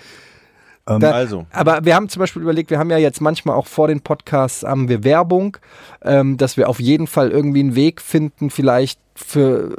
Ähm, 0.88 1.00
da, 1.00 1.10
also. 1.10 1.46
Aber 1.50 1.84
wir 1.84 1.94
haben 1.94 2.08
zum 2.08 2.20
Beispiel 2.20 2.42
überlegt, 2.42 2.70
wir 2.70 2.78
haben 2.78 2.90
ja 2.90 2.98
jetzt 2.98 3.20
manchmal 3.20 3.56
auch 3.56 3.66
vor 3.66 3.88
den 3.88 4.00
Podcasts 4.00 4.62
haben 4.62 4.88
wir 4.88 5.02
Werbung, 5.04 5.56
ähm, 6.02 6.36
dass 6.36 6.56
wir 6.56 6.68
auf 6.68 6.78
jeden 6.80 7.06
Fall 7.06 7.30
irgendwie 7.30 7.60
einen 7.60 7.74
Weg 7.74 8.00
finden, 8.00 8.50
vielleicht 8.50 9.00
für 9.14 9.76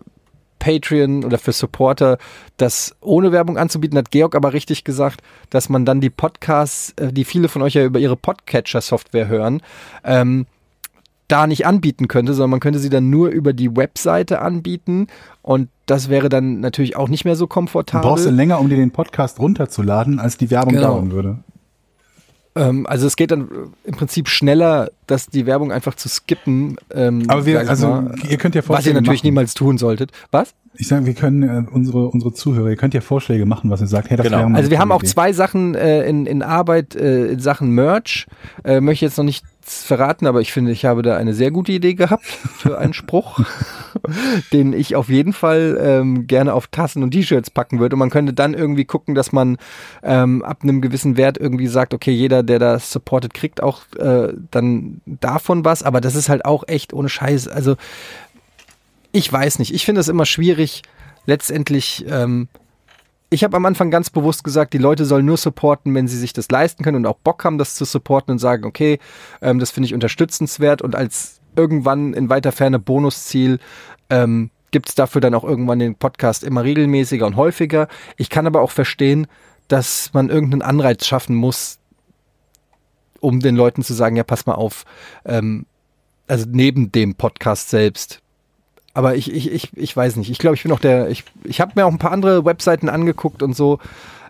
Patreon 0.59 1.23
oder 1.23 1.37
für 1.37 1.51
Supporter, 1.51 2.17
das 2.57 2.95
ohne 3.01 3.31
Werbung 3.31 3.57
anzubieten, 3.57 3.97
hat 3.97 4.11
Georg 4.11 4.35
aber 4.35 4.53
richtig 4.53 4.83
gesagt, 4.83 5.21
dass 5.49 5.69
man 5.69 5.85
dann 5.85 6.01
die 6.01 6.09
Podcasts, 6.09 6.93
äh, 6.97 7.11
die 7.13 7.25
viele 7.25 7.47
von 7.49 7.61
euch 7.61 7.73
ja 7.75 7.83
über 7.85 7.99
ihre 7.99 8.15
Podcatcher-Software 8.17 9.27
hören, 9.27 9.61
ähm, 10.03 10.45
da 11.27 11.45
nicht 11.45 11.65
anbieten 11.65 12.07
könnte, 12.07 12.33
sondern 12.33 12.51
man 12.51 12.59
könnte 12.61 12.79
sie 12.79 12.89
dann 12.89 13.09
nur 13.09 13.29
über 13.29 13.51
die 13.51 13.75
Webseite 13.75 14.39
anbieten 14.41 15.07
und 15.41 15.67
das 15.85 16.09
wäre 16.09 16.29
dann 16.29 16.61
natürlich 16.61 16.95
auch 16.95 17.09
nicht 17.09 17.25
mehr 17.25 17.35
so 17.35 17.45
du 17.45 17.49
komfortabel. 17.49 18.09
brauchst 18.09 18.25
du 18.25 18.29
länger, 18.29 18.59
um 18.59 18.69
dir 18.69 18.77
den 18.77 18.91
Podcast 18.91 19.39
runterzuladen, 19.39 20.19
als 20.19 20.37
die 20.37 20.49
Werbung 20.51 20.73
Genau. 20.75 20.87
dauern 20.93 21.11
würde. 21.11 21.39
Ähm, 22.57 22.85
also 22.87 23.07
es 23.07 23.15
geht 23.15 23.31
dann 23.31 23.41
äh, 23.43 23.45
im 23.89 23.95
Prinzip 23.95 24.27
schneller, 24.27 24.89
dass 25.05 25.27
die 25.27 25.45
Werbung 25.45 25.71
einfach 25.71 25.95
zu 25.95 26.09
skippen. 26.09 26.77
Ähm, 26.93 27.23
Aber 27.27 27.45
wir, 27.45 27.59
also 27.69 27.87
mal, 27.87 28.15
ihr 28.29 28.37
könnt 28.37 28.55
ja 28.55 28.59
was 28.59 28.63
ihr 28.63 28.63
Vorschläge 28.63 28.95
natürlich 29.01 29.21
machen. 29.21 29.27
niemals 29.27 29.53
tun 29.53 29.77
solltet. 29.77 30.11
Was? 30.31 30.53
Ich 30.79 30.87
sage, 30.87 31.05
wir 31.05 31.13
können 31.15 31.43
äh, 31.43 31.63
unsere 31.71 32.07
unsere 32.09 32.33
Zuhörer, 32.33 32.69
ihr 32.69 32.75
könnt 32.75 32.93
ja 32.93 33.01
Vorschläge 33.01 33.45
machen, 33.45 33.69
was 33.71 33.81
ihr 33.81 33.87
sagt. 33.87 34.09
Hey, 34.09 34.17
das 34.17 34.25
Genau. 34.25 34.37
wäre 34.39 34.49
mal 34.49 34.57
Also 34.57 34.69
wir 34.69 34.79
haben 34.79 34.91
auch 34.91 35.01
Idee. 35.01 35.09
zwei 35.11 35.33
Sachen 35.33 35.73
äh, 35.75 36.07
in, 36.07 36.25
in 36.25 36.43
Arbeit 36.43 36.95
äh, 36.95 37.27
in 37.31 37.39
Sachen 37.39 37.71
Merch. 37.71 38.27
Äh, 38.63 38.79
möchte 38.81 39.05
jetzt 39.05 39.17
noch 39.17 39.23
nichts 39.67 39.83
verraten, 39.83 40.27
aber 40.27 40.39
ich 40.39 40.53
finde, 40.53 40.71
ich 40.71 40.85
habe 40.85 41.01
da 41.01 41.17
eine 41.17 41.33
sehr 41.33 41.51
gute 41.51 41.73
Idee 41.73 41.93
gehabt 41.93 42.23
für 42.23 42.77
einen 42.77 42.93
Spruch, 42.93 43.39
den 44.53 44.71
ich 44.71 44.95
auf 44.95 45.09
jeden 45.09 45.33
Fall 45.33 45.77
ähm, 45.81 46.25
gerne 46.25 46.53
auf 46.53 46.67
Tassen 46.67 47.03
und 47.03 47.11
T-Shirts 47.11 47.49
packen 47.49 47.79
würde. 47.79 47.95
Und 47.95 47.99
man 47.99 48.09
könnte 48.09 48.33
dann 48.33 48.53
irgendwie 48.53 48.85
gucken, 48.85 49.13
dass 49.13 49.33
man 49.33 49.57
ähm, 50.03 50.41
ab 50.41 50.59
einem 50.63 50.79
gewissen 50.79 51.17
Wert 51.17 51.37
irgendwie 51.37 51.67
sagt, 51.67 51.93
okay, 51.93 52.11
jeder, 52.11 52.43
der 52.43 52.59
das 52.59 52.91
supportet, 52.93 53.33
kriegt 53.33 53.61
auch 53.61 53.81
äh, 53.99 54.33
dann 54.51 55.01
davon 55.05 55.65
was. 55.65 55.83
Aber 55.83 55.99
das 55.99 56.15
ist 56.15 56.29
halt 56.29 56.45
auch 56.45 56.63
echt 56.67 56.93
ohne 56.93 57.09
Scheiß. 57.09 57.49
Also 57.49 57.75
ich 59.11 59.31
weiß 59.31 59.59
nicht. 59.59 59.73
Ich 59.73 59.83
finde 59.83 59.99
es 59.99 60.07
immer 60.07 60.25
schwierig, 60.25 60.83
letztendlich 61.25 62.05
ähm, 62.09 62.47
ich 63.29 63.43
habe 63.43 63.57
am 63.57 63.65
Anfang 63.65 63.91
ganz 63.91 64.09
bewusst 64.09 64.43
gesagt, 64.43 64.73
die 64.73 64.77
Leute 64.77 65.05
sollen 65.05 65.25
nur 65.25 65.37
supporten, 65.37 65.93
wenn 65.93 66.07
sie 66.07 66.17
sich 66.17 66.33
das 66.33 66.49
leisten 66.49 66.83
können 66.83 66.97
und 66.97 67.05
auch 67.05 67.17
Bock 67.17 67.43
haben, 67.43 67.57
das 67.57 67.75
zu 67.75 67.83
supporten 67.85 68.31
und 68.31 68.39
sagen, 68.39 68.65
okay, 68.65 68.99
ähm, 69.41 69.59
das 69.59 69.71
finde 69.71 69.87
ich 69.87 69.93
unterstützenswert 69.93 70.81
und 70.81 70.95
als 70.95 71.41
irgendwann 71.55 72.13
in 72.13 72.29
weiter 72.29 72.51
Ferne 72.51 72.79
Bonusziel 72.79 73.59
ähm, 74.09 74.51
gibt 74.71 74.89
es 74.89 74.95
dafür 74.95 75.21
dann 75.21 75.33
auch 75.33 75.43
irgendwann 75.43 75.79
den 75.79 75.95
Podcast 75.95 76.43
immer 76.43 76.63
regelmäßiger 76.63 77.25
und 77.25 77.35
häufiger. 77.35 77.87
Ich 78.15 78.29
kann 78.29 78.47
aber 78.47 78.61
auch 78.61 78.71
verstehen, 78.71 79.27
dass 79.67 80.13
man 80.13 80.29
irgendeinen 80.29 80.61
Anreiz 80.61 81.05
schaffen 81.05 81.35
muss, 81.35 81.79
um 83.19 83.39
den 83.39 83.55
Leuten 83.55 83.83
zu 83.83 83.93
sagen, 83.93 84.15
ja, 84.15 84.23
pass 84.23 84.45
mal 84.45 84.55
auf, 84.55 84.85
ähm, 85.25 85.65
also 86.27 86.45
neben 86.47 86.91
dem 86.91 87.15
Podcast 87.15 87.69
selbst. 87.69 88.21
Aber 88.97 89.15
ich, 89.15 89.31
ich, 89.31 89.51
ich, 89.51 89.77
ich 89.77 89.95
weiß 89.95 90.15
nicht. 90.15 90.31
Ich 90.31 90.39
glaube, 90.39 90.55
ich 90.55 90.63
bin 90.63 90.71
auch 90.71 90.79
der. 90.79 91.07
Ich, 91.09 91.23
ich 91.43 91.61
habe 91.61 91.73
mir 91.75 91.85
auch 91.85 91.91
ein 91.91 91.99
paar 91.99 92.11
andere 92.11 92.45
Webseiten 92.45 92.89
angeguckt 92.89 93.43
und 93.43 93.55
so. 93.55 93.77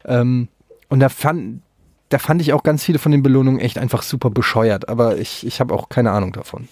Ähm, 0.03 0.49
und 0.89 0.99
da 0.99 1.07
fand, 1.07 1.61
da 2.09 2.19
fand 2.19 2.41
ich 2.41 2.51
auch 2.51 2.63
ganz 2.63 2.83
viele 2.83 2.99
von 2.99 3.13
den 3.13 3.23
Belohnungen 3.23 3.61
echt 3.61 3.77
einfach 3.77 4.01
super 4.01 4.29
bescheuert. 4.29 4.89
Aber 4.89 5.19
ich, 5.19 5.47
ich 5.47 5.61
habe 5.61 5.73
auch 5.73 5.87
keine 5.87 6.11
Ahnung 6.11 6.33
davon. 6.33 6.67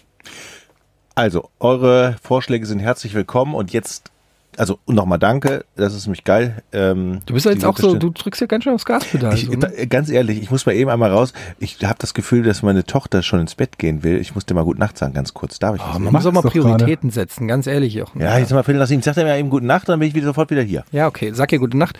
Also, 1.16 1.50
eure 1.62 2.18
Vorschläge 2.22 2.66
sind 2.66 2.80
herzlich 2.80 3.14
willkommen 3.14 3.56
und 3.56 3.72
jetzt, 3.72 4.12
also 4.58 4.80
nochmal 4.88 5.20
danke, 5.20 5.66
das 5.76 5.94
ist 5.94 6.06
nämlich 6.06 6.24
geil. 6.24 6.64
Ähm, 6.72 7.20
Du 7.26 7.34
bist 7.34 7.46
ja 7.46 7.52
jetzt 7.52 7.66
auch 7.66 7.78
so, 7.78 7.96
du 7.96 8.10
drückst 8.10 8.42
ja 8.42 8.48
ganz 8.48 8.64
schön 8.64 8.74
aufs 8.74 8.86
Gaspedal. 8.86 9.34
Ich, 9.34 9.46
so, 9.46 9.52
ne? 9.54 9.74
äh, 9.76 9.88
ganz 9.88 10.10
ehrlich, 10.10 10.42
ich 10.42 10.52
muss 10.52 10.66
mal 10.66 10.74
eben 10.74 10.90
einmal 10.90 11.12
raus. 11.12 11.34
Ich 11.60 11.84
habe 11.84 11.96
das 12.00 12.14
Gefühl, 12.14 12.44
dass 12.44 12.64
meine 12.64 12.84
Tochter 12.84 13.24
schon 13.24 13.40
ins 13.40 13.56
Bett 13.56 13.78
gehen 13.78 14.04
will. 14.04 14.18
Ich 14.20 14.36
muss 14.36 14.46
dir 14.46 14.54
mal 14.54 14.64
gute 14.64 14.80
Nacht 14.80 14.98
sagen, 14.98 15.14
ganz 15.14 15.34
kurz. 15.34 15.60
Darf 15.60 15.76
ich? 15.76 15.82
Oh, 15.82 16.00
man 16.00 16.14
muss 16.14 16.26
auch 16.26 16.32
mal 16.32 16.42
Prioritäten 16.42 17.10
setzen, 17.10 17.48
ganz 17.48 17.68
ehrlich, 17.68 17.94
Jochen. 17.94 18.22
ja, 18.22 18.38
jetzt 18.38 18.52
mal 18.52 18.64
Viertel 18.64 18.80
nach 18.80 18.88
sieben. 18.88 19.02
Sag 19.02 19.16
dir 19.16 19.24
mal 19.26 19.38
eben 19.38 19.50
gute 19.50 19.66
Nacht, 19.66 19.90
dann 19.90 20.00
bin 20.00 20.08
ich 20.08 20.16
wieder 20.16 20.26
sofort 20.28 20.50
wieder 20.52 20.62
hier. 20.62 20.84
Ja, 20.92 21.08
okay. 21.08 21.32
Sag 21.34 21.52
ihr 21.52 21.60
gute 21.60 21.78
Nacht. 21.78 21.98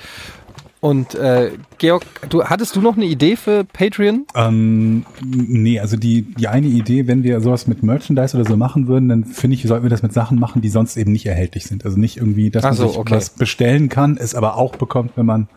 Und 0.86 1.16
äh, 1.16 1.50
Georg, 1.80 2.04
du, 2.30 2.44
hattest 2.44 2.76
du 2.76 2.82
noch 2.82 2.96
eine 2.96 3.06
Idee 3.06 3.38
für 3.38 3.64
Patreon? 3.64 4.28
Ähm, 4.36 5.04
nee, 5.26 5.80
also 5.80 5.98
die, 5.98 6.22
die 6.22 6.48
eine 6.48 6.68
Idee, 6.68 7.08
wenn 7.08 7.24
wir 7.24 7.42
sowas 7.42 7.66
mit 7.66 7.82
Merchandise 7.82 8.38
oder 8.38 8.48
so 8.48 8.56
machen 8.56 8.88
würden, 8.88 9.10
dann 9.10 9.26
finde 9.26 9.56
ich, 9.56 9.64
sollten 9.64 9.84
wir 9.84 9.90
das 9.90 10.04
mit 10.04 10.14
Sachen 10.14 10.40
machen, 10.40 10.62
die 10.62 10.70
sonst 10.70 10.96
eben 10.96 11.12
nicht 11.12 11.26
erhältlich 11.26 11.66
sind. 11.66 11.86
Also 11.86 11.98
nicht 11.98 12.18
irgendwie, 12.18 12.52
dass 12.52 12.64
Ach 12.64 12.70
man 12.70 12.78
so, 12.78 12.88
sich 12.90 12.98
okay. 13.00 13.16
was 13.16 13.32
bestellen 13.32 13.90
kann, 13.90 14.16
es 14.18 14.36
aber 14.36 14.58
auch 14.58 14.76
bekommt, 14.76 15.14
wenn 15.16 15.26
man 15.26 15.48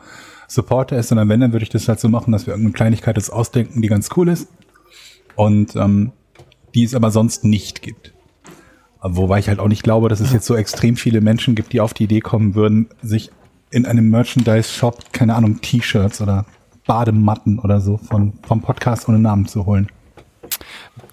Supporter 0.46 0.96
ist, 0.96 1.08
sondern 1.08 1.28
wenn, 1.28 1.40
dann 1.40 1.52
würde 1.52 1.64
ich 1.64 1.68
das 1.68 1.86
halt 1.88 2.00
so 2.00 2.08
machen, 2.08 2.32
dass 2.32 2.46
wir 2.46 2.54
irgendeine 2.54 2.72
Kleinigkeit 2.72 3.18
jetzt 3.18 3.30
ausdenken, 3.30 3.82
die 3.82 3.88
ganz 3.88 4.08
cool 4.16 4.30
ist 4.30 4.48
und 5.36 5.76
ähm, 5.76 6.12
die 6.74 6.84
es 6.84 6.94
aber 6.94 7.10
sonst 7.10 7.44
nicht 7.44 7.82
gibt. 7.82 8.14
Wobei 9.02 9.40
ich 9.40 9.48
halt 9.50 9.58
auch 9.58 9.68
nicht 9.68 9.82
glaube, 9.82 10.08
dass 10.08 10.20
es 10.20 10.32
jetzt 10.32 10.46
so 10.46 10.56
extrem 10.56 10.96
viele 10.96 11.20
Menschen 11.20 11.54
gibt, 11.54 11.74
die 11.74 11.82
auf 11.82 11.92
die 11.92 12.04
Idee 12.04 12.20
kommen 12.20 12.54
würden, 12.54 12.88
sich 13.02 13.30
in 13.70 13.86
einem 13.86 14.08
Merchandise-Shop, 14.10 15.12
keine 15.12 15.34
Ahnung, 15.34 15.60
T-Shirts 15.60 16.20
oder 16.20 16.46
Badematten 16.86 17.58
oder 17.58 17.80
so 17.80 17.98
von, 17.98 18.32
vom 18.46 18.62
Podcast 18.62 19.08
ohne 19.08 19.18
Namen 19.18 19.46
zu 19.46 19.66
holen. 19.66 19.88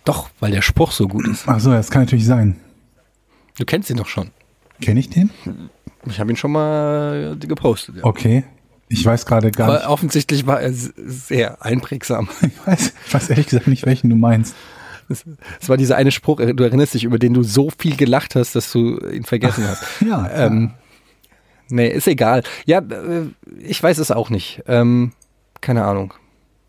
Doch, 0.05 0.29
weil 0.39 0.51
der 0.51 0.61
Spruch 0.61 0.91
so 0.91 1.07
gut 1.07 1.27
ist. 1.27 1.43
Ach 1.47 1.59
so, 1.59 1.71
das 1.71 1.91
kann 1.91 2.03
natürlich 2.03 2.25
sein. 2.25 2.55
Du 3.57 3.65
kennst 3.65 3.89
ihn 3.89 3.97
doch 3.97 4.07
schon. 4.07 4.31
Kenne 4.81 4.99
ich 4.99 5.09
den? 5.09 5.29
Ich 6.05 6.19
habe 6.19 6.31
ihn 6.31 6.35
schon 6.37 6.51
mal 6.51 7.37
äh, 7.41 7.47
gepostet. 7.47 7.97
Ja. 7.97 8.03
Okay. 8.05 8.43
Ich 8.87 9.03
weiß 9.03 9.25
gerade 9.25 9.51
gar 9.51 9.67
Aber 9.67 9.77
nicht. 9.79 9.87
offensichtlich 9.87 10.45
war 10.45 10.61
er 10.61 10.71
sehr 10.73 11.63
einprägsam. 11.65 12.29
Ich 12.41 12.67
weiß, 12.67 12.93
ich 13.07 13.13
weiß 13.13 13.29
ehrlich 13.29 13.47
gesagt 13.47 13.67
nicht, 13.67 13.85
welchen 13.85 14.09
du 14.09 14.15
meinst. 14.15 14.55
Es 15.07 15.69
war 15.69 15.77
dieser 15.77 15.97
eine 15.97 16.11
Spruch, 16.11 16.39
äh, 16.39 16.53
du 16.53 16.63
erinnerst 16.63 16.93
dich, 16.93 17.03
über 17.03 17.19
den 17.19 17.33
du 17.33 17.43
so 17.43 17.69
viel 17.77 17.95
gelacht 17.95 18.35
hast, 18.35 18.55
dass 18.55 18.71
du 18.71 18.97
ihn 19.07 19.23
vergessen 19.23 19.67
hast. 19.67 19.83
Ja. 20.01 20.29
Ähm, 20.31 20.71
nee, 21.69 21.87
ist 21.87 22.07
egal. 22.07 22.43
Ja, 22.65 22.79
äh, 22.79 23.27
ich 23.59 23.81
weiß 23.81 23.97
es 23.97 24.11
auch 24.11 24.29
nicht. 24.29 24.63
Ähm, 24.67 25.11
keine 25.61 25.83
Ahnung. 25.85 26.13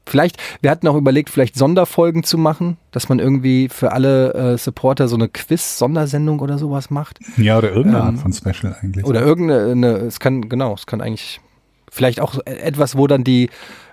Vielleicht, 0.09 0.37
wir 0.63 0.71
hatten 0.71 0.87
auch 0.87 0.95
überlegt, 0.95 1.31
vielleicht 1.31 1.57
Sonderfolgen 1.57 2.23
zu 2.23 2.39
machen, 2.39 2.77
dass 2.93 3.09
man 3.09 3.19
irgendwie 3.19 3.69
für 3.69 3.91
alle 3.91 4.35
äh, 4.35 4.57
Supporter 4.59 5.09
so 5.09 5.17
eine 5.17 5.29
Quiz-Sondersendung 5.29 6.39
oder 6.39 6.59
sowas 6.59 6.91
macht. 6.91 7.19
Ja, 7.37 7.59
oder 7.59 7.73
irgendeine 7.73 8.09
Ähm, 8.11 8.15
Art 8.15 8.19
von 8.21 8.33
Special 8.33 8.77
eigentlich. 8.81 9.05
Oder 9.05 9.23
irgendeine, 9.23 9.97
es 9.97 10.21
kann, 10.21 10.49
genau, 10.49 10.75
es 10.75 10.87
kann 10.87 11.01
eigentlich 11.01 11.41
vielleicht 11.91 12.21
auch 12.21 12.39
etwas, 12.47 12.97
wo 12.97 13.09
dann 13.09 13.25
die, 13.25 13.51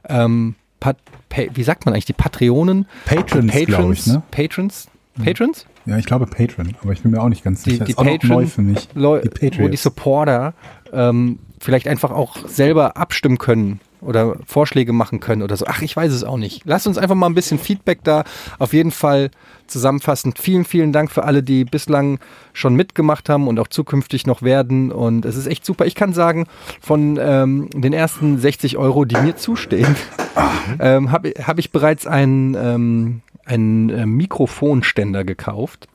ähm, 0.08 0.54
Pat, 0.80 0.98
pa, 1.30 1.44
wie 1.54 1.64
sagt 1.64 1.86
man 1.86 1.94
eigentlich, 1.96 2.06
die 2.06 2.14
Patreonen? 2.14 2.86
Patrons, 3.06 3.52
glaube 3.66 3.94
ich, 3.94 4.06
ne? 4.06 4.22
Patrons? 4.30 4.88
Patrons? 5.24 5.66
Ja, 5.86 5.98
ich 5.98 6.06
glaube 6.06 6.28
Patreon, 6.28 6.76
aber 6.82 6.92
ich 6.92 7.02
bin 7.02 7.12
mir 7.12 7.22
auch 7.22 7.30
nicht 7.30 7.44
ganz 7.44 7.64
Die- 7.64 7.72
sicher. 7.72 7.86
die 7.86 7.92
ist 7.92 7.98
auch 7.98 8.04
noch 8.04 8.12
Patron- 8.12 8.30
neu 8.30 8.46
für 8.46 8.62
mich. 8.62 8.88
Leu 8.94 9.22
Die 9.22 9.60
wo 9.60 9.68
die. 9.68 9.78
Supporter 9.78 10.54
ähm, 10.94 11.40
vielleicht 11.60 11.88
einfach 11.88 12.12
auch 12.12 12.38
selber 12.48 12.98
abstimmen 12.98 13.38
können 13.38 13.80
oder 14.02 14.36
Vorschläge 14.46 14.94
machen 14.94 15.20
können 15.20 15.42
oder 15.42 15.56
so. 15.56 15.66
Ach, 15.68 15.82
ich 15.82 15.96
weiß 15.96 16.12
es 16.12 16.24
auch 16.24 16.38
nicht. 16.38 16.64
Lasst 16.66 16.88
uns 16.88 16.98
einfach 16.98 17.16
mal 17.16 17.28
ein 17.28 17.36
bisschen 17.36 17.58
Feedback 17.58 18.04
da. 18.04 18.24
Auf 18.60 18.74
jeden 18.74 18.92
Fall 18.92 19.32
zusammenfassend. 19.68 20.40
Vielen, 20.40 20.66
vielen 20.66 20.92
Dank 20.92 21.12
für 21.12 21.24
alle, 21.24 21.42
die 21.42 21.64
bislang 21.64 22.20
schon 22.52 22.76
mitgemacht 22.76 23.30
haben 23.30 23.48
und 23.48 23.60
auch 23.60 23.68
zukünftig 23.68 24.28
noch 24.28 24.42
werden. 24.42 24.92
Und 24.92 25.26
es 25.26 25.36
ist 25.36 25.48
echt 25.48 25.66
super. 25.66 25.86
Ich 25.86 25.96
kann 25.96 26.14
sagen, 26.14 26.48
von 26.82 27.18
ähm, 27.20 27.70
den 27.74 27.94
ersten 27.94 28.38
60 28.38 28.78
Euro, 28.78 29.06
die 29.06 29.18
mir 29.18 29.36
zustehen, 29.36 29.96
ähm, 30.80 31.12
habe 31.12 31.34
hab 31.42 31.60
ich 31.60 31.72
bereits 31.72 32.06
einen, 32.06 32.56
ähm, 32.56 33.22
einen 33.46 33.90
äh, 33.90 34.06
Mikrofonständer 34.06 35.24
gekauft. 35.24 35.88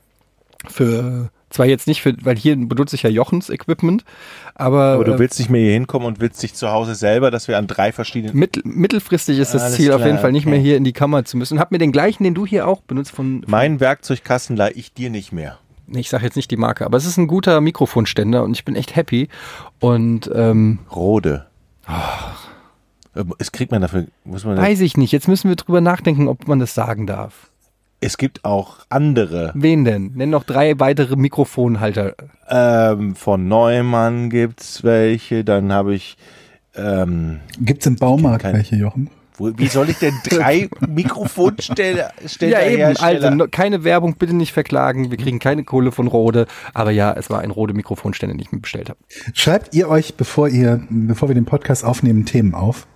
Für 0.67 1.29
zwar 1.49 1.65
jetzt 1.65 1.87
nicht 1.87 2.01
für, 2.01 2.13
weil 2.23 2.37
hier 2.37 2.55
benutze 2.55 2.95
ich 2.95 3.03
ja 3.03 3.09
Jochens 3.09 3.49
Equipment, 3.49 4.03
aber, 4.55 4.93
Aber 4.93 5.03
du 5.03 5.13
äh, 5.13 5.19
willst 5.19 5.39
nicht 5.39 5.49
mehr 5.49 5.61
hier 5.61 5.73
hinkommen 5.73 6.05
und 6.05 6.19
willst 6.19 6.41
dich 6.43 6.53
zu 6.53 6.69
Hause 6.69 6.95
selber, 6.95 7.31
dass 7.31 7.47
wir 7.47 7.57
an 7.57 7.67
drei 7.67 7.91
verschiedenen. 7.91 8.35
mittel, 8.37 8.61
mittelfristig 8.65 9.39
ist 9.39 9.53
das 9.53 9.73
Ziel 9.73 9.91
auf 9.91 9.99
jeden 9.99 10.11
klar, 10.11 10.21
Fall 10.21 10.31
nicht 10.31 10.45
okay. 10.45 10.51
mehr 10.51 10.59
hier 10.59 10.77
in 10.77 10.83
die 10.83 10.93
Kammer 10.93 11.25
zu 11.25 11.37
müssen. 11.37 11.59
Hab 11.59 11.71
mir 11.71 11.77
den 11.77 11.91
gleichen, 11.91 12.23
den 12.23 12.33
du 12.33 12.45
hier 12.45 12.67
auch 12.67 12.81
benutzt 12.81 13.11
von, 13.11 13.41
von 13.43 13.51
Mein 13.51 13.79
Werkzeugkasten 13.79 14.55
leih 14.55 14.71
ich 14.75 14.93
dir 14.93 15.09
nicht 15.09 15.31
mehr. 15.31 15.57
ich 15.93 16.09
sage 16.09 16.23
jetzt 16.25 16.35
nicht 16.35 16.51
die 16.51 16.57
Marke, 16.57 16.85
aber 16.85 16.97
es 16.97 17.05
ist 17.05 17.17
ein 17.17 17.27
guter 17.27 17.61
Mikrofonständer 17.61 18.43
und 18.43 18.51
ich 18.51 18.65
bin 18.65 18.75
echt 18.75 18.95
happy. 18.95 19.29
Und 19.79 20.29
ähm, 20.33 20.79
Rode. 20.93 21.47
Ähm, 23.15 23.33
Es 23.39 23.51
kriegt 23.51 23.71
man 23.71 23.81
dafür, 23.81 24.05
muss 24.23 24.45
man. 24.45 24.57
weiß 24.57 24.81
ich 24.81 24.97
nicht. 24.97 25.11
Jetzt 25.11 25.27
müssen 25.27 25.49
wir 25.49 25.55
drüber 25.55 25.81
nachdenken, 25.81 26.27
ob 26.27 26.47
man 26.47 26.59
das 26.59 26.73
sagen 26.75 27.07
darf. 27.07 27.49
Es 28.01 28.17
gibt 28.17 28.45
auch 28.45 28.77
andere. 28.89 29.51
Wen 29.55 29.83
denn? 29.83 30.11
Nenn 30.15 30.29
noch 30.29 30.43
drei 30.45 30.79
weitere 30.79 31.15
Mikrofonhalter. 31.17 32.15
Ähm, 32.49 33.15
von 33.15 33.47
Neumann 33.47 34.29
gibt's 34.29 34.83
welche. 34.83 35.43
Dann 35.43 35.71
habe 35.73 35.95
ich. 35.95 36.17
Ähm, 36.75 37.39
Gibt's 37.59 37.85
im 37.87 37.95
Baumarkt 37.97 38.43
Kein- 38.43 38.53
welche, 38.55 38.75
Jochen? 38.77 39.09
wo, 39.37 39.51
wie 39.57 39.67
soll 39.67 39.89
ich 39.89 39.97
denn 39.97 40.13
drei 40.29 40.69
Mikrofonsteller 40.87 42.11
Ja, 42.41 42.61
eben. 42.61 42.97
Also 42.97 43.47
keine 43.47 43.83
Werbung, 43.83 44.15
bitte 44.15 44.33
nicht 44.35 44.51
verklagen. 44.53 45.11
Wir 45.11 45.17
kriegen 45.17 45.39
keine 45.39 45.63
Kohle 45.63 45.91
von 45.91 46.07
Rode. 46.07 46.45
Aber 46.73 46.91
ja, 46.91 47.11
es 47.13 47.29
war 47.29 47.39
ein 47.41 47.51
Rode 47.51 47.73
Mikrofonständer, 47.73 48.35
den 48.35 48.41
ich 48.41 48.51
mir 48.51 48.59
bestellt 48.59 48.89
habe. 48.89 48.99
Schreibt 49.33 49.73
ihr 49.75 49.89
euch, 49.89 50.15
bevor 50.15 50.47
ihr, 50.49 50.81
bevor 50.89 51.27
wir 51.29 51.35
den 51.35 51.45
Podcast 51.45 51.83
aufnehmen, 51.83 52.25
Themen 52.25 52.53
auf? 52.53 52.87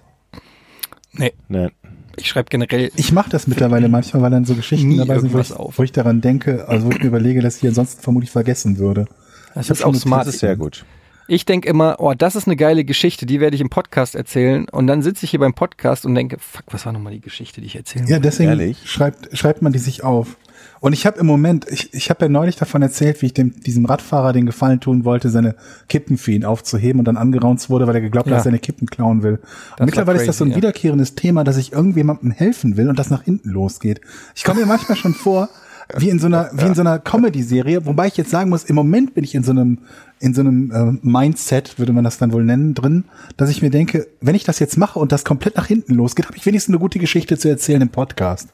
Nee, 1.13 1.33
Nein. 1.47 1.71
Ich 2.17 2.27
schreibe 2.27 2.49
generell 2.49 2.91
Ich 2.95 3.11
mache 3.11 3.29
das 3.29 3.47
mittlerweile 3.47 3.89
manchmal, 3.89 4.23
weil 4.23 4.31
dann 4.31 4.45
so 4.45 4.55
Geschichten 4.55 4.97
dabei 4.97 5.15
sind, 5.19 5.33
wo 5.33 5.37
irgendwas 5.37 5.51
ich, 5.51 5.55
auf. 5.55 5.77
wo 5.77 5.83
ich 5.83 5.91
daran 5.91 6.21
denke, 6.21 6.67
also 6.67 6.85
wo 6.87 6.91
ich 6.91 6.99
mir 6.99 7.07
überlege, 7.07 7.41
dass 7.41 7.57
ich 7.57 7.67
ansonsten 7.67 8.01
vermutlich 8.01 8.31
vergessen 8.31 8.77
würde. 8.77 9.05
Das 9.53 9.65
Ich 9.65 9.69
hab 9.69 9.77
ist 9.77 9.83
auch 9.83 9.95
smart. 9.95 10.27
Das 10.27 10.35
ist 10.35 10.39
sehr 10.41 10.55
gut. 10.55 10.85
Ich 11.27 11.45
denke 11.45 11.69
immer, 11.69 11.95
oh, 11.99 12.13
das 12.13 12.35
ist 12.35 12.47
eine 12.47 12.57
geile 12.57 12.83
Geschichte, 12.83 13.25
die 13.25 13.39
werde 13.39 13.55
ich 13.55 13.61
im 13.61 13.69
Podcast 13.69 14.15
erzählen. 14.15 14.67
Und 14.69 14.87
dann 14.87 15.01
sitze 15.01 15.23
ich 15.23 15.31
hier 15.31 15.39
beim 15.39 15.53
Podcast 15.53 16.05
und 16.05 16.15
denke, 16.15 16.37
fuck, 16.37 16.65
was 16.71 16.85
war 16.85 16.91
nochmal 16.91 17.13
die 17.13 17.21
Geschichte, 17.21 17.61
die 17.61 17.67
ich 17.67 17.75
erzählen 17.75 18.05
Ja, 18.07 18.19
deswegen 18.19 18.75
schreibt, 18.83 19.35
schreibt 19.37 19.61
man 19.61 19.71
die 19.71 19.79
sich 19.79 20.03
auf. 20.03 20.35
Und 20.79 20.93
ich 20.93 21.05
habe 21.05 21.19
im 21.19 21.25
Moment, 21.25 21.65
ich, 21.69 21.93
ich 21.93 22.09
habe 22.09 22.25
ja 22.25 22.29
neulich 22.29 22.55
davon 22.55 22.81
erzählt, 22.81 23.21
wie 23.21 23.27
ich 23.27 23.33
dem, 23.33 23.59
diesem 23.61 23.85
Radfahrer 23.85 24.33
den 24.33 24.45
Gefallen 24.45 24.79
tun 24.79 25.05
wollte, 25.05 25.29
seine 25.29 25.55
Kippen 25.87 26.17
für 26.17 26.31
ihn 26.31 26.43
aufzuheben 26.45 26.99
und 26.99 27.05
dann 27.05 27.17
angeraunzt 27.17 27.69
wurde, 27.69 27.87
weil 27.87 27.95
er 27.95 28.01
geglaubt 28.01 28.27
hat, 28.27 28.31
Ja. 28.31 28.37
dass 28.37 28.45
er 28.45 28.51
seine 28.51 28.59
Kippen 28.59 28.87
klauen 28.87 29.23
will. 29.23 29.39
Und 29.79 29.85
mittlerweile 29.85 30.19
ist 30.19 30.27
das 30.27 30.37
so 30.37 30.43
ein 30.43 30.49
crazy, 30.49 30.51
ja. 30.51 30.57
wiederkehrendes 30.57 31.15
Thema, 31.15 31.43
dass 31.43 31.57
ich 31.57 31.71
irgendjemandem 31.73 32.31
helfen 32.31 32.77
will 32.77 32.89
und 32.89 32.99
das 32.99 33.09
nach 33.09 33.23
hinten 33.23 33.49
losgeht. 33.49 34.01
Ich 34.35 34.43
komme 34.43 34.61
mir 34.61 34.65
manchmal 34.65 34.97
schon 34.97 35.13
vor, 35.13 35.49
wie 35.95 36.09
in 36.09 36.19
so 36.19 36.27
einer, 36.27 36.49
wie 36.53 36.65
in 36.65 36.75
so 36.75 36.81
einer 36.81 36.99
Comedy-Serie, 36.99 37.85
wobei 37.85 38.07
ich 38.07 38.17
jetzt 38.17 38.31
sagen 38.31 38.49
muss, 38.49 38.63
im 38.63 38.75
Moment 38.75 39.13
bin 39.13 39.23
ich 39.23 39.35
in 39.35 39.43
so 39.43 39.51
einem, 39.51 39.79
in 40.19 40.33
so 40.33 40.41
einem 40.41 40.71
äh, 40.71 41.07
Mindset, 41.07 41.77
würde 41.77 41.93
man 41.93 42.03
das 42.03 42.17
dann 42.17 42.31
wohl 42.31 42.43
nennen, 42.43 42.73
drin, 42.73 43.05
dass 43.37 43.49
ich 43.49 43.61
mir 43.61 43.69
denke, 43.69 44.07
wenn 44.21 44.35
ich 44.35 44.43
das 44.43 44.59
jetzt 44.59 44.77
mache 44.77 44.97
und 44.99 45.11
das 45.11 45.25
komplett 45.25 45.57
nach 45.57 45.67
hinten 45.67 45.93
losgeht, 45.93 46.27
habe 46.27 46.37
ich 46.37 46.45
wenigstens 46.45 46.73
eine 46.73 46.79
gute 46.79 46.99
Geschichte 46.99 47.37
zu 47.37 47.49
erzählen 47.49 47.81
im 47.81 47.89
Podcast. 47.89 48.49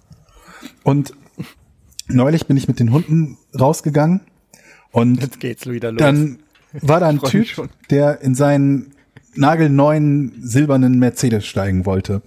Und 0.83 1.13
neulich 2.09 2.47
bin 2.47 2.57
ich 2.57 2.67
mit 2.67 2.79
den 2.79 2.91
Hunden 2.91 3.37
rausgegangen 3.57 4.21
und 4.91 5.21
Jetzt 5.21 5.39
geht's 5.39 5.67
wieder 5.67 5.91
los. 5.91 5.99
dann 5.99 6.39
war 6.81 6.99
da 6.99 7.07
ein 7.07 7.19
Typ, 7.23 7.69
der 7.89 8.21
in 8.21 8.35
seinen 8.35 8.93
nagelneuen 9.35 10.33
silbernen 10.41 10.99
Mercedes 10.99 11.45
steigen 11.45 11.85
wollte. 11.85 12.21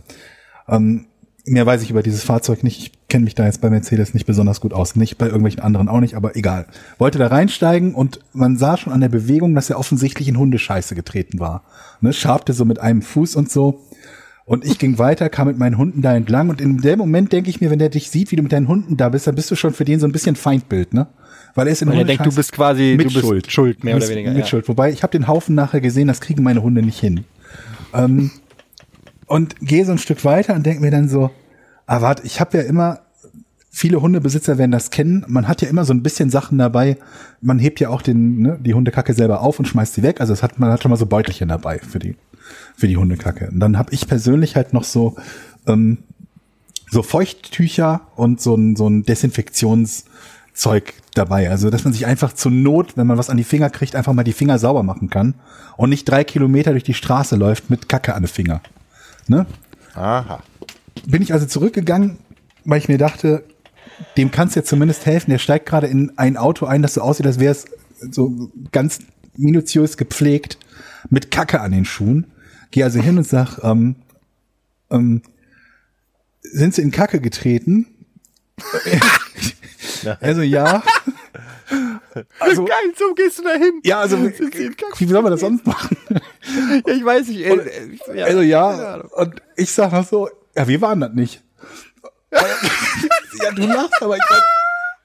Ähm, 0.68 1.06
mehr 1.44 1.66
weiß 1.66 1.82
ich 1.82 1.90
über 1.90 2.02
dieses 2.02 2.24
Fahrzeug 2.24 2.62
nicht. 2.62 2.78
Ich 2.80 2.92
kenne 3.08 3.24
mich 3.24 3.34
da 3.34 3.44
jetzt 3.44 3.60
bei 3.60 3.68
Mercedes 3.68 4.14
nicht 4.14 4.24
besonders 4.26 4.60
gut 4.60 4.72
aus. 4.72 4.96
Nicht 4.96 5.18
bei 5.18 5.26
irgendwelchen 5.26 5.60
anderen 5.60 5.88
auch 5.88 6.00
nicht, 6.00 6.14
aber 6.14 6.36
egal. 6.36 6.66
Wollte 6.98 7.18
da 7.18 7.26
reinsteigen 7.26 7.94
und 7.94 8.20
man 8.32 8.56
sah 8.56 8.76
schon 8.76 8.92
an 8.92 9.00
der 9.00 9.08
Bewegung, 9.10 9.54
dass 9.54 9.68
er 9.68 9.78
offensichtlich 9.78 10.28
in 10.28 10.38
Hundescheiße 10.38 10.94
getreten 10.94 11.38
war. 11.38 11.64
Ne, 12.00 12.12
schabte 12.12 12.52
so 12.52 12.64
mit 12.64 12.78
einem 12.78 13.02
Fuß 13.02 13.36
und 13.36 13.50
so. 13.50 13.82
Und 14.44 14.64
ich 14.64 14.78
ging 14.78 14.98
weiter, 14.98 15.28
kam 15.28 15.46
mit 15.46 15.58
meinen 15.58 15.78
Hunden 15.78 16.02
da 16.02 16.14
entlang 16.16 16.48
und 16.48 16.60
in 16.60 16.78
dem 16.78 16.98
Moment 16.98 17.32
denke 17.32 17.48
ich 17.48 17.60
mir, 17.60 17.70
wenn 17.70 17.78
der 17.78 17.90
dich 17.90 18.10
sieht, 18.10 18.32
wie 18.32 18.36
du 18.36 18.42
mit 18.42 18.52
deinen 18.52 18.66
Hunden 18.66 18.96
da 18.96 19.08
bist, 19.08 19.26
dann 19.26 19.36
bist 19.36 19.50
du 19.50 19.54
schon 19.54 19.72
für 19.72 19.84
den 19.84 20.00
so 20.00 20.06
ein 20.06 20.12
bisschen 20.12 20.34
Feindbild, 20.34 20.94
ne? 20.94 21.06
Weil 21.54 21.68
er 21.68 21.72
ist 21.74 21.82
in 21.82 21.88
Weil 21.88 21.98
er 21.98 22.04
denkt, 22.04 22.26
du 22.26 22.34
bist 22.34 22.50
quasi, 22.50 22.94
mit 22.96 23.06
du 23.06 23.12
bist 23.12 23.26
Schuld. 23.26 23.52
schuld, 23.52 23.84
mehr 23.84 23.96
oder 23.96 24.08
weniger. 24.08 24.30
Mit 24.30 24.40
ja. 24.40 24.46
Schuld. 24.46 24.68
Wobei, 24.68 24.90
ich 24.90 25.02
habe 25.02 25.12
den 25.12 25.28
Haufen 25.28 25.54
nachher 25.54 25.80
gesehen, 25.80 26.08
das 26.08 26.20
kriegen 26.20 26.42
meine 26.42 26.62
Hunde 26.62 26.82
nicht 26.82 26.98
hin. 26.98 27.24
Ähm, 27.94 28.30
und 29.26 29.56
gehe 29.60 29.84
so 29.84 29.92
ein 29.92 29.98
Stück 29.98 30.24
weiter 30.24 30.54
und 30.54 30.66
denke 30.66 30.82
mir 30.82 30.90
dann 30.90 31.08
so, 31.08 31.30
ah 31.86 32.00
warte, 32.00 32.24
ich 32.24 32.40
habe 32.40 32.58
ja 32.58 32.64
immer, 32.64 33.00
viele 33.70 34.02
Hundebesitzer 34.02 34.58
werden 34.58 34.70
das 34.70 34.90
kennen, 34.90 35.24
man 35.28 35.48
hat 35.48 35.62
ja 35.62 35.68
immer 35.68 35.84
so 35.84 35.94
ein 35.94 36.02
bisschen 36.02 36.30
Sachen 36.30 36.58
dabei, 36.58 36.98
man 37.40 37.58
hebt 37.58 37.80
ja 37.80 37.88
auch 37.88 38.02
den, 38.02 38.40
ne, 38.40 38.58
die 38.60 38.74
Hundekacke 38.74 39.14
selber 39.14 39.40
auf 39.40 39.58
und 39.58 39.66
schmeißt 39.66 39.94
sie 39.94 40.02
weg, 40.02 40.20
also 40.20 40.32
es 40.32 40.42
hat, 40.42 40.58
man 40.58 40.70
hat 40.70 40.82
schon 40.82 40.90
mal 40.90 40.96
so 40.96 41.06
Beutelchen 41.06 41.48
dabei 41.48 41.78
für 41.78 41.98
die, 41.98 42.16
für 42.76 42.88
die 42.88 42.96
Hundekacke. 42.96 43.48
Und 43.50 43.60
dann 43.60 43.78
habe 43.78 43.92
ich 43.92 44.06
persönlich 44.08 44.56
halt 44.56 44.72
noch 44.72 44.84
so, 44.84 45.16
ähm, 45.66 45.98
so 46.90 47.02
Feuchttücher 47.02 48.02
und 48.16 48.40
so 48.40 48.54
ein, 48.54 48.76
so 48.76 48.88
ein 48.88 49.04
Desinfektionszeug 49.04 50.94
dabei. 51.14 51.50
Also, 51.50 51.70
dass 51.70 51.84
man 51.84 51.92
sich 51.92 52.06
einfach 52.06 52.32
zur 52.32 52.52
Not, 52.52 52.96
wenn 52.96 53.06
man 53.06 53.18
was 53.18 53.30
an 53.30 53.36
die 53.36 53.44
Finger 53.44 53.70
kriegt, 53.70 53.96
einfach 53.96 54.12
mal 54.12 54.24
die 54.24 54.32
Finger 54.32 54.58
sauber 54.58 54.82
machen 54.82 55.10
kann 55.10 55.34
und 55.76 55.90
nicht 55.90 56.04
drei 56.04 56.24
Kilometer 56.24 56.72
durch 56.72 56.84
die 56.84 56.94
Straße 56.94 57.36
läuft 57.36 57.70
mit 57.70 57.88
Kacke 57.88 58.14
an 58.14 58.22
den 58.22 58.28
Finger. 58.28 58.60
Ne? 59.26 59.46
Aha. 59.94 60.42
Bin 61.06 61.22
ich 61.22 61.32
also 61.32 61.46
zurückgegangen, 61.46 62.18
weil 62.64 62.78
ich 62.78 62.88
mir 62.88 62.98
dachte, 62.98 63.44
dem 64.16 64.30
kannst 64.30 64.56
du 64.56 64.60
ja 64.60 64.64
zumindest 64.64 65.06
helfen. 65.06 65.30
Der 65.30 65.38
steigt 65.38 65.66
gerade 65.66 65.86
in 65.86 66.12
ein 66.16 66.36
Auto 66.36 66.66
ein, 66.66 66.82
das 66.82 66.94
so 66.94 67.00
aussieht, 67.00 67.26
als 67.26 67.38
wäre 67.38 67.52
es 67.52 67.66
so 68.10 68.50
ganz 68.72 69.00
minutiös 69.36 69.96
gepflegt 69.96 70.58
mit 71.10 71.30
Kacke 71.30 71.60
an 71.60 71.72
den 71.72 71.84
Schuhen. 71.84 72.32
Gehe 72.70 72.84
also 72.84 73.00
hin 73.00 73.18
und 73.18 73.26
sag, 73.26 73.58
ähm, 73.62 73.96
ähm, 74.90 75.22
sind 76.40 76.74
sie 76.74 76.82
in 76.82 76.90
Kacke 76.90 77.20
getreten? 77.20 77.86
also 80.20 80.42
ja. 80.42 80.82
Also, 82.38 82.64
Geil, 82.66 82.92
so 82.96 83.14
gehst 83.14 83.38
du 83.38 83.44
da 83.44 83.54
hin. 83.54 83.80
ja, 83.84 84.00
also 84.00 84.18
wie 84.22 85.06
soll 85.06 85.22
man 85.22 85.32
das 85.32 85.40
sonst 85.40 85.66
machen? 85.66 85.96
Ja, 86.86 86.92
ich 86.94 87.04
weiß 87.04 87.28
nicht. 87.28 87.40
Äh, 87.40 87.54
äh, 87.54 88.18
ja, 88.18 88.24
Also 88.26 88.42
ja, 88.42 88.96
und 89.00 89.40
ich 89.56 89.70
sag 89.70 89.92
noch 89.92 90.06
so, 90.06 90.28
ja, 90.56 90.66
wir 90.66 90.80
waren 90.80 91.00
das 91.00 91.12
nicht. 91.12 91.40
ja, 92.32 93.50
du 93.52 93.62
lachst, 93.64 94.02
aber 94.02 94.16
ich 94.16 94.22
mein, 94.28 94.40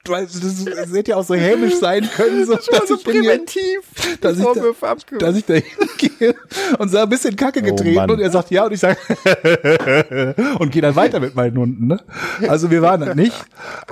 du 0.04 0.12
weißt, 0.12 0.42
das, 0.42 0.64
das 0.64 0.92
hätte 0.92 1.10
ja 1.12 1.16
auch 1.16 1.24
so 1.24 1.34
hämisch 1.34 1.76
sein 1.76 2.08
können, 2.16 2.44
so, 2.46 2.54
dass, 2.70 2.88
so 2.88 2.94
ich 2.96 3.04
den 3.04 3.12
hier, 3.12 3.22
präventiv 3.22 3.80
dass, 4.20 4.38
ich 4.38 4.44
da, 4.44 5.18
dass 5.18 5.36
ich 5.36 5.44
da 5.44 5.54
hingehe 5.54 6.34
und 6.78 6.88
sah 6.88 7.02
ein 7.02 7.08
bisschen 7.08 7.36
Kacke 7.36 7.62
getreten 7.62 7.94
Mann. 7.94 8.10
und 8.10 8.20
er 8.20 8.30
sagt 8.30 8.50
ja 8.50 8.66
und 8.66 8.72
ich 8.72 8.80
sage 8.80 8.98
und 10.58 10.72
gehe 10.72 10.82
dann 10.82 10.96
weiter 10.96 11.20
mit 11.20 11.34
meinen 11.34 11.58
Hunden. 11.58 11.86
Ne? 11.86 12.00
Also 12.48 12.70
wir 12.70 12.82
waren 12.82 13.00
das 13.00 13.14
nicht. 13.14 13.34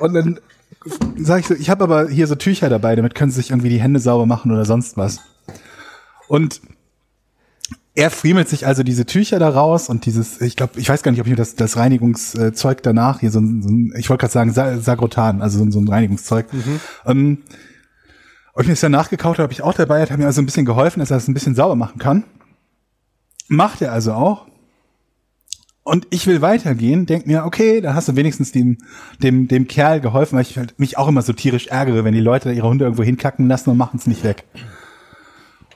Und 0.01 0.15
dann 0.15 0.41
sage 1.17 1.41
ich 1.41 1.47
so, 1.47 1.55
ich 1.55 1.71
habe 1.71 1.85
aber 1.85 2.09
hier 2.09 2.27
so 2.27 2.35
Tücher 2.35 2.69
dabei, 2.69 2.97
damit 2.97 3.15
können 3.15 3.31
sie 3.31 3.41
sich 3.41 3.51
irgendwie 3.51 3.71
die 3.71 3.81
Hände 3.81 4.01
sauber 4.01 4.27
machen 4.27 4.53
oder 4.53 4.65
sonst 4.65 4.97
was. 4.97 5.21
Und 6.29 6.61
er 7.97 8.11
friemelt 8.11 8.49
sich 8.49 8.67
also 8.67 8.83
diese 8.83 9.07
Tücher 9.07 9.39
da 9.39 9.49
raus 9.49 9.89
und 9.89 10.05
dieses, 10.05 10.41
ich 10.43 10.55
glaube, 10.55 10.79
ich 10.79 10.89
weiß 10.89 11.03
gar 11.03 11.11
nicht, 11.13 11.21
ob 11.21 11.27
ich 11.27 11.31
mir 11.31 11.37
das, 11.37 11.55
das 11.55 11.79
Reinigungszeug 11.79 12.83
danach 12.83 13.21
hier 13.21 13.31
so 13.31 13.41
ein, 13.41 13.63
so 13.63 13.71
ein 13.71 13.93
ich 13.97 14.11
wollte 14.11 14.21
gerade 14.21 14.33
sagen 14.33 14.53
Sa 14.53 14.79
Sagrotan, 14.79 15.41
also 15.41 15.59
so 15.59 15.65
ein, 15.65 15.73
so 15.73 15.81
ein 15.81 15.89
Reinigungszeug. 15.89 16.47
Ähm, 17.07 17.39
ob 18.53 18.63
ich 18.63 18.69
mir 18.69 18.75
das 18.75 18.81
danach 18.81 19.09
gekauft 19.09 19.39
habe, 19.39 19.45
habe 19.45 19.53
ich 19.55 19.63
auch 19.63 19.73
dabei, 19.73 20.03
hat 20.03 20.19
mir 20.19 20.27
also 20.27 20.43
ein 20.43 20.47
bisschen 20.47 20.67
geholfen, 20.67 21.01
dass 21.01 21.11
er 21.11 21.17
das 21.17 21.27
ein 21.27 21.35
bisschen 21.35 21.55
sauber 21.55 21.75
machen 21.75 21.99
kann. 21.99 22.25
Macht 23.49 23.81
er 23.81 23.93
also 23.93 24.13
auch. 24.13 24.47
Und 25.83 26.07
ich 26.11 26.27
will 26.27 26.43
weitergehen, 26.43 27.07
denk 27.07 27.27
mir, 27.27 27.45
okay, 27.45 27.81
dann 27.81 27.95
hast 27.95 28.09
du 28.09 28.17
wenigstens 28.17 28.53
dem, 28.53 28.79
dem, 29.23 29.49
dem 29.49 29.69
Kerl 29.69 30.01
geholfen, 30.01 30.37
weil 30.37 30.43
ich 30.43 30.59
halt 30.59 30.79
mich 30.79 30.99
auch 30.99 31.09
immer 31.09 31.23
so 31.23 31.33
tierisch 31.33 31.69
ärgere, 31.69 32.05
wenn 32.05 32.13
die 32.13 32.21
Leute 32.21 32.53
ihre 32.53 32.69
Hunde 32.69 32.85
irgendwo 32.85 33.05
hinkacken 33.05 33.49
lassen 33.49 33.71
und 33.71 33.77
machen 33.79 33.99
es 33.99 34.07
nicht 34.07 34.25
weg. 34.25 34.45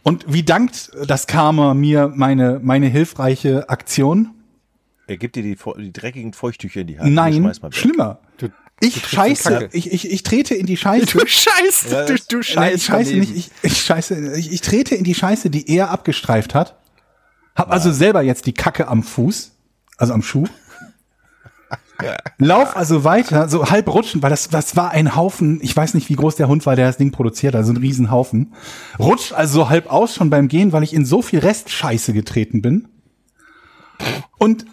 Und 0.02 0.24
wie 0.32 0.42
dankt 0.42 0.90
das 1.06 1.26
Karma 1.26 1.74
mir 1.74 2.08
meine, 2.14 2.60
meine 2.62 2.86
hilfreiche 2.88 3.68
Aktion? 3.68 4.30
Er 5.06 5.16
gibt 5.16 5.36
dir 5.36 5.42
die, 5.42 5.56
die 5.78 5.92
dreckigen 5.92 6.32
Feuchttücher 6.32 6.82
in 6.82 6.86
die 6.86 6.98
Hand. 6.98 7.12
Nein, 7.12 7.52
schlimmer. 7.70 8.20
ich 8.80 8.94
trittst 8.94 9.12
in 9.12 9.16
scheiße, 9.18 9.68
ich, 9.72 9.92
ich, 9.92 10.10
ich 10.10 10.22
trete 10.22 10.54
in 10.54 10.66
die 10.66 10.76
Scheiße. 10.78 11.18
Du 11.18 11.26
scheißt, 11.26 11.90
Ja, 11.92 12.04
du, 12.06 12.14
du 12.14 12.36
Nein, 12.36 12.42
scheißt. 12.44 12.76
ich 12.76 12.84
scheiße 12.84 13.10
daneben. 13.10 13.32
nicht, 13.34 13.50
ich, 13.62 13.70
ich 13.72 13.82
scheiße, 13.82 14.36
ich, 14.38 14.52
ich 14.52 14.60
trete 14.62 14.94
in 14.94 15.04
die 15.04 15.14
Scheiße, 15.14 15.50
die 15.50 15.68
er 15.68 15.90
abgestreift 15.90 16.54
hat. 16.54 16.76
Hab 17.56 17.70
also 17.70 17.92
selber 17.92 18.22
jetzt 18.22 18.46
die 18.46 18.54
Kacke 18.54 18.88
am 18.88 19.02
Fuß, 19.02 19.52
also 19.98 20.14
am 20.14 20.22
Schuh. 20.22 20.46
Lauf 22.38 22.76
also 22.76 23.04
weiter, 23.04 23.48
so 23.48 23.70
halb 23.70 23.92
rutschen, 23.92 24.22
weil 24.22 24.30
das, 24.30 24.48
das 24.48 24.76
war 24.76 24.90
ein 24.90 25.16
Haufen, 25.16 25.60
ich 25.62 25.76
weiß 25.76 25.94
nicht, 25.94 26.08
wie 26.08 26.14
groß 26.14 26.36
der 26.36 26.48
Hund 26.48 26.66
war, 26.66 26.76
der 26.76 26.86
das 26.86 26.96
Ding 26.96 27.12
produziert, 27.12 27.54
also 27.54 27.72
ein 27.72 27.76
Riesenhaufen. 27.76 28.52
Rutscht 28.98 29.32
also 29.32 29.60
so 29.60 29.68
halb 29.68 29.90
aus 29.90 30.14
schon 30.14 30.30
beim 30.30 30.48
Gehen, 30.48 30.72
weil 30.72 30.82
ich 30.82 30.94
in 30.94 31.04
so 31.04 31.22
viel 31.22 31.40
Restscheiße 31.40 32.12
getreten 32.12 32.62
bin. 32.62 32.88
Und 34.38 34.64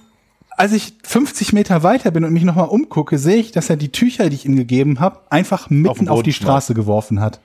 als 0.50 0.72
ich 0.74 0.96
50 1.04 1.54
Meter 1.54 1.84
weiter 1.84 2.12
bin 2.12 2.24
und 2.24 2.34
mich 2.34 2.44
nochmal 2.44 2.68
umgucke, 2.68 3.18
sehe 3.18 3.38
ich, 3.38 3.52
dass 3.52 3.70
er 3.70 3.78
die 3.78 3.92
Tücher, 3.92 4.30
die 4.30 4.36
ich 4.36 4.46
ihm 4.46 4.56
gegeben 4.56 5.00
habe, 5.00 5.22
einfach 5.30 5.70
mitten 5.70 6.10
auf, 6.10 6.16
Boden 6.18 6.24
die 6.24 6.34
Straße 6.34 6.74
geworfen 6.74 7.22
hat. 7.22 7.40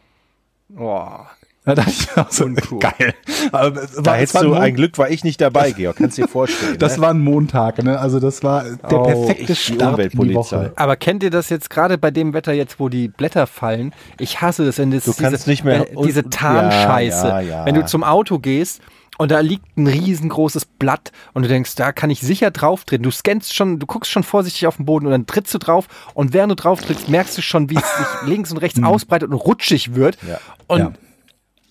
Boah. 0.69 1.31
Da 1.65 1.77
dachte 1.77 1.91
ich 1.93 2.17
auch 2.19 2.31
so, 2.33 2.47
geil. 2.81 3.15
Aber 3.53 3.71
Da 4.03 4.15
hättest 4.15 4.35
war 4.35 4.43
du 4.43 4.55
ein 4.55 4.75
Glück, 4.75 4.99
war 4.99 5.11
ich 5.11 5.23
nicht 5.23 5.41
dabei, 5.41 5.71
Georg. 5.71 5.97
Kannst 5.97 6.19
dir 6.19 6.27
vorstellen. 6.27 6.77
das 6.79 6.97
ne? 6.97 7.03
war 7.03 7.11
ein 7.11 7.21
Montag, 7.21 7.83
ne? 7.85 8.01
Also 8.01 8.19
das 8.19 8.43
war 8.43 8.65
der 8.65 8.99
Oh, 9.01 9.05
perfekte 9.05 9.53
ich, 9.53 9.67
die 9.69 9.75
Start 9.75 9.99
in 10.01 10.11
die. 10.11 10.35
Woche. 10.35 10.73
Aber 10.75 10.97
kennt 10.97 11.23
ihr 11.23 11.31
das 11.31 11.51
jetzt 11.51 11.71
gerade 11.71 11.99
bei 11.99 12.11
dem 12.11 12.33
Wetter 12.35 12.53
jetzt, 12.53 12.81
wo 12.81 12.89
die 12.89 13.07
Blätter 13.07 13.47
fallen? 13.47 13.95
Ich 14.19 14.41
hasse 14.41 14.65
es, 14.67 14.79
wenn 14.79 14.91
das 14.91 15.05
Du 15.05 15.13
kannst 15.15 15.47
nicht 15.47 15.63
mehr- 15.63 15.87
wenn, 15.95 16.03
diese 16.05 16.23
und- 16.25 16.35
Tarnscheiße. 16.35 17.29
ja, 17.29 17.41
ja. 17.41 17.65
Wenn 17.67 17.77
du 17.77 17.85
zum 17.87 18.03
Auto 18.03 18.41
gehst 18.41 18.81
und 19.19 19.31
da 19.31 19.39
liegt 19.39 19.77
ein 19.77 19.87
riesengroßes 19.87 20.65
Blatt 20.65 21.13
und 21.33 21.43
du 21.45 21.49
denkst, 21.49 21.77
da 21.77 21.93
kann 21.93 22.11
ich 22.11 22.21
sicher 22.23 22.51
drauf 22.51 22.85
treten. 22.85 23.05
Du 23.05 23.13
scannst 23.13 23.55
schon, 23.55 23.79
du 23.79 23.87
guckst 23.87 24.11
schon 24.11 24.25
vorsichtig 24.25 24.67
auf 24.67 24.79
den 24.79 24.87
Boden 24.87 25.07
und 25.07 25.13
dann 25.13 25.27
trittst 25.27 25.55
du 25.55 25.59
drauf 25.59 25.87
und 26.15 26.33
während 26.33 26.51
du 26.51 26.57
drauf 26.57 26.81
trittst, 26.81 27.09
merkst 27.09 27.39
du 27.39 27.43
schon, 27.43 27.71
wie 27.71 27.77
es 27.77 27.83
sich 27.97 28.07
links 28.27 28.51
und 28.51 28.57
rechts 28.59 28.83
ausbreitet 28.83 29.29
und 29.31 29.37
rutschig 29.37 29.95
wird. 29.95 30.19
Ja. 30.29 30.39
Und 30.67 30.79
Ja. 30.81 30.93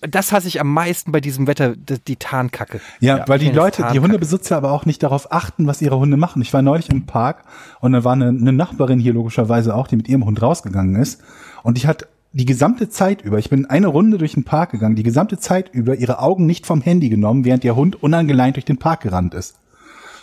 Das 0.08 0.32
hasse 0.32 0.48
ich 0.48 0.60
am 0.60 0.72
meisten 0.72 1.12
bei 1.12 1.20
diesem 1.20 1.46
Wetter, 1.46 1.74
die, 1.76 2.16
Tarnkacke. 2.16 2.80
Ja, 3.00 3.24
weil 3.28 3.38
die 3.38 3.46
Leute, 3.46 3.54
das 3.54 3.76
die 3.76 3.82
Tarnkacke. 3.82 4.02
Hundebesitzer 4.02 4.56
aber 4.56 4.72
auch 4.72 4.84
nicht 4.86 5.02
darauf 5.02 5.32
achten, 5.32 5.66
was 5.66 5.80
ihre 5.80 5.98
Hunde 5.98 6.16
machen. 6.16 6.42
Ich 6.42 6.52
war 6.52 6.62
neulich 6.62 6.90
im 6.90 7.06
Park 7.06 7.44
und 7.80 7.92
da 7.92 8.04
war 8.04 8.12
eine, 8.12 8.28
eine 8.28 8.52
Nachbarin 8.52 8.98
hier 8.98 9.12
logischerweise 9.12 9.74
auch, 9.74 9.86
die 9.86 9.96
mit 9.96 10.08
ihrem 10.08 10.24
Hund 10.24 10.42
rausgegangen 10.42 10.96
ist. 10.96 11.20
Und 11.62 11.78
die 11.80 11.86
hat 11.86 12.08
die 12.32 12.46
gesamte 12.46 12.88
Zeit 12.88 13.22
über, 13.22 13.38
ich 13.38 13.50
bin 13.50 13.66
eine 13.66 13.88
Runde 13.88 14.18
durch 14.18 14.34
den 14.34 14.44
Park 14.44 14.70
gegangen, 14.72 14.96
die 14.96 15.02
gesamte 15.02 15.38
Zeit 15.38 15.68
über 15.72 15.96
ihre 15.96 16.18
Augen 16.18 16.46
nicht 16.46 16.66
vom 16.66 16.80
Handy 16.80 17.08
genommen, 17.08 17.44
während 17.44 17.62
ihr 17.62 17.76
Hund 17.76 18.02
unangeleint 18.02 18.56
durch 18.56 18.64
den 18.64 18.78
Park 18.78 19.02
gerannt 19.02 19.34
ist. 19.34 19.56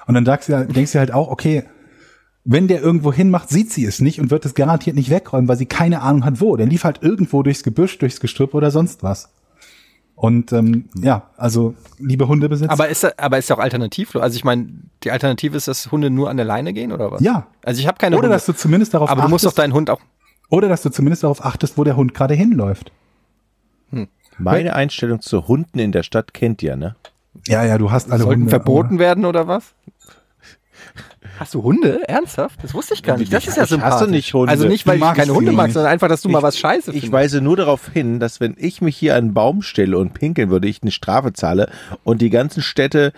Und 0.08 0.16
dann 0.16 0.26
denkst 0.26 0.48
du, 0.48 0.56
halt- 0.56 0.76
denkst 0.76 0.94
du 0.94 1.00
halt 1.00 1.14
auch, 1.14 1.30
okay, 1.30 1.64
wenn 2.46 2.68
der 2.68 2.82
irgendwo 2.82 3.14
hinmacht, 3.14 3.50
sieht 3.50 3.72
sie 3.72 3.86
es 3.86 4.02
nicht 4.02 4.20
und 4.20 4.32
wird 4.32 4.44
es 4.46 4.56
garantiert 4.56 4.96
nicht 4.96 5.12
wegräumen, 5.12 5.48
weil 5.48 5.58
sie 5.58 5.68
keine 5.68 6.02
Ahnung 6.02 6.26
hat, 6.26 6.42
wo. 6.42 6.56
Der 6.56 6.66
lief 6.66 6.84
halt 6.84 7.04
irgendwo 7.04 7.44
durchs 7.44 7.62
Gebüsch, 7.64 7.98
durchs 8.00 8.20
Gestrüpp 8.20 8.56
oder 8.56 8.72
sonst 8.72 9.04
was. 9.04 9.30
Und 10.22 10.52
ähm, 10.52 10.90
ja, 11.02 11.30
also 11.38 11.76
liebe 11.98 12.28
Hundebesitzer. 12.28 12.70
Aber 12.70 12.90
ist, 12.90 13.06
da- 13.06 13.12
aber 13.16 13.38
ist 13.38 13.50
ja 13.50 13.56
auch 13.56 13.62
alternativlos. 13.62 14.22
Also 14.22 14.36
ich 14.36 14.44
meine, 14.44 14.68
die 15.04 15.12
Alternative 15.12 15.56
ist, 15.56 15.70
dass 15.70 15.94
Hunde 15.94 16.10
nur 16.10 16.30
an 16.30 16.36
der 16.36 16.46
Leine 16.46 16.74
gehen 16.74 16.92
oder 16.92 17.10
was? 17.10 17.22
Ja. 17.22 17.48
Also 17.64 17.80
ich 17.80 17.88
habe 17.88 17.98
keine 17.98 18.18
Oder 18.18 18.24
Hunde. 18.24 18.36
dass 18.36 18.46
du 18.46 18.52
zumindest 18.54 18.94
darauf 18.94 19.10
aber 19.10 19.22
du 19.22 19.30
musst 19.30 19.46
doch 19.46 19.50
achtest, 19.52 19.60
deinen 19.60 19.74
Hund 19.74 19.90
auch. 19.90 20.02
oder 20.50 20.68
dass 20.68 20.82
du 20.82 20.90
zumindest 20.90 21.24
darauf 21.24 21.46
achtest, 21.46 21.78
wo 21.78 21.86
der 21.86 21.96
Hund 21.96 22.14
gerade 22.14 22.34
hinläuft. 22.34 22.92
Meine 24.38 24.74
Einstellung 24.76 25.20
zu 25.22 25.48
Hunden 25.48 25.80
in 25.80 25.92
der 25.92 26.04
Stadt 26.04 26.34
kennt 26.34 26.64
ihr, 26.64 26.76
ne? 26.78 26.96
Ja, 27.48 27.64
ja, 27.66 27.78
du 27.78 27.92
hast 27.92 28.10
alle 28.12 28.24
Sollten 28.24 28.42
Hunde. 28.42 28.50
verboten 28.50 29.00
werden 29.00 29.26
oder 29.26 29.48
was? 29.48 29.74
Hast 31.40 31.54
du 31.54 31.64
Hunde? 31.64 32.08
Ernsthaft? 32.08 32.60
Das 32.62 32.74
wusste 32.74 32.94
ich 32.96 33.02
gar 33.04 33.18
nicht. 33.18 33.32
Das 33.32 33.48
ist 33.48 33.56
ja 33.58 33.64
Ich 33.64 33.70
sympathisch. 33.70 34.10
nicht 34.10 34.34
Hunde. 34.34 34.52
Also 34.52 34.68
nicht, 34.68 34.86
Du 34.86 34.90
weil 34.90 34.96
ich 34.98 35.02
magst 35.02 35.20
keine 35.22 35.34
Hunde 35.34 35.52
mag, 35.54 35.72
sondern 35.72 35.92
einfach, 35.92 36.10
dass 36.10 36.22
du 36.22 36.28
mal 36.30 36.40
Ich- 36.40 36.44
was 36.44 36.58
scheiße 36.60 36.92
Ich 36.92 37.02
findest. 37.02 37.12
weise 37.14 37.42
nur 37.42 37.56
darauf 37.56 37.88
hin, 37.94 38.20
dass 38.20 38.40
wenn 38.42 38.56
ich 38.58 38.82
mich 38.82 38.98
hier 38.98 39.14
an 39.16 39.20
einen 39.26 39.34
Baum 39.34 39.62
stelle 39.62 39.98
und 39.98 40.14
pinkeln 40.14 40.50
würde, 40.50 40.68
ich 40.68 40.82
eine 40.82 40.92
Strafe 40.92 41.32
zahle 41.34 41.70
und 42.04 42.22
die 42.22 42.30
ganzen 42.30 42.62
Städte 42.62 43.14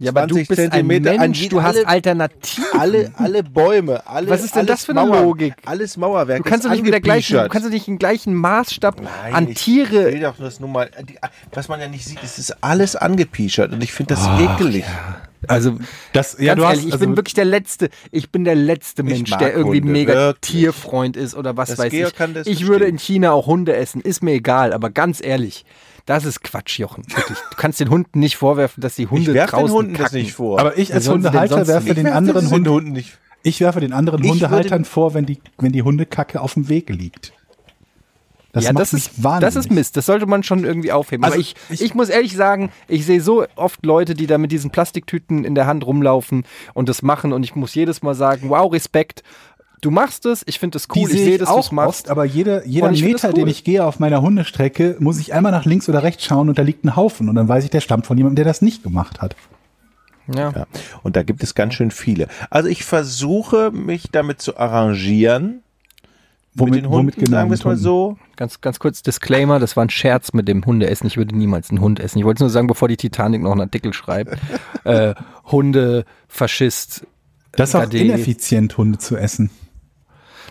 ja, 0.00 0.10
aber 0.10 0.22
du 0.26 0.34
20 0.34 0.48
bist 0.48 0.60
ein 0.60 0.70
Zentimeter 0.72 1.12
an 1.12 1.16
Mensch, 1.18 1.48
du 1.48 1.62
hast 1.62 1.76
alle- 1.76 1.86
Alternativen. 1.86 2.64
alle, 2.80 3.12
alle 3.16 3.44
Bäume, 3.44 4.04
alle. 4.08 4.28
Was 4.28 4.42
ist 4.44 4.56
denn 4.56 4.66
das 4.66 4.84
für 4.84 4.90
eine 4.90 5.06
Mauer, 5.06 5.22
Logik? 5.22 5.54
Alles 5.64 5.96
Mauerwerk. 5.96 6.42
Du 6.42 6.50
kannst 6.50 6.66
doch 6.66 6.70
nicht 6.72 6.82
mit 6.82 6.92
der 6.92 7.00
gleichen, 7.00 7.36
du 7.38 7.48
kannst 7.48 7.70
nicht 7.70 7.86
den 7.86 7.98
gleichen 7.98 8.34
Maßstab 8.34 9.00
Nein, 9.00 9.34
an 9.34 9.48
ich 9.48 9.62
Tiere. 9.62 10.06
will 10.12 10.20
doch 10.20 10.34
das 10.36 10.58
nur 10.58 10.68
mal, 10.68 10.90
was 11.52 11.68
man 11.68 11.78
ja 11.80 11.86
nicht 11.88 12.04
sieht, 12.04 12.18
es 12.24 12.38
ist 12.38 12.56
alles 12.60 12.96
angepischert 12.96 13.72
und 13.72 13.84
ich 13.84 13.92
finde 13.92 14.14
das 14.14 14.24
Ah, 14.26 14.40
ekelig. 14.56 14.84
Also 15.48 15.78
Das, 16.12 16.36
ja, 16.38 16.54
Ganz 16.54 16.60
du 16.60 16.66
hast, 16.66 16.70
ehrlich, 16.76 16.86
ich 16.86 16.92
also, 16.94 17.06
bin 17.06 17.16
wirklich 17.16 17.34
der 17.34 17.44
letzte, 17.44 17.90
ich 18.10 18.30
bin 18.30 18.44
der 18.44 18.54
letzte 18.54 19.02
Mensch, 19.02 19.30
der 19.30 19.54
irgendwie 19.54 19.80
Hunde, 19.80 19.92
mega 19.92 20.14
wirklich. 20.14 20.40
Tierfreund 20.52 21.16
ist 21.16 21.34
oder 21.34 21.56
was 21.56 21.70
Das 21.70 21.78
weiß 21.78 21.90
Georg 21.90 22.12
ich. 22.12 22.16
kann 22.16 22.34
das 22.34 22.46
Ich 22.46 22.62
würde 22.62 22.86
verstehen. 22.86 22.90
in 22.94 22.98
China 22.98 23.32
auch 23.32 23.46
Hunde 23.46 23.74
essen, 23.76 24.00
ist 24.00 24.22
mir 24.22 24.32
egal, 24.32 24.72
aber 24.72 24.90
ganz 24.90 25.22
ehrlich, 25.24 25.64
das 26.06 26.24
ist 26.24 26.42
Quatsch, 26.42 26.78
Jochen. 26.78 27.04
Wirklich. 27.14 27.38
Du 27.50 27.56
kannst 27.56 27.80
den 27.80 27.88
Hunden 27.90 28.18
nicht 28.20 28.36
vorwerfen, 28.36 28.80
dass 28.80 28.94
die 28.96 29.06
Hunde 29.06 29.30
Ich 29.30 29.34
werfe 29.34 29.52
den 29.56 29.60
draußen 29.60 29.74
Hunden 29.76 29.92
kacken. 29.94 30.04
das 30.04 30.12
nicht 30.12 30.32
vor. 30.32 30.60
aber 30.60 30.76
ich 30.78 30.92
als 30.92 31.08
Hundehalter 31.08 31.66
werfe 31.66 31.94
den 31.94 32.06
anderen 32.08 32.44
den 32.46 32.50
Hunden, 32.52 32.68
Hunden 32.68 32.92
nicht. 32.92 33.18
ich 33.42 33.60
werfe 33.60 33.80
den 33.80 33.92
anderen 33.92 34.22
Ich 34.22 34.30
Hundehaltern 34.30 34.84
vor, 34.84 35.14
wenn 35.14 35.24
die, 35.26 35.40
wenn 35.58 35.72
die 35.72 35.82
Hundekacke 35.82 36.40
auf 36.40 36.54
dem 36.54 36.68
Weg 36.68 36.90
liegt. 36.90 37.32
Das 38.54 38.64
ja, 38.64 38.72
macht 38.72 38.80
das 38.82 38.92
mich 38.92 39.06
ist, 39.08 39.22
wahnsinnig. 39.22 39.54
das 39.54 39.64
ist 39.66 39.70
Mist. 39.72 39.96
Das 39.96 40.06
sollte 40.06 40.26
man 40.26 40.42
schon 40.42 40.64
irgendwie 40.64 40.92
aufheben. 40.92 41.24
Also 41.24 41.34
Aber 41.34 41.40
ich, 41.40 41.54
ich- 41.70 41.82
ich, 41.82 41.94
muss 41.94 42.08
ehrlich 42.08 42.34
sagen, 42.36 42.70
ich 42.88 43.04
sehe 43.04 43.20
so 43.20 43.44
oft 43.56 43.84
Leute, 43.84 44.14
die 44.14 44.26
da 44.26 44.38
mit 44.38 44.52
diesen 44.52 44.70
Plastiktüten 44.70 45.44
in 45.44 45.54
der 45.54 45.66
Hand 45.66 45.84
rumlaufen 45.84 46.44
und 46.72 46.88
das 46.88 47.02
machen 47.02 47.32
und 47.32 47.42
ich 47.42 47.54
muss 47.56 47.74
jedes 47.74 48.02
Mal 48.02 48.14
sagen, 48.14 48.48
wow, 48.48 48.72
Respekt. 48.72 49.22
Du 49.80 49.90
machst 49.90 50.24
es, 50.24 50.42
ich 50.46 50.58
finde 50.58 50.78
es 50.78 50.86
cool, 50.94 51.10
die 51.10 51.16
ich 51.16 51.24
sehe 51.24 51.38
du 51.38 51.44
auch 51.46 51.58
es 51.66 51.70
machst. 51.72 51.88
oft, 52.04 52.08
aber 52.10 52.24
jeder, 52.24 52.64
jeder 52.66 52.90
Meter, 52.90 53.12
das 53.12 53.24
cool. 53.24 53.32
den 53.34 53.48
ich 53.48 53.64
gehe 53.64 53.84
auf 53.84 53.98
meiner 53.98 54.22
Hundestrecke, 54.22 54.96
muss 54.98 55.18
ich 55.18 55.34
einmal 55.34 55.52
nach 55.52 55.66
links 55.66 55.88
oder 55.90 56.02
rechts 56.02 56.24
schauen 56.24 56.48
und 56.48 56.56
da 56.56 56.62
liegt 56.62 56.84
ein 56.84 56.96
Haufen 56.96 57.28
und 57.28 57.34
dann 57.34 57.48
weiß 57.48 57.64
ich, 57.64 57.70
der 57.70 57.80
stammt 57.80 58.06
von 58.06 58.16
jemandem, 58.16 58.36
der 58.36 58.44
das 58.46 58.62
nicht 58.62 58.82
gemacht 58.82 59.20
hat. 59.20 59.36
Ja. 60.32 60.52
Ja. 60.52 60.66
Und 61.02 61.16
da 61.16 61.22
gibt 61.22 61.42
es 61.42 61.54
ganz 61.54 61.74
schön 61.74 61.90
viele. 61.90 62.28
Also 62.48 62.70
ich 62.70 62.82
versuche 62.84 63.72
mich 63.72 64.04
damit 64.10 64.40
zu 64.40 64.56
arrangieren. 64.56 65.60
Womit, 66.56 66.74
mit 66.74 66.84
den 66.84 66.88
Hunden, 66.90 66.98
womit 67.02 67.16
genau? 67.16 67.30
sagen 67.30 67.50
wir 67.50 67.54
es 67.54 67.64
mal 67.64 67.76
so. 67.76 68.16
Ganz, 68.36 68.60
ganz 68.60 68.78
kurz 68.78 69.02
Disclaimer, 69.02 69.58
das 69.58 69.76
war 69.76 69.84
ein 69.84 69.90
Scherz 69.90 70.32
mit 70.32 70.46
dem 70.46 70.64
Hundeessen. 70.64 71.06
Ich 71.06 71.16
würde 71.16 71.36
niemals 71.36 71.70
einen 71.70 71.80
Hund 71.80 71.98
essen. 72.00 72.18
Ich 72.18 72.24
wollte 72.24 72.42
nur 72.44 72.50
sagen, 72.50 72.66
bevor 72.68 72.86
die 72.88 72.96
Titanic 72.96 73.42
noch 73.42 73.52
einen 73.52 73.62
Artikel 73.62 73.92
schreibt. 73.92 74.38
äh, 74.84 75.14
Hunde, 75.50 76.04
Faschist. 76.28 77.06
Das 77.52 77.70
ist 77.70 77.74
auch 77.74 77.90
ineffizient, 77.90 78.76
Hunde 78.78 78.98
zu 78.98 79.16
essen. 79.16 79.50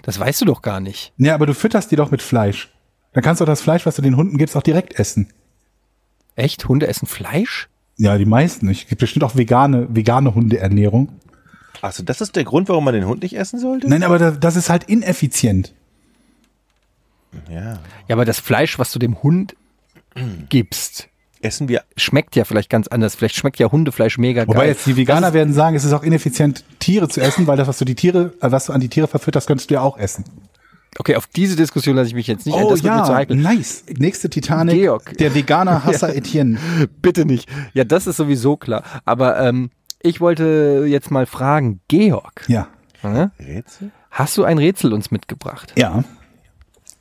Das 0.01 0.19
weißt 0.19 0.41
du 0.41 0.45
doch 0.45 0.61
gar 0.61 0.79
nicht. 0.81 1.13
Ja, 1.17 1.33
aber 1.35 1.45
du 1.45 1.53
fütterst 1.53 1.91
die 1.91 1.95
doch 1.95 2.11
mit 2.11 2.21
Fleisch. 2.21 2.69
Dann 3.13 3.23
kannst 3.23 3.39
du 3.41 3.45
das 3.45 3.61
Fleisch, 3.61 3.85
was 3.85 3.95
du 3.95 4.01
den 4.01 4.17
Hunden 4.17 4.37
gibst, 4.37 4.57
auch 4.57 4.63
direkt 4.63 4.99
essen. 4.99 5.29
Echt? 6.35 6.67
Hunde 6.67 6.87
essen 6.87 7.05
Fleisch? 7.07 7.69
Ja, 7.97 8.17
die 8.17 8.25
meisten. 8.25 8.67
Es 8.69 8.87
gibt 8.87 8.99
bestimmt 8.99 9.23
auch 9.23 9.35
vegane, 9.35 9.87
vegane 9.95 10.33
Hundeernährung. 10.35 11.09
Achso, 11.81 12.03
das 12.03 12.21
ist 12.21 12.35
der 12.35 12.43
Grund, 12.43 12.69
warum 12.69 12.85
man 12.85 12.93
den 12.93 13.05
Hund 13.05 13.21
nicht 13.23 13.37
essen 13.37 13.59
sollte? 13.59 13.87
Nein, 13.87 14.03
aber 14.03 14.17
da- 14.17 14.31
das 14.31 14.55
ist 14.55 14.69
halt 14.69 14.85
ineffizient. 14.85 15.73
Ja. 17.49 17.79
Ja, 18.07 18.15
aber 18.15 18.25
das 18.25 18.39
Fleisch, 18.39 18.77
was 18.79 18.91
du 18.91 18.99
dem 18.99 19.21
Hund 19.23 19.55
gibst, 20.49 21.09
Essen 21.41 21.67
wir. 21.67 21.83
schmeckt 21.97 22.35
ja 22.35 22.45
vielleicht 22.45 22.69
ganz 22.69 22.87
anders. 22.87 23.15
Vielleicht 23.15 23.35
schmeckt 23.35 23.59
ja 23.59 23.71
Hundefleisch 23.71 24.17
mega 24.17 24.47
Wobei 24.47 24.59
geil. 24.59 24.67
jetzt 24.69 24.85
die 24.85 24.95
Veganer 24.95 25.33
werden 25.33 25.53
sagen, 25.53 25.75
es 25.75 25.83
ist 25.83 25.91
auch 25.93 26.03
ineffizient, 26.03 26.63
Tiere 26.79 27.09
zu 27.09 27.19
essen, 27.19 27.47
weil 27.47 27.57
das, 27.57 27.67
was 27.67 27.77
du 27.79 27.85
die 27.85 27.95
Tiere, 27.95 28.33
äh, 28.41 28.51
was 28.51 28.67
du 28.67 28.73
an 28.73 28.79
die 28.79 28.87
Tiere 28.89 29.07
verfütterst, 29.07 29.47
könntest 29.47 29.69
du 29.69 29.73
ja 29.75 29.81
auch 29.81 29.97
essen. 29.97 30.23
Okay, 30.99 31.15
auf 31.15 31.25
diese 31.27 31.55
Diskussion 31.55 31.95
lasse 31.95 32.09
ich 32.09 32.13
mich 32.13 32.27
jetzt 32.27 32.45
nicht 32.45 32.55
ein. 32.55 32.63
Oh 32.63 32.69
Das 32.69 32.83
wird 32.83 32.95
mir 32.95 33.03
zu 33.03 33.15
heikel. 33.15 33.35
nice. 33.35 33.83
Nächste 33.97 34.29
Titanic. 34.29 34.75
Georg. 34.75 35.17
Der 35.17 35.33
Veganer 35.33 35.83
Hasser 35.85 36.15
Etienne. 36.15 36.59
Bitte 37.01 37.25
nicht. 37.25 37.49
Ja, 37.73 37.83
das 37.83 38.05
ist 38.05 38.17
sowieso 38.17 38.55
klar. 38.57 38.83
Aber 39.03 39.39
ähm, 39.39 39.71
ich 40.03 40.21
wollte 40.21 40.85
jetzt 40.87 41.09
mal 41.09 41.25
fragen, 41.25 41.81
Georg, 41.87 42.45
Ja. 42.47 42.67
äh, 43.01 43.29
Rätsel? 43.43 43.91
hast 44.11 44.37
du 44.37 44.43
ein 44.43 44.59
Rätsel 44.59 44.93
uns 44.93 45.09
mitgebracht? 45.09 45.73
Ja. 45.75 46.03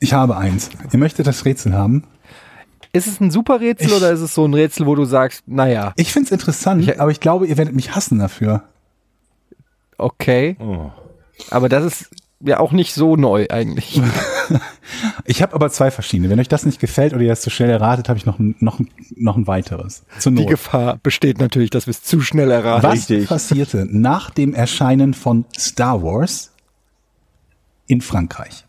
Ich 0.03 0.13
habe 0.13 0.35
eins. 0.37 0.69
Ihr 0.91 0.99
möchtet 0.99 1.27
das 1.27 1.45
Rätsel 1.45 1.73
haben? 1.73 2.03
Ist 2.91 3.07
es 3.07 3.19
ein 3.21 3.31
super 3.31 3.59
Rätsel 3.59 3.87
Ich- 3.87 3.93
oder 3.95 4.11
ist 4.11 4.19
es 4.19 4.33
so 4.35 4.45
ein 4.45 4.53
Rätsel, 4.53 4.85
wo 4.85 4.95
du 4.95 5.05
sagst, 5.05 5.43
naja, 5.47 5.93
Ich 5.95 6.11
find's 6.11 6.29
interessant, 6.31 6.83
Ich- 6.83 6.99
aber 6.99 7.09
ich 7.11 7.19
glaube, 7.19 7.47
ihr 7.47 7.57
werdet 7.57 7.73
mich 7.73 7.95
hassen 7.95 8.19
dafür. 8.19 8.63
okay, 9.97 10.57
Oh. 10.59 10.91
aber 11.49 11.69
das 11.69 11.85
ist 11.85 12.09
ja 12.41 12.59
auch 12.59 12.71
nicht 12.73 12.93
so 12.93 13.15
neu 13.15 13.47
eigentlich. 13.49 14.01
Ich 15.25 15.41
habe 15.41 15.53
aber 15.55 15.69
zwei 15.71 15.89
verschiedene. 15.89 16.29
Wenn 16.29 16.39
euch 16.39 16.49
das 16.49 16.65
nicht 16.65 16.79
gefällt 16.79 17.13
oder 17.13 17.21
ihr 17.23 17.29
das 17.29 17.41
zu 17.41 17.49
schnell 17.49 17.69
erratet, 17.69 18.09
habe 18.09 18.19
ich 18.19 18.25
noch 18.25 18.37
ein, 18.39 18.55
noch, 18.59 18.79
ein, 18.79 18.89
noch 19.15 19.37
ein 19.37 19.47
weiteres. 19.47 20.03
Zur 20.19 20.33
Die. 20.33 20.45
Gefahr 20.45 20.99
besteht 21.01 21.39
natürlich, 21.39 21.69
dass 21.69 21.87
wir 21.87 21.91
es 21.91 22.03
zu 22.03 22.19
schnell 22.19 22.51
erraten. 22.51 22.83
Was 22.83 23.07
passierte 23.27 23.87
nach 23.89 24.29
dem 24.29 24.53
Erscheinen 24.53 25.13
von 25.13 25.45
Star 25.57 26.03
Wars 26.03 26.51
in 27.87 28.01
Frankreich? 28.01 28.65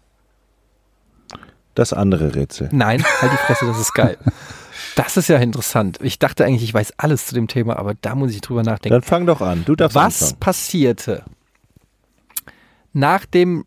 Das 1.74 1.92
andere 1.92 2.34
Rätsel. 2.34 2.68
Nein, 2.72 3.02
halt 3.20 3.32
die 3.32 3.36
Fresse, 3.36 3.66
das 3.66 3.78
ist 3.80 3.92
geil. 3.94 4.16
Das 4.96 5.16
ist 5.16 5.28
ja 5.28 5.38
interessant. 5.38 5.98
Ich 6.02 6.18
dachte 6.20 6.44
eigentlich, 6.44 6.62
ich 6.62 6.72
weiß 6.72 6.94
alles 6.98 7.26
zu 7.26 7.34
dem 7.34 7.48
Thema, 7.48 7.76
aber 7.78 7.94
da 8.00 8.14
muss 8.14 8.30
ich 8.32 8.40
drüber 8.42 8.62
nachdenken. 8.62 8.92
Dann 8.92 9.02
fang 9.02 9.26
doch 9.26 9.40
an. 9.40 9.64
Du 9.64 9.74
darfst 9.74 9.94
Was 9.96 10.22
anfangen. 10.22 10.40
passierte 10.40 11.24
nach 12.92 13.24
dem 13.26 13.64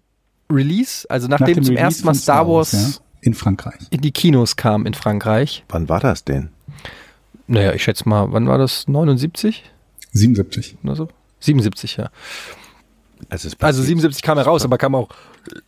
Release, 0.49 1.05
also 1.09 1.27
Nach 1.27 1.39
nachdem 1.39 1.55
dem 1.55 1.63
zum 1.65 1.75
Release 1.75 1.85
ersten 1.95 2.05
Mal 2.05 2.15
Star 2.15 2.47
Wars 2.47 2.71
ja, 2.71 3.01
in 3.21 3.33
Frankreich. 3.33 3.81
in 3.89 3.99
die 4.01 4.11
Kinos 4.11 4.55
kam 4.55 4.85
in 4.85 4.93
Frankreich? 4.93 5.65
Wann 5.69 5.89
war 5.89 5.99
das 5.99 6.23
denn? 6.23 6.49
Naja, 7.47 7.73
ich 7.73 7.83
schätze 7.83 8.07
mal, 8.07 8.31
wann 8.31 8.47
war 8.47 8.57
das? 8.57 8.87
79 8.87 9.63
77. 10.13 10.77
oder 10.83 10.95
so? 10.95 11.07
77, 11.41 11.97
ja. 11.97 12.09
Also, 13.29 13.47
es 13.47 13.53
Also 13.53 13.57
passiert- 13.57 13.85
77 13.87 14.21
kam 14.23 14.37
er 14.37 14.45
raus, 14.45 14.63
aber 14.63 14.77
kam 14.77 14.95
auch 14.95 15.09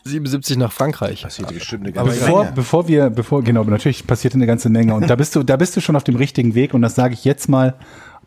77 0.03 0.57
nach 0.57 0.71
Frankreich. 0.71 1.23
passierte 1.23 1.53
bestimmt 1.53 1.83
eine 1.83 1.93
ganze 1.93 2.11
Bevor, 2.19 2.43
Menge. 2.43 2.55
bevor 2.55 2.87
wir, 2.87 3.09
bevor, 3.09 3.43
genau, 3.43 3.61
aber 3.61 3.71
natürlich 3.71 4.05
passiert 4.07 4.35
eine 4.35 4.45
ganze 4.47 4.69
Menge 4.69 4.93
und 4.95 5.09
da 5.09 5.15
bist 5.15 5.35
du, 5.35 5.43
da 5.43 5.55
bist 5.57 5.75
du 5.75 5.81
schon 5.81 5.95
auf 5.95 6.03
dem 6.03 6.15
richtigen 6.15 6.55
Weg 6.55 6.73
und 6.73 6.81
das 6.81 6.95
sage 6.95 7.13
ich 7.13 7.25
jetzt 7.25 7.49
mal 7.49 7.75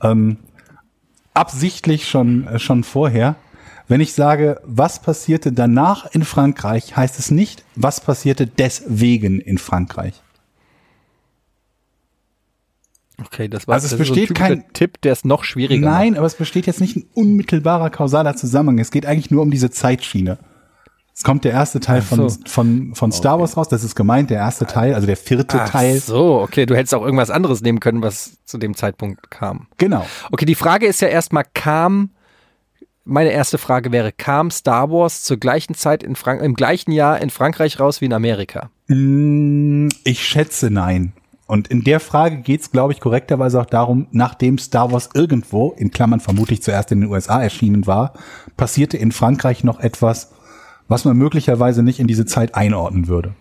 ähm, 0.02 0.38
absichtlich 1.34 2.08
schon, 2.08 2.46
äh, 2.46 2.58
schon 2.58 2.84
vorher. 2.84 3.36
Wenn 3.88 4.00
ich 4.00 4.12
sage, 4.14 4.60
was 4.64 5.02
passierte 5.02 5.52
danach 5.52 6.06
in 6.14 6.24
Frankreich, 6.24 6.96
heißt 6.96 7.18
es 7.18 7.30
nicht, 7.30 7.64
was 7.74 8.00
passierte 8.00 8.46
deswegen 8.46 9.40
in 9.40 9.58
Frankreich. 9.58 10.14
Okay, 13.20 13.48
das 13.48 13.68
war 13.68 13.74
Also 13.74 13.86
es 13.86 13.96
besteht 13.96 14.28
so 14.28 14.34
kein- 14.34 14.64
Tipp, 14.72 15.00
der 15.02 15.12
ist 15.12 15.24
noch 15.24 15.44
schwieriger. 15.44 15.86
Nein, 15.88 16.16
aber 16.16 16.26
es 16.26 16.34
besteht 16.34 16.66
jetzt 16.66 16.80
nicht 16.80 16.96
ein 16.96 17.04
unmittelbarer 17.14 17.90
kausaler 17.90 18.34
Zusammenhang. 18.36 18.78
Es 18.78 18.90
geht 18.90 19.06
eigentlich 19.06 19.30
nur 19.30 19.42
um 19.42 19.50
diese 19.50 19.70
Zeitschiene. 19.70 20.38
Es 21.14 21.24
kommt 21.24 21.44
der 21.44 21.52
erste 21.52 21.78
Teil 21.80 22.00
so. 22.00 22.16
von, 22.16 22.30
von, 22.46 22.94
von 22.94 23.12
Star 23.12 23.38
Wars 23.38 23.56
raus, 23.56 23.68
das 23.68 23.84
ist 23.84 23.94
gemeint, 23.94 24.30
der 24.30 24.38
erste 24.38 24.66
Teil, 24.66 24.94
also 24.94 25.06
der 25.06 25.16
vierte 25.16 25.60
Ach 25.60 25.68
Teil. 25.68 25.98
so, 25.98 26.40
okay, 26.40 26.64
du 26.66 26.74
hättest 26.74 26.94
auch 26.94 27.02
irgendwas 27.04 27.30
anderes 27.30 27.60
nehmen 27.60 27.80
können, 27.80 28.02
was 28.02 28.38
zu 28.44 28.56
dem 28.58 28.74
Zeitpunkt 28.74 29.30
kam. 29.30 29.66
Genau. 29.76 30.06
Okay, 30.30 30.46
die 30.46 30.54
Frage 30.54 30.86
ist 30.86 31.00
ja 31.02 31.08
erstmal, 31.08 31.44
kam, 31.52 32.10
meine 33.04 33.30
erste 33.30 33.58
Frage 33.58 33.92
wäre, 33.92 34.10
kam 34.10 34.50
Star 34.50 34.90
Wars 34.90 35.22
zur 35.22 35.36
gleichen 35.36 35.74
Zeit 35.74 36.02
in 36.02 36.16
Frank 36.16 36.40
im 36.40 36.54
gleichen 36.54 36.92
Jahr 36.92 37.20
in 37.20 37.28
Frankreich 37.30 37.78
raus 37.78 38.00
wie 38.00 38.06
in 38.06 38.12
Amerika? 38.14 38.70
Mm, 38.88 39.88
Ich 40.04 40.24
schätze 40.26 40.70
nein. 40.70 41.12
Und 41.46 41.68
in 41.68 41.84
der 41.84 42.00
Frage 42.00 42.38
geht's, 42.38 42.70
glaube 42.70 42.94
ich, 42.94 43.00
korrekterweise 43.00 43.60
auch 43.60 43.66
darum, 43.66 44.06
nachdem 44.12 44.56
Star 44.56 44.90
Wars 44.90 45.10
irgendwo, 45.12 45.72
in 45.76 45.90
Klammern 45.90 46.20
vermutlich 46.20 46.62
zuerst 46.62 46.90
in 46.92 47.02
den 47.02 47.10
USA 47.10 47.42
erschienen 47.42 47.86
war, 47.86 48.14
passierte 48.56 48.96
in 48.96 49.12
Frankreich 49.12 49.62
noch 49.62 49.78
etwas, 49.80 50.30
was 50.92 51.04
man 51.04 51.16
möglicherweise 51.16 51.82
nicht 51.82 51.98
in 51.98 52.06
diese 52.06 52.24
Zeit 52.26 52.54
einordnen 52.54 53.08
würde. 53.08 53.34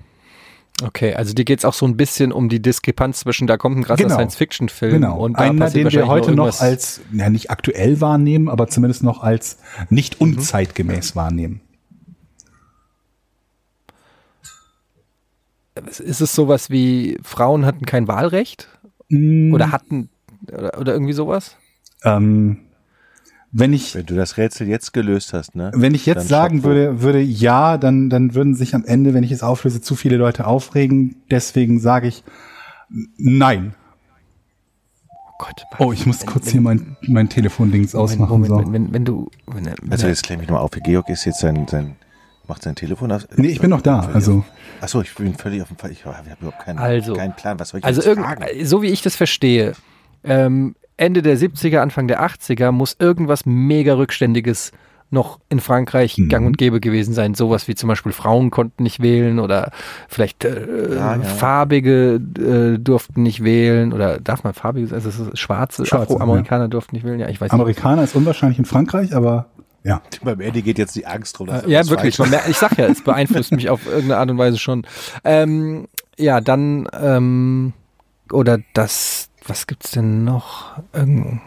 Okay, 0.84 1.14
also 1.14 1.34
dir 1.34 1.46
geht's 1.46 1.64
auch 1.64 1.76
so 1.76 1.86
ein 1.86 1.96
bisschen 1.96 2.32
um 2.32 2.50
die 2.50 2.60
Diskrepanz 2.60 3.20
zwischen, 3.20 3.46
da 3.46 3.58
kommt 3.58 3.78
ein 3.78 3.84
krasser 3.84 4.04
Genau. 4.04 4.16
Science-Fiction-Film 4.16 4.94
Genau. 4.94 5.20
und 5.20 5.34
da 5.38 5.44
Einer, 5.44 5.70
den 5.70 5.92
wir 5.92 6.08
heute 6.08 6.32
noch 6.32 6.60
als, 6.60 7.02
ja, 7.14 7.30
nicht 7.30 7.52
aktuell 7.52 8.02
wahrnehmen, 8.02 8.50
aber 8.50 8.68
zumindest 8.68 9.04
noch 9.04 9.22
als 9.22 9.60
nicht 9.92 10.20
Mhm. 10.20 10.38
unzeitgemäß 10.38 11.16
wahrnehmen. 11.16 11.62
Ist 16.00 16.20
es 16.22 16.36
sowas 16.36 16.70
wie, 16.70 17.18
Frauen 17.24 17.66
hatten 17.66 17.86
kein 17.86 18.08
Wahlrecht? 18.08 18.68
Mm, 19.10 19.54
Oder 19.54 19.72
hatten, 19.72 20.10
oder, 20.52 20.80
oder 20.80 20.94
irgendwie 20.94 21.14
sowas? 21.14 21.56
ähm, 22.04 22.58
wenn 23.52 23.74
ich, 23.74 23.96
Wenn 23.96 24.06
du 24.06 24.16
das 24.16 24.38
Rätsel 24.38 24.68
jetzt 24.68 24.94
gelöst 24.94 25.34
hast, 25.34 25.56
ne? 25.56 25.72
Wenn 25.76 25.94
ich 25.94 26.06
jetzt 26.06 26.22
Dann 26.22 26.28
sagen 26.28 26.64
würde, 26.64 27.02
würde 27.02 27.20
ja, 27.22 27.78
dann, 27.78 28.10
dann 28.10 28.34
würden 28.34 28.56
sich 28.56 28.74
am 28.76 28.86
Ende, 28.86 29.14
wenn 29.14 29.24
ich 29.24 29.32
es 29.32 29.44
auflöse, 29.44 29.82
zu 29.82 29.96
viele 29.96 30.18
Leute 30.18 30.48
aufregen. 30.48 31.16
Deswegen 31.30 31.80
sage 31.80 32.08
ich 32.08 32.24
nein. 33.18 33.74
Oh 35.10 35.34
Gott. 35.40 35.64
Oh, 35.80 35.92
ich 35.92 36.06
muss 36.06 36.26
kurz 36.26 36.50
hier 36.50 36.62
mein, 36.62 36.96
mein 37.08 37.28
Telefondings 37.28 37.94
Moment, 37.94 38.12
ausmachen. 38.12 38.32
Moment, 38.42 38.48
so. 38.50 38.58
wenn, 38.60 38.74
wenn, 38.74 38.94
wenn 38.94 39.06
du, 39.06 39.30
wenn, 39.48 39.66
wenn, 39.66 39.92
Also 39.92 40.08
jetzt 40.08 40.24
klär 40.24 40.38
mich 40.38 40.48
nochmal 40.48 40.64
auf. 40.64 40.72
Georg 40.72 41.10
ist 41.10 41.26
jetzt 41.26 41.40
sein, 41.40 41.68
sein 41.68 41.96
macht 42.48 42.64
sein 42.64 42.76
Telefon 42.76 43.12
aus. 43.12 43.28
Nee, 43.36 43.48
ich 43.48 43.60
bin 43.60 43.70
noch 43.70 43.82
da. 43.82 44.00
Also, 44.14 44.44
Achso, 44.82 45.02
ich 45.02 45.14
bin 45.16 45.34
völlig 45.36 45.62
auf 45.62 45.70
dem 45.70 45.78
Fall. 45.78 45.92
Ich 45.92 46.06
habe 46.06 46.18
überhaupt 46.40 46.64
keinen, 46.64 46.80
Also. 46.80 47.14
keinen 47.14 47.36
Plan. 47.36 47.60
Was 47.60 47.70
soll 47.70 47.80
ich 47.80 47.86
Also 47.86 48.02
jetzt 48.02 48.08
irgend, 48.08 48.26
fragen? 48.26 48.66
so 48.66 48.82
wie 48.82 48.88
ich 48.88 49.02
das 49.02 49.16
verstehe, 49.16 49.74
ähm, 50.24 50.76
Ende 51.02 51.22
der 51.22 51.38
70er, 51.38 51.80
Anfang 51.80 52.08
der 52.08 52.22
80er 52.24 52.72
muss 52.72 52.96
irgendwas 53.00 53.46
mega 53.46 53.96
rückständiges 53.96 54.72
noch 55.14 55.40
in 55.50 55.60
Frankreich 55.60 56.18
Mhm. 56.18 56.30
gang 56.30 56.46
und 56.48 56.58
gäbe 56.58 56.80
gewesen 56.80 57.14
sein. 57.14 57.34
Sowas 57.34 57.68
wie 57.68 57.76
zum 57.76 57.90
Beispiel 57.90 58.14
Frauen 58.14 58.50
konnten 58.50 58.84
nicht 58.84 59.02
wählen 59.02 59.40
oder 59.40 59.72
vielleicht 60.08 60.46
äh, 60.46 60.96
Ja, 60.96 61.16
ja. 61.18 61.22
Farbige 61.24 62.22
äh, 62.40 62.78
durften 62.80 63.24
nicht 63.24 63.44
wählen 63.44 63.92
oder 63.92 64.20
darf 64.22 64.46
man 64.46 64.54
Farbige, 64.54 64.96
also 64.96 65.10
es 65.10 65.20
ist 65.20 65.38
schwarze, 65.38 65.86
Schwarze, 65.86 66.14
Afroamerikaner 66.16 66.70
durften 66.70 66.96
nicht 66.96 67.06
wählen. 67.06 67.20
Ja, 67.20 67.28
ich 67.28 67.42
weiß 67.42 67.52
Amerikaner 67.52 68.04
ist 68.04 68.16
unwahrscheinlich 68.16 68.60
in 68.60 68.64
Frankreich, 68.66 69.14
aber 69.14 69.48
ja. 69.84 70.02
Beim 70.24 70.40
Ende 70.40 70.62
geht 70.62 70.78
jetzt 70.78 70.96
die 70.96 71.06
Angst 71.08 71.38
drum. 71.40 71.48
dass 71.48 71.64
nicht. 71.64 71.72
Ja, 71.72 71.88
wirklich. 71.90 72.18
merkt, 72.20 72.48
ich 72.48 72.58
sag 72.58 72.78
ja, 72.78 72.86
es 72.86 73.02
beeinflusst 73.04 73.52
mich 73.52 73.70
auf 73.70 73.86
irgendeine 73.88 74.18
Art 74.18 74.30
und 74.30 74.38
Weise 74.38 74.60
schon. 74.60 74.86
Ähm, 75.24 75.88
ja, 76.18 76.40
dann 76.40 76.88
ähm, 76.94 77.74
oder 78.32 78.60
das, 78.74 79.30
was 79.46 79.68
gibt's 79.68 79.92
denn 79.92 80.24
noch? 80.24 80.82
Irgend, 80.94 81.42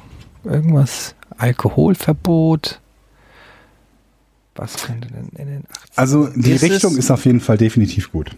irgendwas? 0.45 1.15
Alkoholverbot? 1.37 2.81
Was 4.57 4.77
könnte 4.77 5.09
denn 5.09 5.29
in 5.37 5.47
den 5.47 5.65
80 5.69 5.99
Also 5.99 6.29
die 6.29 6.53
Ist 6.53 6.63
Richtung 6.63 6.93
es- 6.93 6.99
ist 6.99 7.11
auf 7.11 7.25
jeden 7.25 7.41
Fall 7.41 7.59
definitiv 7.59 8.13
gut. 8.13 8.37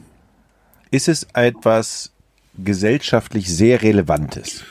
Ist 0.90 1.08
es 1.08 1.26
etwas 1.34 2.12
gesellschaftlich 2.56 3.54
sehr 3.54 3.82
Relevantes? 3.82 4.62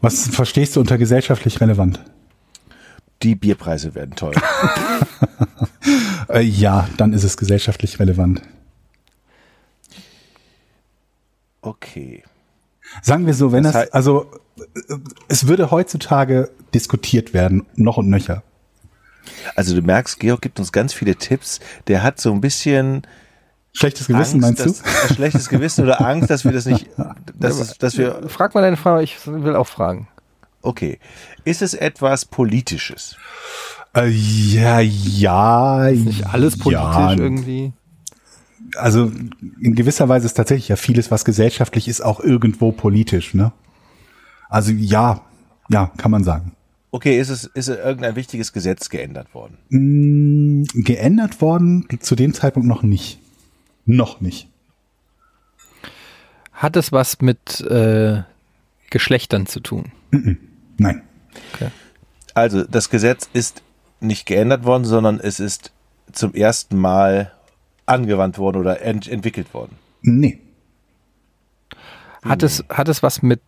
Was 0.00 0.28
verstehst 0.28 0.76
du 0.76 0.80
unter 0.80 0.96
gesellschaftlich 0.98 1.60
relevant? 1.60 2.00
Die 3.22 3.34
Bierpreise 3.34 3.94
werden 3.94 4.14
teuer. 4.16 4.32
Äh, 6.30 6.40
ja, 6.40 6.88
dann 6.96 7.12
ist 7.12 7.22
es 7.22 7.36
gesellschaftlich 7.36 8.00
relevant. 8.00 8.40
Okay. 11.60 12.22
Sagen 13.02 13.26
wir 13.26 13.34
so, 13.34 13.52
wenn 13.52 13.62
Das 13.64 13.72
das, 13.72 13.92
also 13.92 14.30
äh, 14.58 14.94
es 15.28 15.46
würde 15.46 15.70
heutzutage 15.70 16.50
diskutiert 16.74 17.34
werden, 17.34 17.66
noch 17.76 17.96
und 17.96 18.08
nöcher. 18.08 18.42
Also 19.56 19.74
du 19.74 19.82
merkst, 19.82 20.20
Georg 20.20 20.42
gibt 20.42 20.58
uns 20.58 20.70
ganz 20.72 20.92
viele 20.92 21.16
Tipps. 21.16 21.60
Der 21.86 22.02
hat 22.02 22.20
so 22.20 22.32
ein 22.32 22.40
bisschen 22.40 23.02
Schlechtes 23.72 24.06
Gewissen, 24.06 24.44
Angst, 24.44 24.58
meinst 24.60 24.60
du? 24.60 24.82
dass, 24.82 25.10
ein 25.10 25.14
schlechtes 25.16 25.48
Gewissen 25.48 25.84
oder 25.84 26.00
Angst, 26.00 26.30
dass 26.30 26.44
wir 26.44 26.52
das 26.52 26.66
nicht, 26.66 26.88
dass, 27.34 27.58
es- 27.58 27.78
dass 27.78 27.96
wir, 27.98 28.28
Frag 28.28 28.54
mal 28.54 28.60
deine 28.62 28.76
Frau, 28.76 28.98
ich 29.00 29.16
will 29.26 29.56
auch 29.56 29.66
fragen. 29.66 30.08
okay. 30.62 30.98
Ist 31.44 31.60
es 31.62 31.74
etwas 31.74 32.24
Politisches? 32.24 33.16
Äh, 33.96 34.08
ja, 34.08 34.80
ja. 34.80 35.90
Nicht 35.90 36.26
alles 36.26 36.58
politisch 36.58 36.80
ja, 36.82 37.12
irgendwie. 37.12 37.72
Also 38.76 39.10
in 39.60 39.74
gewisser 39.74 40.08
Weise 40.08 40.26
ist 40.26 40.34
tatsächlich 40.34 40.68
ja 40.68 40.76
vieles, 40.76 41.10
was 41.10 41.24
gesellschaftlich 41.24 41.88
ist, 41.88 42.00
auch 42.00 42.20
irgendwo 42.20 42.72
politisch, 42.72 43.34
ne? 43.34 43.52
Also 44.48 44.72
ja, 44.72 45.22
ja, 45.68 45.90
kann 45.96 46.10
man 46.10 46.24
sagen. 46.24 46.52
Okay, 46.90 47.18
ist 47.18 47.28
es, 47.28 47.44
ist 47.44 47.68
irgendein 47.68 48.14
wichtiges 48.14 48.52
Gesetz 48.52 48.88
geändert 48.88 49.34
worden? 49.34 49.58
Mm, 49.68 50.64
geändert 50.82 51.40
worden 51.40 51.86
zu 52.00 52.14
dem 52.14 52.34
Zeitpunkt 52.34 52.68
noch 52.68 52.82
nicht. 52.82 53.18
Noch 53.84 54.20
nicht. 54.20 54.48
Hat 56.52 56.76
es 56.76 56.92
was 56.92 57.20
mit 57.20 57.60
äh, 57.62 58.22
Geschlechtern 58.90 59.46
zu 59.46 59.58
tun? 59.58 59.90
Nein. 60.78 61.02
Also, 62.32 62.64
das 62.64 62.90
Gesetz 62.90 63.28
ist 63.32 63.62
nicht 64.00 64.26
geändert 64.26 64.64
worden, 64.64 64.84
sondern 64.84 65.20
es 65.20 65.40
ist 65.40 65.72
zum 66.12 66.34
ersten 66.34 66.76
Mal 66.76 67.32
angewandt 67.86 68.38
worden 68.38 68.58
oder 68.58 68.80
ent 68.80 69.08
entwickelt 69.08 69.52
worden. 69.54 69.76
Nee. 70.02 70.38
Hat 72.22 72.42
es, 72.42 72.64
hat 72.68 72.88
es 72.88 73.02
was 73.02 73.22
mit 73.22 73.40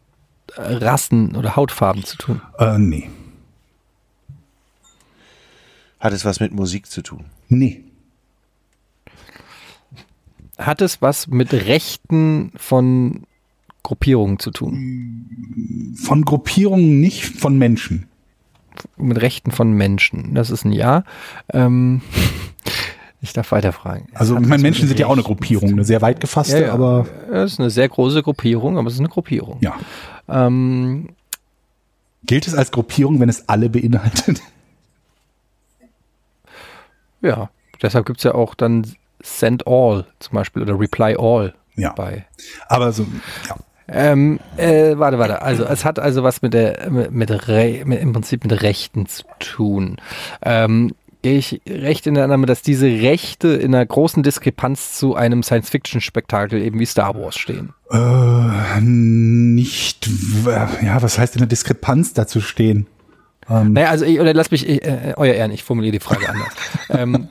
Rassen 0.56 1.34
oder 1.34 1.56
Hautfarben 1.56 2.04
zu 2.04 2.16
tun? 2.18 2.40
Äh, 2.58 2.78
nee. 2.78 3.10
Hat 5.98 6.12
es 6.12 6.24
was 6.24 6.40
mit 6.40 6.52
Musik 6.52 6.86
zu 6.86 7.02
tun? 7.02 7.24
Nee. 7.48 7.82
Hat 10.58 10.80
es 10.80 11.02
was 11.02 11.26
mit 11.26 11.52
Rechten 11.52 12.52
von 12.56 13.26
Gruppierungen 13.82 14.38
zu 14.38 14.50
tun? 14.50 15.94
Von 15.96 16.24
Gruppierungen 16.24 17.00
nicht, 17.00 17.24
von 17.24 17.58
Menschen. 17.58 18.08
Mit 18.96 19.20
Rechten 19.20 19.52
von 19.52 19.72
Menschen. 19.72 20.34
Das 20.34 20.50
ist 20.50 20.64
ein 20.64 20.72
Ja. 20.72 21.04
Ähm, 21.52 22.02
Ich 23.22 23.32
darf 23.32 23.51
weiterfragen. 23.52 24.09
Also, 24.14 24.36
Es 24.36 24.43
ich 24.43 24.48
meine, 24.48 24.62
Menschen 24.62 24.86
sind 24.88 25.01
ja 25.01 25.06
auch 25.06 25.12
eine 25.12 25.22
Gruppierung, 25.22 25.70
eine 25.70 25.84
sehr 25.84 26.02
weit 26.02 26.20
gefasste, 26.20 26.60
Ja, 26.60 26.66
ja. 26.66 26.72
aber 26.74 27.06
Es 27.32 27.52
ist 27.55 27.60
eine 27.60 27.70
sehr 27.70 27.88
große 27.88 28.22
Gruppierung, 28.22 28.78
aber 28.78 28.88
es 28.88 28.94
ist 28.94 29.01
eine 29.01 29.09
Gruppierung. 29.09 29.59
ja. 29.60 29.74
Ähm, 30.28 31.09
Gilt 32.24 32.47
es 32.48 32.55
als 32.55 32.72
Gruppierung, 32.72 33.20
wenn 33.20 33.28
es 33.28 33.48
alle 33.48 33.68
beinhaltet? 33.70 34.40
ja, 37.22 37.51
deshalb 37.82 38.06
gibt's 38.06 38.22
ja 38.24 38.34
auch 38.34 38.55
dann 38.55 38.86
Send 39.22 39.66
All 39.66 40.05
zum 40.18 40.34
Beispiel 40.34 40.62
oder 40.62 40.78
Reply 40.78 41.16
All 41.18 41.55
Ja. 41.74 41.93
bei. 41.93 42.26
Aber 42.68 42.93
so, 42.93 43.06
ja. 43.48 43.56
Ähm, 43.88 44.40
äh, 44.56 44.98
warte, 44.98 45.18
warte. 45.20 45.43
Also 45.43 45.64
es 45.64 45.84
hat 45.84 46.01
also 46.01 46.24
was 46.24 46.43
mit 46.43 46.55
der 46.55 46.90
mit, 46.90 47.12
mit, 47.12 47.30
Re, 47.48 47.82
mit 47.84 48.01
im 48.01 48.12
Prinzip 48.12 48.43
mit 48.44 48.62
Rechten 48.62 49.06
zu 49.06 49.22
tun. 49.38 49.97
Ähm, 50.43 50.93
Gehe 51.26 51.38
ich 51.38 51.60
recht 51.66 52.06
in 52.06 52.14
der 52.14 52.22
Annahme, 52.22 52.46
dass 52.46 52.62
diese 52.62 52.86
Rechte 52.86 53.48
in 53.48 53.74
einer 53.74 53.84
großen 53.84 54.22
Diskrepanz 54.22 54.96
zu 54.96 55.16
einem 55.16 55.42
Science-Fiction-Spektakel 55.42 56.62
eben 56.62 56.78
wie 56.78 56.86
Star 56.86 57.16
Wars 57.16 57.36
stehen? 57.36 57.74
Äh, 57.90 58.80
nicht, 58.80 60.08
ja, 60.44 61.02
was 61.02 61.18
heißt 61.18 61.34
in 61.34 61.40
der 61.40 61.48
Diskrepanz 61.48 62.12
dazu 62.12 62.40
stehen? 62.40 62.86
Ähm, 63.50 63.72
Naja, 63.72 63.90
also 63.90 64.04
ich, 64.04 64.20
oder 64.20 64.34
lass 64.34 64.52
mich, 64.52 64.68
ich, 64.68 64.84
äh, 64.84 65.14
euer 65.16 65.34
Ehren, 65.34 65.50
ich 65.50 65.64
formuliere 65.64 65.90
die 65.90 65.98
Frage 65.98 66.28
anders. 66.28 66.52
ähm, 66.90 67.28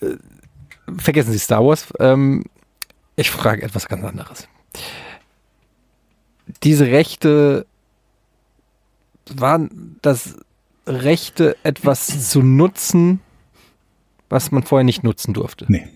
äh, 0.00 0.96
vergessen 0.96 1.32
Sie 1.32 1.40
Star 1.40 1.64
Wars. 1.64 1.88
Ähm, 1.98 2.44
ich 3.16 3.28
frage 3.28 3.62
etwas 3.62 3.88
ganz 3.88 4.04
anderes. 4.04 4.46
Diese 6.62 6.86
Rechte 6.86 7.66
waren 9.34 9.98
das 10.00 10.36
Rechte, 10.86 11.56
etwas 11.62 12.30
zu 12.30 12.42
nutzen, 12.42 13.20
was 14.28 14.50
man 14.50 14.62
vorher 14.62 14.84
nicht 14.84 15.04
nutzen 15.04 15.34
durfte. 15.34 15.66
nee. 15.68 15.88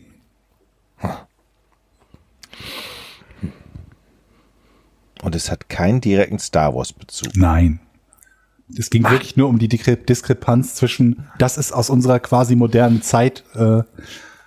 Und 5.23 5.35
es 5.35 5.51
hat 5.51 5.69
keinen 5.69 6.01
direkten 6.01 6.39
Star 6.39 6.75
Wars 6.75 6.93
Bezug. 6.93 7.33
Nein. 7.35 7.81
Es 8.77 8.91
ging 8.91 9.03
wirklich 9.05 9.37
nur 9.37 9.49
um 9.49 9.59
die 9.59 9.69
Diskrepanz 9.69 10.75
zwischen, 10.75 11.27
das 11.39 11.57
ist 11.57 11.73
aus 11.73 11.91
unserer 11.91 12.21
quasi 12.21 12.55
modernen 12.55 13.03
Zeit, 13.03 13.45
äh, 13.55 13.83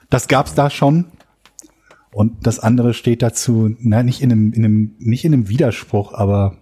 das 0.09 0.27
gab's 0.27 0.53
da 0.53 0.69
schon. 0.69 1.05
Und 2.11 2.45
das 2.45 2.59
andere 2.59 2.93
steht 2.93 3.21
dazu, 3.21 3.75
na, 3.79 4.03
nicht 4.03 4.21
in 4.21 4.31
einem, 4.31 4.53
in 4.53 4.65
einem, 4.65 4.95
nicht 4.99 5.25
in 5.25 5.33
einem 5.33 5.49
Widerspruch, 5.49 6.13
aber 6.13 6.57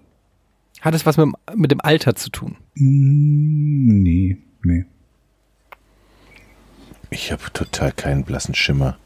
Hat 0.82 0.94
es 0.96 1.06
was 1.06 1.18
mit, 1.18 1.26
dem- 1.28 1.36
mit 1.56 1.72
dem 1.72 1.82
Alter 1.82 2.16
zu 2.16 2.30
tun? 2.30 2.56
mm, 2.76 4.02
nee, 4.02 4.38
nee. 4.64 4.86
Ich 7.10 7.32
habe 7.32 7.42
total 7.54 7.92
keinen 7.92 8.24
blassen 8.24 8.54
Schimmer. 8.56 8.98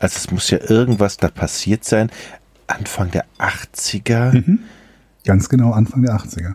Also 0.00 0.16
es 0.16 0.30
muss 0.30 0.50
ja 0.50 0.58
irgendwas 0.60 1.16
da 1.16 1.28
passiert 1.28 1.84
sein. 1.84 2.10
Anfang 2.66 3.10
der 3.10 3.24
80er, 3.38 4.58
Ganz 5.24 5.48
genau 5.48 5.72
Anfang 5.72 6.02
der 6.02 6.14
80er. 6.16 6.54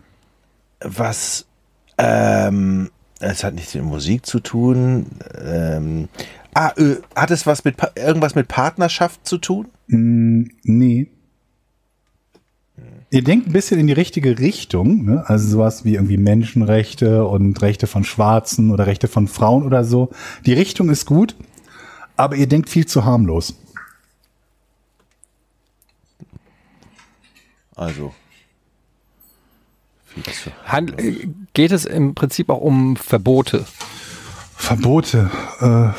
was 0.81 1.45
ähm, 1.97 2.89
es 3.19 3.43
hat 3.43 3.53
nichts 3.55 3.73
mit 3.75 3.83
Musik 3.85 4.25
zu 4.25 4.39
tun. 4.39 5.05
Ähm, 5.41 6.09
ah, 6.53 6.71
äh, 6.77 6.97
hat 7.15 7.31
es 7.31 7.45
was 7.47 7.63
mit 7.63 7.77
irgendwas 7.95 8.35
mit 8.35 8.47
Partnerschaft 8.47 9.25
zu 9.25 9.37
tun? 9.37 9.67
Mm, 9.87 10.43
nee. 10.63 11.09
Ihr 13.13 13.23
denkt 13.23 13.45
ein 13.45 13.53
bisschen 13.53 13.79
in 13.79 13.85
die 13.85 13.93
richtige 13.93 14.39
Richtung, 14.39 15.05
ne? 15.05 15.23
also 15.27 15.47
sowas 15.47 15.85
wie 15.85 15.93
irgendwie 15.93 16.17
Menschenrechte 16.17 17.27
und 17.27 17.61
Rechte 17.61 17.85
von 17.85 18.03
Schwarzen 18.03 18.71
oder 18.71 18.87
Rechte 18.87 19.07
von 19.07 19.27
Frauen 19.27 19.61
oder 19.61 19.83
so. 19.83 20.09
Die 20.47 20.53
Richtung 20.53 20.89
ist 20.89 21.05
gut, 21.05 21.35
aber 22.17 22.35
ihr 22.35 22.47
denkt 22.47 22.71
viel 22.71 22.87
zu 22.87 23.05
harmlos. 23.05 23.53
Also 27.75 28.15
viel 30.07 30.23
zu. 30.23 30.49
Hand, 30.65 30.99
äh, 30.99 31.27
geht 31.53 31.71
es 31.71 31.85
im 31.85 32.15
Prinzip 32.15 32.49
auch 32.49 32.61
um 32.61 32.95
Verbote, 32.95 33.63
Verbote. 34.55 35.29
Äh, 35.59 35.89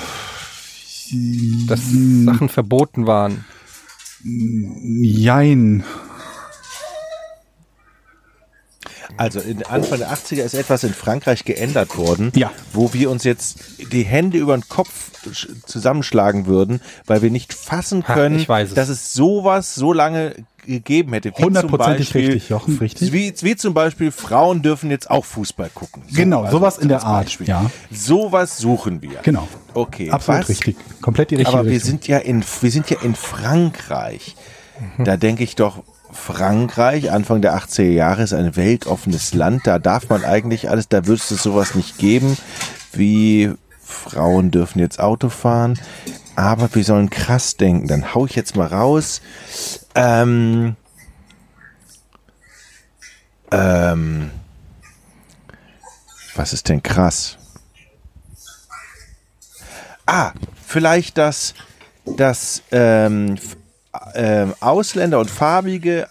dass 1.69 1.81
Sachen 1.93 2.49
verboten 2.49 3.07
waren? 3.07 3.45
jein. 4.25 5.85
Also 9.17 9.39
in 9.41 9.65
Anfang 9.67 9.99
der 9.99 10.13
80er 10.13 10.43
ist 10.43 10.55
etwas 10.55 10.83
in 10.85 10.93
Frankreich 10.93 11.45
geändert 11.45 11.97
worden, 11.97 12.33
Ja. 12.35 12.51
wo 12.73 12.93
wir 12.93 13.11
uns 13.11 13.23
jetzt 13.25 13.59
die 13.93 14.03
Hände 14.03 14.39
über 14.39 14.57
den 14.57 14.69
Kopf 14.69 15.11
sch- 15.31 15.49
zusammenschlagen 15.67 16.47
würden, 16.47 16.81
weil 17.07 17.23
wir 17.23 17.31
nicht 17.31 17.55
fassen 17.55 18.07
Ha, 18.09 18.15
können, 18.15 18.47
weiß 18.49 18.71
es. 18.71 18.75
dass 18.75 18.89
es 18.89 19.13
sowas 19.13 19.75
so 19.75 19.93
lange 19.93 20.35
gegeben 20.67 21.13
hätte. 21.13 21.31
Hundertprozentig 21.31 22.15
richtig, 22.15 22.49
Jochen, 22.49 22.79
richtig. 22.79 23.13
Wie, 23.13 23.35
wie 23.43 23.55
zum 23.55 23.75
Beispiel, 23.75 24.11
Frauen 24.11 24.63
dürfen 24.63 24.91
jetzt 24.91 25.11
auch 25.11 25.25
Fußball 25.27 25.71
gucken. 25.75 26.03
So, 26.09 26.17
Genau, 26.17 26.51
sowas 26.51 26.79
in 26.79 26.89
der 26.89 27.03
Art, 27.05 27.27
Beispiel. 27.27 27.47
ja. 27.47 27.71
Sowas 27.93 28.57
suchen 28.57 29.03
wir. 29.03 29.21
Genau. 29.23 29.47
Okay. 29.75 30.11
Absolut 30.11 30.41
was? 30.43 30.49
richtig. 30.49 30.77
Komplett 31.03 31.31
die 31.31 31.37
richtige 31.37 31.57
Aber 31.59 31.67
wir 31.67 31.73
Richtung. 31.75 31.91
sind 31.91 32.09
ja 32.09 32.17
in, 32.19 32.43
wir 32.63 32.71
sind 32.71 32.89
ja 32.91 32.97
in 33.03 33.15
Frankreich. 33.15 34.35
Da 34.99 35.17
denke 35.17 35.45
ich 35.45 35.55
doch, 35.55 35.85
Frankreich, 36.15 37.11
Anfang 37.11 37.43
der 37.43 37.57
80er 37.57 37.83
Jahre, 37.83 38.23
ist 38.23 38.33
ein 38.33 38.57
weltoffenes 38.57 39.35
Land. 39.35 39.67
Da 39.67 39.79
darf 39.79 40.09
man 40.09 40.25
eigentlich 40.25 40.71
alles, 40.71 40.89
da 40.89 41.07
würde 41.07 41.21
es 41.21 41.29
sowas 41.29 41.75
nicht 41.75 41.99
geben, 41.99 42.39
wie 42.93 43.53
Frauen 43.83 44.51
dürfen 44.51 44.79
jetzt 44.79 45.01
Auto 45.01 45.29
fahren. 45.29 45.79
Aber 46.37 46.75
wir 46.75 46.85
sollen 46.85 47.11
krass 47.11 47.57
denken. 47.57 47.89
Dann 47.89 48.15
hau 48.15 48.27
ich 48.27 48.35
jetzt 48.35 48.57
mal 48.57 48.67
raus. 48.67 49.21
Ähm, 49.95 50.77
ähm, 53.51 54.31
was 56.35 56.53
ist 56.53 56.69
denn 56.69 56.83
krass? 56.83 57.39
Ah, 60.07 60.33
vielleicht, 60.67 61.19
dass, 61.19 61.55
dass 62.05 62.63
ähm, 62.73 63.37
ähm, 64.15 64.55
Ausländer 64.61 65.19
und 65.21 65.31
Farbige 65.31 66.09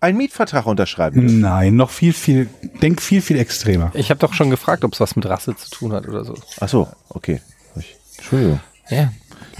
einen 0.00 0.18
Mietvertrag 0.18 0.66
unterschreiben 0.66 1.20
dürfen. 1.22 1.40
Nein, 1.40 1.76
noch 1.76 1.90
viel, 1.90 2.12
viel, 2.12 2.48
denk 2.82 3.00
viel, 3.00 3.22
viel 3.22 3.38
extremer. 3.38 3.90
Ich 3.94 4.10
habe 4.10 4.20
doch 4.20 4.34
schon 4.34 4.50
gefragt, 4.50 4.84
ob 4.84 4.92
es 4.92 5.00
was 5.00 5.16
mit 5.16 5.26
Rasse 5.26 5.56
zu 5.56 5.70
tun 5.70 5.92
hat 5.92 6.06
oder 6.06 6.24
so. 6.24 6.34
Ach 6.60 6.68
so, 6.68 6.88
okay. 7.08 7.40
Ich- 7.76 7.96
Entschuldigung. 8.18 8.60
Ja. 8.90 9.12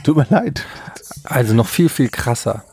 Tut 0.05 0.17
mir 0.17 0.27
leid. 0.31 0.65
Also 1.25 1.55
noch 1.55 1.67
viel, 1.67 1.89
viel 1.89 2.09
krasser. 2.09 2.65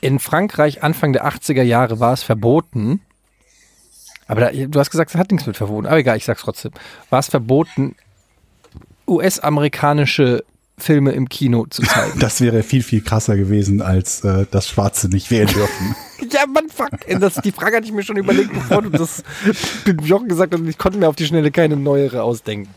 In 0.00 0.18
Frankreich 0.18 0.82
Anfang 0.82 1.12
der 1.14 1.24
80er 1.26 1.62
Jahre 1.62 1.98
war 2.00 2.12
es 2.12 2.22
verboten, 2.22 3.00
aber 4.26 4.40
da, 4.42 4.50
du 4.50 4.78
hast 4.78 4.90
gesagt, 4.90 5.10
es 5.10 5.16
hat 5.16 5.30
nichts 5.30 5.46
mit 5.46 5.56
verboten, 5.56 5.86
aber 5.86 5.98
egal, 5.98 6.16
ich 6.16 6.24
sag's 6.24 6.42
trotzdem. 6.42 6.72
War 7.10 7.20
es 7.20 7.28
verboten, 7.28 7.94
US-amerikanische 9.08 10.44
Filme 10.76 11.12
im 11.12 11.28
Kino 11.28 11.66
zu 11.70 11.82
zeigen? 11.86 12.18
Das 12.18 12.40
wäre 12.40 12.62
viel, 12.62 12.82
viel 12.82 13.00
krasser 13.02 13.36
gewesen, 13.36 13.80
als 13.82 14.22
äh, 14.24 14.46
das 14.50 14.68
Schwarze 14.68 15.08
nicht 15.08 15.30
wählen 15.30 15.46
dürfen. 15.48 15.94
ja, 16.32 16.46
Mann, 16.46 16.68
fuck. 16.68 16.90
Das, 17.20 17.34
die 17.34 17.52
Frage 17.52 17.76
hatte 17.76 17.86
ich 17.86 17.92
mir 17.92 18.02
schon 18.02 18.16
überlegt, 18.16 18.52
bevor 18.52 18.82
du 18.82 18.90
das 18.90 19.22
mit 19.86 20.02
Jochen 20.02 20.28
gesagt 20.28 20.52
hast 20.52 20.60
und 20.60 20.68
ich 20.68 20.78
konnte 20.78 20.98
mir 20.98 21.08
auf 21.08 21.16
die 21.16 21.26
Schnelle 21.26 21.50
keine 21.50 21.76
neuere 21.76 22.22
ausdenken. 22.22 22.70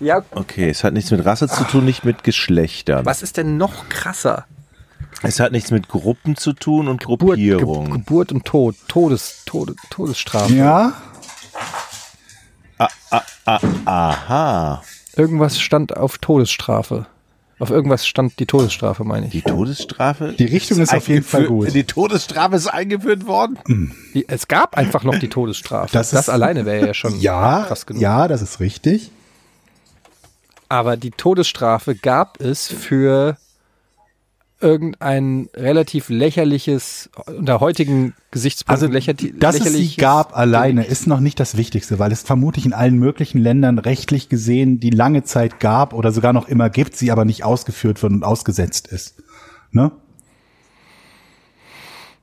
Ja, 0.00 0.22
Okay, 0.30 0.70
es 0.70 0.82
hat 0.82 0.94
nichts 0.94 1.10
mit 1.10 1.22
Rasse 1.26 1.46
zu 1.48 1.62
tun, 1.64 1.84
nicht 1.84 2.04
mit 2.06 2.24
Geschlechtern. 2.24 3.04
was 3.04 3.22
ist 3.22 3.36
denn 3.36 3.58
noch 3.58 3.88
krasser? 3.90 4.46
Es 5.22 5.38
hat 5.40 5.52
nichts 5.52 5.70
mit 5.70 5.88
Gruppen 5.88 6.36
zu 6.36 6.54
tun 6.54 6.88
und 6.88 7.00
Geburt, 7.04 7.36
Ge 7.36 7.50
Gruppierung. 7.50 7.90
Geburt 7.90 8.32
und 8.32 8.46
Tod, 8.46 8.74
Todes, 8.88 9.42
Tode, 9.44 9.74
Todesstrafe. 9.90 10.54
ja, 10.54 10.94
Aha. 13.84 14.82
Irgendwas 15.16 15.60
stand 15.60 15.96
auf 15.96 16.18
Todesstrafe. 16.18 17.06
Auf 17.58 17.68
irgendwas 17.70 18.06
stand 18.06 18.38
die 18.38 18.46
Todesstrafe, 18.46 19.04
meine 19.04 19.26
ich. 19.26 19.32
Die 19.32 19.42
Todesstrafe? 19.42 20.32
Die 20.38 20.46
Richtung 20.46 20.78
ist 20.80 20.94
auf 20.94 21.08
jeden 21.08 21.24
Fall 21.24 21.44
gut. 21.44 21.74
Die 21.74 21.84
Todesstrafe 21.84 22.56
ist 22.56 22.68
eingeführt 22.68 23.26
worden? 23.26 23.58
Die, 24.14 24.26
es 24.28 24.48
gab 24.48 24.78
einfach 24.78 25.04
noch 25.04 25.18
die 25.18 25.28
Todesstrafe. 25.28 25.92
Das 25.92 26.10
Das, 26.10 26.22
ist- 26.22 26.28
alleine 26.30 26.64
wäre 26.64 26.86
ja 26.86 26.94
schon 26.94 27.20
ja, 27.20 27.64
krass 27.68 27.84
genug. 27.84 28.00
ja, 28.00 28.28
das 28.28 28.40
ist 28.40 28.60
richtig. 28.60 29.10
Aber 30.70 30.96
die 30.96 31.10
Todesstrafe 31.10 31.94
gab 31.96 32.40
es 32.40 32.68
für 32.68 33.36
irgendein 34.60 35.48
relativ 35.54 36.08
lächerliches, 36.08 37.10
unter 37.26 37.60
heutigen 37.60 38.14
Gesichtspunkten 38.30 38.86
Also, 38.86 38.92
lächerlich, 38.92 39.34
dass 39.38 39.58
es 39.58 39.72
sie 39.72 39.96
gab 39.96 40.36
alleine 40.36 40.84
ist 40.84 41.06
noch 41.06 41.20
nicht 41.20 41.40
das 41.40 41.56
Wichtigste, 41.56 41.98
weil 41.98 42.12
es 42.12 42.22
vermutlich 42.22 42.66
in 42.66 42.72
allen 42.72 42.98
möglichen 42.98 43.38
Ländern 43.38 43.78
rechtlich 43.78 44.28
gesehen 44.28 44.78
die 44.80 44.90
lange 44.90 45.22
Zeit 45.24 45.60
gab 45.60 45.92
oder 45.94 46.12
sogar 46.12 46.32
noch 46.32 46.48
immer 46.48 46.70
gibt, 46.70 46.96
sie 46.96 47.10
aber 47.10 47.24
nicht 47.24 47.44
ausgeführt 47.44 48.02
wird 48.02 48.12
und 48.12 48.24
ausgesetzt 48.24 48.88
ist. 48.88 49.14
Ne? 49.72 49.92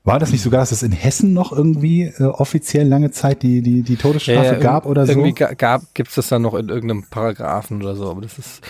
War 0.03 0.19
das 0.19 0.31
nicht 0.31 0.41
sogar, 0.41 0.61
dass 0.61 0.71
es 0.71 0.83
in 0.83 0.93
Hessen 0.93 1.33
noch 1.33 1.51
irgendwie 1.51 2.03
äh, 2.03 2.23
offiziell 2.23 2.87
lange 2.87 3.11
Zeit 3.11 3.43
die, 3.43 3.61
die, 3.61 3.81
die 3.81 3.97
Todesstrafe 3.97 4.45
Ja, 4.45 4.53
ja, 4.53 4.59
gab 4.59 4.85
oder 4.85 5.05
so? 5.05 5.11
Irgendwie 5.11 5.33
ga- 5.33 5.53
gab, 5.53 5.93
gibt's 5.93 6.15
das 6.15 6.29
dann 6.29 6.43
noch 6.43 6.53
in 6.53 6.69
irgendeinem 6.69 7.03
Paragraphen 7.09 7.81
oder 7.81 7.95
so, 7.97 8.09
aber 8.09 8.21
das 8.21 8.37
ist, 8.39 8.61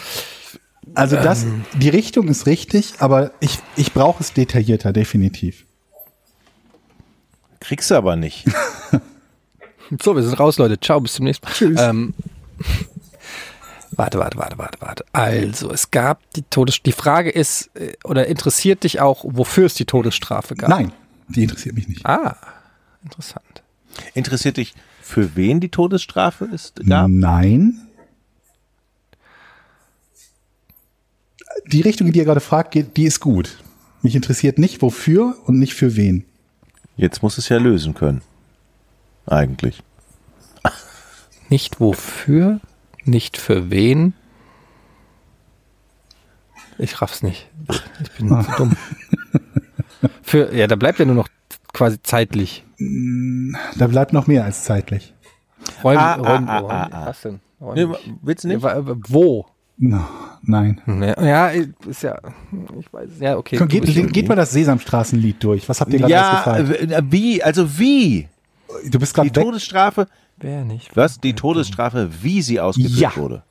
Also 0.93 1.15
das, 1.15 1.45
die 1.73 1.89
Richtung 1.89 2.27
ist 2.27 2.45
richtig, 2.45 2.95
aber 2.99 3.31
ich, 3.39 3.59
ich 3.76 3.93
brauche 3.93 4.23
es 4.23 4.34
detaillierter, 4.34 4.93
definitiv. 4.93 5.65
Kriegst 7.59 7.91
du 7.91 7.95
aber 7.95 8.15
nicht. 8.15 8.45
So, 10.01 10.15
wir 10.15 10.23
sind 10.23 10.39
raus, 10.39 10.57
Leute. 10.57 10.80
Ciao, 10.80 10.99
bis 10.99 11.14
zum 11.14 11.26
nächsten 11.26 11.45
Mal. 11.45 11.53
Tschüss. 11.53 11.80
Ähm, 11.80 12.14
warte, 13.91 14.19
warte, 14.19 14.38
warte, 14.38 14.57
warte, 14.57 14.81
warte. 14.81 15.05
Also, 15.14 15.72
es 15.72 15.91
gab 15.91 16.30
die 16.34 16.43
Todes... 16.43 16.81
Die 16.84 16.91
Frage 16.91 17.30
ist, 17.30 17.69
äh, 17.76 17.93
oder 18.03 18.27
interessiert 18.27 18.84
dich 18.84 18.99
auch, 18.99 19.23
wofür 19.26 19.65
es 19.65 19.76
die 19.76 19.85
Todesstrafe 19.85 20.55
gab? 20.55 20.69
Nein, 20.69 20.91
die 21.30 21.43
interessiert 21.43 21.76
mich 21.76 21.88
nicht. 21.88 22.05
Ah, 22.05 22.35
interessant. 23.03 23.64
Interessiert 24.14 24.57
dich, 24.57 24.73
für 25.01 25.35
wen 25.35 25.59
die 25.59 25.69
Todesstrafe 25.69 26.45
ist? 26.45 26.76
Gab? 26.85 27.09
Nein. 27.09 27.86
Die 31.65 31.81
Richtung, 31.81 32.07
in 32.07 32.13
die 32.13 32.19
ihr 32.19 32.25
gerade 32.25 32.39
fragt, 32.39 32.71
geht, 32.71 32.95
die 32.97 33.05
ist 33.05 33.19
gut. 33.19 33.57
Mich 34.01 34.15
interessiert 34.15 34.57
nicht 34.59 34.81
wofür 34.81 35.35
und 35.45 35.59
nicht 35.59 35.73
für 35.73 35.95
wen. 35.95 36.23
Jetzt 36.95 37.21
muss 37.23 37.38
es 37.38 37.49
ja 37.49 37.57
lösen 37.57 37.93
können. 37.93 38.21
Eigentlich. 39.25 39.84
Nicht 41.49 41.79
wofür, 41.79 42.59
nicht 43.05 43.38
für 43.38 43.69
wen. 43.69 44.13
Ich 46.77 47.01
raff's 47.01 47.23
nicht. 47.23 47.47
Ich 48.03 48.11
bin 48.11 48.29
zu 48.43 48.51
dumm. 48.57 48.77
Für, 50.21 50.53
ja, 50.53 50.67
da 50.67 50.75
bleibt 50.75 50.99
ja 50.99 51.05
nur 51.05 51.15
noch 51.15 51.27
quasi 51.73 52.01
zeitlich. 52.03 52.63
Da 53.77 53.88
bleibt 53.88 54.11
noch 54.13 54.27
mehr 54.27 54.43
als 54.43 54.63
zeitlich. 54.65 55.13
Räum, 55.84 55.97
Ah, 55.97 56.13
räum, 56.15 56.47
ah, 56.49 56.59
räum, 56.59 56.69
ah, 56.71 56.89
ah. 56.91 57.05
Was 57.07 57.21
denn? 57.21 57.39
Nee, 57.59 57.65
Räumlich. 57.84 58.13
willst 58.21 58.43
du 58.43 58.47
nicht? 58.49 58.61
Wo? 58.61 59.47
No, 59.79 59.99
nein. 60.41 60.81
Ja, 61.21 61.49
ist 61.49 62.01
ja, 62.01 62.17
ich 62.79 62.91
weiß, 62.91 63.09
ja, 63.19 63.37
okay. 63.37 63.57
Geht, 63.67 63.87
irgendwie- 63.87 64.11
geht 64.11 64.27
mal 64.27 64.35
das 64.35 64.51
Sesamstraßenlied 64.51 65.43
durch. 65.43 65.69
Was 65.69 65.81
habt 65.81 65.93
ihr 65.93 65.99
gerade 65.99 66.17
alles 66.17 66.45
Ja, 66.45 66.63
gefallen? 66.65 66.91
äh, 66.91 67.01
wie? 67.11 67.43
Also 67.43 67.77
wie? 67.77 68.27
Du 68.89 68.97
bist 68.99 69.13
Die 69.15 69.21
gerade 69.21 69.35
weg. 69.35 69.43
Todesstrafe, 69.43 70.07
Wer 70.37 70.65
nicht? 70.65 70.95
was? 70.95 71.19
Die 71.19 71.33
Todesstrafe, 71.33 72.09
wie 72.21 72.41
sie 72.41 72.59
ausgeführt 72.59 72.99
Ja. 72.99 73.15
wurde. 73.17 73.43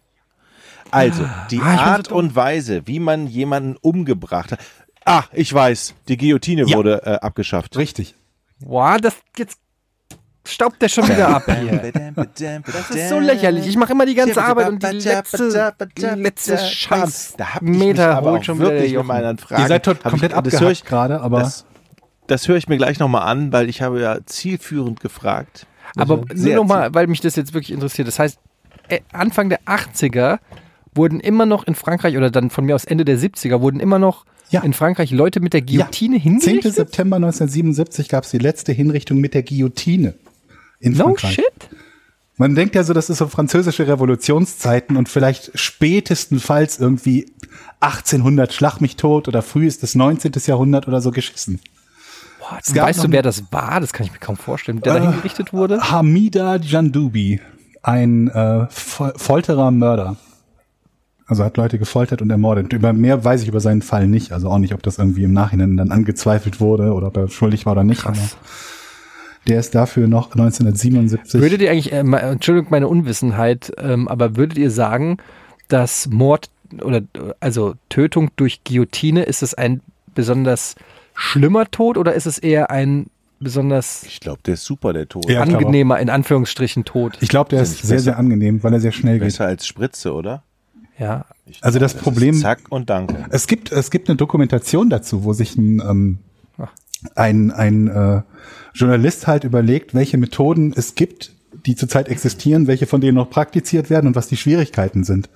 Also, 0.91 1.25
die 1.51 1.59
Ah, 1.61 1.65
bin 1.69 1.77
so 1.77 1.83
Art 1.83 2.13
und 2.13 2.37
Weise, 2.37 2.83
wie 2.87 3.01
man 3.01 3.27
jemanden 3.27 3.77
umgebracht 3.81 4.53
hat. 4.53 4.61
Ah, 5.05 5.25
ich 5.33 5.53
weiß, 5.53 5.95
die 6.09 6.17
Guillotine 6.17 6.65
Ja. 6.67 6.77
wurde 6.77 7.03
äh, 7.05 7.11
abgeschafft. 7.21 7.77
Richtig. 7.77 8.15
Boah, 8.61 8.97
das 8.99 9.17
jetzt 9.39 9.59
staubt 10.47 10.81
der 10.83 10.89
schon 10.89 11.09
wieder 11.09 11.29
ab 11.29 11.45
hier. 11.61 11.93
Das 12.67 12.91
ist 12.91 13.09
so 13.09 13.19
lächerlich. 13.19 13.67
Ich 13.67 13.77
mache 13.77 13.93
immer 13.93 14.07
die 14.07 14.15
ganze 14.15 14.43
Arbeit 14.43 14.69
und 14.69 14.83
die 14.83 14.99
letzte, 14.99 15.75
die 15.97 16.03
letzte 16.03 16.59
Scheiß 16.59 17.35
Da 17.37 17.55
hab 17.55 17.63
ich 17.63 17.69
mich 17.69 17.79
Meter 17.79 18.17
aber 18.17 18.33
holt 18.33 18.45
schon 18.47 18.59
wirklich 18.59 18.95
mit 18.95 19.05
meinen 19.05 19.39
Fragen. 19.39 19.63
Ihr 19.63 19.69
seid 19.69 19.85
komplett 19.85 20.33
ich, 20.33 20.39
das 20.51 20.61
höre 20.61 20.71
ich, 20.71 20.83
abgehackt 20.83 20.87
gerade, 20.87 21.21
aber 21.21 21.41
das, 21.41 21.65
das 22.27 22.49
höre 22.49 22.57
ich 22.57 22.69
mir 22.69 22.77
gleich 22.77 22.99
nochmal 22.99 23.23
an, 23.23 23.53
weil 23.53 23.69
ich 23.69 23.83
habe 23.83 24.01
ja 24.01 24.19
zielführend 24.25 25.01
gefragt. 25.01 25.67
Aber 25.97 26.17
nur 26.17 26.27
Sehr 26.35 26.57
nochmal, 26.57 26.93
weil 26.95 27.07
mich 27.07 27.21
das 27.21 27.37
jetzt 27.37 27.55
wirklich 27.55 27.73
interessiert. 27.73 28.09
Das 28.09 28.19
heißt, 28.19 28.39
äh, 28.89 29.01
Anfang 29.13 29.49
der 29.49 29.61
80er 29.63 30.39
wurden 30.95 31.21
immer 31.21 31.47
noch 31.47 31.67
in 31.67 31.75
Frankreich 31.75 32.17
oder 32.17 32.31
dann 32.31 32.51
von 32.51 32.65
mir 32.65 32.75
aus 32.75 32.85
Ende 32.85 33.05
der 33.05 33.19
70er 33.19 33.61
wurden 33.61 33.81
immer 33.81 33.99
noch 33.99 34.25
Ja. 34.51 34.63
in 34.63 34.73
Frankreich 34.73 35.11
Leute 35.11 35.41
mit 35.41 35.53
der 35.53 35.63
Guillotine 35.63 36.17
ja, 36.17 36.23
10. 36.23 36.39
hingerichtet? 36.41 36.75
September 36.75 37.17
1977 37.17 38.09
gab 38.09 38.25
es 38.25 38.31
die 38.31 38.39
letzte 38.39 38.73
Hinrichtung 38.73 39.19
mit 39.19 39.35
der 39.35 39.43
Guillotine 39.43 40.15
in 40.81 40.93
No 40.93 41.05
Frankreich. 41.05 41.35
shit. 41.35 41.69
Man 42.39 42.55
denkt 42.55 42.75
ja 42.75 42.85
so, 42.85 42.93
das 42.93 43.09
ist 43.09 43.19
so 43.19 43.29
französische 43.29 43.87
Revolutionszeiten 43.89 44.97
und 44.97 45.09
vielleicht 45.09 45.59
spätestenfalls 45.59 46.79
irgendwie 46.79 47.33
1800 47.81 48.53
Schlag 48.53 48.81
mich 48.81 48.97
tot 48.97 49.27
oder 49.29 49.41
frühestes 49.43 49.95
19. 49.95 50.33
Jahrhundert 50.47 50.87
oder 50.87 51.01
so 51.01 51.11
geschissen. 51.13 51.61
Boah, 52.39 52.59
weißt 52.83 53.05
du, 53.05 53.11
wer 53.11 53.23
das 53.23 53.43
war? 53.51 53.81
Das 53.81 53.93
kann 53.95 54.07
ich 54.07 54.13
mir 54.13 54.19
kaum 54.19 54.37
vorstellen, 54.37 54.81
der 54.81 54.95
da 54.95 54.99
Äh, 54.99 55.03
hingerichtet 55.11 55.53
wurde. 55.55 55.81
Hamida 55.81 56.57
Jandoubi, 56.57 57.41
ein 57.83 58.29
äh, 58.29 58.67
Fol 58.69 59.15
Folterer 59.17 59.71
Mörder. 59.71 60.17
Also 61.27 61.43
hat 61.43 61.57
Leute 61.57 61.79
gefoltert 61.79 62.23
und 62.23 62.31
ermordet. 62.31 62.73
Über 62.73 62.93
mehr 62.93 63.25
weiß 63.25 63.43
ich 63.43 63.49
über 63.49 63.61
seinen 63.61 63.83
Fall 63.83 64.07
nicht. 64.07 64.31
Also 64.33 64.49
auch 64.51 64.59
nicht, 64.59 64.75
ob 64.75 64.83
das 64.83 64.99
irgendwie 64.99 65.25
im 65.25 65.33
Nachhinein 65.33 65.77
dann 65.77 65.91
angezweifelt 65.91 66.61
wurde 66.61 66.93
oder 66.93 67.09
ob 67.09 67.17
er 67.17 67.29
schuldig 67.29 67.67
war 67.67 67.73
oder 67.73 67.83
nicht. 67.83 68.03
Krass. 68.03 68.17
Aber 68.19 68.29
der 69.47 69.61
ist 69.61 69.75
dafür 69.75 70.09
noch 70.09 70.33
1977. 70.33 71.41
Würdet 71.41 71.61
ihr 71.63 71.71
eigentlich, 71.71 71.93
äh, 71.93 71.99
Entschuldigung, 71.99 72.71
meine 72.71 72.89
Unwissenheit, 72.89 73.73
ähm, 73.79 74.09
aber 74.09 74.37
würdet 74.37 74.59
ihr 74.59 74.71
sagen, 74.71 75.19
dass 75.69 76.09
Mord 76.09 76.49
oder 76.83 77.03
also 77.41 77.75
Tötung 77.89 78.31
durch 78.37 78.65
Guillotine, 78.65 79.23
ist 79.23 79.43
es 79.43 79.55
ein 79.55 79.81
besonders 80.15 80.75
schlimmer 81.15 81.71
Tod 81.71 81.97
oder 81.97 82.15
ist 82.15 82.27
es 82.27 82.39
eher 82.39 82.71
ein 82.71 83.07
besonders 83.39 84.03
Ich 84.05 84.21
glaube, 84.21 84.41
der 84.45 84.55
ist 84.55 84.65
super, 84.65 84.93
der 84.93 85.09
Tod. 85.09 85.29
Ja, 85.29 85.43
angenehmer, 85.43 86.01
in 86.01 86.11
Anführungsstrichen, 86.11 86.85
Tod? 86.85 87.19
ich 87.21 87.29
glaube, 87.29 87.51
der 87.51 87.63
ist 87.63 87.71
nicht 87.73 87.83
sehr, 87.83 87.97
besser. 87.97 88.05
sehr 88.05 88.19
angenehm, 88.19 88.63
weil 88.63 88.73
er 88.73 88.81
sehr 88.81 88.93
schnell 88.93 89.15
geht. 89.19 89.29
Besser 89.29 89.47
als 89.47 89.67
Spritze, 89.67 90.13
oder? 90.13 90.43
Ja. 90.99 91.27
Ich 91.47 91.63
Also 91.63 91.79
das 91.79 91.95
ist 91.95 92.03
Problem- 92.03 92.35
Zack 92.35 92.61
und 92.71 92.89
danke. 92.91 93.27
Es 93.31 93.47
gibt, 93.47 93.71
es 93.71 93.91
gibt 93.91 94.09
eine 94.09 94.17
Dokumentation 94.17 94.89
dazu, 94.91 95.25
wo 95.25 95.33
sich 95.35 95.57
ein, 95.57 95.81
ähm, 95.87 96.19
Ach. 96.59 96.71
ein, 97.15 97.51
ein 97.53 97.89
äh, 97.89 98.23
Journalist 98.77 99.27
halt 99.27 99.45
überlegt, 99.45 99.95
welche 99.95 100.19
Methoden 100.19 100.73
es 100.77 100.95
gibt, 100.95 101.33
die 101.65 101.75
zurzeit 101.75 102.09
existieren, 102.09 102.67
welche 102.67 102.87
von 102.87 103.01
denen 103.01 103.17
noch 103.17 103.31
praktiziert 103.31 103.91
werden 103.91 104.07
und 104.07 104.17
was 104.17 104.29
die 104.29 104.37
Schwierigkeiten 104.37 105.05
sind. 105.05 105.29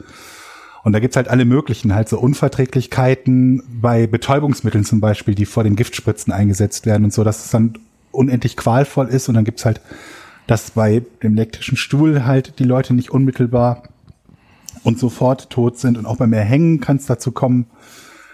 Und 0.83 0.93
da 0.93 1.01
gibt's 1.01 1.17
halt 1.17 1.29
alle 1.29 1.45
möglichen, 1.45 1.95
halt 1.95 2.09
so 2.09 2.19
Unverträglichkeiten 2.19 3.63
bei 3.81 4.07
Betäubungsmitteln 4.07 4.85
zum 4.85 5.01
Beispiel, 5.01 5.35
die 5.35 5.45
vor 5.45 5.65
den 5.65 5.77
Giftspritzen 5.77 6.33
eingesetzt 6.33 6.87
werden 6.87 7.05
und 7.05 7.13
so, 7.13 7.25
dass 7.25 7.45
es 7.45 7.51
dann 7.51 7.75
unendlich 8.13 8.57
qualvoll 8.57 9.09
ist. 9.09 9.29
Und 9.29 9.35
dann 9.35 9.45
gibt's 9.45 9.65
halt, 9.65 9.81
dass 10.47 10.73
bei 10.73 11.03
dem 11.23 11.35
elektrischen 11.35 11.77
Stuhl 11.77 12.25
halt 12.25 12.59
die 12.59 12.65
Leute 12.65 12.95
nicht 12.95 13.11
unmittelbar 13.11 13.83
und 14.83 14.99
sofort 14.99 15.51
tot 15.51 15.79
sind. 15.79 15.99
Und 15.99 16.07
auch 16.07 16.17
beim 16.17 16.33
Erhängen 16.33 16.81
kann 16.81 16.97
es 16.97 17.07
dazu 17.07 17.31
kommen. 17.33 17.67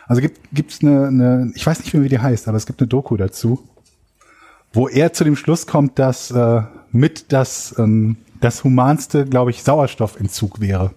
Also 0.07 0.23
gibt 0.23 0.39
gibt's 0.53 0.83
eine, 0.83 1.09
eine, 1.09 1.53
ich 1.55 1.67
weiß 1.67 1.81
nicht 1.81 1.95
mehr, 1.95 2.05
wie 2.05 2.09
die 2.09 2.21
heißt, 2.21 2.47
aber 2.47 2.57
es 2.57 2.67
gibt 2.67 2.81
eine 2.81 2.89
Doku 2.89 3.17
dazu, 3.17 3.69
wo 4.73 4.89
er 4.89 5.13
zu 5.13 5.25
dem 5.25 5.37
Schluss 5.37 5.67
kommt, 5.67 5.99
dass 5.99 6.31
äh, 6.31 6.63
mit 6.93 7.33
das, 7.33 7.75
ähm, 7.79 8.17
das 8.41 8.65
humanste, 8.65 9.25
glaube 9.25 9.51
ich, 9.51 9.63
Sauerstoffentzug 9.63 10.61
wäre. 10.61 10.93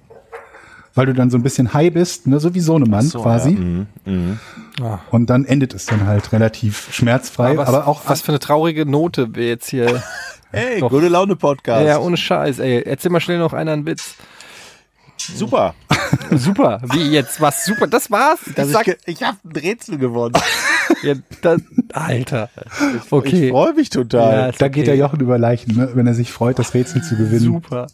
Weil 0.96 1.06
du 1.06 1.14
dann 1.14 1.30
so 1.30 1.38
ein 1.38 1.44
bisschen 1.44 1.74
high 1.74 1.94
bist, 1.94 2.28
ne, 2.28 2.40
so 2.40 2.54
wie 2.56 2.60
Sohnemann 2.60 3.06
So, 3.06 3.22
quasi. 3.22 3.52
Ja. 3.52 3.60
Mhm, 3.60 3.88
mhm. 4.06 4.40
Ah. 4.82 5.00
Und 5.12 5.30
dann 5.30 5.46
endet 5.46 5.74
es 5.74 5.86
dann 5.86 6.06
halt 6.08 6.32
relativ 6.32 6.90
schmerzfrei, 6.92 7.58
was, 7.58 7.68
aber 7.68 7.88
auch 7.88 8.02
was 8.08 8.22
für 8.22 8.30
eine 8.30 8.40
traurige 8.40 8.86
Note 8.86 9.36
wir 9.36 9.48
jetzt 9.48 9.70
hier. 9.70 10.02
Doch. 10.80 10.90
gute 10.90 11.10
Laune 11.10 11.36
Podcast. 11.36 11.86
ja, 11.86 12.00
ohne 12.00 12.18
Scheiß, 12.18 12.58
ey. 12.60 12.82
Erzähl 12.82 13.12
mal 13.12 13.20
schnell 13.20 13.38
noch 13.38 13.54
einer 13.54 13.72
einen 13.72 13.86
Witz. 13.86 14.16
Super. 15.18 15.76
Super. 16.32 16.82
Wie 16.92 17.12
jetzt? 17.12 17.40
Was? 17.40 17.66
Super. 17.66 17.86
Das 17.88 18.10
war's? 18.10 18.40
Ich, 18.48 18.56
Das 18.56 18.72
sag, 18.72 18.98
ich 19.06 19.22
habe 19.22 19.38
ein 19.46 19.52
Rätsel 19.52 19.98
gewonnen. 19.98 20.34
ja, 21.04 21.16
das, 21.42 21.62
Alter. 21.94 22.50
Okay. 23.10 23.46
Ich 23.46 23.52
freue 23.52 23.74
mich 23.74 23.90
total. 23.90 24.32
Ja, 24.32 24.52
da 24.52 24.68
geht 24.68 24.84
okay. 24.84 24.92
der 24.92 24.96
Jochen 24.98 25.20
über 25.20 25.38
Leichen, 25.38 25.76
ne, 25.76 25.90
wenn 25.94 26.08
er 26.08 26.14
sich 26.14 26.32
freut, 26.32 26.60
das 26.60 26.74
Rätsel 26.74 27.02
zu 27.02 27.16
gewinnen. 27.16 27.42
Super. 27.42 27.88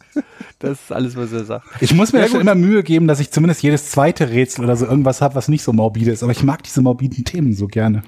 Das 0.60 0.82
ist 0.82 0.92
alles, 0.92 1.16
was 1.16 1.32
er 1.32 1.46
sagt. 1.46 1.68
Ich 1.82 1.94
muss 1.94 2.14
mir 2.14 2.20
Ja, 2.20 2.28
schon 2.28 2.42
immer 2.42 2.56
Mühe 2.56 2.84
geben, 2.84 3.08
dass 3.08 3.20
ich 3.20 3.32
zumindest 3.32 3.62
jedes 3.62 3.92
zweite 3.92 4.30
Rätsel 4.30 4.64
oder 4.64 4.76
so 4.76 4.86
irgendwas 4.86 5.22
habe, 5.22 5.36
was 5.36 5.48
nicht 5.48 5.64
so 5.64 5.74
morbide 5.74 6.12
ist. 6.12 6.24
Aber 6.24 6.32
ich 6.32 6.44
mag 6.44 6.64
diese 6.64 6.82
morbiden 6.82 7.26
Themen 7.26 7.54
so 7.54 7.68
gerne. 7.68 8.04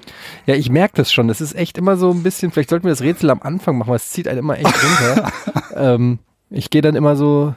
Ja, 0.46 0.54
ich 0.54 0.70
merke 0.70 0.94
das 0.96 1.12
schon. 1.12 1.28
Das 1.28 1.40
ist 1.40 1.54
echt 1.54 1.78
immer 1.78 1.96
so 1.96 2.10
ein 2.10 2.22
bisschen, 2.22 2.50
vielleicht 2.50 2.70
sollten 2.70 2.84
wir 2.84 2.92
das 2.92 3.02
Rätsel 3.02 3.30
am 3.30 3.42
Anfang 3.42 3.78
machen, 3.78 3.90
weil 3.90 3.96
es 3.96 4.10
zieht 4.10 4.28
einen 4.28 4.38
immer 4.38 4.58
echt 4.58 4.74
runter. 4.82 5.32
ähm, 5.76 6.18
ich 6.50 6.70
gehe 6.70 6.82
dann 6.82 6.96
immer 6.96 7.16
so 7.16 7.54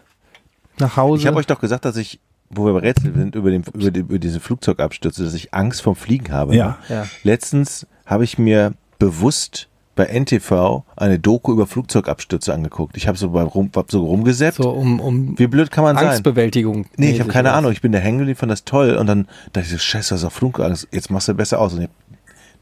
nach 0.78 0.98
Hause. 0.98 1.22
Ich 1.22 1.28
habe 1.28 1.38
euch 1.38 1.48
doch 1.48 1.60
gesagt, 1.60 1.86
dass 1.86 1.96
ich, 1.96 2.20
wo 2.54 2.66
wir 2.66 2.74
bei 2.74 2.80
Rätsel 2.80 3.14
sind, 3.14 3.36
über, 3.36 3.52
den, 3.52 3.64
über, 3.74 3.92
die, 3.92 4.00
über 4.02 4.20
diese 4.20 4.40
Flugzeugabstürze, 4.40 5.24
dass 5.24 5.34
ich 5.34 5.54
Angst 5.54 5.82
vom 5.82 5.96
Fliegen 5.96 6.32
habe. 6.32 6.56
Ja. 6.56 6.78
Ja. 6.90 7.06
Letztens 7.24 7.88
habe 8.06 8.24
ich 8.24 8.38
mir 8.38 8.74
bewusst 9.00 9.68
bei 9.96 10.06
NTV 10.06 10.84
eine 10.96 11.20
Doku 11.20 11.52
über 11.52 11.68
Flugzeugabstürze 11.68 12.54
angeguckt. 12.54 12.98
Ich 12.98 13.08
habe 13.08 13.18
so, 13.18 13.28
rum, 13.28 13.72
hab 13.76 13.92
so 13.92 14.06
rumgesetzt. 14.06 14.58
so 14.58 14.70
um, 14.70 15.00
um 15.00 15.38
Wie 15.38 15.48
blöd 15.48 15.70
kann 15.70 15.84
man 15.84 15.96
sein? 15.96 16.08
Angstbewältigung. 16.08 16.86
Nee, 16.98 17.12
ich 17.12 17.20
habe 17.20 17.30
keine 17.30 17.50
was. 17.50 17.58
Ahnung. 17.58 17.72
Ich 17.72 17.82
bin 17.82 17.92
da 17.92 18.00
hängen 18.00 18.20
geblieben, 18.20 18.38
fand 18.38 18.52
das 18.52 18.64
toll. 18.64 18.96
Und 18.96 19.08
dann 19.08 19.28
dachte 19.54 19.66
ich 19.66 19.70
so, 19.70 19.78
scheiße, 19.78 20.14
das 20.14 20.22
ist 20.22 20.28
auch 20.28 20.32
Flugangst. 20.32 20.88
Jetzt 20.92 21.12
machst 21.12 21.28
du 21.28 21.34
besser 21.34 21.60
aus. 21.60 21.74
Und 21.74 21.82
ich, 21.82 21.90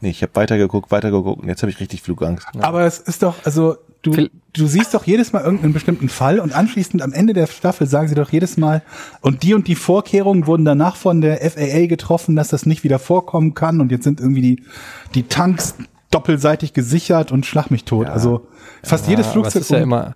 nee, 0.00 0.10
ich 0.10 0.22
habe 0.22 0.34
weitergeguckt, 0.34 0.90
weitergeguckt 0.90 1.42
und 1.42 1.48
jetzt 1.48 1.62
habe 1.62 1.70
ich 1.70 1.78
richtig 1.78 2.02
Flugangst. 2.02 2.46
Aber 2.58 2.82
es 2.82 2.98
ist 2.98 3.22
doch, 3.22 3.36
also 3.44 3.76
du, 4.02 4.28
du 4.52 4.66
siehst 4.66 4.94
doch 4.94 5.04
jedes 5.04 5.32
Mal 5.32 5.42
irgendeinen 5.42 5.72
bestimmten 5.72 6.08
Fall 6.08 6.40
und 6.40 6.54
anschließend 6.54 7.02
am 7.02 7.12
Ende 7.12 7.32
der 7.32 7.46
Staffel 7.46 7.86
sagen 7.86 8.08
sie 8.08 8.14
doch 8.14 8.30
jedes 8.30 8.56
Mal, 8.56 8.82
und 9.20 9.42
die 9.42 9.54
und 9.54 9.68
die 9.68 9.74
Vorkehrungen 9.74 10.46
wurden 10.46 10.64
danach 10.64 10.96
von 10.96 11.20
der 11.20 11.38
FAA 11.38 11.86
getroffen, 11.86 12.36
dass 12.36 12.48
das 12.48 12.66
nicht 12.66 12.84
wieder 12.84 12.98
vorkommen 12.98 13.54
kann 13.54 13.80
und 13.80 13.90
jetzt 13.90 14.04
sind 14.04 14.20
irgendwie 14.20 14.42
die, 14.42 14.62
die 15.14 15.24
Tanks 15.24 15.74
doppelseitig 16.10 16.72
gesichert 16.72 17.32
und 17.32 17.46
schlag 17.46 17.70
mich 17.70 17.84
tot. 17.84 18.08
Also 18.08 18.46
fast 18.82 19.06
jedes 19.08 19.26
aber 19.26 19.32
Flugzeug. 19.32 19.56
es 19.56 19.62
ist 19.62 19.70
ja 19.70 19.78
immer. 19.78 20.14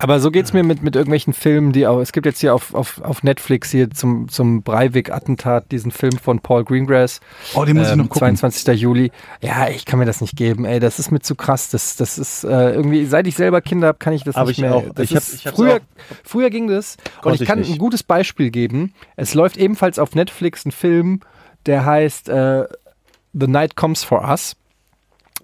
Aber 0.00 0.20
so 0.20 0.30
geht's 0.30 0.52
mir 0.52 0.62
mit, 0.62 0.80
mit 0.84 0.94
irgendwelchen 0.94 1.32
Filmen, 1.32 1.72
die 1.72 1.84
auch, 1.88 1.98
es 1.98 2.12
gibt 2.12 2.24
jetzt 2.24 2.38
hier 2.40 2.54
auf, 2.54 2.72
auf, 2.72 3.00
auf 3.02 3.24
Netflix 3.24 3.72
hier 3.72 3.90
zum, 3.90 4.28
zum 4.28 4.62
Breivik-Attentat 4.62 5.72
diesen 5.72 5.90
Film 5.90 6.12
von 6.22 6.38
Paul 6.38 6.62
Greengrass. 6.64 7.18
oh, 7.54 7.64
den 7.64 7.76
muss 7.76 7.88
ich 7.88 7.92
ähm, 7.94 7.98
noch 7.98 8.04
gucken. 8.04 8.36
22. 8.36 8.80
Juli. 8.80 9.10
Ja, 9.40 9.68
ich 9.68 9.84
kann 9.86 9.98
mir 9.98 10.04
das 10.04 10.20
nicht 10.20 10.36
geben, 10.36 10.64
ey. 10.66 10.78
Das 10.78 11.00
ist 11.00 11.10
mir 11.10 11.18
zu 11.18 11.34
krass. 11.34 11.70
Das, 11.70 11.96
das 11.96 12.16
ist 12.16 12.44
äh, 12.44 12.70
irgendwie, 12.74 13.06
seit 13.06 13.26
ich 13.26 13.34
selber 13.34 13.60
Kinder 13.60 13.88
habe, 13.88 13.98
kann 13.98 14.12
ich 14.12 14.22
das 14.22 14.36
Hab 14.36 14.46
nicht 14.46 14.58
ich 14.58 14.62
mehr. 14.62 14.76
auch. 14.76 14.84
Das 14.94 15.10
Ich 15.10 15.16
hab- 15.16 15.22
ich 15.24 15.42
früher, 15.56 15.74
auch. 15.76 16.16
früher 16.22 16.50
ging 16.50 16.68
das. 16.68 16.96
Und 17.24 17.34
ich 17.34 17.40
ich 17.40 17.48
kann 17.48 17.58
nicht. 17.58 17.72
ein 17.72 17.78
gutes 17.78 18.04
Beispiel 18.04 18.50
geben. 18.50 18.94
Es 19.16 19.34
läuft 19.34 19.56
ebenfalls 19.56 19.98
auf 19.98 20.14
Netflix 20.14 20.64
ein 20.64 20.70
Film, 20.70 21.20
der 21.66 21.84
heißt 21.84 22.28
äh, 22.28 22.66
The 23.32 23.48
Night 23.48 23.74
Comes 23.74 24.04
for 24.04 24.22
Us. 24.22 24.54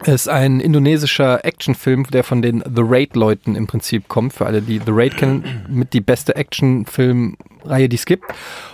Ist 0.03 0.29
ein 0.29 0.61
indonesischer 0.61 1.45
Actionfilm, 1.45 2.05
der 2.11 2.25
von 2.25 2.43
den 2.43 2.63
The 2.67 2.83
Raid-Leuten 2.85 3.55
im 3.55 3.67
Prinzip 3.67 4.09
kommt. 4.09 4.33
Für 4.33 4.47
alle, 4.47 4.61
die 4.61 4.79
The 4.79 4.91
Raid 4.91 5.17
kennen, 5.17 5.45
mit 5.69 5.93
die 5.93 6.01
beste 6.01 6.35
Actionfilmreihe, 6.35 7.89
die 7.89 7.97
es 7.97 8.05
gibt. 8.05 8.25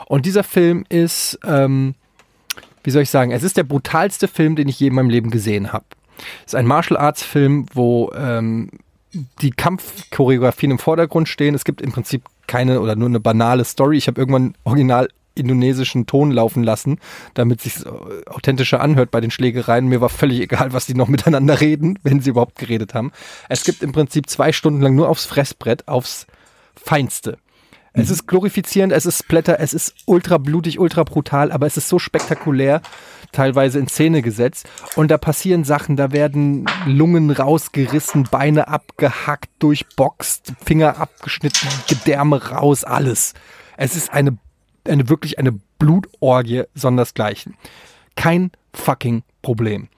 Und 0.07 0.25
dieser 0.25 0.43
Film 0.43 0.85
ist, 0.89 1.39
ähm, 1.45 1.95
wie 2.83 2.91
soll 2.91 3.03
ich 3.03 3.11
sagen, 3.11 3.33
es 3.33 3.43
ist 3.43 3.57
der 3.57 3.65
brutalste 3.65 4.29
Film, 4.29 4.57
den 4.57 4.69
ich 4.69 4.81
je 4.81 4.89
in 4.89 4.95
meinem 4.95 5.11
Leben 5.11 5.31
gesehen 5.31 5.73
habe. 5.73 5.85
Es 6.47 6.53
ist 6.53 6.55
ein 6.55 6.67
Martial 6.67 6.99
Arts 6.99 7.23
Film, 7.23 7.67
wo 7.75 8.11
ähm, 8.15 8.71
die 9.13 9.51
Kampfchoreografien 9.51 10.73
im 10.73 10.79
Vordergrund 10.79 11.29
stehen. 11.29 11.55
Es 11.55 11.65
gibt 11.65 11.81
im 11.83 11.93
Prinzip 11.93 12.25
keine 12.47 12.81
oder 12.81 12.97
nur 12.97 13.09
eine 13.09 13.21
banale 13.21 13.65
Story. 13.65 13.97
Ich 13.97 14.07
habe 14.07 14.21
irgendwann 14.21 14.55
original 14.65 15.09
indonesischen 15.41 16.07
Ton 16.07 16.31
laufen 16.31 16.63
lassen, 16.63 16.99
damit 17.35 17.61
sich 17.61 17.75
authentischer 18.27 18.81
anhört 18.81 19.11
bei 19.11 19.21
den 19.21 19.31
Schlägereien. 19.31 19.87
Mir 19.87 20.01
war 20.01 20.09
völlig 20.09 20.41
egal, 20.41 20.73
was 20.73 20.87
die 20.87 20.95
noch 20.95 21.09
miteinander 21.09 21.61
reden, 21.61 21.99
wenn 22.03 22.21
sie 22.21 22.31
überhaupt 22.31 22.59
geredet 22.59 22.95
haben. 22.95 23.13
Es 23.49 23.65
gibt 23.65 23.83
im 23.83 23.93
Prinzip 23.93 24.29
zwei 24.29 24.53
Stunden 24.53 24.81
lang 24.81 24.95
nur 24.95 25.09
aufs 25.09 25.27
Fressbrett, 25.27 25.89
aufs 25.89 26.27
Feinste. 26.75 27.39
Es 27.93 28.09
ist 28.09 28.29
glorifizierend, 28.29 28.93
es 28.93 29.05
ist 29.05 29.19
Splatter, 29.19 29.59
es 29.59 29.75
ist 29.75 29.95
ultra 30.07 30.39
blutig, 30.39 30.79
ultra 30.79 31.03
brutal, 31.03 31.51
aber 31.51 31.67
es 31.67 31.77
ist 31.77 31.89
so 31.89 31.99
spektakulär 31.99 32.83
teilweise 33.33 33.81
in 33.81 33.89
Szene 33.89 34.23
gesetzt. 34.23 34.69
Und 34.95 35.11
da 35.11 35.19
passieren 35.19 35.65
Sachen, 35.65 35.97
da 35.97 36.13
werden 36.13 36.67
Lungen 36.87 37.31
rausgerissen, 37.31 38.29
Beine 38.31 38.69
abgehackt, 38.69 39.51
durchboxt, 39.59 40.53
Finger 40.65 40.99
abgeschnitten, 41.01 41.69
Gedärme 41.89 42.51
raus, 42.51 42.85
alles. 42.85 43.35
Es 43.77 43.97
ist 43.97 44.13
eine, 44.13 44.37
eine 44.85 45.09
wirklich 45.09 45.39
eine 45.39 45.53
Blutorgie 45.79 46.65
sondersgleichen. 46.75 47.55
Kein 48.17 48.51
fucking 48.75 49.23
Problem. 49.43 49.89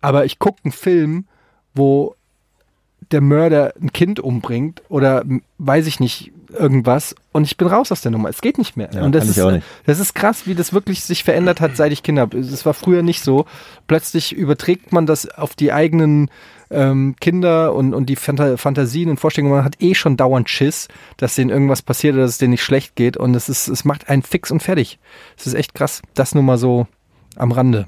Aber 0.00 0.24
ich 0.24 0.38
gucke 0.38 0.60
einen 0.64 0.72
Film, 0.72 1.26
wo 1.74 2.14
der 3.10 3.20
Mörder 3.20 3.74
ein 3.80 3.92
Kind 3.92 4.20
umbringt 4.20 4.82
oder 4.88 5.24
weiß 5.58 5.86
ich 5.86 6.00
nicht, 6.00 6.32
irgendwas 6.54 7.14
und 7.32 7.44
ich 7.44 7.56
bin 7.56 7.68
raus 7.68 7.92
aus 7.92 8.00
der 8.00 8.10
Nummer. 8.10 8.28
Es 8.28 8.40
geht 8.40 8.58
nicht 8.58 8.76
mehr. 8.76 8.90
Ja, 8.92 9.02
und 9.02 9.14
das 9.14 9.28
ist, 9.28 9.36
nicht. 9.36 9.64
das 9.86 9.98
ist 9.98 10.14
krass, 10.14 10.46
wie 10.46 10.54
das 10.54 10.72
wirklich 10.72 11.04
sich 11.04 11.24
verändert 11.24 11.60
hat, 11.60 11.76
seit 11.76 11.92
ich 11.92 12.02
Kinder 12.02 12.22
habe. 12.22 12.38
Es 12.38 12.64
war 12.64 12.74
früher 12.74 13.02
nicht 13.02 13.22
so. 13.22 13.46
Plötzlich 13.86 14.34
überträgt 14.34 14.92
man 14.92 15.06
das 15.06 15.28
auf 15.28 15.54
die 15.54 15.72
eigenen 15.72 16.30
ähm, 16.70 17.16
Kinder 17.20 17.74
und, 17.74 17.94
und 17.94 18.06
die 18.06 18.16
Fanta 18.16 18.56
Fantasien 18.56 19.10
und 19.10 19.18
Vorstellungen. 19.20 19.54
Man 19.54 19.64
hat 19.64 19.82
eh 19.82 19.94
schon 19.94 20.16
dauernd 20.16 20.48
Schiss, 20.48 20.88
dass 21.16 21.34
denen 21.34 21.50
irgendwas 21.50 21.82
passiert 21.82 22.14
oder 22.14 22.22
dass 22.22 22.32
es 22.32 22.38
denen 22.38 22.52
nicht 22.52 22.64
schlecht 22.64 22.96
geht 22.96 23.16
und 23.16 23.34
es 23.34 23.48
ist, 23.48 23.68
es 23.68 23.84
macht 23.84 24.08
einen 24.08 24.22
fix 24.22 24.50
und 24.50 24.62
fertig. 24.62 24.98
Es 25.36 25.46
ist 25.46 25.54
echt 25.54 25.74
krass. 25.74 26.02
Das 26.14 26.34
nur 26.34 26.42
mal 26.42 26.58
so 26.58 26.86
am 27.36 27.52
Rande. 27.52 27.86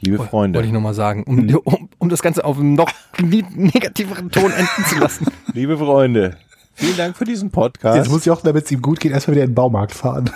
Liebe 0.00 0.18
Freunde, 0.18 0.58
Wollte 0.58 0.66
ich 0.66 0.74
nochmal 0.74 0.94
sagen, 0.94 1.24
um, 1.24 1.48
um, 1.64 1.88
um 1.98 2.08
das 2.10 2.22
Ganze 2.22 2.44
auf 2.44 2.58
einem 2.58 2.74
noch 2.74 2.90
negativeren 3.22 4.30
Ton 4.30 4.52
enden 4.52 4.84
zu 4.86 4.98
lassen. 4.98 5.26
liebe 5.52 5.78
Freunde, 5.78 6.36
vielen 6.74 6.96
Dank 6.96 7.16
für 7.16 7.24
diesen 7.24 7.50
Podcast. 7.50 7.96
Jetzt 7.96 8.10
muss 8.10 8.22
ich 8.22 8.30
auch, 8.30 8.42
damit 8.42 8.64
es 8.64 8.72
ihm 8.72 8.82
gut 8.82 9.00
geht, 9.00 9.12
erstmal 9.12 9.36
wieder 9.36 9.44
in 9.44 9.50
den 9.50 9.54
Baumarkt 9.54 9.92
fahren. 9.92 10.30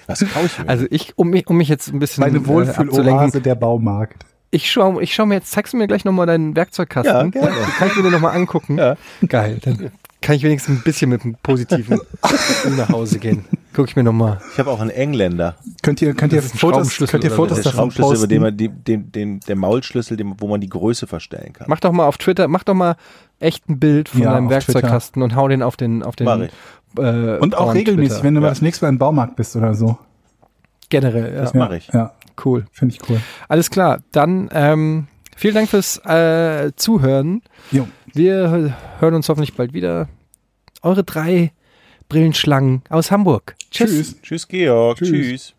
Was 0.06 0.20
kaufe 0.20 0.46
ich 0.46 0.58
mir? 0.58 0.68
Also 0.68 0.86
ich, 0.90 1.18
um 1.18 1.30
mich, 1.30 1.46
um 1.46 1.56
mich 1.56 1.68
jetzt 1.68 1.88
ein 1.88 1.98
bisschen 1.98 2.22
Meine 2.22 2.38
äh, 2.38 2.46
Wohlfühloase 2.46 3.40
der 3.40 3.54
Baumarkt. 3.54 4.24
ich 4.50 4.70
schau, 4.70 5.00
ich 5.00 5.14
schau 5.14 5.26
mir 5.26 5.34
jetzt, 5.34 5.50
zeigst 5.50 5.74
du 5.74 5.76
mir 5.76 5.86
gleich 5.86 6.04
nochmal 6.04 6.26
deinen 6.26 6.56
Werkzeugkasten? 6.56 7.14
Ja, 7.14 7.24
gerne. 7.24 7.50
Den 7.50 7.64
Kann 7.78 7.88
ich 7.88 7.96
mir 7.96 8.02
den 8.02 8.12
nochmal 8.12 8.34
angucken? 8.34 8.78
Ja. 8.78 8.96
Geil, 9.26 9.58
dann 9.62 9.90
kann 10.20 10.34
ich 10.34 10.42
wenigstens 10.42 10.78
ein 10.78 10.82
bisschen 10.82 11.10
mit 11.10 11.22
einem 11.22 11.36
positiven 11.42 12.00
nach 12.76 12.88
Hause 12.88 13.18
gehen. 13.18 13.44
Guck 13.72 13.88
ich 13.88 13.96
mir 13.96 14.02
nochmal. 14.02 14.40
ich 14.52 14.58
habe 14.58 14.70
auch 14.70 14.80
einen 14.80 14.90
Engländer. 14.90 15.56
Könnt 15.82 16.02
ihr, 16.02 16.12
könnt 16.14 16.32
ihr 16.32 16.42
Fotos, 16.42 16.96
könnt 17.06 17.22
ihr 17.22 17.30
Fotos. 17.30 17.60
Der 17.60 17.72
davon 17.72 17.90
über 17.90 18.08
posten? 18.08 18.28
den 18.28 18.42
man 18.42 18.56
die, 18.56 18.68
den, 18.68 19.12
den, 19.12 19.40
der 19.40 19.54
Maulschlüssel, 19.54 20.16
dem, 20.16 20.34
wo 20.38 20.48
man 20.48 20.60
die 20.60 20.68
Größe 20.68 21.06
verstellen 21.06 21.52
kann. 21.52 21.66
Mach 21.68 21.78
doch 21.78 21.92
mal 21.92 22.06
auf 22.06 22.18
Twitter, 22.18 22.48
mach 22.48 22.64
doch 22.64 22.74
mal 22.74 22.96
echt 23.40 23.68
ein 23.68 23.78
Bild 23.78 24.08
von 24.08 24.20
Ja, 24.22 24.32
deinem 24.32 24.50
Werkzeugkasten 24.50 25.22
und 25.22 25.34
hau 25.36 25.48
den 25.48 25.62
auf 25.62 25.76
den, 25.76 26.02
auf 26.02 26.16
den 26.16 26.26
äh, 26.96 27.38
Und 27.38 27.56
auch 27.56 27.74
regelmäßig, 27.74 28.10
Twitter. 28.14 28.24
wenn 28.24 28.34
du 28.34 28.40
mal 28.40 28.48
das 28.48 28.62
nächste 28.62 28.84
Mal 28.84 28.90
im 28.90 28.98
Baumarkt 28.98 29.36
bist 29.36 29.54
oder 29.56 29.74
so. 29.74 29.98
Generell, 30.88 31.34
ja. 31.34 31.40
Das 31.42 31.54
mache 31.54 31.76
ich. 31.76 31.88
Ja, 31.88 32.12
Cool. 32.44 32.66
finde 32.72 32.94
ich 32.94 33.10
cool. 33.10 33.20
Alles 33.48 33.70
klar. 33.70 33.98
Dann 34.12 34.48
ähm, 34.52 35.06
vielen 35.36 35.54
Dank 35.54 35.68
fürs 35.68 35.98
äh, 36.04 36.72
Zuhören. 36.76 37.42
Jo. 37.70 37.86
Wir 38.14 38.74
hören 39.00 39.14
uns 39.14 39.28
hoffentlich 39.28 39.54
bald 39.54 39.72
wieder. 39.74 40.08
Eure 40.82 41.04
drei 41.04 41.52
Brillenschlangen 42.08 42.82
aus 42.88 43.10
Hamburg. 43.10 43.54
Tschüss. 43.70 43.90
Tschüss. 43.90 44.22
Tschüss, 44.22 44.48
Georg. 44.48 44.98
Tschüss. 44.98 45.08
Tschüss. 45.10 45.54